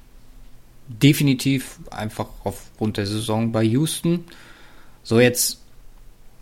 definitiv 0.86 1.78
einfach 1.90 2.28
aufgrund 2.44 2.96
der 2.96 3.06
Saison 3.06 3.52
bei 3.52 3.64
Houston. 3.64 4.24
So 5.02 5.20
jetzt, 5.20 5.58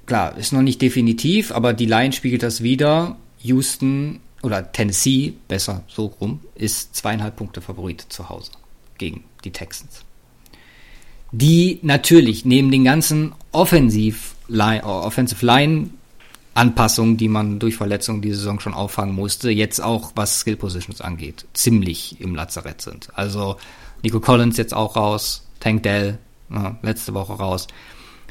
klar, 0.07 0.37
ist 0.37 0.53
noch 0.53 0.63
nicht 0.63 0.83
definitiv, 0.83 1.53
aber 1.53 1.73
die 1.73 1.87
Line 1.87 2.13
spiegelt 2.13 2.43
das 2.43 2.63
wieder. 2.63 3.17
Houston 3.41 4.21
oder 4.43 4.71
Tennessee, 4.73 5.35
besser 5.49 5.83
so 5.89 6.07
rum, 6.07 6.41
ist 6.55 6.95
zweieinhalb 6.95 7.37
Punkte 7.37 7.61
Favorit 7.61 8.07
zu 8.09 8.29
Hause 8.29 8.53
gegen 8.99 9.25
die 9.45 9.53
Texans 9.53 10.06
die 11.33 11.79
natürlich 11.83 12.45
neben 12.45 12.71
den 12.71 12.85
ganzen 12.85 13.35
Offensiv 13.53 14.35
Line, 14.49 14.85
Offensive 14.85 15.45
Line 15.45 15.91
Anpassungen, 16.57 17.19
die 17.19 17.29
man 17.29 17.59
durch 17.59 17.77
Verletzungen 17.77 18.23
diese 18.23 18.37
Saison 18.39 18.61
schon 18.61 18.73
auffangen 18.73 19.15
musste, 19.15 19.51
jetzt 19.51 19.81
auch 19.81 20.13
was 20.15 20.41
Skill 20.41 20.57
Positions 20.57 21.03
angeht, 21.03 21.45
ziemlich 21.53 22.19
im 22.21 22.35
Lazarett 22.35 22.81
sind. 22.81 23.11
Also 23.15 23.57
Nico 24.03 24.21
Collins 24.21 24.57
jetzt 24.57 24.73
auch 24.73 24.97
raus, 24.97 25.47
Tank 25.61 25.83
Dell 25.83 26.19
ja, 26.51 26.79
letzte 26.81 27.13
Woche 27.13 27.35
raus. 27.35 27.67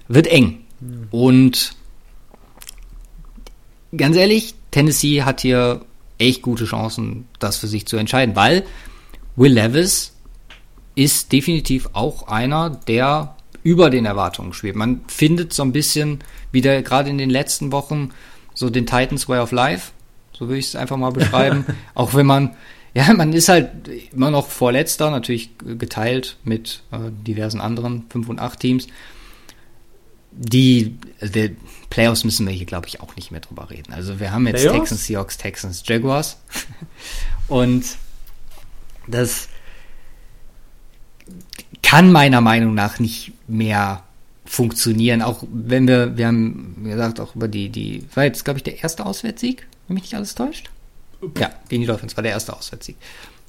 Wird 0.08 0.26
eng. 0.28 0.62
Mhm. 0.80 1.08
Und 1.12 1.76
ganz 3.96 4.16
ehrlich, 4.16 4.56
Tennessee 4.72 5.22
hat 5.22 5.42
hier 5.42 5.86
echt 6.18 6.42
gute 6.42 6.66
Chancen, 6.66 7.28
das 7.40 7.58
für 7.58 7.68
sich 7.68 7.86
zu 7.86 7.98
entscheiden, 7.98 8.36
weil 8.36 8.66
Will 9.36 9.54
Levis 9.54 10.15
ist 10.96 11.32
definitiv 11.32 11.90
auch 11.94 12.28
einer, 12.28 12.70
der 12.70 13.36
über 13.64 13.90
den 13.90 14.06
Erwartungen 14.06 14.54
schwebt. 14.54 14.78
Man 14.78 15.02
findet 15.08 15.52
so 15.52 15.64
ein 15.64 15.72
bisschen 15.72 16.20
wieder 16.52 16.82
gerade 16.82 17.10
in 17.10 17.18
den 17.18 17.30
letzten 17.30 17.72
Wochen 17.72 18.12
so 18.54 18.70
den 18.70 18.86
Titans 18.86 19.28
Way 19.28 19.40
of 19.40 19.52
Life, 19.52 19.92
so 20.34 20.48
würde 20.48 20.60
ich 20.60 20.68
es 20.68 20.76
einfach 20.76 20.98
mal 20.98 21.12
beschreiben. 21.12 21.66
auch 21.96 22.14
wenn 22.14 22.26
man, 22.26 22.56
ja, 22.94 23.12
man 23.14 23.34
ist 23.34 23.50
halt 23.50 23.90
immer 24.14 24.32
noch 24.32 24.50
Vorletzter, 24.50 25.10
natürlich 25.10 25.50
geteilt 25.58 26.38
mit 26.44 26.84
äh, 26.92 27.12
diversen 27.26 27.60
anderen 27.60 28.06
5 28.10 28.30
und 28.30 28.40
8 28.40 28.60
Teams. 28.60 28.88
Die, 30.32 30.98
der 31.22 31.52
Playoffs 31.90 32.24
müssen 32.24 32.46
wir 32.46 32.54
hier, 32.54 32.66
glaube 32.66 32.88
ich, 32.88 33.02
auch 33.02 33.16
nicht 33.16 33.32
mehr 33.32 33.42
drüber 33.42 33.70
reden. 33.70 33.94
Also 33.94 34.20
wir 34.20 34.32
haben 34.32 34.46
jetzt 34.48 34.62
Playoffs? 34.62 34.80
Texans, 34.80 35.06
Seahawks, 35.06 35.38
Texans, 35.38 35.84
Jaguars. 35.86 36.38
und 37.48 37.84
das, 39.08 39.50
kann 41.82 42.12
meiner 42.12 42.42
Meinung 42.42 42.74
nach 42.74 43.00
nicht 43.00 43.34
mehr 43.48 44.04
funktionieren. 44.46 45.22
Auch 45.22 45.44
wenn 45.52 45.88
wir, 45.88 46.18
wir 46.18 46.28
haben 46.28 46.84
gesagt, 46.84 47.20
auch 47.20 47.36
über 47.36 47.48
die, 47.48 47.70
die, 47.70 48.06
war 48.14 48.26
jetzt, 48.26 48.46
glaube 48.46 48.60
ich, 48.60 48.64
der 48.64 48.82
erste 48.82 49.06
Auswärtssieg, 49.06 49.68
wenn 49.88 49.96
mich 49.96 50.04
nicht 50.04 50.16
alles 50.16 50.36
täuscht. 50.36 50.70
Ja, 51.38 51.50
gegen 51.70 51.82
die 51.82 51.88
Dolphins 51.88 52.16
war 52.16 52.24
der 52.24 52.34
erste 52.34 52.56
Auswärtssieg. 52.56 52.98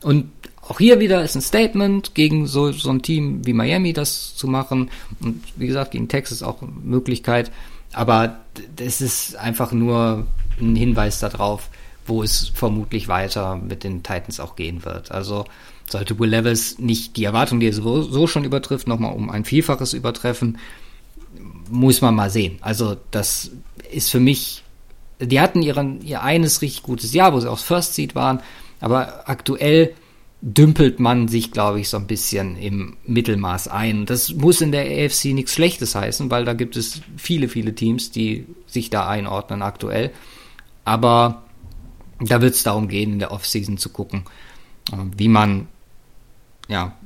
Und 0.03 0.31
auch 0.63 0.79
hier 0.79 0.99
wieder 1.01 1.23
ist 1.23 1.35
ein 1.37 1.43
Statement 1.43 2.15
gegen 2.15 2.47
so, 2.47 2.73
so 2.73 2.91
ein 2.91 3.03
Team 3.03 3.45
wie 3.47 3.53
Miami 3.53 3.93
das 3.93 4.35
zu 4.35 4.47
machen. 4.49 4.91
Und 5.21 5.43
wie 5.57 5.67
gesagt, 5.67 5.93
gegen 5.93 6.09
Texas 6.09 6.43
auch 6.43 6.63
eine 6.63 6.71
Möglichkeit. 6.71 7.51
Aber 7.93 8.41
das 8.77 9.01
ist 9.01 9.37
einfach 9.37 9.73
nur 9.73 10.27
ein 10.61 10.77
Hinweis 10.77 11.21
darauf, 11.21 11.69
wo 12.07 12.23
es 12.23 12.51
vermutlich 12.55 13.09
weiter 13.09 13.57
mit 13.57 13.85
den 13.85 14.03
Titans 14.03 14.41
auch 14.41 14.57
gehen 14.57 14.85
wird. 14.85 15.11
Also 15.13 15.45
sollte 15.91 16.19
Will 16.19 16.31
Levis 16.31 16.79
nicht 16.79 17.17
die 17.17 17.25
Erwartung, 17.25 17.61
die 17.61 17.69
er 17.69 17.73
so, 17.73 18.27
schon 18.27 18.45
übertrifft, 18.45 18.89
nochmal 18.89 19.15
um 19.15 19.31
ein 19.31 19.45
Vielfaches 19.45 19.93
übertreffen, 19.93 20.59
muss 21.71 22.01
man 22.01 22.15
mal 22.15 22.31
sehen. 22.31 22.59
Also 22.61 22.97
das 23.11 23.51
ist 23.93 24.11
für 24.11 24.21
mich, 24.21 24.65
die 25.21 25.41
hatten 25.41 25.63
ihren, 25.63 26.01
ihr 26.03 26.23
eines 26.23 26.63
richtig 26.63 26.83
gutes 26.83 27.13
Jahr, 27.15 27.33
wo 27.33 27.41
sie 27.41 27.51
aufs 27.51 27.63
First 27.63 27.95
Seed 27.95 28.15
waren, 28.15 28.41
aber 28.81 29.29
aktuell 29.29 29.95
dümpelt 30.43 31.01
man 31.01 31.29
sich, 31.29 31.51
glaube 31.51 31.81
ich, 31.81 31.89
so 31.89 31.97
ein 31.97 32.07
bisschen 32.07 32.57
im 32.57 32.97
Mittelmaß 33.07 33.69
ein. 33.69 34.07
Das 34.07 34.35
muss 34.35 34.61
in 34.61 34.71
der 34.71 34.85
AFC 34.85 35.27
nichts 35.27 35.55
Schlechtes 35.55 35.95
heißen, 35.95 36.31
weil 36.31 36.45
da 36.45 36.53
gibt 36.53 36.77
es 36.77 37.01
viele, 37.17 37.49
viele 37.49 37.75
Teams, 37.75 38.11
die 38.11 38.47
sich 38.67 38.91
da 38.91 39.09
einordnen 39.09 39.63
aktuell. 39.63 40.13
Aber 40.85 41.43
da 42.21 42.43
wird 42.43 42.55
es 42.55 42.63
darum 42.63 42.89
gehen, 42.89 43.15
in 43.15 43.19
der 43.19 43.33
Offseason 43.33 43.79
zu 43.79 43.89
gucken, 43.89 44.25
äh, 44.93 44.97
wie 45.17 45.29
man 45.29 45.69
ja, 46.69 46.97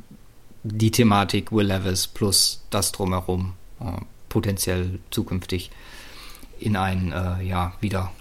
die 0.63 0.91
Thematik 0.91 1.53
Will 1.53 1.67
Levis 1.67 2.07
plus 2.07 2.63
das 2.71 2.93
drumherum 2.93 3.55
äh, 3.81 3.85
potenziell 4.29 4.99
zukünftig 5.11 5.71
in 6.59 6.77
ein 6.77 7.13
äh, 7.13 7.43
ja 7.43 7.73
wieder 7.81 8.13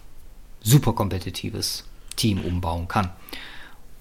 super 0.61 0.93
kompetitives 0.93 1.85
Team 2.15 2.39
umbauen 2.41 2.87
kann. 2.87 3.09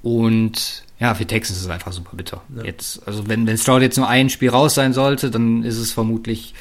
Und 0.03 0.85
ja, 1.01 1.15
für 1.15 1.27
Texas 1.27 1.57
ist 1.57 1.65
es 1.65 1.71
einfach 1.71 1.93
super 1.93 2.17
bitter. 2.17 2.43
Ja. 2.57 2.65
Jetzt, 2.65 3.07
also 3.07 3.29
wenn, 3.29 3.47
wenn 3.47 3.59
Stroud 3.59 3.83
jetzt 3.83 3.97
nur 3.97 4.09
ein 4.09 4.31
Spiel 4.31 4.51
raus 4.51 4.75
sein 4.75 4.93
sollte, 4.93 5.31
dann 5.31 5.65
ist 5.65 5.79
es 5.79 5.93
vermutlich 5.93 6.55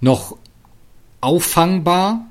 noch 0.00 0.36
auffangbar 1.20 2.26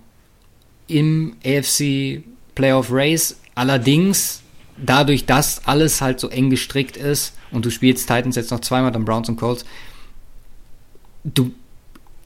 im 0.87 1.35
AFC 1.45 2.23
Playoff 2.53 2.87
Race. 2.91 3.37
Allerdings, 3.55 4.41
dadurch, 4.77 5.25
dass 5.25 5.67
alles 5.67 6.01
halt 6.01 6.19
so 6.19 6.29
eng 6.29 6.49
gestrickt 6.49 6.97
ist, 6.97 7.33
und 7.51 7.65
du 7.65 7.71
spielst 7.71 8.07
Titans 8.07 8.35
jetzt 8.35 8.51
noch 8.51 8.59
zweimal, 8.59 8.91
dann 8.91 9.05
Browns 9.05 9.29
und 9.29 9.37
Colts, 9.37 9.65
du 11.23 11.51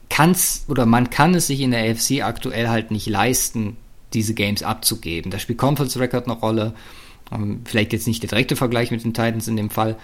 kann's 0.08 0.64
oder 0.68 0.86
man 0.86 1.08
kann 1.10 1.34
es 1.34 1.46
sich 1.46 1.60
in 1.60 1.70
der 1.70 1.88
AFC 1.88 2.22
aktuell 2.22 2.68
halt 2.68 2.90
nicht 2.90 3.06
leisten, 3.06 3.76
diese 4.12 4.34
Games 4.34 4.62
abzugeben. 4.62 5.30
Da 5.30 5.38
spielt 5.38 5.58
Conference 5.58 5.96
Record 5.98 6.24
eine 6.24 6.34
Rolle. 6.34 6.74
Ähm, 7.32 7.62
vielleicht 7.64 7.92
jetzt 7.92 8.08
nicht 8.08 8.22
der 8.22 8.28
direkte 8.28 8.56
Vergleich 8.56 8.90
mit 8.90 9.04
den 9.04 9.14
Titans 9.14 9.46
in 9.46 9.56
dem 9.56 9.70
Fall, 9.70 9.96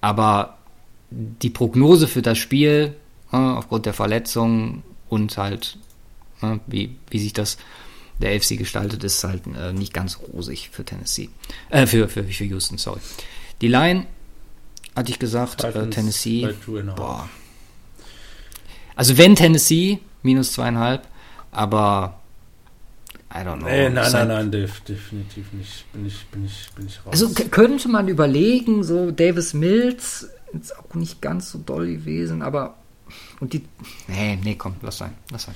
aber 0.00 0.58
die 1.10 1.50
Prognose 1.50 2.08
für 2.08 2.22
das 2.22 2.38
Spiel 2.38 2.96
äh, 3.32 3.36
aufgrund 3.36 3.86
der 3.86 3.92
Verletzungen 3.92 4.82
und 5.08 5.36
halt 5.36 5.78
äh, 6.40 6.58
wie, 6.66 6.96
wie 7.10 7.18
sich 7.18 7.32
das 7.32 7.56
der 8.20 8.34
AFC 8.36 8.56
gestaltet, 8.56 9.04
ist 9.04 9.24
halt 9.24 9.42
äh, 9.46 9.72
nicht 9.72 9.92
ganz 9.92 10.18
rosig 10.18 10.70
für 10.70 10.84
Tennessee. 10.84 11.28
Äh, 11.70 11.86
für, 11.86 12.08
für, 12.08 12.24
für 12.24 12.44
Houston, 12.44 12.78
sorry. 12.78 13.00
Die 13.60 13.68
Line, 13.68 14.06
hatte 14.94 15.10
ich 15.10 15.18
gesagt, 15.18 15.64
äh, 15.64 15.90
Tennessee. 15.90 16.54
Boah. 16.96 17.28
Also 18.94 19.16
wenn 19.18 19.34
Tennessee, 19.34 20.00
minus 20.22 20.52
zweieinhalb, 20.52 21.06
aber 21.50 22.20
I 23.34 23.38
don't 23.38 23.58
know. 23.58 23.66
Nee, 23.66 23.88
nein, 23.88 24.12
nein, 24.12 24.28
nein, 24.28 24.50
definitiv 24.50 25.52
nicht. 25.52 25.90
Bin 25.92 26.06
ich, 26.06 26.26
bin 26.26 26.44
ich, 26.44 26.68
bin 26.76 26.86
ich 26.86 26.98
raus. 26.98 27.12
Also 27.12 27.30
könnte 27.50 27.88
man 27.88 28.08
überlegen, 28.08 28.84
so 28.84 29.10
Davis 29.10 29.54
Mills 29.54 30.28
ist 30.52 30.78
auch 30.78 30.94
nicht 30.94 31.22
ganz 31.22 31.50
so 31.50 31.58
doll 31.58 31.86
gewesen, 31.86 32.42
aber 32.42 32.76
und 33.40 33.54
die. 33.54 33.64
Nee, 34.06 34.38
nee, 34.42 34.54
komm, 34.56 34.76
lass 34.82 34.98
sein, 34.98 35.14
lass 35.30 35.44
sein. 35.44 35.54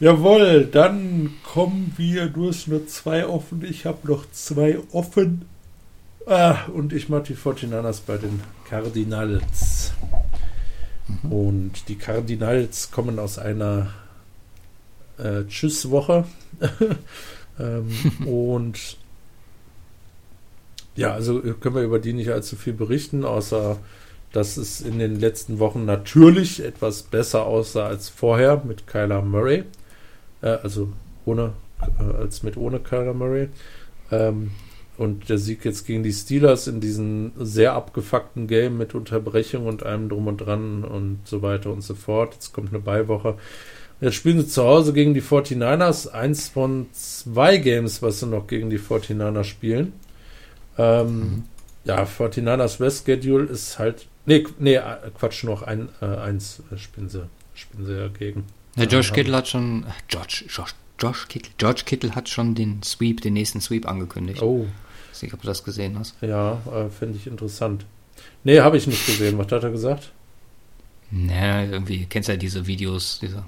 Jawohl, 0.00 0.66
dann 0.66 1.34
kommen 1.44 1.94
wir. 1.96 2.26
Du 2.26 2.48
hast 2.48 2.66
nur 2.66 2.86
zwei 2.86 3.26
offen, 3.26 3.64
ich 3.64 3.86
habe 3.86 4.08
noch 4.08 4.30
zwei 4.32 4.78
offen. 4.92 5.46
Ah, 6.26 6.64
und 6.72 6.92
ich 6.92 7.08
mache 7.08 7.24
die 7.24 7.36
49ers 7.36 8.00
bei 8.06 8.16
den 8.16 8.40
Cardinals. 8.68 9.92
Mhm. 11.06 11.32
Und 11.32 11.88
die 11.88 11.96
Cardinals 11.96 12.90
kommen 12.90 13.18
aus 13.18 13.38
einer 13.38 13.90
äh, 15.18 15.44
Tschüss-Woche. 15.44 16.24
ähm, 17.60 17.90
und 18.26 18.96
ja, 20.96 21.12
also 21.12 21.40
können 21.40 21.74
wir 21.74 21.82
über 21.82 21.98
die 21.98 22.12
nicht 22.12 22.30
allzu 22.30 22.56
viel 22.56 22.72
berichten, 22.72 23.24
außer 23.24 23.78
dass 24.32 24.56
es 24.56 24.80
in 24.80 24.98
den 24.98 25.20
letzten 25.20 25.60
Wochen 25.60 25.84
natürlich 25.84 26.64
etwas 26.64 27.04
besser 27.04 27.46
aussah 27.46 27.86
als 27.86 28.08
vorher 28.08 28.62
mit 28.64 28.88
Kyler 28.88 29.22
Murray. 29.22 29.64
Äh, 30.44 30.58
also 30.62 30.92
ohne, 31.24 31.54
äh, 31.98 32.22
als 32.22 32.42
mit 32.42 32.56
ohne 32.56 32.78
Kyler 32.78 33.14
Murray. 33.14 33.48
Ähm, 34.12 34.50
und 34.96 35.28
der 35.28 35.38
Sieg 35.38 35.64
jetzt 35.64 35.86
gegen 35.86 36.04
die 36.04 36.12
Steelers 36.12 36.68
in 36.68 36.80
diesem 36.80 37.32
sehr 37.36 37.72
abgefuckten 37.72 38.46
Game 38.46 38.78
mit 38.78 38.94
Unterbrechung 38.94 39.66
und 39.66 39.82
allem 39.82 40.08
drum 40.08 40.28
und 40.28 40.36
dran 40.36 40.84
und 40.84 41.20
so 41.24 41.42
weiter 41.42 41.72
und 41.72 41.82
so 41.82 41.94
fort. 41.94 42.34
Jetzt 42.34 42.52
kommt 42.52 42.68
eine 42.68 42.78
Beiwoche. 42.78 43.36
Jetzt 44.00 44.14
spielen 44.14 44.40
sie 44.40 44.46
zu 44.46 44.62
Hause 44.62 44.92
gegen 44.92 45.14
die 45.14 45.22
49ers. 45.22 46.08
Eins 46.08 46.48
von 46.48 46.86
zwei 46.92 47.56
Games, 47.56 48.02
was 48.02 48.20
sie 48.20 48.26
noch 48.26 48.46
gegen 48.46 48.70
die 48.70 48.78
49ers 48.78 49.44
spielen. 49.44 49.94
Ähm, 50.78 51.18
mhm. 51.18 51.42
Ja, 51.84 52.04
49ers 52.04 52.78
West 52.78 53.06
Schedule 53.06 53.46
ist 53.46 53.78
halt. 53.80 54.06
Nee, 54.26 54.44
nee, 54.58 54.76
äh, 54.76 55.10
Quatsch, 55.18 55.44
noch 55.44 55.62
ein, 55.62 55.88
äh, 56.00 56.06
eins 56.06 56.62
äh, 56.72 56.78
spielen 56.78 57.08
sie, 57.08 57.28
spielen 57.54 57.84
sie 57.84 57.96
dagegen. 57.96 58.44
Ja, 58.76 58.84
Josh 58.84 59.12
Kittle 59.12 59.36
hat 59.36 59.48
schon. 59.48 59.86
Josh, 60.08 60.44
Josh, 60.48 60.74
Josh 60.98 61.28
Kittle, 61.28 61.52
George 61.58 61.82
Kittle 61.84 62.14
hat 62.14 62.28
schon 62.28 62.54
den 62.54 62.82
Sweep, 62.82 63.20
den 63.20 63.34
nächsten 63.34 63.60
Sweep 63.60 63.88
angekündigt. 63.88 64.42
Oh. 64.42 64.66
Ich 65.06 65.10
weiß 65.10 65.22
nicht, 65.22 65.34
ob 65.34 65.42
du 65.42 65.46
das 65.46 65.64
gesehen 65.64 65.98
hast. 65.98 66.16
Ja, 66.20 66.60
äh, 66.72 66.88
finde 66.90 67.18
ich 67.18 67.26
interessant. 67.26 67.86
Nee, 68.42 68.60
habe 68.60 68.76
ich 68.76 68.86
nicht 68.86 69.06
gesehen. 69.06 69.38
Was 69.38 69.50
hat 69.52 69.62
er 69.62 69.70
gesagt? 69.70 70.12
Naja, 71.10 71.70
irgendwie, 71.70 72.06
kennst 72.06 72.28
ja 72.28 72.36
diese 72.36 72.66
Videos, 72.66 73.18
diese 73.20 73.44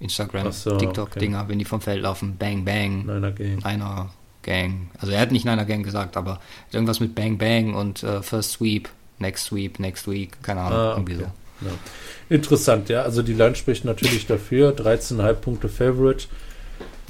Instagram, 0.00 0.52
so, 0.52 0.76
TikTok-Dinger, 0.76 1.40
okay. 1.40 1.48
wenn 1.48 1.58
die 1.58 1.64
vom 1.64 1.80
Feld 1.80 2.02
laufen, 2.02 2.36
Bang 2.36 2.64
Bang. 2.64 3.06
Niner 3.06 3.32
Gang. 3.32 3.64
Niner 3.64 4.10
Gang. 4.42 4.90
Also 4.98 5.12
er 5.12 5.20
hat 5.20 5.32
nicht 5.32 5.44
Niner 5.44 5.64
Gang 5.64 5.84
gesagt, 5.84 6.16
aber 6.16 6.40
irgendwas 6.72 7.00
mit 7.00 7.14
Bang 7.14 7.38
Bang 7.38 7.74
und 7.74 8.02
uh, 8.02 8.22
First 8.22 8.52
Sweep, 8.52 8.88
Next 9.18 9.46
Sweep, 9.46 9.78
Next 9.78 10.08
Week, 10.08 10.42
keine 10.42 10.60
Ahnung, 10.60 10.78
ah, 10.78 10.92
irgendwie 10.92 11.14
okay. 11.14 11.24
so. 11.24 11.45
Ja. 11.60 11.70
Interessant, 12.28 12.88
ja. 12.88 13.02
Also 13.02 13.22
die 13.22 13.34
Line 13.34 13.54
spricht 13.54 13.84
natürlich 13.84 14.26
dafür. 14.26 14.76
13,5 14.76 15.32
Punkte 15.34 15.68
Favorite. 15.68 16.26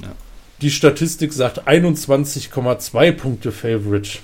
Ja. 0.01 0.13
Die 0.61 0.71
Statistik 0.71 1.33
sagt 1.33 1.67
21,2 1.67 3.11
Punkte 3.13 3.51
Favorite. 3.51 4.19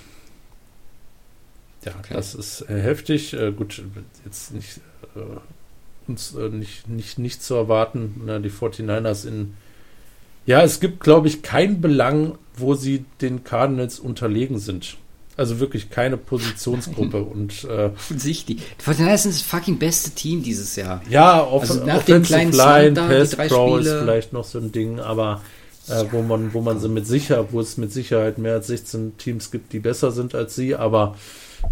Ja, 1.85 1.93
okay. 1.99 2.13
das 2.13 2.35
ist 2.35 2.61
äh, 2.69 2.79
heftig. 2.81 3.33
Äh, 3.33 3.51
gut, 3.51 3.81
jetzt 4.25 4.53
nicht 4.53 4.79
äh, 5.15 5.19
uns 6.07 6.35
äh, 6.35 6.49
nicht, 6.49 6.87
nicht, 6.87 7.19
nicht 7.19 7.43
zu 7.43 7.55
erwarten. 7.55 8.21
Na, 8.25 8.39
die 8.39 8.51
49ers 8.51 9.27
in. 9.27 9.53
Ja, 10.45 10.61
es 10.61 10.79
gibt, 10.79 10.99
glaube 10.99 11.27
ich, 11.27 11.41
keinen 11.41 11.81
Belang, 11.81 12.37
wo 12.55 12.75
sie 12.75 13.05
den 13.21 13.43
Cardinals 13.43 13.99
unterlegen 13.99 14.59
sind. 14.59 14.97
Also 15.35 15.59
wirklich 15.59 15.89
keine 15.89 16.17
Positionsgruppe 16.17 17.23
und 17.23 17.63
äh, 17.63 17.89
offensichtlich. 17.95 18.57
Die 18.57 18.83
49ers 18.83 19.17
sind 19.17 19.33
das 19.33 19.41
fucking 19.41 19.79
beste 19.79 20.11
Team 20.11 20.43
dieses 20.43 20.75
Jahr. 20.75 21.01
Ja, 21.09 21.43
off 21.43 21.63
also 21.63 21.83
nach 21.83 22.03
dem 22.03 22.21
kleinen 22.21 22.51
Line, 22.51 22.93
Pass 22.93 23.35
Pro 23.35 23.77
ist 23.77 23.89
vielleicht 23.89 24.33
noch 24.33 24.43
so 24.43 24.59
ein 24.59 24.71
Ding, 24.71 24.99
aber 24.99 25.41
äh, 25.89 26.05
wo 26.11 26.21
man, 26.21 26.53
wo 26.53 26.61
man 26.61 26.79
sie 26.79 26.87
mit 26.87 27.07
sicher, 27.07 27.47
wo 27.51 27.59
es 27.59 27.77
mit 27.77 27.91
Sicherheit 27.91 28.37
mehr 28.37 28.53
als 28.53 28.67
16 28.67 29.17
Teams 29.17 29.49
gibt, 29.49 29.73
die 29.73 29.79
besser 29.79 30.11
sind 30.11 30.35
als 30.35 30.55
sie, 30.55 30.75
aber 30.75 31.15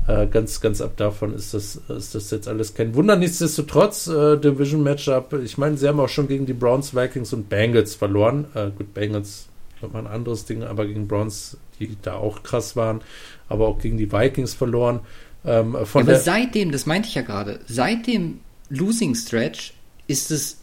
äh, 0.07 0.25
ganz, 0.27 0.61
ganz 0.61 0.81
ab 0.81 0.97
davon 0.97 1.33
ist 1.33 1.53
das, 1.53 1.79
ist 1.87 2.15
das 2.15 2.31
jetzt 2.31 2.47
alles 2.47 2.73
kein 2.73 2.95
Wunder. 2.95 3.15
Nichtsdestotrotz, 3.15 4.07
äh, 4.07 4.37
Division 4.37 4.83
Matchup, 4.83 5.33
ich 5.33 5.57
meine, 5.57 5.77
sie 5.77 5.87
haben 5.87 5.99
auch 5.99 6.09
schon 6.09 6.27
gegen 6.27 6.45
die 6.45 6.53
Browns, 6.53 6.95
Vikings 6.95 7.33
und 7.33 7.49
Bengals 7.49 7.95
verloren. 7.95 8.45
Äh, 8.53 8.71
gut, 8.75 8.93
Bengals 8.93 9.47
nochmal 9.81 10.05
ein 10.05 10.11
anderes 10.11 10.45
Ding, 10.45 10.63
aber 10.63 10.85
gegen 10.85 11.07
Browns, 11.07 11.57
die 11.79 11.97
da 12.01 12.15
auch 12.15 12.43
krass 12.43 12.75
waren, 12.75 13.01
aber 13.49 13.67
auch 13.67 13.79
gegen 13.79 13.97
die 13.97 14.11
Vikings 14.11 14.53
verloren. 14.53 15.01
Ähm, 15.45 15.75
von 15.85 16.03
aber 16.03 16.19
seitdem, 16.19 16.71
das 16.71 16.85
meinte 16.85 17.09
ich 17.09 17.15
ja 17.15 17.21
gerade, 17.21 17.59
seit 17.67 18.07
dem 18.07 18.39
Losing 18.69 19.15
Stretch 19.15 19.73
ist 20.07 20.31
es 20.31 20.57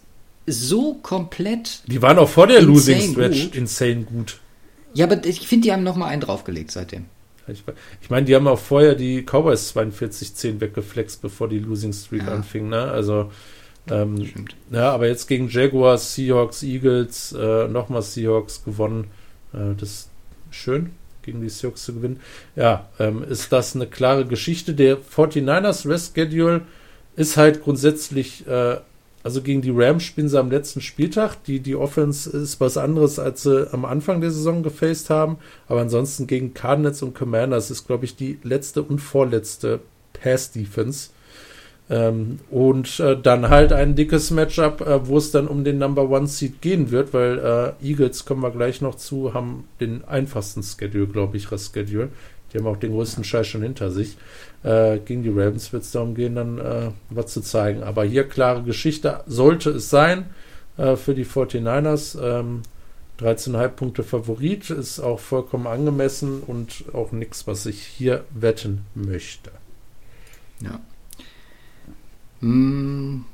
so 0.47 0.95
komplett. 0.95 1.83
Die 1.87 2.01
waren 2.01 2.19
auch 2.19 2.29
vor 2.29 2.47
der 2.47 2.63
Losing 2.63 3.13
Stretch 3.13 3.45
gut. 3.45 3.55
insane 3.57 4.03
gut. 4.05 4.39
Ja, 4.95 5.07
aber 5.07 5.25
ich 5.25 5.47
finde, 5.47 5.65
die 5.65 5.73
haben 5.73 5.83
nochmal 5.83 6.11
einen 6.11 6.23
draufgelegt 6.23 6.71
seitdem. 6.71 7.07
Ich, 7.47 7.63
ich 8.03 8.11
meine, 8.11 8.27
die 8.27 8.35
haben 8.35 8.47
auch 8.47 8.59
vorher 8.59 8.95
die 8.95 9.23
Cowboys 9.23 9.75
42-10 9.75 10.61
weggeflext, 10.61 11.23
bevor 11.23 11.49
die 11.49 11.59
Losing 11.59 11.93
Streak 11.93 12.23
ja. 12.23 12.35
anfing. 12.35 12.69
Ne? 12.69 12.83
Also, 12.83 13.31
ähm, 13.91 14.31
ja, 14.71 14.93
aber 14.93 15.07
jetzt 15.07 15.27
gegen 15.27 15.49
Jaguars, 15.49 16.15
Seahawks, 16.15 16.63
Eagles, 16.63 17.33
äh, 17.33 17.69
nochmal 17.69 18.03
Seahawks 18.03 18.65
gewonnen. 18.65 19.09
Äh, 19.53 19.75
das 19.79 19.91
ist 19.91 20.11
schön, 20.51 20.91
gegen 21.23 21.41
die 21.41 21.49
Seahawks 21.49 21.85
zu 21.85 21.95
gewinnen. 21.95 22.21
Ja, 22.57 22.89
ähm, 22.99 23.23
ist 23.23 23.53
das 23.53 23.75
eine 23.75 23.87
klare 23.87 24.27
Geschichte. 24.27 24.75
Der 24.75 24.99
49ers 24.99 25.89
Rest 25.89 26.15
Schedule 26.15 26.63
ist 27.17 27.37
halt 27.37 27.63
grundsätzlich 27.63 28.47
äh, 28.47 28.79
also 29.29 29.43
gegen 29.43 29.63
die 29.63 29.73
Rams 29.75 30.05
spielen 30.05 30.29
sie 30.29 30.39
am 30.39 30.51
letzten 30.51 30.81
Spieltag. 30.81 31.43
Die, 31.45 31.61
die 31.61 31.77
Offense 31.77 32.31
ist 32.31 32.61
was 32.61 32.79
anderes, 32.79 33.19
als 33.19 33.43
sie 33.43 33.71
am 33.73 33.85
Anfang 33.85 34.21
der 34.21 34.31
Saison 34.31 34.63
gefaced 34.63 35.11
haben. 35.11 35.39
Aber 35.67 35.81
ansonsten 35.81 36.27
gegen 36.27 36.55
Cardinals 36.55 37.03
und 37.03 37.15
Commanders 37.15 37.71
ist, 37.71 37.87
glaube 37.87 38.05
ich, 38.05 38.17
die 38.17 38.39
letzte 38.43 38.83
und 38.83 39.01
vorletzte 39.01 39.81
Pass-Defense. 40.15 41.11
Ähm, 41.91 42.41
und 42.51 43.01
äh, 43.01 43.17
dann 43.21 43.49
halt 43.49 43.73
ein 43.73 43.95
dickes 43.95 44.31
Matchup, 44.31 44.83
äh, 44.83 45.07
wo 45.07 45.17
es 45.17 45.31
dann 45.31 45.49
um 45.49 45.65
den 45.65 45.79
Number 45.79 46.11
One 46.11 46.27
Seed 46.27 46.61
gehen 46.61 46.91
wird, 46.91 47.15
weil 47.15 47.39
äh, 47.83 47.87
Eagles, 47.87 48.27
kommen 48.27 48.43
wir 48.43 48.51
gleich 48.51 48.83
noch 48.83 48.97
zu, 48.97 49.33
haben 49.33 49.65
den 49.81 50.05
einfachsten 50.05 50.63
Schedule, 50.63 51.07
glaube 51.07 51.39
ich, 51.39 51.49
das 51.49 51.73
Schedule. 51.73 52.11
Die 52.53 52.59
haben 52.59 52.67
auch 52.67 52.77
den 52.77 52.93
größten 52.93 53.25
Scheiß 53.25 53.47
schon 53.47 53.63
hinter 53.63 53.91
sich. 53.91 54.17
Äh, 54.63 54.99
gegen 54.99 55.23
die 55.23 55.31
Ravens 55.31 55.73
wird 55.73 55.83
es 55.83 55.93
darum 55.93 56.15
gehen, 56.15 56.35
dann 56.35 56.59
äh, 56.59 56.91
was 57.11 57.33
zu 57.33 57.41
zeigen. 57.41 57.83
Aber 57.83 58.05
hier 58.05 58.25
klare 58.25 58.63
Geschichte 58.63 59.23
sollte 59.27 59.71
es 59.71 59.89
sein 59.91 60.27
äh, 60.77 60.97
für 60.97 61.15
die 61.15 61.27
49ers. 61.27 62.19
Ähm, 62.21 62.63
13,5 63.21 63.69
Punkte 63.69 64.03
Favorit 64.05 64.71
ist 64.71 65.01
auch 65.01 65.19
vollkommen 65.19 65.67
angemessen 65.67 66.41
und 66.47 66.85
auch 66.93 67.13
nichts, 67.13 67.47
was 67.47 67.67
ich 67.67 67.83
hier 67.83 68.25
wetten 68.31 68.83
möchte. 68.95 69.51
Ja. 70.63 70.81
Hm, 72.41 73.25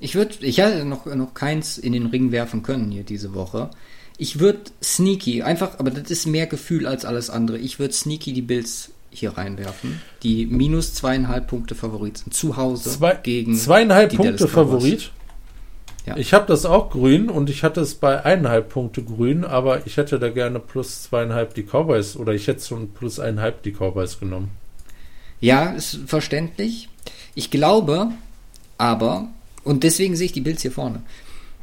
ich 0.00 0.14
würde, 0.14 0.34
ich 0.40 0.58
hätte 0.58 0.84
noch, 0.84 1.06
noch 1.06 1.34
keins 1.34 1.78
in 1.78 1.92
den 1.92 2.06
Ring 2.06 2.32
werfen 2.32 2.62
können 2.62 2.90
hier 2.90 3.04
diese 3.04 3.34
Woche. 3.34 3.70
Ich 4.16 4.40
würde 4.40 4.60
sneaky, 4.82 5.42
einfach, 5.42 5.78
aber 5.78 5.90
das 5.90 6.10
ist 6.10 6.26
mehr 6.26 6.46
Gefühl 6.46 6.86
als 6.86 7.04
alles 7.04 7.30
andere. 7.30 7.58
Ich 7.58 7.78
würde 7.78 7.94
sneaky 7.94 8.32
die 8.32 8.42
Bills 8.42 8.90
hier 9.10 9.36
reinwerfen, 9.38 10.00
die 10.22 10.46
minus 10.46 10.94
zweieinhalb 10.94 11.46
Punkte 11.46 11.74
Favorit 11.74 12.18
sind. 12.18 12.34
Zu 12.34 12.56
Hause 12.56 12.90
Zwei, 12.90 13.14
gegen 13.14 13.54
zweieinhalb 13.54 14.14
Punkte 14.14 14.48
Favorit. 14.48 15.12
Ja. 16.04 16.16
Ich 16.16 16.32
habe 16.32 16.46
das 16.46 16.64
auch 16.64 16.90
grün 16.90 17.28
und 17.28 17.50
ich 17.50 17.62
hatte 17.62 17.80
es 17.80 17.94
bei 17.94 18.24
eineinhalb 18.24 18.70
Punkte 18.70 19.02
grün, 19.02 19.44
aber 19.44 19.86
ich 19.86 19.98
hätte 19.98 20.18
da 20.18 20.30
gerne 20.30 20.58
plus 20.58 21.02
zweieinhalb 21.02 21.54
die 21.54 21.64
Cowboys 21.64 22.16
oder 22.16 22.32
ich 22.32 22.46
hätte 22.46 22.64
schon 22.64 22.90
plus 22.90 23.20
eineinhalb 23.20 23.62
die 23.62 23.72
Cowboys 23.72 24.18
genommen. 24.18 24.50
Ja, 25.40 25.70
ist 25.70 26.00
verständlich. 26.06 26.88
Ich 27.34 27.50
glaube 27.50 28.08
aber, 28.78 29.28
und 29.64 29.82
deswegen 29.82 30.16
sehe 30.16 30.26
ich 30.26 30.32
die 30.32 30.40
Bills 30.40 30.62
hier 30.62 30.72
vorne. 30.72 31.02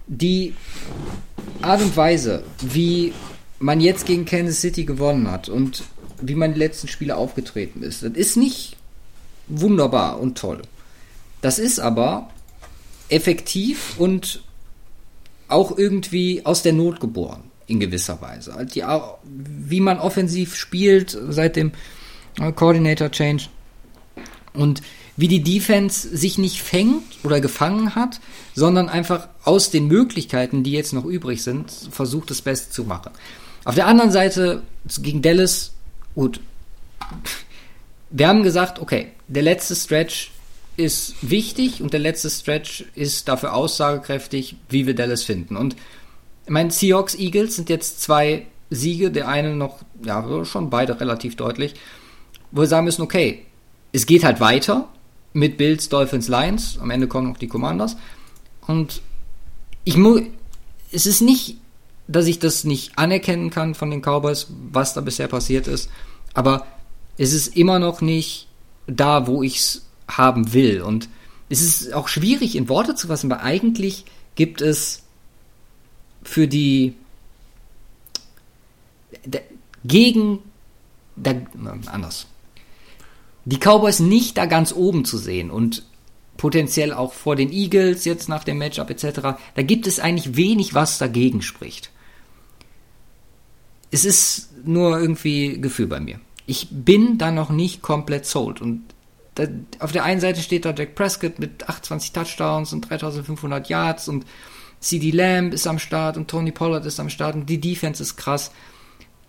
Die 0.07 0.53
Art 1.61 1.81
und 1.81 1.97
Weise, 1.97 2.43
wie 2.61 3.13
man 3.59 3.79
jetzt 3.81 4.05
gegen 4.05 4.25
Kansas 4.25 4.61
City 4.61 4.83
gewonnen 4.83 5.31
hat 5.31 5.49
und 5.49 5.83
wie 6.21 6.35
man 6.35 6.53
die 6.53 6.59
letzten 6.59 6.87
Spiele 6.87 7.15
aufgetreten 7.15 7.81
ist, 7.81 8.03
das 8.03 8.13
ist 8.13 8.37
nicht 8.37 8.77
wunderbar 9.47 10.19
und 10.19 10.37
toll. 10.37 10.61
Das 11.41 11.57
ist 11.59 11.79
aber 11.79 12.29
effektiv 13.09 13.95
und 13.97 14.43
auch 15.47 15.77
irgendwie 15.77 16.45
aus 16.45 16.63
der 16.63 16.73
Not 16.73 16.99
geboren, 16.99 17.43
in 17.67 17.79
gewisser 17.79 18.21
Weise. 18.21 18.53
Also 18.53 18.73
die, 18.73 18.83
wie 19.23 19.79
man 19.79 19.99
offensiv 19.99 20.55
spielt 20.55 21.17
seit 21.29 21.55
dem 21.55 21.71
Coordinator 22.55 23.11
Change 23.11 23.45
und 24.53 24.81
wie 25.17 25.27
die 25.27 25.41
Defense 25.41 26.15
sich 26.15 26.37
nicht 26.37 26.61
fängt 26.61 27.03
oder 27.23 27.39
gefangen 27.39 27.95
hat, 27.95 28.19
sondern 28.53 28.89
einfach 28.89 29.27
aus 29.43 29.69
den 29.71 29.87
Möglichkeiten, 29.87 30.63
die 30.63 30.71
jetzt 30.71 30.93
noch 30.93 31.05
übrig 31.05 31.41
sind, 31.41 31.71
versucht 31.91 32.29
das 32.29 32.41
Beste 32.41 32.71
zu 32.71 32.83
machen. 32.83 33.11
Auf 33.63 33.75
der 33.75 33.87
anderen 33.87 34.11
Seite 34.11 34.63
gegen 35.01 35.21
Dallas, 35.21 35.73
gut, 36.15 36.39
wir 38.09 38.27
haben 38.27 38.43
gesagt, 38.43 38.79
okay, 38.79 39.07
der 39.27 39.43
letzte 39.43 39.75
Stretch 39.75 40.31
ist 40.77 41.15
wichtig 41.21 41.81
und 41.81 41.93
der 41.93 42.01
letzte 42.01 42.29
Stretch 42.29 42.85
ist 42.95 43.27
dafür 43.27 43.53
aussagekräftig, 43.53 44.57
wie 44.69 44.85
wir 44.85 44.95
Dallas 44.95 45.23
finden. 45.23 45.55
Und 45.55 45.75
ich 46.45 46.51
meine, 46.51 46.71
Seahawks 46.71 47.15
Eagles 47.15 47.55
sind 47.55 47.69
jetzt 47.69 48.01
zwei 48.01 48.45
Siege, 48.69 49.11
der 49.11 49.29
eine 49.29 49.55
noch, 49.55 49.79
ja, 50.03 50.43
schon 50.43 50.69
beide 50.69 50.99
relativ 50.99 51.35
deutlich, 51.37 51.73
wo 52.51 52.61
wir 52.61 52.67
sagen 52.67 52.85
müssen, 52.85 53.01
okay, 53.01 53.45
es 53.93 54.05
geht 54.05 54.23
halt 54.23 54.41
weiter 54.41 54.89
mit 55.35 55.57
Bills, 55.57 55.89
Dolphins, 55.89 56.27
Lions. 56.27 56.79
Am 56.79 56.89
Ende 56.89 57.07
kommen 57.07 57.29
noch 57.29 57.37
die 57.37 57.47
Commanders. 57.47 57.97
Und 58.65 59.01
ich 59.83 59.97
muss, 59.97 60.21
es 60.91 61.05
ist 61.05 61.21
nicht, 61.21 61.57
dass 62.07 62.25
ich 62.25 62.39
das 62.39 62.63
nicht 62.63 62.97
anerkennen 62.97 63.49
kann 63.49 63.75
von 63.75 63.91
den 63.91 64.01
Cowboys, 64.01 64.47
was 64.71 64.93
da 64.93 65.01
bisher 65.01 65.27
passiert 65.27 65.67
ist, 65.67 65.89
aber 66.33 66.65
es 67.17 67.33
ist 67.33 67.55
immer 67.55 67.79
noch 67.79 68.01
nicht 68.01 68.47
da, 68.87 69.27
wo 69.27 69.43
ich 69.43 69.57
es 69.57 69.85
haben 70.07 70.53
will. 70.53 70.81
Und 70.81 71.09
es 71.49 71.61
ist 71.61 71.93
auch 71.93 72.07
schwierig 72.07 72.55
in 72.55 72.69
Worte 72.69 72.95
zu 72.95 73.07
fassen, 73.07 73.29
weil 73.29 73.39
eigentlich 73.39 74.05
gibt 74.35 74.61
es 74.61 75.03
für 76.23 76.47
die 76.47 76.95
gegen 79.83 80.39
da, 81.15 81.33
anders. 81.87 82.27
Die 83.45 83.57
Cowboys 83.57 83.99
nicht 83.99 84.38
da 84.38 84.45
ganz 84.45 84.73
oben 84.73 85.05
zu 85.05 85.17
sehen 85.17 85.51
und 85.51 85.84
potenziell 86.38 86.93
auch 86.93 87.13
vor 87.13 87.35
den 87.35 87.51
Eagles 87.51 88.05
jetzt 88.05 88.27
nach 88.27 88.43
dem 88.43 88.57
Matchup 88.57 88.89
etc. 88.89 89.38
Da 89.55 89.61
gibt 89.61 89.88
es 89.88 89.99
eigentlich 89.99 90.35
wenig, 90.35 90.73
was 90.73 90.97
dagegen 90.97 91.41
spricht. 91.41 91.91
Es 93.91 94.03
ist 94.03 94.49
nur 94.65 94.99
irgendwie 94.99 95.61
Gefühl 95.61 95.88
bei 95.88 95.99
mir. 95.99 96.19
Ich 96.47 96.67
bin 96.72 97.17
da 97.17 97.31
noch 97.31 97.49
nicht 97.49 97.81
komplett 97.81 98.26
sold 98.26 98.61
und 98.61 98.84
da, 99.35 99.47
auf 99.80 99.91
der 99.91 100.03
einen 100.03 100.22
Seite 100.22 100.41
steht 100.41 100.65
da 100.65 100.73
Jack 100.76 100.95
Prescott 100.95 101.39
mit 101.39 101.67
28 101.67 102.13
Touchdowns 102.13 102.73
und 102.73 102.89
3500 102.89 103.69
Yards 103.69 104.07
und 104.07 104.26
CD 104.80 105.11
Lamb 105.11 105.53
ist 105.53 105.67
am 105.67 105.80
Start 105.80 106.17
und 106.17 106.30
Tony 106.30 106.51
Pollard 106.51 106.85
ist 106.85 106.99
am 106.99 107.09
Start 107.09 107.35
und 107.35 107.49
die 107.49 107.59
Defense 107.59 108.01
ist 108.01 108.15
krass. 108.15 108.51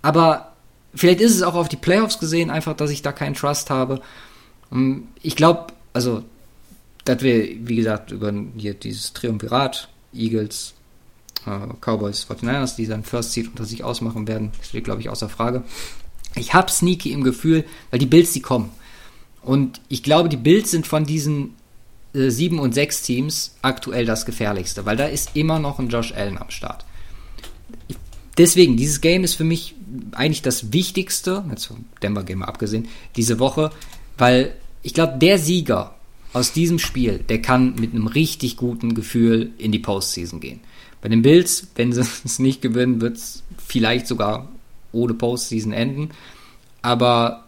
Aber 0.03 0.56
vielleicht 0.97 1.21
ist 1.21 1.35
es 1.35 1.43
auch 1.43 1.55
auf 1.55 1.69
die 1.69 1.77
Playoffs 1.77 2.19
gesehen, 2.19 2.51
einfach, 2.51 2.75
dass 2.75 2.91
ich 2.91 3.03
da 3.03 3.13
keinen 3.13 3.35
Trust 3.35 3.71
habe. 3.71 4.01
Ich 5.23 5.37
glaube, 5.37 5.73
also, 5.93 6.23
dass 7.05 7.23
wir, 7.23 7.49
wie 7.69 7.77
gesagt, 7.77 8.11
über 8.11 8.33
hier 8.57 8.75
dieses 8.75 9.13
Triumvirat, 9.13 9.89
Eagles, 10.13 10.75
äh, 11.47 11.75
Cowboys, 11.81 12.27
49ers, 12.29 12.77
die 12.77 12.87
dann 12.87 13.05
First 13.05 13.33
Seed 13.33 13.49
unter 13.49 13.65
sich 13.65 13.85
ausmachen 13.85 14.27
werden, 14.27 14.53
steht, 14.63 14.85
glaube 14.85 15.01
ich, 15.01 15.09
außer 15.09 15.29
Frage. 15.29 15.63
Ich 16.35 16.53
habe 16.53 16.71
Sneaky 16.71 17.13
im 17.13 17.23
Gefühl, 17.23 17.65
weil 17.91 17.99
die 17.99 18.07
Bills, 18.07 18.33
die 18.33 18.43
kommen. 18.43 18.71
Und 19.43 19.81
ich 19.89 20.03
glaube, 20.03 20.29
die 20.29 20.37
Bills 20.37 20.73
sind 20.73 20.87
von 20.87 21.05
diesen 21.05 21.55
äh, 22.13 22.31
7 22.31 22.59
und 22.59 22.75
6 22.75 23.03
Teams 23.03 23.55
aktuell 23.63 24.05
das 24.05 24.27
gefährlichste, 24.27 24.85
weil 24.85 24.97
da 24.97 25.07
ist 25.07 25.31
immer 25.35 25.59
noch 25.59 25.79
ein 25.79 25.89
Josh 25.89 26.13
Allen 26.13 26.39
am 26.39 26.51
Start. 26.51 26.85
deswegen, 28.37 28.77
dieses 28.77 29.01
Game 29.01 29.25
ist 29.25 29.35
für 29.35 29.45
mich 29.45 29.76
eigentlich 30.17 30.43
das 30.43 30.73
Wichtigste, 30.73 31.45
jetzt 31.51 31.67
vom 31.67 31.85
Denver 32.03 32.25
Game 32.25 32.43
abgesehen, 32.43 32.89
diese 33.17 33.39
Woche, 33.39 33.71
weil 34.19 34.55
ich 34.83 34.95
glaube, 34.95 35.19
der 35.19 35.39
Sieger 35.39 35.95
aus 36.33 36.53
diesem 36.53 36.79
Spiel, 36.79 37.19
der 37.19 37.41
kann 37.41 37.75
mit 37.77 37.93
einem 37.93 38.07
richtig 38.07 38.57
guten 38.57 38.95
Gefühl 38.95 39.51
in 39.59 39.73
die 39.73 39.79
Postseason 39.79 40.41
gehen. 40.41 40.61
Bei 41.01 41.09
den 41.09 41.23
Bills, 41.23 41.69
wenn 41.77 41.93
sie 41.93 42.01
es 42.25 42.39
nicht 42.39 42.63
gewinnen, 42.63 43.01
wird 43.01 43.17
es 43.17 43.43
vielleicht 43.59 44.07
sogar 44.07 44.49
ohne 44.93 45.15
Postseason 45.15 45.73
enden. 45.73 46.11
Aber 46.83 47.45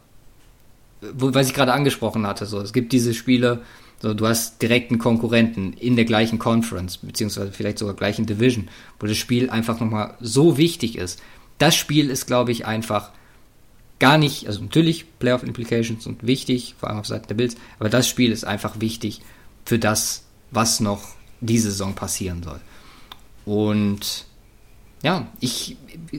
was 1.01 1.49
ich 1.49 1.55
gerade 1.55 1.73
angesprochen 1.73 2.27
hatte, 2.27 2.47
so, 2.47 2.61
es 2.61 2.73
gibt 2.73 2.93
diese 2.93 3.15
Spiele, 3.15 3.63
so, 4.01 4.15
du 4.15 4.27
hast 4.27 4.63
direkten 4.63 4.99
Konkurrenten 4.99 5.73
in 5.73 5.97
der 5.97 6.05
gleichen 6.05 6.39
Conference, 6.39 6.99
beziehungsweise 6.99 7.53
vielleicht 7.53 7.79
sogar 7.79 7.95
gleichen 7.95 8.27
Division, 8.27 8.69
wo 9.01 9.07
das 9.07 9.17
Spiel 9.17 9.51
einfach 9.51 9.81
nochmal 9.81 10.15
so 10.21 10.57
wichtig 10.57 10.97
ist. 10.97 11.21
Das 11.59 11.75
Spiel 11.75 12.11
ist, 12.11 12.27
glaube 12.27 12.53
ich, 12.53 12.67
einfach 12.67 13.11
gar 13.99 14.17
nicht, 14.17 14.47
also 14.47 14.63
natürlich 14.63 15.19
Playoff 15.19 15.43
Implications 15.43 16.05
sind 16.05 16.25
wichtig, 16.27 16.75
vor 16.79 16.89
allem 16.89 17.01
auf 17.01 17.07
Seiten 17.07 17.27
der 17.29 17.35
Bills, 17.35 17.57
aber 17.79 17.89
das 17.89 18.09
Spiel 18.09 18.31
ist 18.31 18.45
einfach 18.45 18.81
wichtig 18.81 19.21
für 19.65 19.79
das, 19.79 20.25
was 20.51 20.81
noch 20.81 21.17
diese 21.41 21.71
Saison 21.71 21.95
passieren 21.95 22.43
soll. 22.43 22.61
Und 23.45 24.27
ja, 25.03 25.27
ich, 25.41 25.77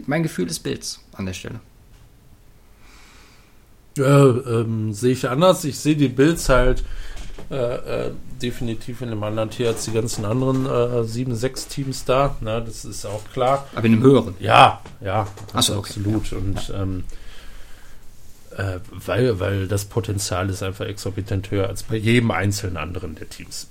mein 0.07 0.23
Gefühl 0.23 0.47
ist 0.47 0.59
Bills 0.59 0.99
an 1.13 1.25
der 1.25 1.33
Stelle. 1.33 1.59
Ja, 3.97 4.25
ähm, 4.25 4.93
sehe 4.93 5.11
ich 5.11 5.27
anders. 5.27 5.63
Ich 5.63 5.77
sehe 5.79 5.95
die 5.95 6.07
Bills 6.07 6.47
halt 6.47 6.83
äh, 7.51 8.07
äh, 8.07 8.11
definitiv 8.41 9.01
in 9.01 9.09
einem 9.09 9.23
anderen 9.23 9.49
Tier 9.49 9.69
als 9.69 9.85
die 9.85 9.91
ganzen 9.91 10.25
anderen 10.25 10.65
äh, 10.65 11.03
7, 11.03 11.35
6 11.35 11.67
Teams 11.67 12.05
da. 12.05 12.35
Na, 12.41 12.59
das 12.59 12.85
ist 12.85 13.05
auch 13.05 13.21
klar. 13.33 13.67
Aber 13.75 13.85
in 13.85 13.93
einem 13.93 14.03
höheren? 14.03 14.35
Ja, 14.39 14.81
ja, 15.01 15.27
so, 15.59 15.73
okay. 15.73 15.89
absolut. 15.89 16.31
Ja. 16.31 16.37
Und 16.37 16.73
ähm, 16.75 17.03
äh, 18.55 18.79
weil, 19.05 19.39
weil 19.39 19.67
das 19.67 19.85
Potenzial 19.85 20.49
ist 20.49 20.63
einfach 20.63 20.85
exorbitant 20.85 21.51
höher 21.51 21.67
als 21.67 21.83
bei 21.83 21.95
jedem 21.95 22.31
einzelnen 22.31 22.77
anderen 22.77 23.15
der 23.15 23.29
Teams. 23.29 23.69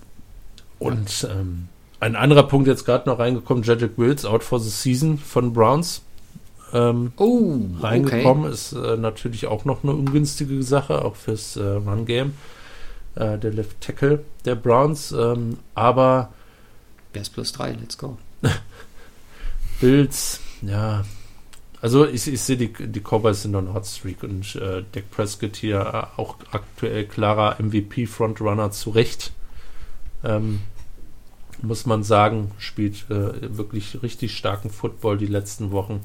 Und 0.79 1.27
ähm, 1.31 1.69
ein 2.01 2.15
anderer 2.15 2.45
Punkt 2.45 2.69
jetzt 2.69 2.85
gerade 2.85 3.09
noch 3.09 3.19
reingekommen, 3.19 3.65
Jedrick 3.65 3.99
Wills 3.99 4.25
out 4.25 4.45
for 4.45 4.61
the 4.61 4.71
season 4.71 5.19
von 5.19 5.53
Browns 5.53 6.03
ähm, 6.73 7.13
oh, 7.17 7.61
reingekommen. 7.81 8.45
Okay. 8.45 8.55
Ist 8.55 8.73
äh, 8.73 8.97
natürlich 8.97 9.47
auch 9.47 9.65
noch 9.65 9.83
eine 9.83 9.93
ungünstige 9.93 10.63
Sache, 10.63 11.05
auch 11.05 11.17
fürs 11.17 11.57
äh, 11.57 11.63
Run-Game. 11.63 12.35
Äh, 13.19 13.39
der 13.39 13.53
Left 13.53 13.81
Tackle 13.81 14.25
der 14.45 14.55
Browns. 14.55 15.13
Ähm, 15.13 15.59
aber. 15.75 16.33
Wer 17.13 17.23
ist 17.23 17.31
plus 17.31 17.53
3? 17.53 17.73
Let's 17.73 17.99
go. 17.99 18.17
Bills, 19.81 20.41
ja. 20.63 21.05
Also 21.81 22.07
ich, 22.07 22.27
ich 22.27 22.41
sehe 22.41 22.57
die, 22.57 22.73
die 22.73 23.01
Cowboys 23.01 23.43
sind 23.43 23.55
on 23.55 23.73
Hot 23.73 23.87
Streak 23.87 24.23
und 24.23 24.57
äh, 24.57 24.83
Dak 24.93 25.11
Prescott 25.11 25.57
hier 25.57 25.81
äh, 25.81 26.21
auch 26.21 26.37
aktuell 26.51 27.07
klarer 27.07 27.57
MVP-Frontrunner 27.61 28.71
zu 28.71 28.91
Recht. 28.91 29.33
Ähm, 30.25 30.61
muss 31.63 31.87
man 31.87 32.03
sagen, 32.03 32.53
spielt 32.59 33.11
äh, 33.11 33.57
wirklich 33.57 34.03
richtig 34.03 34.37
starken 34.37 34.71
Football 34.71 35.19
die 35.19 35.27
letzten 35.27 35.71
Wochen. 35.71 36.01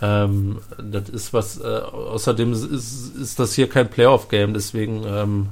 Ähm, 0.00 0.60
das 0.78 1.08
ist 1.08 1.32
was, 1.32 1.60
äh, 1.60 1.64
außerdem 1.64 2.52
ist, 2.52 2.64
ist 2.64 3.38
das 3.38 3.54
hier 3.54 3.68
kein 3.68 3.90
Playoff-Game, 3.90 4.54
deswegen, 4.54 5.04
ähm, 5.06 5.48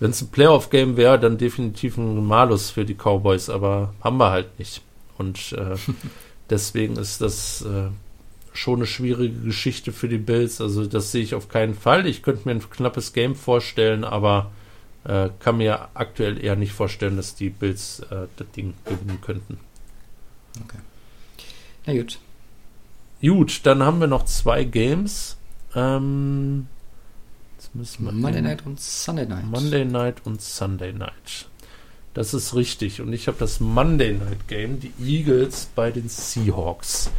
wenn 0.00 0.10
es 0.10 0.22
ein 0.22 0.28
Playoff-Game 0.28 0.96
wäre, 0.96 1.18
dann 1.18 1.38
definitiv 1.38 1.96
ein 1.96 2.24
Malus 2.24 2.70
für 2.70 2.84
die 2.84 2.94
Cowboys, 2.94 3.50
aber 3.50 3.94
haben 4.00 4.18
wir 4.18 4.30
halt 4.30 4.58
nicht. 4.58 4.82
Und 5.16 5.52
äh, 5.52 5.76
deswegen 6.50 6.96
ist 6.96 7.20
das 7.20 7.62
äh, 7.62 7.88
schon 8.52 8.76
eine 8.76 8.86
schwierige 8.86 9.40
Geschichte 9.40 9.92
für 9.92 10.08
die 10.08 10.18
Bills. 10.18 10.60
Also 10.60 10.86
das 10.86 11.12
sehe 11.12 11.22
ich 11.22 11.34
auf 11.34 11.48
keinen 11.48 11.74
Fall. 11.74 12.06
Ich 12.06 12.22
könnte 12.22 12.42
mir 12.46 12.52
ein 12.52 12.70
knappes 12.70 13.12
Game 13.12 13.34
vorstellen, 13.34 14.04
aber 14.04 14.50
äh, 15.04 15.30
kann 15.40 15.58
mir 15.58 15.88
aktuell 15.94 16.42
eher 16.42 16.56
nicht 16.56 16.72
vorstellen, 16.72 17.16
dass 17.16 17.34
die 17.34 17.50
Bills 17.50 18.00
äh, 18.10 18.26
das 18.36 18.50
Ding 18.56 18.74
gewinnen 18.84 19.20
könnten. 19.20 19.58
Okay. 20.64 20.78
Na 21.86 21.94
gut. 21.94 22.18
Gut, 23.20 23.60
dann 23.64 23.82
haben 23.82 24.00
wir 24.00 24.06
noch 24.06 24.24
zwei 24.24 24.64
Games. 24.64 25.36
Ähm, 25.74 26.66
jetzt 27.68 27.74
müssen 27.74 28.04
wir 28.04 28.12
Monday 28.12 28.42
Night 28.42 28.64
und 28.66 28.80
Sunday 28.80 29.26
Night. 29.26 29.44
Monday 29.44 29.84
Night 29.84 30.16
und 30.24 30.40
Sunday 30.40 30.92
Night. 30.92 31.48
Das 32.14 32.34
ist 32.34 32.54
richtig. 32.54 33.00
Und 33.00 33.12
ich 33.12 33.28
habe 33.28 33.38
das 33.38 33.60
Monday 33.60 34.12
Night 34.12 34.48
Game, 34.48 34.80
die 34.80 34.92
Eagles 35.00 35.68
bei 35.74 35.90
den 35.90 36.08
Seahawks. 36.08 37.10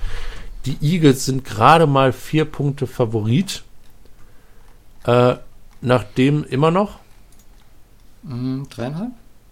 Die 0.65 0.77
Eagles 0.81 1.25
sind 1.25 1.45
gerade 1.45 1.87
mal 1.87 2.11
vier 2.11 2.45
Punkte 2.45 2.87
Favorit. 2.87 3.63
Äh, 5.05 5.35
nachdem 5.81 6.43
immer 6.43 6.71
noch. 6.71 6.99
Mm, 8.23 8.63
dreieinhalb? 8.69 9.11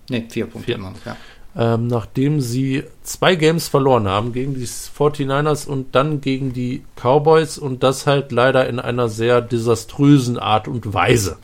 Ne, 0.10 0.28
vier 0.30 0.46
Punkte 0.48 0.66
Vier. 0.66 0.76
immer 0.76 0.92
noch, 0.92 1.06
ja. 1.06 1.16
Ähm, 1.58 1.88
nachdem 1.88 2.40
sie 2.40 2.84
zwei 3.02 3.36
Games 3.36 3.68
verloren 3.68 4.08
haben 4.08 4.32
gegen 4.32 4.54
die 4.54 4.68
49ers 4.68 5.68
und 5.68 5.96
dann 5.96 6.22
gegen 6.22 6.54
die 6.54 6.84
Cowboys 6.96 7.58
und 7.58 7.82
das 7.82 8.06
halt 8.06 8.32
leider 8.32 8.70
in 8.70 8.80
einer 8.80 9.10
sehr 9.10 9.42
desaströsen 9.42 10.38
Art 10.38 10.68
und 10.68 10.94
Weise. 10.94 11.38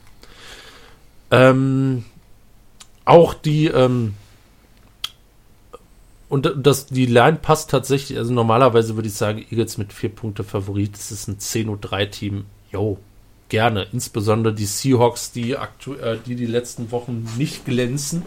Ähm, 1.31 2.05
auch 3.05 3.33
die 3.33 3.65
ähm, 3.65 4.13
und 6.29 6.51
das, 6.57 6.87
die 6.87 7.05
Line 7.05 7.37
passt 7.41 7.69
tatsächlich, 7.69 8.17
also 8.17 8.33
normalerweise 8.33 8.95
würde 8.95 9.07
ich 9.07 9.13
sagen, 9.13 9.45
Eagles 9.51 9.77
mit 9.77 9.93
vier 9.93 10.09
Punkte 10.09 10.43
Favorit, 10.43 10.93
das 10.93 11.11
ist 11.11 11.27
ein 11.27 11.37
10-3 11.37 12.09
Team, 12.09 12.45
yo, 12.71 12.97
gerne. 13.49 13.85
Insbesondere 13.91 14.51
die 14.51 14.65
Seahawks, 14.65 15.31
die, 15.31 15.57
aktu 15.57 15.93
äh, 15.93 16.17
die 16.25 16.35
die 16.35 16.47
letzten 16.47 16.91
Wochen 16.91 17.27
nicht 17.37 17.65
glänzen. 17.65 18.23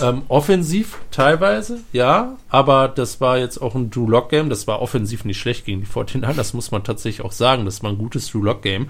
Ähm, 0.00 0.22
offensiv 0.28 0.98
teilweise, 1.10 1.80
ja, 1.92 2.36
aber 2.48 2.88
das 2.88 3.20
war 3.20 3.38
jetzt 3.38 3.58
auch 3.58 3.74
ein 3.74 3.90
Drew 3.90 4.08
Lock 4.08 4.30
Game. 4.30 4.48
Das 4.48 4.66
war 4.66 4.80
offensiv 4.80 5.24
nicht 5.24 5.38
schlecht 5.38 5.66
gegen 5.66 5.80
die 5.82 5.86
49 5.86 6.36
Das 6.36 6.54
muss 6.54 6.70
man 6.70 6.82
tatsächlich 6.82 7.24
auch 7.24 7.32
sagen. 7.32 7.64
Das 7.64 7.82
war 7.82 7.90
ein 7.90 7.98
gutes 7.98 8.30
Drew 8.30 8.42
Lock 8.42 8.62
Game. 8.62 8.88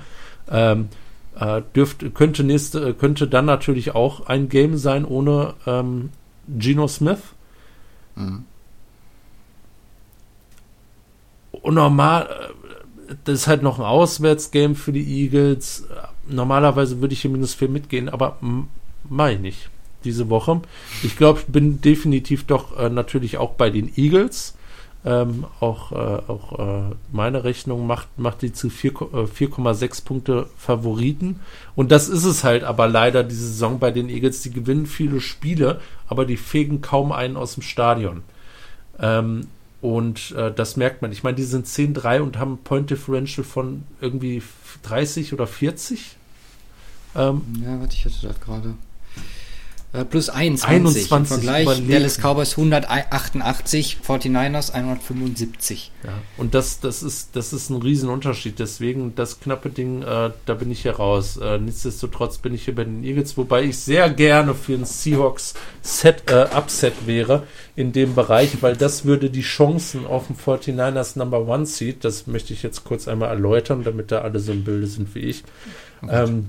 Ähm, 0.50 0.88
äh, 1.38 1.62
dürfte, 1.74 2.10
könnte, 2.10 2.44
nächste, 2.44 2.94
könnte 2.94 3.26
dann 3.26 3.46
natürlich 3.46 3.94
auch 3.94 4.26
ein 4.26 4.48
Game 4.48 4.76
sein 4.76 5.04
ohne 5.04 5.54
ähm, 5.66 6.10
Geno 6.48 6.86
Smith. 6.86 7.22
Mhm. 8.14 8.44
Und 11.50 11.74
normal, 11.74 12.28
äh, 13.08 13.14
das 13.24 13.40
ist 13.40 13.46
halt 13.48 13.62
noch 13.62 13.78
ein 13.78 13.84
Auswärtsgame 13.84 14.76
für 14.76 14.92
die 14.92 15.22
Eagles. 15.22 15.86
Normalerweise 16.28 17.00
würde 17.00 17.14
ich 17.14 17.22
hier 17.22 17.30
minus 17.30 17.54
4 17.54 17.68
mitgehen, 17.68 18.08
aber 18.08 18.38
mache 19.08 19.32
ich 19.32 19.40
nicht 19.40 19.71
diese 20.04 20.28
Woche. 20.28 20.60
Ich 21.02 21.16
glaube, 21.16 21.40
ich 21.40 21.46
bin 21.46 21.80
definitiv 21.80 22.44
doch 22.44 22.78
äh, 22.78 22.90
natürlich 22.90 23.38
auch 23.38 23.52
bei 23.52 23.70
den 23.70 23.90
Eagles. 23.96 24.54
Ähm, 25.04 25.46
auch 25.58 25.90
äh, 25.90 25.94
auch 25.94 26.58
äh, 26.60 26.94
meine 27.10 27.42
Rechnung 27.42 27.88
macht, 27.88 28.06
macht 28.18 28.42
die 28.42 28.52
zu 28.52 28.68
4,6 28.68 29.82
äh, 29.82 30.02
Punkte 30.04 30.46
Favoriten. 30.56 31.40
Und 31.74 31.90
das 31.90 32.08
ist 32.08 32.24
es 32.24 32.44
halt 32.44 32.62
aber 32.62 32.86
leider 32.86 33.24
diese 33.24 33.48
Saison 33.48 33.80
bei 33.80 33.90
den 33.90 34.08
Eagles. 34.08 34.42
Die 34.42 34.52
gewinnen 34.52 34.86
viele 34.86 35.20
Spiele, 35.20 35.80
aber 36.06 36.24
die 36.24 36.36
fegen 36.36 36.82
kaum 36.82 37.10
einen 37.10 37.36
aus 37.36 37.54
dem 37.54 37.64
Stadion. 37.64 38.22
Ähm, 39.00 39.48
und 39.80 40.30
äh, 40.36 40.52
das 40.54 40.76
merkt 40.76 41.02
man. 41.02 41.10
Ich 41.10 41.24
meine, 41.24 41.34
die 41.34 41.42
sind 41.42 41.66
10-3 41.66 42.20
und 42.20 42.38
haben 42.38 42.58
Point 42.58 42.88
Differential 42.90 43.44
von 43.44 43.82
irgendwie 44.00 44.40
30 44.84 45.32
oder 45.32 45.48
40. 45.48 46.16
Ähm, 47.16 47.42
ja, 47.60 47.80
warte, 47.80 47.94
ich 47.94 48.04
hatte 48.04 48.28
das 48.28 48.40
gerade. 48.40 48.74
Äh, 49.94 50.06
plus 50.06 50.30
21. 50.30 50.68
21 50.68 51.12
Im 51.12 51.26
Vergleich 51.26 51.62
überlegen. 51.64 51.90
Dallas 51.90 52.18
Cowboys 52.18 52.52
188, 52.52 53.98
49ers 54.06 54.72
175. 54.72 55.92
Ja, 56.02 56.10
und 56.38 56.54
das, 56.54 56.80
das, 56.80 57.02
ist, 57.02 57.36
das 57.36 57.52
ist 57.52 57.68
ein 57.68 57.76
Riesenunterschied. 57.76 58.58
Deswegen 58.58 59.14
das 59.14 59.40
knappe 59.40 59.68
Ding, 59.68 60.00
äh, 60.02 60.30
da 60.46 60.54
bin 60.54 60.70
ich 60.70 60.80
hier 60.82 60.96
raus. 60.96 61.36
Äh, 61.36 61.58
nichtsdestotrotz 61.58 62.38
bin 62.38 62.54
ich 62.54 62.64
hier 62.64 62.74
bei 62.74 62.84
den 62.84 63.04
Eagles, 63.04 63.36
wobei 63.36 63.64
ich 63.64 63.78
sehr 63.78 64.08
gerne 64.08 64.54
für 64.54 64.74
ein 64.74 64.86
Seahawks 64.86 65.52
Set, 65.82 66.30
äh, 66.30 66.46
Upset 66.56 67.06
wäre 67.06 67.42
in 67.76 67.92
dem 67.92 68.14
Bereich, 68.14 68.62
weil 68.62 68.76
das 68.76 69.04
würde 69.04 69.28
die 69.28 69.42
Chancen 69.42 70.06
auf 70.06 70.28
dem 70.28 70.36
49ers 70.36 71.18
Number 71.18 71.46
One 71.46 71.66
Seed, 71.66 72.02
das 72.04 72.26
möchte 72.26 72.54
ich 72.54 72.62
jetzt 72.62 72.84
kurz 72.84 73.08
einmal 73.08 73.28
erläutern, 73.28 73.84
damit 73.84 74.10
da 74.10 74.22
alle 74.22 74.40
so 74.40 74.52
im 74.52 74.64
Bilde 74.64 74.86
sind 74.86 75.14
wie 75.14 75.20
ich. 75.20 75.44
Okay. 76.02 76.24
Ähm, 76.24 76.46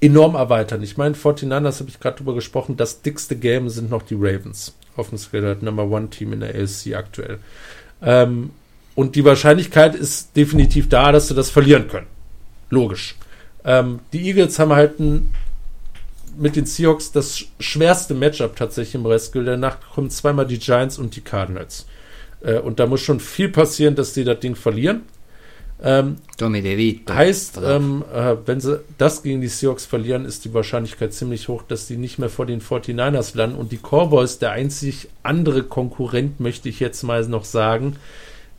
enorm 0.00 0.34
erweitern. 0.34 0.82
Ich 0.82 0.96
meine, 0.96 1.14
49ers 1.14 1.80
habe 1.80 1.90
ich 1.90 2.00
gerade 2.00 2.16
drüber 2.16 2.34
gesprochen, 2.34 2.76
das 2.76 3.02
dickste 3.02 3.36
Game 3.36 3.68
sind 3.68 3.90
noch 3.90 4.02
die 4.02 4.14
Ravens. 4.14 4.74
Dem 4.96 5.18
Skiller 5.18 5.56
Number 5.60 5.84
One 5.84 6.10
Team 6.10 6.34
in 6.34 6.40
der 6.40 6.54
ASC 6.54 6.94
aktuell. 6.94 7.38
Ähm, 8.02 8.50
und 8.94 9.16
die 9.16 9.24
Wahrscheinlichkeit 9.24 9.94
ist 9.94 10.36
definitiv 10.36 10.88
da, 10.90 11.10
dass 11.10 11.28
sie 11.28 11.34
das 11.34 11.48
verlieren 11.48 11.88
können. 11.88 12.06
Logisch. 12.68 13.16
Ähm, 13.64 14.00
die 14.12 14.26
Eagles 14.26 14.58
haben 14.58 14.74
halt 14.74 15.00
ein, 15.00 15.32
mit 16.36 16.56
den 16.56 16.66
Seahawks 16.66 17.12
das 17.12 17.44
schwerste 17.58 18.14
Matchup 18.14 18.56
tatsächlich 18.56 18.96
im 18.96 19.06
Rescue. 19.06 19.44
Danach 19.44 19.78
kommen 19.94 20.10
zweimal 20.10 20.46
die 20.46 20.58
Giants 20.58 20.98
und 20.98 21.16
die 21.16 21.22
Cardinals. 21.22 21.86
Äh, 22.42 22.58
und 22.58 22.78
da 22.78 22.86
muss 22.86 23.00
schon 23.00 23.20
viel 23.20 23.48
passieren, 23.48 23.94
dass 23.94 24.12
die 24.12 24.24
das 24.24 24.40
Ding 24.40 24.54
verlieren. 24.54 25.02
Ähm, 25.82 26.16
heißt, 27.08 27.60
ähm, 27.64 28.04
äh, 28.14 28.36
wenn 28.44 28.60
sie 28.60 28.80
das 28.98 29.22
gegen 29.22 29.40
die 29.40 29.48
Seahawks 29.48 29.86
verlieren, 29.86 30.26
ist 30.26 30.44
die 30.44 30.52
Wahrscheinlichkeit 30.52 31.14
ziemlich 31.14 31.48
hoch, 31.48 31.62
dass 31.62 31.86
die 31.86 31.96
nicht 31.96 32.18
mehr 32.18 32.28
vor 32.28 32.44
den 32.44 32.60
49ers 32.60 33.36
landen. 33.36 33.56
Und 33.56 33.72
die 33.72 33.78
Cowboys, 33.78 34.38
der 34.38 34.52
einzig 34.52 35.08
andere 35.22 35.62
Konkurrent, 35.62 36.38
möchte 36.38 36.68
ich 36.68 36.80
jetzt 36.80 37.02
mal 37.02 37.26
noch 37.26 37.44
sagen, 37.44 37.96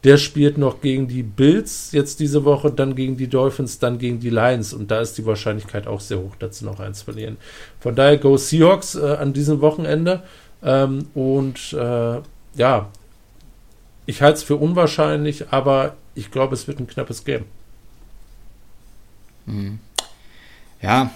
der 0.04 0.18
spielt 0.18 0.58
noch 0.58 0.82
gegen 0.82 1.08
die 1.08 1.22
Bills 1.22 1.92
jetzt 1.92 2.20
diese 2.20 2.44
Woche, 2.44 2.72
dann 2.72 2.96
gegen 2.96 3.18
die 3.18 3.28
Dolphins, 3.28 3.78
dann 3.78 4.00
gegen 4.00 4.20
die 4.20 4.32
Lions. 4.32 4.74
Und 4.74 4.90
da 4.90 5.00
ist 5.00 5.18
die 5.18 5.26
Wahrscheinlichkeit 5.26 5.86
auch 5.86 6.00
sehr 6.00 6.18
hoch, 6.18 6.36
dass 6.40 6.58
sie 6.58 6.66
noch 6.66 6.80
eins 6.80 7.04
verlieren. 7.04 7.38
Von 7.80 7.96
daher 7.96 8.18
go 8.18 8.36
Seahawks 8.36 8.96
äh, 8.96 9.18
an 9.20 9.34
diesem 9.34 9.62
Wochenende. 9.62 10.24
Ähm, 10.64 11.06
und 11.14 11.74
äh, 11.74 12.20
ja, 12.56 12.90
ich 14.08 14.22
halte 14.22 14.38
es 14.38 14.44
für 14.44 14.56
unwahrscheinlich, 14.56 15.50
aber 15.52 15.96
ich 16.22 16.32
glaube, 16.32 16.56
es 16.56 16.68
wird 16.68 16.80
ein 16.80 16.88
knappes 16.88 17.24
Game. 17.24 17.46
Mhm. 19.46 19.80
Ja. 20.82 21.12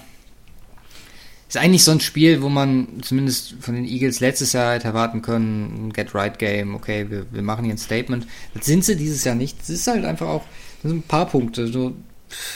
Ist 1.48 1.56
eigentlich 1.56 1.84
so 1.84 1.92
ein 1.92 2.00
Spiel, 2.00 2.42
wo 2.42 2.48
man 2.48 3.02
zumindest 3.02 3.54
von 3.60 3.74
den 3.74 3.84
Eagles 3.84 4.20
letztes 4.20 4.52
Jahr 4.52 4.74
hätte 4.74 4.88
erwarten 4.88 5.22
können, 5.22 5.88
ein 5.88 5.92
Get-Right-Game, 5.92 6.74
okay, 6.74 7.08
wir, 7.08 7.26
wir 7.32 7.42
machen 7.42 7.64
hier 7.64 7.74
ein 7.74 7.78
Statement. 7.78 8.26
Das 8.54 8.66
sind 8.66 8.84
sie 8.84 8.96
dieses 8.96 9.22
Jahr 9.24 9.36
nicht. 9.36 9.62
Es 9.62 9.70
ist 9.70 9.86
halt 9.86 10.04
einfach 10.04 10.26
auch 10.26 10.44
das 10.86 10.90
sind 10.90 11.00
ein 11.00 11.08
paar 11.08 11.26
Punkte, 11.26 11.66
so 11.66 11.94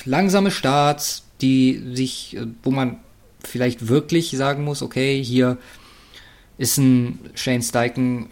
langsame 0.04 0.50
Starts, 0.50 1.24
die 1.40 1.82
sich, 1.94 2.38
wo 2.62 2.70
man 2.70 2.98
vielleicht 3.42 3.88
wirklich 3.88 4.30
sagen 4.30 4.62
muss, 4.64 4.82
okay, 4.82 5.22
hier 5.22 5.58
ist 6.58 6.78
ein 6.78 7.18
Shane 7.34 7.62
Steichen 7.62 8.28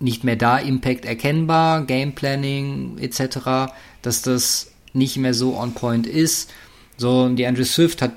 nicht 0.00 0.24
mehr 0.24 0.36
da, 0.36 0.58
Impact 0.58 1.04
erkennbar, 1.04 1.84
Gameplanning 1.84 2.98
etc., 2.98 3.72
dass 4.02 4.22
das 4.22 4.70
nicht 4.92 5.16
mehr 5.16 5.34
so 5.34 5.56
on 5.56 5.74
point 5.74 6.06
ist. 6.06 6.50
So, 6.96 7.28
die 7.28 7.46
Andrew 7.46 7.64
Swift 7.64 8.02
hat 8.02 8.12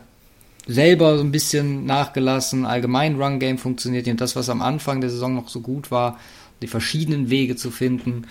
selber 0.68 1.18
so 1.18 1.24
ein 1.24 1.32
bisschen 1.32 1.86
nachgelassen, 1.86 2.66
allgemein 2.66 3.22
Run-Game 3.22 3.58
funktioniert 3.58 4.08
und 4.08 4.22
das, 4.22 4.36
was 4.36 4.50
am 4.50 4.62
Anfang 4.62 5.02
der 5.02 5.10
Saison 5.10 5.36
noch 5.36 5.50
so 5.50 5.62
gut 5.62 5.92
war, 5.92 6.20
die 6.62 6.68
verschiedenen 6.68 7.30
Wege 7.30 7.56
zu 7.56 7.72
finden. 7.72 8.28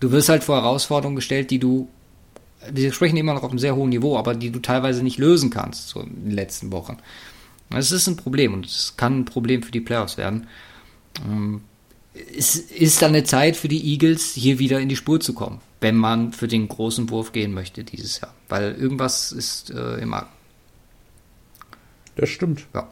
Du 0.00 0.10
wirst 0.10 0.28
halt 0.28 0.44
vor 0.44 0.56
Herausforderungen 0.56 1.16
gestellt, 1.16 1.50
die 1.50 1.58
du, 1.58 1.88
wir 2.72 2.92
sprechen 2.92 3.16
immer 3.16 3.34
noch 3.34 3.42
auf 3.42 3.50
einem 3.50 3.58
sehr 3.58 3.76
hohen 3.76 3.90
Niveau, 3.90 4.18
aber 4.18 4.34
die 4.34 4.50
du 4.50 4.60
teilweise 4.60 5.02
nicht 5.02 5.18
lösen 5.18 5.50
kannst, 5.50 5.88
so 5.88 6.00
in 6.00 6.24
den 6.24 6.30
letzten 6.30 6.72
Wochen. 6.72 6.96
Das 7.70 7.92
ist 7.92 8.06
ein 8.06 8.16
Problem 8.16 8.54
und 8.54 8.66
es 8.66 8.94
kann 8.96 9.20
ein 9.20 9.24
Problem 9.24 9.62
für 9.62 9.72
die 9.72 9.80
Playoffs 9.80 10.16
werden. 10.16 10.46
Ähm, 11.26 11.62
es 12.14 12.56
ist 12.56 13.02
dann 13.02 13.10
eine 13.10 13.24
Zeit 13.24 13.56
für 13.56 13.68
die 13.68 13.92
Eagles, 13.92 14.34
hier 14.34 14.58
wieder 14.58 14.80
in 14.80 14.88
die 14.88 14.96
Spur 14.96 15.20
zu 15.20 15.34
kommen, 15.34 15.60
wenn 15.80 15.96
man 15.96 16.32
für 16.32 16.48
den 16.48 16.68
großen 16.68 17.10
Wurf 17.10 17.32
gehen 17.32 17.52
möchte 17.52 17.84
dieses 17.84 18.20
Jahr. 18.20 18.34
Weil 18.48 18.74
irgendwas 18.74 19.32
ist 19.32 19.70
äh, 19.70 19.96
im 19.96 20.14
Argen. 20.14 20.30
Das 22.16 22.28
stimmt. 22.28 22.66
Ja. 22.72 22.88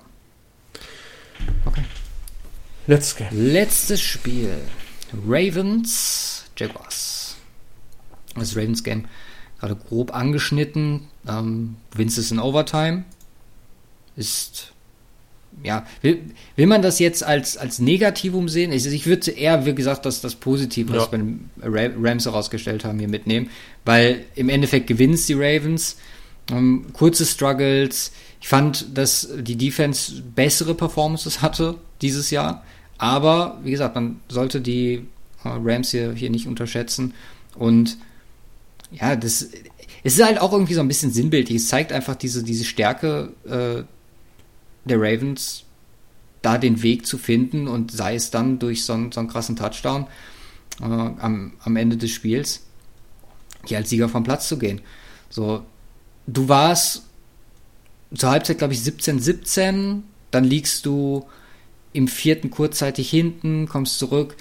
Okay. 1.65 1.85
Letztes 2.87 3.17
Game. 3.17 3.29
Letztes 3.33 4.01
Spiel. 4.01 4.59
Ravens, 5.27 6.45
Jaguars. 6.57 7.37
Das 8.35 8.57
Ravens 8.57 8.83
Game 8.83 9.07
gerade 9.63 9.77
grob 9.77 10.13
angeschnitten. 10.13 11.09
Ähm, 11.29 11.77
Vince 11.95 12.21
ist 12.21 12.33
in 12.33 12.41
Overtime. 12.41 13.05
Ist 14.17 14.72
ja, 15.63 15.87
will, 16.01 16.21
will 16.57 16.67
man 16.67 16.83
das 16.83 16.99
jetzt 16.99 17.23
als, 17.23 17.57
als 17.57 17.79
Negativum 17.79 18.49
sehen? 18.49 18.73
Ich, 18.73 18.87
ich 18.87 19.07
würde 19.07 19.31
eher, 19.31 19.65
wie 19.65 19.75
gesagt, 19.75 20.07
das, 20.07 20.21
das 20.21 20.35
Positive, 20.35 20.93
was 20.93 21.05
ja. 21.05 21.07
bei 21.07 21.17
den 21.19 21.51
Rams 22.01 22.25
herausgestellt 22.25 22.85
haben, 22.85 22.99
hier 22.99 23.09
mitnehmen, 23.09 23.51
weil 23.85 24.25
im 24.35 24.49
Endeffekt 24.49 24.87
gewinnt 24.87 25.29
die 25.29 25.35
Ravens. 25.35 25.97
Ähm, 26.51 26.87
kurze 26.93 27.25
Struggles. 27.25 28.13
Ich 28.41 28.49
fand, 28.49 28.99
dass 28.99 29.29
die 29.39 29.57
Defense 29.57 30.23
bessere 30.35 30.75
Performances 30.75 31.41
hatte 31.43 31.77
dieses 32.01 32.31
Jahr, 32.31 32.65
aber 32.99 33.61
wie 33.63 33.71
gesagt, 33.71 33.95
man 33.95 34.21
sollte 34.29 34.61
die 34.61 35.07
äh, 35.45 35.49
Rams 35.49 35.93
hier, 35.93 36.13
hier 36.13 36.31
nicht 36.31 36.49
unterschätzen 36.49 37.15
und 37.55 37.99
ja, 38.91 39.15
das 39.15 39.49
es 40.05 40.19
ist 40.19 40.25
halt 40.25 40.41
auch 40.41 40.53
irgendwie 40.53 40.75
so 40.75 40.81
ein 40.81 40.89
bisschen 40.89 41.13
sinnbildlich. 41.13 41.59
Es 41.59 41.69
zeigt 41.69 41.93
einfach 41.93 42.17
diese, 42.17 42.43
diese 42.43 42.65
Stärke 42.65 43.33
äh, 43.49 43.85
der 44.85 45.01
Ravens 45.01 45.65
da 46.43 46.59
den 46.59 46.83
Weg 46.83 47.07
zu 47.07 47.19
finden 47.19 47.69
und 47.69 47.93
sei 47.93 48.17
es 48.17 48.31
dann 48.31 48.59
durch 48.59 48.85
so 48.85 48.93
einen, 48.95 49.13
so 49.13 49.21
einen 49.21 49.29
krassen 49.29 49.57
Touchdown 49.57 50.07
äh, 50.81 50.85
am, 50.85 51.53
am 51.61 51.77
Ende 51.77 51.97
des 51.97 52.11
Spiels, 52.11 52.67
hier 53.65 53.79
als 53.79 53.91
Sieger 53.91 54.09
vom 54.09 54.25
Platz 54.25 54.49
zu 54.49 54.59
gehen. 54.59 54.81
So, 55.31 55.65
du 56.27 56.49
warst 56.49 57.05
zur 58.15 58.31
Halbzeit, 58.31 58.59
glaube 58.59 58.75
ich, 58.75 58.81
17-17, 58.81 60.03
dann 60.31 60.45
liegst 60.45 60.85
du 60.85 61.27
im 61.93 62.09
vierten 62.09 62.51
kurzzeitig 62.51 63.09
hinten, 63.11 63.69
kommst 63.69 63.99
zurück. 63.99 64.37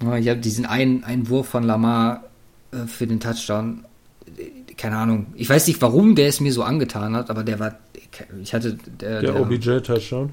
Ich 0.00 0.28
habe 0.28 0.36
diesen 0.36 0.66
einen, 0.66 1.04
einen 1.04 1.28
Wurf 1.28 1.48
von 1.48 1.62
Lamar 1.62 2.24
äh, 2.72 2.86
für 2.86 3.06
den 3.06 3.20
Touchdown. 3.20 3.84
Keine 4.76 4.98
Ahnung. 4.98 5.26
Ich 5.34 5.48
weiß 5.48 5.66
nicht, 5.68 5.80
warum 5.80 6.14
der 6.14 6.28
es 6.28 6.40
mir 6.40 6.52
so 6.52 6.62
angetan 6.62 7.16
hat, 7.16 7.30
aber 7.30 7.44
der 7.44 7.58
war. 7.58 7.78
Ich 8.42 8.54
hatte. 8.54 8.74
Der, 8.74 9.20
der, 9.20 9.32
der 9.32 9.40
OBJ-Touchdown? 9.40 10.32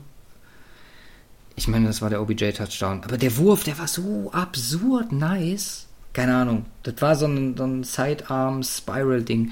Ich 1.55 1.67
meine, 1.67 1.87
das 1.87 2.01
war 2.01 2.09
der 2.09 2.21
OBJ-Touchdown. 2.21 3.03
Aber 3.03 3.17
der 3.17 3.37
Wurf, 3.37 3.63
der 3.63 3.77
war 3.77 3.87
so 3.87 4.31
absurd 4.31 5.11
nice. 5.11 5.87
Keine 6.13 6.35
Ahnung. 6.35 6.65
Das 6.83 6.95
war 7.01 7.15
so 7.15 7.25
ein, 7.25 7.57
so 7.57 7.63
ein 7.63 7.83
Sidearm-Spiral-Ding. 7.83 9.51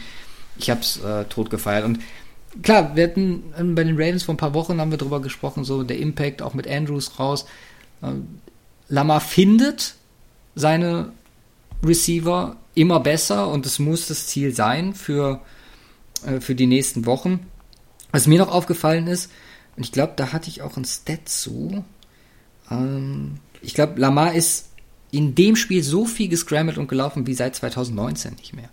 Ich 0.57 0.69
hab's 0.69 0.99
äh, 1.03 1.25
tot 1.25 1.49
gefeiert. 1.49 1.85
Und 1.85 1.99
klar, 2.61 2.95
wir 2.95 3.03
hatten 3.03 3.53
ähm, 3.57 3.75
bei 3.75 3.83
den 3.83 3.95
Ravens 3.95 4.23
vor 4.23 4.35
ein 4.35 4.37
paar 4.37 4.53
Wochen 4.53 4.79
haben 4.79 4.91
wir 4.91 4.97
drüber 4.97 5.21
gesprochen, 5.21 5.63
so 5.63 5.83
der 5.83 5.97
Impact 5.97 6.41
auch 6.41 6.53
mit 6.53 6.67
Andrews 6.67 7.19
raus. 7.19 7.45
Ähm, 8.03 8.39
Lamar 8.89 9.21
findet 9.21 9.95
seine 10.55 11.11
Receiver 11.83 12.57
immer 12.75 12.99
besser 12.99 13.47
und 13.47 13.65
es 13.65 13.79
muss 13.79 14.07
das 14.07 14.27
Ziel 14.27 14.53
sein 14.53 14.93
für, 14.93 15.41
äh, 16.25 16.39
für 16.39 16.55
die 16.55 16.67
nächsten 16.67 17.05
Wochen. 17.05 17.47
Was 18.11 18.27
mir 18.27 18.39
noch 18.39 18.51
aufgefallen 18.51 19.07
ist, 19.07 19.31
und 19.77 19.83
ich 19.83 19.91
glaube, 19.91 20.13
da 20.15 20.33
hatte 20.33 20.49
ich 20.49 20.61
auch 20.61 20.77
ein 20.77 20.85
Stat 20.85 21.27
zu. 21.29 21.83
Ähm, 22.69 23.37
ich 23.61 23.73
glaube, 23.73 23.99
Lamar 23.99 24.33
ist 24.33 24.69
in 25.11 25.35
dem 25.35 25.55
Spiel 25.55 25.83
so 25.83 26.05
viel 26.05 26.29
gescrambled 26.29 26.77
und 26.77 26.87
gelaufen 26.87 27.27
wie 27.27 27.33
seit 27.33 27.55
2019 27.55 28.35
nicht 28.35 28.53
mehr. 28.53 28.69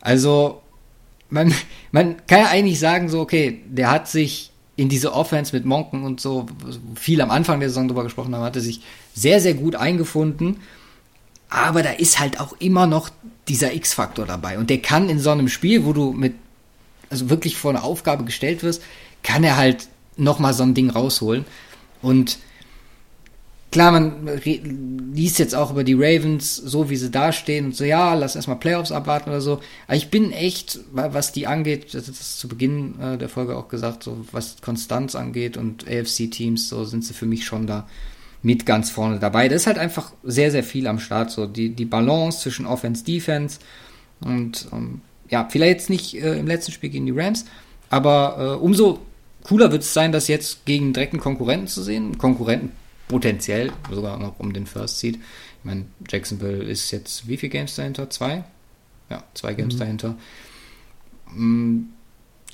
Also, 0.00 0.62
man, 1.30 1.52
man 1.92 2.16
kann 2.26 2.40
ja 2.40 2.48
eigentlich 2.48 2.78
sagen, 2.78 3.08
so, 3.08 3.20
okay, 3.20 3.62
der 3.66 3.90
hat 3.90 4.08
sich 4.08 4.52
in 4.76 4.88
diese 4.88 5.12
Offense 5.12 5.54
mit 5.54 5.64
Monken 5.64 6.04
und 6.04 6.20
so 6.20 6.46
viel 6.94 7.20
am 7.20 7.30
Anfang 7.30 7.58
der 7.58 7.68
Saison 7.68 7.88
drüber 7.88 8.04
gesprochen 8.04 8.34
haben, 8.34 8.44
hat 8.44 8.54
er 8.54 8.62
sich 8.62 8.80
sehr, 9.12 9.40
sehr 9.40 9.54
gut 9.54 9.74
eingefunden. 9.74 10.58
Aber 11.50 11.82
da 11.82 11.90
ist 11.90 12.20
halt 12.20 12.38
auch 12.38 12.54
immer 12.60 12.86
noch 12.86 13.10
dieser 13.48 13.74
X-Faktor 13.74 14.26
dabei. 14.26 14.58
Und 14.58 14.70
der 14.70 14.78
kann 14.78 15.08
in 15.08 15.18
so 15.18 15.30
einem 15.30 15.48
Spiel, 15.48 15.84
wo 15.84 15.92
du 15.92 16.12
mit, 16.12 16.34
also 17.10 17.30
wirklich 17.30 17.56
vor 17.56 17.70
eine 17.70 17.82
Aufgabe 17.82 18.24
gestellt 18.24 18.62
wirst, 18.62 18.82
kann 19.22 19.44
er 19.44 19.56
halt 19.56 19.88
nochmal 20.16 20.54
so 20.54 20.62
ein 20.62 20.74
Ding 20.74 20.90
rausholen. 20.90 21.44
Und 22.02 22.38
klar, 23.70 23.92
man 23.92 24.26
liest 25.12 25.38
jetzt 25.38 25.54
auch 25.54 25.70
über 25.70 25.84
die 25.84 25.94
Ravens, 25.94 26.56
so 26.56 26.90
wie 26.90 26.96
sie 26.96 27.10
dastehen 27.10 27.66
und 27.66 27.76
so, 27.76 27.84
ja, 27.84 28.14
lass 28.14 28.36
erstmal 28.36 28.58
Playoffs 28.58 28.92
abwarten 28.92 29.30
oder 29.30 29.40
so. 29.40 29.60
Aber 29.86 29.96
ich 29.96 30.10
bin 30.10 30.32
echt, 30.32 30.80
was 30.92 31.32
die 31.32 31.46
angeht, 31.46 31.94
das 31.94 32.08
ist 32.08 32.38
zu 32.38 32.48
Beginn 32.48 33.00
äh, 33.00 33.18
der 33.18 33.28
Folge 33.28 33.56
auch 33.56 33.68
gesagt, 33.68 34.02
so 34.02 34.24
was 34.32 34.56
Konstanz 34.60 35.14
angeht 35.14 35.56
und 35.56 35.86
AFC-Teams, 35.86 36.68
so 36.68 36.84
sind 36.84 37.04
sie 37.04 37.14
für 37.14 37.26
mich 37.26 37.44
schon 37.44 37.66
da 37.66 37.88
mit 38.42 38.66
ganz 38.66 38.90
vorne 38.90 39.18
dabei. 39.18 39.48
Das 39.48 39.62
ist 39.62 39.66
halt 39.66 39.78
einfach 39.78 40.12
sehr, 40.22 40.50
sehr 40.50 40.62
viel 40.62 40.86
am 40.86 41.00
Start, 41.00 41.30
so 41.30 41.46
die, 41.46 41.70
die 41.70 41.84
Balance 41.84 42.40
zwischen 42.40 42.66
Offense, 42.66 43.04
Defense 43.04 43.58
und 44.20 44.68
ähm, 44.72 45.00
ja, 45.28 45.48
vielleicht 45.50 45.72
jetzt 45.72 45.90
nicht 45.90 46.14
äh, 46.14 46.38
im 46.38 46.46
letzten 46.46 46.72
Spiel 46.72 46.90
gegen 46.90 47.06
die 47.06 47.12
Rams, 47.12 47.44
aber 47.90 48.36
äh, 48.38 48.62
umso 48.62 49.00
cooler 49.44 49.72
wird 49.72 49.82
es 49.82 49.94
sein, 49.94 50.12
das 50.12 50.28
jetzt 50.28 50.64
gegen 50.66 50.92
direkten 50.92 51.20
Konkurrenten 51.20 51.68
zu 51.68 51.82
sehen. 51.82 52.18
Konkurrenten 52.18 52.72
potenziell 53.08 53.72
sogar 53.90 54.18
noch 54.18 54.38
um 54.38 54.52
den 54.52 54.66
First 54.66 54.98
Seed. 54.98 55.16
Ich 55.16 55.64
meine, 55.64 55.86
Jacksonville 56.08 56.62
ist 56.64 56.90
jetzt 56.90 57.26
wie 57.26 57.36
viele 57.36 57.50
Games 57.50 57.74
dahinter? 57.74 58.10
Zwei? 58.10 58.44
Ja, 59.10 59.24
zwei 59.34 59.54
Games 59.54 59.74
mhm. 59.74 59.78
dahinter. 59.78 60.16
Mm, 61.34 61.80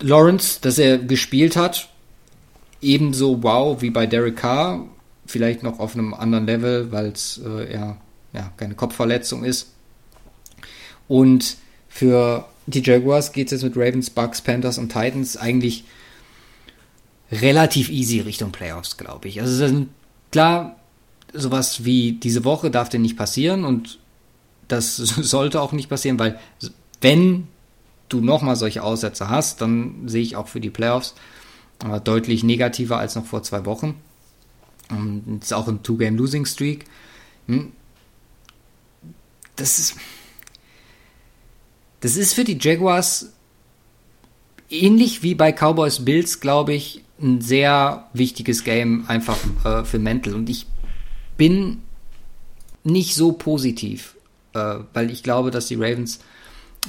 Lawrence, 0.01 0.61
dass 0.61 0.79
er 0.79 0.99
gespielt 0.99 1.57
hat, 1.57 1.89
ebenso 2.81 3.43
wow 3.43 3.81
wie 3.83 3.91
bei 3.91 4.07
Derek 4.07 4.37
Carr, 4.37 4.87
vielleicht 5.27 5.63
noch 5.63 5.79
auf 5.79 5.95
einem 5.95 6.15
anderen 6.15 6.47
Level, 6.47 6.93
weil 6.93 7.07
es 7.07 7.41
äh, 7.45 7.73
ja, 7.73 7.97
ja 8.33 8.53
keine 8.57 8.75
Kopfverletzung 8.75 9.45
ist. 9.45 9.73
Und 11.09 11.57
für 11.89 12.47
die 12.67 12.83
Jaguars 12.83 13.33
geht 13.33 13.49
es 13.49 13.53
jetzt 13.53 13.63
mit 13.63 13.77
Ravens, 13.77 14.11
Bucks, 14.11 14.41
Panthers 14.43 14.79
und 14.79 14.91
Titans 14.91 15.37
eigentlich 15.37 15.85
relativ 17.33 17.91
easy 17.91 18.21
Richtung 18.21 18.53
Playoffs, 18.53 18.97
glaube 18.97 19.29
ich. 19.29 19.41
Also 19.41 19.55
sind 19.55 19.89
Klar, 20.35 20.75
sowas 21.33 21.85
wie 21.85 22.11
diese 22.11 22.45
Woche 22.45 22.69
darf 22.69 22.89
dir 22.89 22.99
nicht 22.99 23.17
passieren 23.17 23.65
und 23.65 24.01
das 24.67 24.97
sollte 24.97 25.61
auch 25.61 25.71
nicht 25.71 25.89
passieren, 25.89 26.19
weil 26.19 26.41
wenn 27.01 27.47
du 28.09 28.21
nochmal 28.21 28.57
solche 28.57 28.83
Aussätze 28.83 29.29
hast, 29.29 29.61
dann 29.61 30.09
sehe 30.09 30.23
ich 30.23 30.35
auch 30.35 30.49
für 30.49 30.59
die 30.59 30.71
Playoffs 30.71 31.15
äh, 31.89 32.01
deutlich 32.01 32.43
negativer 32.43 32.99
als 32.99 33.15
noch 33.15 33.27
vor 33.27 33.45
zwei 33.45 33.65
Wochen. 33.65 33.95
Und 34.91 35.39
es 35.39 35.47
ist 35.47 35.53
auch 35.53 35.69
ein 35.69 35.85
Two-Game-Losing-Streak. 35.85 36.87
Hm. 37.47 37.71
Das 39.55 39.79
ist, 39.79 39.95
das 42.05 42.19
ist 42.19 42.35
für 42.35 42.45
die 42.45 42.59
Jaguars 42.61 43.33
ähnlich 44.69 45.23
wie 45.23 45.35
bei 45.35 45.53
Cowboys 45.53 46.05
Bills, 46.05 46.39
glaube 46.39 46.75
ich, 46.75 47.03
ein 47.19 47.41
sehr 47.41 48.11
wichtiges 48.13 48.63
Game 48.63 49.07
einfach 49.09 49.39
äh, 49.65 49.85
für 49.85 49.99
Mental. 49.99 50.35
Und 50.35 50.51
ich 50.51 50.67
bin 51.39 51.81
nicht 52.83 53.15
so 53.15 53.33
positiv, 53.33 54.17
äh, 54.53 54.81
weil 54.93 55.11
ich 55.11 55.23
glaube, 55.23 55.51
dass 55.51 55.69
die 55.69 55.77
Ravens 55.77 56.21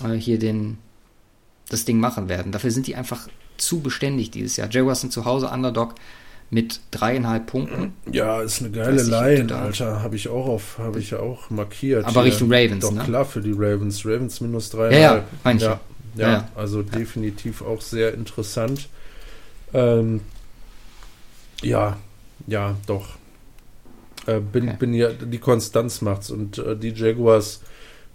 äh, 0.04 0.16
hier 0.16 0.38
den, 0.38 0.80
das 1.70 1.86
Ding 1.86 2.02
machen 2.02 2.28
werden. 2.28 2.52
Dafür 2.52 2.72
sind 2.72 2.86
die 2.86 2.98
einfach 2.98 3.30
zu 3.56 3.80
beständig 3.80 4.32
dieses 4.32 4.58
Jahr. 4.58 4.70
Jaguars 4.70 5.00
sind 5.00 5.14
zu 5.14 5.24
Hause 5.24 5.48
Underdog 5.48 5.96
mit 6.50 6.80
dreieinhalb 6.92 7.48
Punkten. 7.48 7.94
Ja, 8.12 8.42
ist 8.42 8.62
eine 8.62 8.72
geile 8.72 9.02
Line, 9.02 9.54
Alter. 9.56 10.04
Habe 10.04 10.16
ich 10.16 10.30
auch 10.30 10.46
auf, 10.46 10.78
habe 10.78 11.00
ich 11.00 11.16
auch 11.16 11.50
markiert. 11.50 12.06
Aber 12.06 12.24
hier. 12.24 12.32
Richtung 12.32 12.52
Ravens, 12.52 12.82
Doch 12.82 12.92
ne? 12.92 13.04
klar 13.04 13.26
für 13.26 13.42
die 13.42 13.52
Ravens. 13.52 14.06
Ravens 14.06 14.42
minus 14.42 14.70
dreieinhalb. 14.70 15.26
Ja, 15.44 15.52
ja. 15.52 15.60
Ja, 15.60 15.80
ja, 16.16 16.32
ja, 16.32 16.50
also 16.56 16.82
definitiv 16.82 17.62
auch 17.62 17.82
sehr 17.82 18.14
interessant. 18.14 18.88
Ähm, 19.74 20.22
ja, 21.62 21.98
ja, 22.48 22.76
doch. 22.88 23.18
Äh, 24.26 24.40
bin, 24.40 24.70
okay. 24.70 24.78
bin 24.80 24.94
ja, 24.94 25.10
die 25.12 25.40
Konstanz 25.40 26.02
macht's 26.02 26.32
und 26.32 26.58
äh, 26.58 26.78
die 26.78 26.92
Jaguars, 26.92 27.62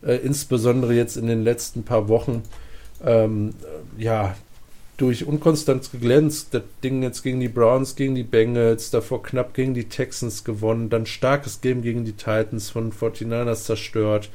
äh, 0.03 0.15
insbesondere 0.15 0.95
jetzt 0.95 1.17
in 1.17 1.27
den 1.27 1.45
letzten 1.45 1.85
paar 1.85 2.09
Wochen, 2.09 2.43
ähm, 3.05 3.55
ja, 3.99 4.35
durch 5.01 5.27
Unkonstanz 5.27 5.91
geglänzt. 5.91 6.49
Das 6.53 6.63
Ding 6.85 7.03
jetzt 7.03 7.23
gegen 7.23 7.41
die 7.41 7.49
Browns, 7.49 7.97
gegen 7.97 8.15
die 8.15 8.23
Bengals, 8.23 8.91
davor 8.91 9.23
knapp 9.23 9.55
gegen 9.55 9.73
die 9.73 9.89
Texans 9.89 10.45
gewonnen, 10.45 10.91
dann 10.91 11.07
starkes 11.07 11.61
Game 11.61 11.83
gegen 11.83 12.05
die 12.05 12.13
Titans 12.13 12.69
von 12.71 12.93
49ers 12.93 13.65
zerstört. 13.65 14.29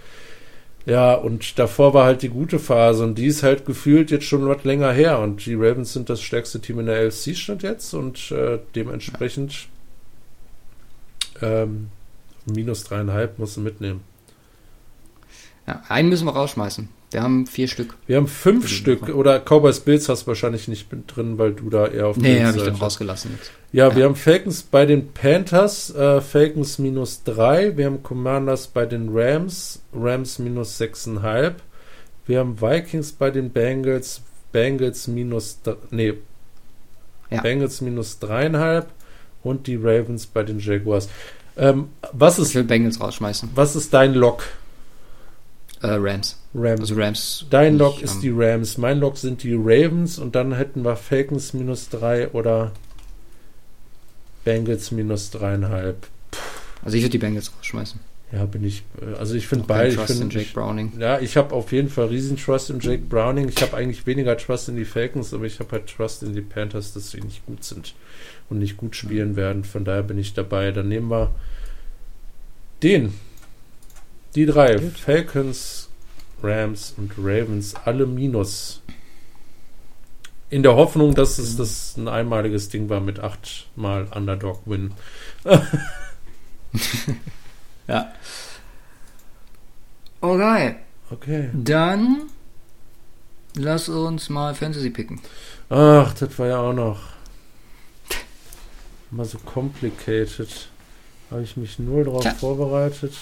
Ja, 0.87 1.13
und 1.15 1.57
davor 1.57 1.93
war 1.93 2.05
halt 2.05 2.21
die 2.21 2.29
gute 2.29 2.59
Phase 2.59 3.03
und 3.03 3.17
die 3.17 3.25
ist 3.25 3.43
halt 3.43 3.65
gefühlt 3.65 4.11
jetzt 4.11 4.25
schon 4.25 4.47
was 4.47 4.63
länger 4.63 4.91
her 4.91 5.19
und 5.19 5.45
die 5.45 5.55
Ravens 5.55 5.93
sind 5.93 6.09
das 6.09 6.21
stärkste 6.21 6.59
Team 6.59 6.79
in 6.79 6.85
der 6.85 6.99
LC 7.01 7.35
stand 7.35 7.63
jetzt 7.63 7.93
und 7.93 8.31
äh, 8.31 8.59
dementsprechend 8.75 9.67
ähm, 11.41 11.89
minus 12.45 12.83
dreieinhalb 12.83 13.39
musst 13.39 13.57
du 13.57 13.61
mitnehmen. 13.61 14.01
Ja, 15.65 15.81
einen 15.87 16.09
müssen 16.09 16.25
wir 16.25 16.33
rausschmeißen. 16.33 16.87
Wir 17.15 17.23
haben 17.23 17.47
vier 17.47 17.69
Stück. 17.69 17.95
Wir 18.07 18.17
haben 18.17 18.27
fünf 18.27 18.67
Stück. 18.67 19.07
Oder 19.07 19.39
Cowboys 19.39 19.79
Bills 19.79 20.09
hast 20.09 20.23
du 20.23 20.27
wahrscheinlich 20.27 20.67
nicht 20.67 20.91
mit 20.91 21.15
drin, 21.15 21.37
weil 21.37 21.53
du 21.53 21.69
da 21.69 21.87
eher 21.87 22.07
auf 22.07 22.17
Nee, 22.17 22.43
habe 22.43 22.57
ich 22.57 22.63
dann 22.65 22.75
rausgelassen 22.75 23.31
jetzt. 23.37 23.51
Ja, 23.71 23.87
ja, 23.87 23.95
wir 23.95 24.03
haben 24.03 24.17
Falcons 24.17 24.63
bei 24.63 24.85
den 24.85 25.13
Panthers, 25.13 25.95
äh, 25.95 26.19
Falcons 26.19 26.77
minus 26.77 27.23
drei. 27.23 27.77
Wir 27.77 27.85
haben 27.85 28.03
Commanders 28.03 28.67
bei 28.67 28.85
den 28.85 29.11
Rams, 29.13 29.81
Rams 29.93 30.39
minus 30.39 30.77
sechseinhalb. 30.77 31.61
Wir 32.25 32.39
haben 32.39 32.59
Vikings 32.59 33.13
bei 33.13 33.31
den 33.31 33.49
Bengals, 33.49 34.19
Bengals 34.51 35.07
minus, 35.07 35.59
nee, 35.91 36.15
ja. 37.29 37.39
Bengals 37.39 37.79
minus 37.79 38.19
dreieinhalb 38.19 38.87
und 39.41 39.67
die 39.67 39.77
Ravens 39.77 40.25
bei 40.25 40.43
den 40.43 40.59
Jaguars. 40.59 41.07
Ähm, 41.55 41.87
was 42.11 42.39
ist, 42.39 42.49
ich 42.49 42.55
will 42.55 42.65
Bengals 42.65 42.99
rausschmeißen. 42.99 43.51
Was 43.55 43.77
ist 43.77 43.93
dein 43.93 44.13
Lock? 44.15 44.43
Äh, 45.89 45.95
Rams. 45.95 46.37
Rams. 46.53 46.81
Also 46.81 46.95
Rams. 46.95 47.45
Dein 47.49 47.77
Log 47.77 48.01
ist 48.01 48.21
die 48.21 48.31
Rams. 48.33 48.77
Mein 48.77 48.99
Log 48.99 49.17
sind 49.17 49.43
die 49.43 49.53
Ravens 49.53 50.19
und 50.19 50.35
dann 50.35 50.53
hätten 50.53 50.83
wir 50.83 50.95
Falcons 50.95 51.53
minus 51.53 51.89
3 51.89 52.29
oder 52.29 52.71
Bengals 54.43 54.91
minus 54.91 55.31
3,5. 55.33 55.95
Also 56.83 56.97
ich 56.97 57.03
würde 57.03 57.11
die 57.11 57.17
Bengals 57.17 57.51
rausschmeißen. 57.57 57.99
Ja, 58.31 58.45
bin 58.45 58.63
ich. 58.63 58.83
Äh, 59.01 59.17
also 59.17 59.35
ich 59.35 59.47
finde 59.47 59.65
beide. 59.67 59.95
Trust 59.95 60.11
ich 60.11 60.17
find, 60.17 60.33
in 60.33 60.39
Jake 60.39 60.53
Browning. 60.53 60.93
Ja, 60.99 61.19
ich 61.19 61.37
habe 61.37 61.53
auf 61.53 61.71
jeden 61.71 61.89
Fall 61.89 62.07
riesen 62.07 62.37
Trust 62.37 62.69
in 62.69 62.79
Jake 62.79 63.03
Browning. 63.03 63.49
Ich 63.49 63.61
habe 63.61 63.77
eigentlich 63.77 64.05
weniger 64.05 64.37
Trust 64.37 64.69
in 64.69 64.75
die 64.75 64.85
Falcons, 64.85 65.33
aber 65.33 65.45
ich 65.45 65.59
habe 65.59 65.71
halt 65.71 65.87
Trust 65.87 66.23
in 66.23 66.33
die 66.33 66.41
Panthers, 66.41 66.93
dass 66.93 67.11
sie 67.11 67.21
nicht 67.21 67.45
gut 67.45 67.63
sind 67.63 67.93
und 68.49 68.59
nicht 68.59 68.77
gut 68.77 68.95
spielen 68.95 69.35
werden. 69.35 69.63
Von 69.63 69.85
daher 69.85 70.03
bin 70.03 70.17
ich 70.17 70.33
dabei. 70.33 70.71
Dann 70.71 70.87
nehmen 70.87 71.09
wir 71.09 71.31
den. 72.83 73.13
Die 74.35 74.45
drei. 74.45 74.75
Gut. 74.75 74.99
Falcons, 74.99 75.89
Rams 76.43 76.93
und 76.97 77.13
Ravens 77.17 77.73
alle 77.85 78.05
minus. 78.05 78.81
In 80.49 80.61
der 80.61 80.75
Hoffnung, 80.75 81.15
dass 81.15 81.39
es 81.39 81.57
das 81.57 81.97
ein 81.97 82.07
einmaliges 82.07 82.69
Ding 82.69 82.89
war 82.89 82.99
mit 82.99 83.19
achtmal 83.19 84.07
Underdog-Win. 84.13 84.91
Ja. 87.87 88.11
Alright. 90.21 90.77
Okay. 91.11 91.49
Dann 91.53 92.23
lass 93.55 93.89
uns 93.89 94.29
mal 94.29 94.55
Fantasy 94.55 94.89
picken. 94.89 95.21
Ach, 95.69 96.13
das 96.15 96.37
war 96.39 96.47
ja 96.47 96.57
auch 96.59 96.73
noch 96.73 96.99
mal 99.11 99.25
so 99.25 99.37
complicated. 99.37 100.69
Habe 101.29 101.43
ich 101.43 101.57
mich 101.57 101.79
null 101.79 102.05
darauf 102.05 102.25
vorbereitet. 102.39 103.13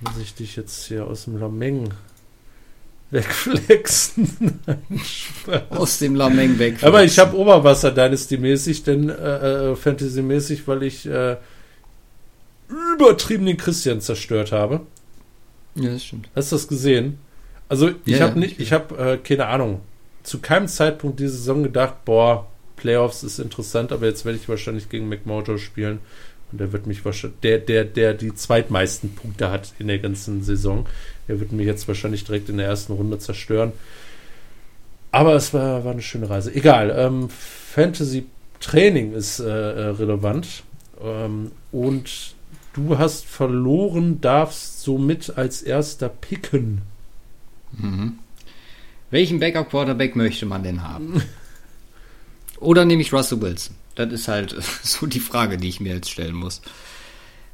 Muss 0.00 0.18
ich 0.22 0.34
dich 0.34 0.56
jetzt 0.56 0.86
hier 0.86 1.06
aus 1.06 1.24
dem 1.24 1.38
Lameng 1.38 1.90
wegflexen? 3.10 4.60
Aus 5.70 5.98
dem 5.98 6.14
Lameng 6.14 6.58
weg. 6.58 6.76
Aber 6.82 7.02
ich 7.02 7.18
habe 7.18 7.36
Oberwasser 7.36 7.90
Dynasty-mäßig, 7.90 8.84
denn 8.84 9.08
äh, 9.08 9.72
äh, 9.72 9.76
Fantasy-mäßig, 9.76 10.66
weil 10.68 10.84
ich 10.84 11.06
äh, 11.06 11.36
übertrieben 12.94 13.46
den 13.46 13.56
Christian 13.56 14.00
zerstört 14.00 14.52
habe. 14.52 14.82
Ja, 15.74 15.90
das 15.90 16.04
stimmt. 16.04 16.28
Hast 16.36 16.52
du 16.52 16.56
das 16.56 16.68
gesehen? 16.68 17.18
Also 17.68 17.90
ich 18.04 18.18
Ja, 18.18 18.26
habe 18.28 18.38
nicht, 18.38 18.60
ich 18.60 18.72
habe 18.72 18.96
äh, 18.96 19.16
keine 19.16 19.46
Ahnung. 19.46 19.80
Zu 20.22 20.38
keinem 20.40 20.68
Zeitpunkt 20.68 21.18
diese 21.18 21.32
Saison 21.32 21.62
gedacht, 21.62 22.04
boah, 22.04 22.46
Playoffs 22.76 23.22
ist 23.22 23.38
interessant, 23.38 23.92
aber 23.92 24.06
jetzt 24.06 24.24
werde 24.24 24.38
ich 24.38 24.48
wahrscheinlich 24.48 24.88
gegen 24.88 25.08
McMojo 25.08 25.58
spielen 25.58 25.98
und 26.52 26.60
der 26.60 26.72
wird 26.72 26.86
mich 26.86 27.04
wahrscheinlich, 27.04 27.40
der, 27.40 27.58
der, 27.58 27.84
der 27.84 28.14
die 28.14 28.34
zweitmeisten 28.34 29.14
Punkte 29.14 29.50
hat 29.50 29.72
in 29.78 29.88
der 29.88 29.98
ganzen 29.98 30.42
Saison, 30.42 30.86
der 31.28 31.40
wird 31.40 31.52
mich 31.52 31.66
jetzt 31.66 31.86
wahrscheinlich 31.88 32.24
direkt 32.24 32.48
in 32.48 32.56
der 32.56 32.66
ersten 32.66 32.92
Runde 32.92 33.18
zerstören. 33.18 33.72
Aber 35.12 35.34
es 35.34 35.52
war, 35.52 35.84
war 35.84 35.92
eine 35.92 36.02
schöne 36.02 36.30
Reise. 36.30 36.54
Egal, 36.54 36.94
ähm, 36.96 37.28
Fantasy 37.28 38.26
Training 38.60 39.12
ist 39.14 39.40
äh, 39.40 39.44
äh, 39.44 39.88
relevant 39.88 40.62
ähm, 41.02 41.52
und 41.72 42.34
du 42.74 42.98
hast 42.98 43.24
verloren, 43.24 44.20
darfst 44.20 44.82
somit 44.82 45.36
als 45.36 45.62
erster 45.62 46.08
picken. 46.08 46.82
Mhm. 47.72 48.18
Welchen 49.10 49.40
Backup-Quarterback 49.40 50.14
möchte 50.14 50.46
man 50.46 50.62
denn 50.62 50.82
haben? 50.82 51.22
Oder 52.60 52.84
nehme 52.84 53.02
ich 53.02 53.12
Russell 53.12 53.40
Wilson? 53.40 53.74
Das 53.94 54.12
ist 54.12 54.28
halt 54.28 54.54
so 54.82 55.06
die 55.06 55.20
Frage, 55.20 55.56
die 55.58 55.68
ich 55.68 55.80
mir 55.80 55.94
jetzt 55.94 56.10
stellen 56.10 56.34
muss. 56.34 56.62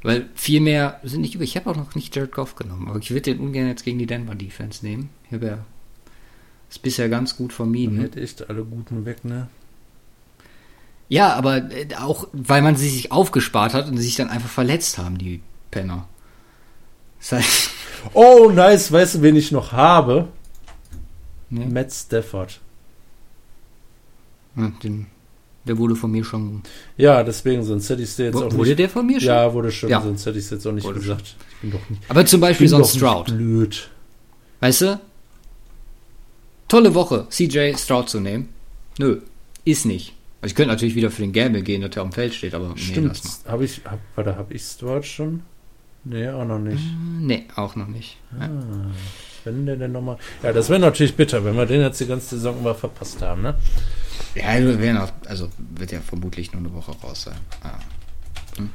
Weil 0.03 0.29
viel 0.35 0.61
mehr 0.61 0.99
sind 1.03 1.21
nicht 1.21 1.35
über. 1.35 1.43
Ich 1.43 1.55
habe 1.57 1.69
auch 1.69 1.75
noch 1.75 1.95
nicht 1.95 2.15
Jared 2.15 2.31
Goff 2.31 2.55
genommen, 2.55 2.87
aber 2.87 2.99
ich 2.99 3.09
würde 3.11 3.33
den 3.33 3.39
ungern 3.39 3.67
jetzt 3.67 3.83
gegen 3.83 3.99
die 3.99 4.05
Denver 4.05 4.35
Defense 4.35 4.85
nehmen. 4.85 5.09
Ich 5.25 5.33
habe 5.33 5.45
ja 5.47 5.65
ist 6.69 6.81
bisher 6.81 7.07
ganz 7.09 7.37
gut 7.37 7.53
vermieden. 7.53 7.99
hätte 8.01 8.21
echt 8.21 8.49
alle 8.49 8.63
Guten 8.65 9.05
weg, 9.05 9.23
ne? 9.23 9.47
Ja, 11.07 11.33
aber 11.33 11.71
äh, 11.71 11.87
auch, 11.95 12.27
weil 12.33 12.61
man 12.61 12.75
sie 12.75 12.89
sich 12.89 13.11
aufgespart 13.11 13.73
hat 13.73 13.87
und 13.87 13.95
sie 13.97 14.03
sich 14.03 14.17
dann 14.17 14.29
einfach 14.29 14.49
verletzt 14.49 14.97
haben, 14.97 15.17
die 15.17 15.41
Penner. 15.71 16.07
Das 17.19 17.31
heißt, 17.31 17.69
Oh, 18.13 18.49
nice. 18.53 18.91
Weißt 18.91 19.15
du, 19.15 19.21
wen 19.21 19.35
ich 19.35 19.51
noch 19.51 19.71
habe? 19.71 20.29
ne? 21.49 21.65
Matt 21.65 21.91
Stafford. 21.91 22.59
Ja, 24.55 24.71
den, 24.83 25.07
der 25.67 25.77
wurde 25.77 25.95
von 25.95 26.11
mir 26.11 26.23
schon. 26.23 26.61
Ja, 26.97 27.23
deswegen, 27.23 27.63
sonst 27.63 27.89
hätte 27.89 28.01
ich 28.01 28.09
es 28.09 28.15
dir 28.15 28.25
jetzt 28.25 28.35
auch 28.35 28.51
wurde 28.53 28.69
nicht. 28.69 28.79
der 28.79 28.89
von 28.89 29.05
mir 29.05 29.19
schon? 29.19 29.27
Ja, 29.29 29.53
wurde 29.53 29.71
schon, 29.71 29.89
Ja. 29.89 30.01
sonst 30.01 30.25
hätte 30.25 30.37
ich 30.39 30.45
es 30.45 30.51
jetzt 30.51 30.65
auch 30.65 30.71
nicht 30.71 30.83
Wurde 30.85 30.99
gesagt. 30.99 31.35
Ich 31.51 31.57
bin 31.61 31.71
doch 31.71 31.89
nicht, 31.89 32.01
Aber 32.09 32.25
zum 32.25 32.41
Beispiel 32.41 32.65
bin 32.65 32.69
so 32.69 32.75
ein 32.77 32.81
doch 32.81 32.87
nicht 32.87 32.97
Stroud. 32.97 33.25
blöd. 33.27 33.89
Weißt 34.61 34.81
du? 34.81 34.99
Tolle 36.67 36.93
Woche, 36.95 37.27
CJ 37.29 37.75
Stroud 37.77 38.09
zu 38.09 38.19
nehmen. 38.19 38.49
Nö, 38.99 39.21
ist 39.63 39.85
nicht. 39.85 40.13
Also 40.41 40.51
ich 40.51 40.55
könnte 40.55 40.71
natürlich 40.73 40.95
wieder 40.95 41.09
für 41.11 41.21
den 41.21 41.31
Gamble 41.33 41.61
gehen, 41.63 41.81
dass 41.81 41.95
er 41.95 42.01
am 42.03 42.11
Feld 42.11 42.33
steht, 42.33 42.53
aber 42.53 42.69
nee, 42.69 42.79
Stimmt. 42.79 43.07
lass 43.07 43.43
Habe 43.47 43.65
ich, 43.65 43.81
hab, 43.85 43.99
warte, 44.15 44.35
habe 44.35 44.53
ich 44.53 44.61
Stuart 44.63 45.05
schon? 45.05 45.41
Nee, 46.03 46.29
auch 46.29 46.45
noch 46.45 46.59
nicht. 46.59 46.75
mal. 46.83 47.21
Nee, 47.21 47.45
auch 47.55 47.75
noch 47.75 47.87
nicht. 47.87 48.17
Ja. 48.39 48.45
Ah, 48.47 48.91
wenn 49.43 49.65
der 49.65 49.75
denn 49.77 49.91
nochmal. 49.93 50.17
Ja, 50.43 50.53
das 50.53 50.69
wäre 50.69 50.79
natürlich 50.79 51.15
bitter, 51.15 51.43
wenn 51.43 51.55
wir 51.55 51.65
den 51.65 51.81
jetzt 51.81 51.99
die 51.99 52.05
ganze 52.05 52.35
Saison 52.37 52.59
über 52.59 52.75
verpasst 52.75 53.21
haben, 53.21 53.41
ne? 53.41 53.55
Ja, 54.35 54.59
wir 54.59 54.79
werden 54.79 54.97
auch, 54.97 55.11
also 55.25 55.49
wird 55.57 55.91
ja 55.91 55.99
vermutlich 56.01 56.51
nur 56.53 56.61
eine 56.61 56.73
Woche 56.73 56.91
raus 57.03 57.23
sein. 57.23 57.37
Ah. 57.63 57.79
Hm. 58.57 58.69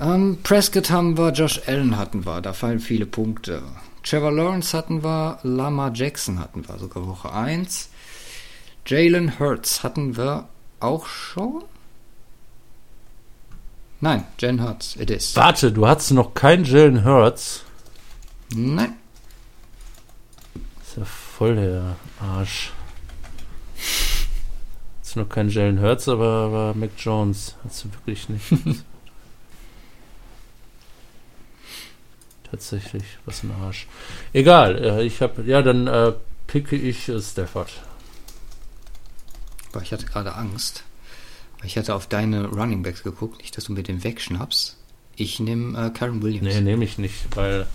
Ähm, 0.00 0.38
Prescott 0.42 0.90
haben 0.90 1.16
wir, 1.16 1.32
Josh 1.32 1.60
Allen 1.66 1.96
hatten 1.96 2.26
wir, 2.26 2.40
da 2.40 2.52
fallen 2.52 2.80
viele 2.80 3.06
Punkte. 3.06 3.62
Trevor 4.02 4.32
Lawrence 4.32 4.76
hatten 4.76 5.02
wir, 5.02 5.38
Lama 5.42 5.90
Jackson 5.92 6.38
hatten 6.38 6.66
wir, 6.68 6.78
sogar 6.78 7.06
Woche 7.06 7.32
1. 7.32 7.90
Jalen 8.86 9.38
Hurts 9.38 9.82
hatten 9.82 10.16
wir 10.16 10.48
auch 10.80 11.06
schon? 11.06 11.64
Nein, 14.00 14.24
Jalen 14.38 14.62
Hurts, 14.62 14.96
it 14.96 15.10
is. 15.10 15.34
Warte, 15.34 15.72
du 15.72 15.88
hattest 15.88 16.12
noch 16.12 16.34
keinen 16.34 16.64
Jalen 16.64 17.04
Hurts. 17.04 17.62
Nein. 18.54 18.92
Ist 20.82 20.98
ja 20.98 21.04
voll 21.04 21.56
der 21.56 21.96
Arsch. 22.20 22.72
Hast 25.16 25.22
noch 25.22 25.34
keinen 25.34 25.48
Jalen 25.48 25.80
Hurts, 25.80 26.10
aber, 26.10 26.26
aber 26.26 26.74
Mac 26.74 26.90
Jones. 26.98 27.54
Hast 27.64 27.84
du 27.84 27.92
wirklich 27.94 28.28
nicht. 28.28 28.44
Tatsächlich, 32.50 33.04
was 33.24 33.42
ein 33.42 33.50
Arsch. 33.62 33.86
Egal, 34.34 34.76
äh, 34.76 35.04
ich 35.04 35.22
habe, 35.22 35.42
ja, 35.44 35.62
dann 35.62 35.86
äh, 35.86 36.12
picke 36.46 36.76
ich 36.76 37.08
äh, 37.08 37.18
Stafford. 37.18 37.72
Aber 39.72 39.80
ich 39.82 39.90
hatte 39.90 40.04
gerade 40.04 40.34
Angst. 40.34 40.84
weil 41.60 41.68
Ich 41.68 41.78
hatte 41.78 41.94
auf 41.94 42.06
deine 42.06 42.48
Running 42.48 42.82
Backs 42.82 43.02
geguckt, 43.02 43.38
nicht, 43.38 43.56
dass 43.56 43.64
du 43.64 43.72
mir 43.72 43.84
den 43.84 44.04
wegschnappst. 44.04 44.76
Ich 45.16 45.40
nehme 45.40 45.86
äh, 45.86 45.90
Karen 45.92 46.22
Williams. 46.22 46.56
Nee, 46.56 46.60
nehme 46.60 46.84
ich 46.84 46.98
nicht, 46.98 47.34
weil 47.34 47.66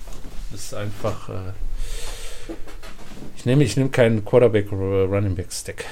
es 0.54 0.66
ist 0.66 0.74
einfach. 0.76 1.28
Äh, 1.30 1.54
ich 3.36 3.48
nehme 3.48 3.64
ich 3.64 3.78
nehme 3.78 3.90
keinen 3.90 4.24
Quarterback 4.24 4.72
oder 4.72 5.06
Running 5.06 5.34
Back 5.34 5.52
Stack. 5.52 5.86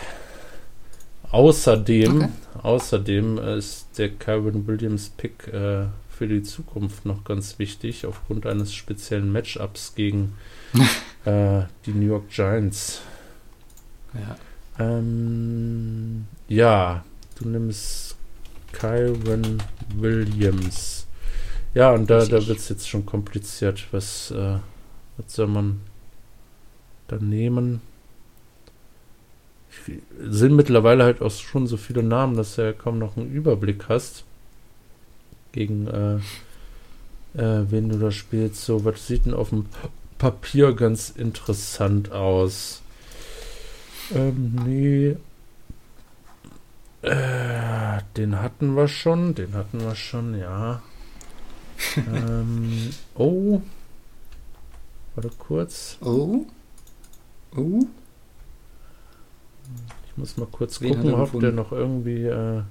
Außerdem, 1.31 2.17
Okay. 2.17 2.29
außerdem 2.63 3.37
äh, 3.37 3.57
ist 3.57 3.87
der 3.97 4.09
Kyron 4.09 4.65
Williams 4.67 5.09
Pick 5.09 5.47
äh, 5.47 5.85
für 6.09 6.27
die 6.27 6.43
Zukunft 6.43 7.05
noch 7.05 7.23
ganz 7.23 7.59
wichtig 7.59 8.05
aufgrund 8.05 8.45
eines 8.45 8.73
speziellen 8.73 9.31
Matchups 9.31 9.93
gegen 9.95 10.33
äh, 11.25 11.61
die 11.85 11.91
New 11.91 12.07
York 12.07 12.29
Giants. 12.29 13.01
Ja. 14.13 14.37
Ähm, 14.79 16.25
ja, 16.47 17.03
du 17.39 17.47
nimmst 17.49 18.15
Kyron 18.71 19.61
Williams. 19.95 21.05
Ja, 21.75 21.91
und 21.91 22.09
da, 22.09 22.25
da 22.25 22.47
wird 22.47 22.57
es 22.57 22.69
jetzt 22.69 22.89
schon 22.89 23.05
kompliziert. 23.05 23.85
Was, 23.91 24.31
äh, 24.31 24.57
was 25.17 25.33
soll 25.33 25.47
man 25.47 25.81
da 27.07 27.17
nehmen? 27.17 27.81
Sind 30.19 30.55
mittlerweile 30.55 31.03
halt 31.03 31.21
auch 31.21 31.31
schon 31.31 31.67
so 31.67 31.77
viele 31.77 32.03
Namen, 32.03 32.35
dass 32.35 32.55
du 32.55 32.63
ja 32.63 32.73
kaum 32.73 32.99
noch 32.99 33.17
einen 33.17 33.31
Überblick 33.31 33.85
hast. 33.89 34.23
Gegen 35.51 35.87
äh, 35.87 36.15
äh, 37.35 37.65
wen 37.69 37.89
du 37.89 37.97
da 37.97 38.11
spielst. 38.11 38.65
So, 38.65 38.85
was 38.85 39.07
sieht 39.07 39.25
denn 39.25 39.33
auf 39.33 39.49
dem 39.49 39.67
Papier 40.17 40.73
ganz 40.73 41.09
interessant 41.09 42.11
aus? 42.11 42.81
Ähm, 44.13 44.55
nee. 44.65 45.17
Äh, 47.01 48.01
den 48.17 48.41
hatten 48.41 48.75
wir 48.75 48.87
schon, 48.87 49.35
den 49.35 49.53
hatten 49.53 49.79
wir 49.79 49.95
schon, 49.95 50.37
ja. 50.37 50.81
ähm, 51.95 52.89
oh. 53.15 53.61
Warte 55.15 55.31
kurz. 55.37 55.97
Oh. 56.01 56.45
Oh. 57.55 57.85
Ich 60.07 60.17
muss 60.17 60.37
mal 60.37 60.47
kurz 60.51 60.81
Wen 60.81 60.95
gucken, 60.95 61.13
ob 61.13 61.39
der 61.39 61.51
noch 61.51 61.71
irgendwie 61.71 62.25
äh, 62.25 62.61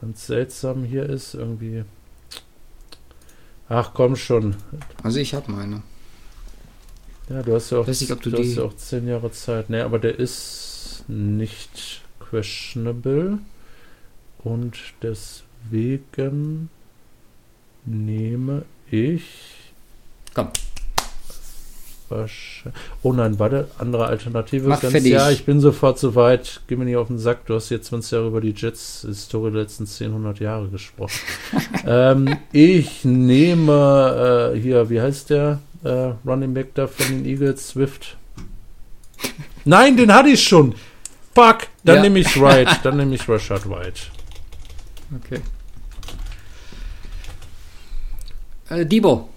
ganz 0.00 0.26
seltsam 0.26 0.84
hier 0.84 1.08
ist. 1.08 1.34
Irgendwie. 1.34 1.84
Ach 3.68 3.92
komm 3.94 4.16
schon. 4.16 4.56
Also 5.02 5.18
ich 5.18 5.34
habe 5.34 5.50
meine. 5.50 5.82
Ja, 7.28 7.42
du 7.42 7.54
hast 7.54 7.70
ja 7.70 7.78
auch, 7.78 7.86
Weiß 7.86 8.00
nicht, 8.00 8.10
ob 8.10 8.20
du 8.20 8.30
du 8.30 8.38
hast 8.38 8.56
ja 8.56 8.62
auch 8.64 8.76
zehn 8.76 9.06
Jahre 9.06 9.30
Zeit. 9.30 9.70
Nee, 9.70 9.80
aber 9.80 9.98
der 9.98 10.18
ist 10.18 11.04
nicht 11.08 12.02
questionable. 12.18 13.38
Und 14.38 14.76
deswegen 15.02 16.68
nehme 17.84 18.64
ich. 18.90 19.72
Komm. 20.34 20.48
Oh 23.02 23.12
nein, 23.12 23.38
warte, 23.38 23.68
andere 23.78 24.06
Alternative. 24.06 24.68
Mach 24.68 24.80
Ganz, 24.80 25.04
ja, 25.04 25.30
ich 25.30 25.44
bin 25.44 25.60
sofort 25.60 25.98
soweit. 25.98 26.60
Geh 26.66 26.76
mir 26.76 26.84
nicht 26.84 26.96
auf 26.96 27.08
den 27.08 27.18
Sack. 27.18 27.46
Du 27.46 27.54
hast 27.54 27.70
jetzt 27.70 27.86
20 27.86 28.12
Jahre 28.12 28.26
über 28.28 28.40
die 28.40 28.54
Jets-Historie 28.56 29.50
der 29.52 29.62
letzten 29.62 29.86
10, 29.86 30.08
100 30.08 30.40
Jahre 30.40 30.68
gesprochen. 30.68 31.18
ähm, 31.86 32.36
ich 32.52 33.04
nehme 33.04 34.52
äh, 34.54 34.58
hier, 34.58 34.88
wie 34.90 35.00
heißt 35.00 35.30
der 35.30 35.60
äh, 35.84 36.12
Running 36.26 36.54
Back 36.54 36.74
da 36.74 36.86
von 36.86 37.06
den 37.08 37.24
Eagles? 37.24 37.68
Swift. 37.68 38.16
Nein, 39.64 39.96
den 39.96 40.12
hatte 40.12 40.30
ich 40.30 40.42
schon. 40.42 40.74
Fuck, 41.34 41.68
dann 41.84 41.96
Ja. 41.96 42.02
nehme 42.02 42.18
ich 42.18 42.40
Wright. 42.40 42.68
Dann 42.82 42.96
nehme 42.98 43.14
ich 43.14 43.26
Rashad 43.28 43.68
White. 43.68 44.02
Okay. 45.24 45.40
Äh, 48.68 48.86
Debo. 48.86 49.28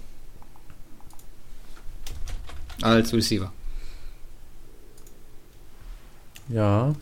Als 2.86 3.12
Receiver. 3.12 3.52
Ja. 6.48 6.94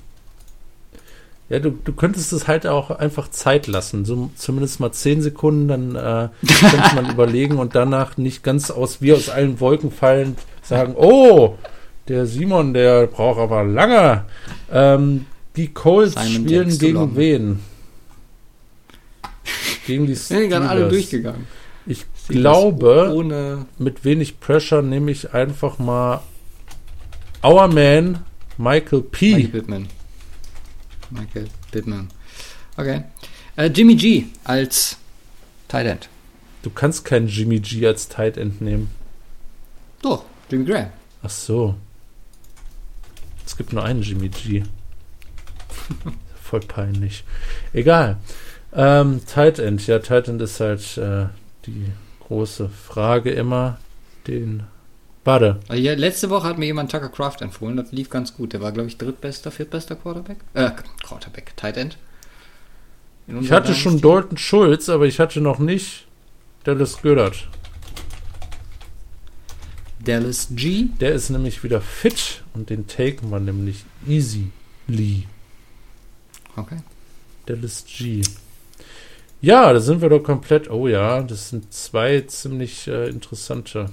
Ja, 1.51 1.59
du, 1.59 1.70
du 1.70 1.93
könntest 1.93 2.32
es 2.32 2.48
halt 2.48 2.66
auch 2.66 2.90
einfach 2.90 3.28
Zeit 3.28 3.66
lassen. 3.66 4.05
So 4.05 4.31
zumindest 4.35 4.81
mal 4.81 4.93
10 4.93 5.20
Sekunden, 5.20 5.69
dann 5.69 5.94
äh, 5.94 6.28
könnte 6.70 6.94
man 6.94 7.11
überlegen 7.11 7.59
und 7.59 7.74
danach 7.74 8.16
nicht 8.16 8.43
ganz 8.43 8.70
aus 8.70 9.02
wie 9.02 9.12
aus 9.12 9.28
allen 9.28 9.61
Wolken 9.61 9.90
fallend 9.90 10.39
sagen, 10.62 10.94
oh, 10.97 11.56
der 12.09 12.27
Simon, 12.27 12.73
der 12.73 13.06
braucht 13.06 13.39
aber 13.39 13.62
lange. 13.65 14.24
Ähm, 14.73 15.27
die 15.56 15.69
Colts 15.73 16.15
Simon 16.15 16.47
spielen 16.47 16.78
gegen 16.78 17.16
wen? 17.16 17.61
Gegen 19.86 20.06
die 20.06 20.12
Wir 20.12 20.16
sind 20.16 20.48
gerade 20.48 20.66
alle 20.69 20.81
Steelers. 20.81 20.93
durchgegangen. 20.93 21.47
Ich 21.86 22.06
glaube, 22.28 23.66
mit 23.78 24.05
wenig 24.05 24.40
Pressure 24.40 24.82
nehme 24.82 25.10
ich 25.10 25.34
einfach 25.34 25.78
mal 25.78 26.22
Our 27.42 27.68
Man 27.68 28.24
Michael 28.56 29.02
P. 29.02 29.34
Michael 29.34 29.48
Pittman. 29.51 29.88
Michael 31.10 31.48
Pittman. 31.70 32.09
Okay. 32.76 33.05
Äh, 33.56 33.66
Jimmy 33.66 33.94
G 33.94 34.26
als 34.44 34.96
Tight 35.68 35.86
End. 35.86 36.09
Du 36.62 36.70
kannst 36.70 37.05
keinen 37.05 37.28
Jimmy 37.28 37.60
G 37.60 37.86
als 37.86 38.09
Tight 38.09 38.36
End 38.36 38.60
nehmen. 38.60 38.90
Doch, 40.02 40.24
Jimmy 40.51 40.64
Graham. 40.64 40.90
Ach 41.22 41.30
so. 41.30 41.74
Es 43.44 43.56
gibt 43.56 43.72
nur 43.72 43.84
einen 43.84 44.02
Jimmy 44.02 44.28
G. 44.28 44.62
Voll 46.42 46.60
peinlich. 46.60 47.24
Egal. 47.72 48.16
Ähm, 48.72 49.20
Tight 49.26 49.59
End. 49.59 49.86
Ja, 49.86 49.98
Tight 49.98 50.28
End 50.28 50.40
ist 50.40 50.60
halt 50.60 50.96
äh, 50.96 51.26
die 51.66 51.86
große 52.28 52.68
Frage 52.68 53.30
immer. 53.30 53.78
Den. 54.26 54.64
Warte. 55.24 55.60
Also 55.68 55.82
ja, 55.82 55.94
letzte 55.94 56.28
Woche 56.30 56.46
hat 56.46 56.59
mir 56.59 56.66
jemand 56.66 56.90
Tucker 56.90 57.09
Craft 57.09 57.36
empfohlen. 57.40 57.76
Das 57.76 57.92
lief 57.92 58.10
ganz 58.10 58.34
gut. 58.34 58.52
Der 58.52 58.60
war, 58.60 58.72
glaube 58.72 58.88
ich, 58.88 58.98
drittbester, 58.98 59.51
viertbester 59.51 59.96
Quarterback. 59.96 60.38
Äh, 60.52 60.70
Quarterback, 61.02 61.56
Tight 61.56 61.76
End. 61.76 61.98
Ich 63.26 63.51
hatte 63.51 63.74
schon 63.74 64.01
Dynasty. 64.01 64.02
Dalton 64.02 64.36
Schulz, 64.36 64.88
aber 64.88 65.06
ich 65.06 65.18
hatte 65.18 65.40
noch 65.40 65.59
nicht 65.59 66.06
Dallas 66.64 67.01
Goddard. 67.01 67.48
Dallas 70.05 70.48
G. 70.51 70.88
Der 71.01 71.12
ist 71.12 71.30
nämlich 71.30 71.64
wieder 71.64 71.80
fit 71.80 72.42
und 72.52 72.68
den 72.68 72.86
taken 72.86 73.30
wir 73.30 73.40
nämlich 73.40 73.84
easily. 74.06 75.26
Okay. 76.56 76.78
Dallas 77.46 77.84
G. 77.86 78.22
Ja, 79.45 79.75
da 79.75 79.79
sind 79.81 80.01
wir 80.01 80.09
doch 80.09 80.23
komplett. 80.23 80.71
Oh 80.71 80.89
ja, 80.89 81.23
das 81.23 81.51
sind 81.51 81.71
zwei 81.71 82.23
ziemlich 82.23 82.89
äh, 82.89 83.11
interessante 83.11 83.91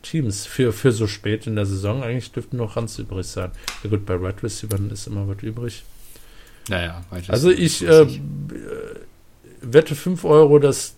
Teams 0.00 0.46
für, 0.46 0.72
für 0.72 0.90
so 0.90 1.06
spät 1.06 1.46
in 1.46 1.54
der 1.54 1.66
Saison. 1.66 2.02
Eigentlich 2.02 2.32
dürften 2.32 2.56
noch 2.56 2.76
Ranz 2.76 2.98
übrig 2.98 3.26
sein. 3.26 3.50
Ja 3.84 3.90
gut, 3.90 4.06
bei 4.06 4.14
Red 4.14 4.42
Receivers 4.42 4.80
ist 4.90 5.06
immer 5.06 5.28
was 5.28 5.42
übrig. 5.42 5.84
Naja, 6.70 7.04
weiter. 7.10 7.30
Also 7.30 7.50
ich 7.50 7.82
äh, 7.82 8.04
äh, 8.04 8.08
wette 9.60 9.94
5 9.94 10.24
Euro, 10.24 10.58
dass 10.58 10.94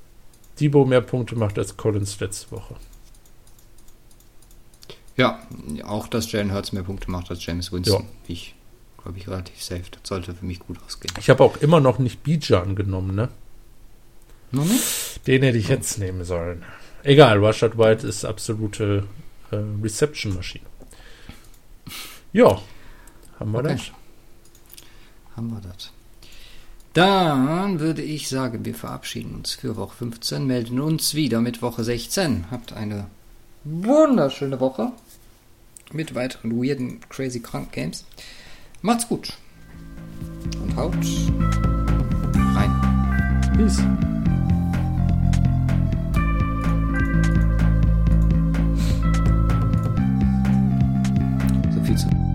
Debo 0.61 0.85
mehr 0.85 1.01
Punkte 1.01 1.35
macht 1.35 1.59
als 1.59 1.77
Collins 1.77 2.21
letzte 2.21 2.53
Woche. 2.53 2.77
Ja, 5.17 5.45
auch 5.85 6.07
dass 6.07 6.31
Jalen 6.31 6.55
Hurts 6.55 6.71
mehr 6.71 6.85
Punkte 6.85 7.11
macht 7.11 7.31
als 7.31 7.45
James 7.45 7.73
Winston. 7.73 8.05
Ich 8.29 8.55
glaube 9.03 9.19
ich 9.19 9.27
relativ 9.27 9.61
safe. 9.61 9.83
Das 9.91 10.03
sollte 10.05 10.35
für 10.35 10.47
mich 10.47 10.61
gut 10.61 10.79
ausgehen. 10.87 11.13
Ich 11.19 11.29
habe 11.29 11.43
auch 11.43 11.57
immer 11.57 11.81
noch 11.81 11.99
nicht 11.99 12.23
Bijan 12.23 12.77
genommen, 12.77 13.17
ne? 13.17 13.29
Noch 14.53 14.65
nicht? 14.65 15.27
Den 15.27 15.43
hätte 15.43 15.59
ich 15.59 15.69
jetzt 15.69 15.99
nehmen 15.99 16.25
sollen. 16.25 16.65
Egal, 17.05 17.45
Rashad 17.45 17.77
White 17.79 18.07
ist 18.07 18.25
absolute 18.25 19.05
äh, 19.51 19.57
Reception-Maschine. 19.83 20.65
Ja, 22.33 22.61
haben 23.39 23.53
wir 23.53 23.59
Okay. 23.59 23.75
das. 23.77 23.91
Haben 25.37 25.51
wir 25.51 25.61
das. 25.61 25.91
Dann 26.95 27.81
würde 27.81 28.03
ich 28.03 28.29
sagen, 28.29 28.65
wir 28.67 28.75
verabschieden 28.75 29.35
uns 29.37 29.55
für 29.55 29.77
Woche 29.77 29.97
15, 29.97 30.47
melden 30.47 30.79
uns 30.81 31.15
wieder 31.15 31.41
mit 31.41 31.63
Woche 31.63 31.85
16. 31.85 32.51
Habt 32.51 32.75
eine 32.75 33.07
wunderschöne 33.65 34.61
Woche 34.61 34.93
mit 35.93 36.15
weiteren 36.15 36.53
weirden, 36.63 37.01
crazy 37.09 37.41
krank 37.41 37.73
Games. 37.73 38.05
Macht's 38.83 39.09
gut 39.09 39.33
und 40.63 40.77
haut 40.77 40.95
rein. 42.55 43.53
Peace. 43.57 43.83
Tschüss. 51.93 52.32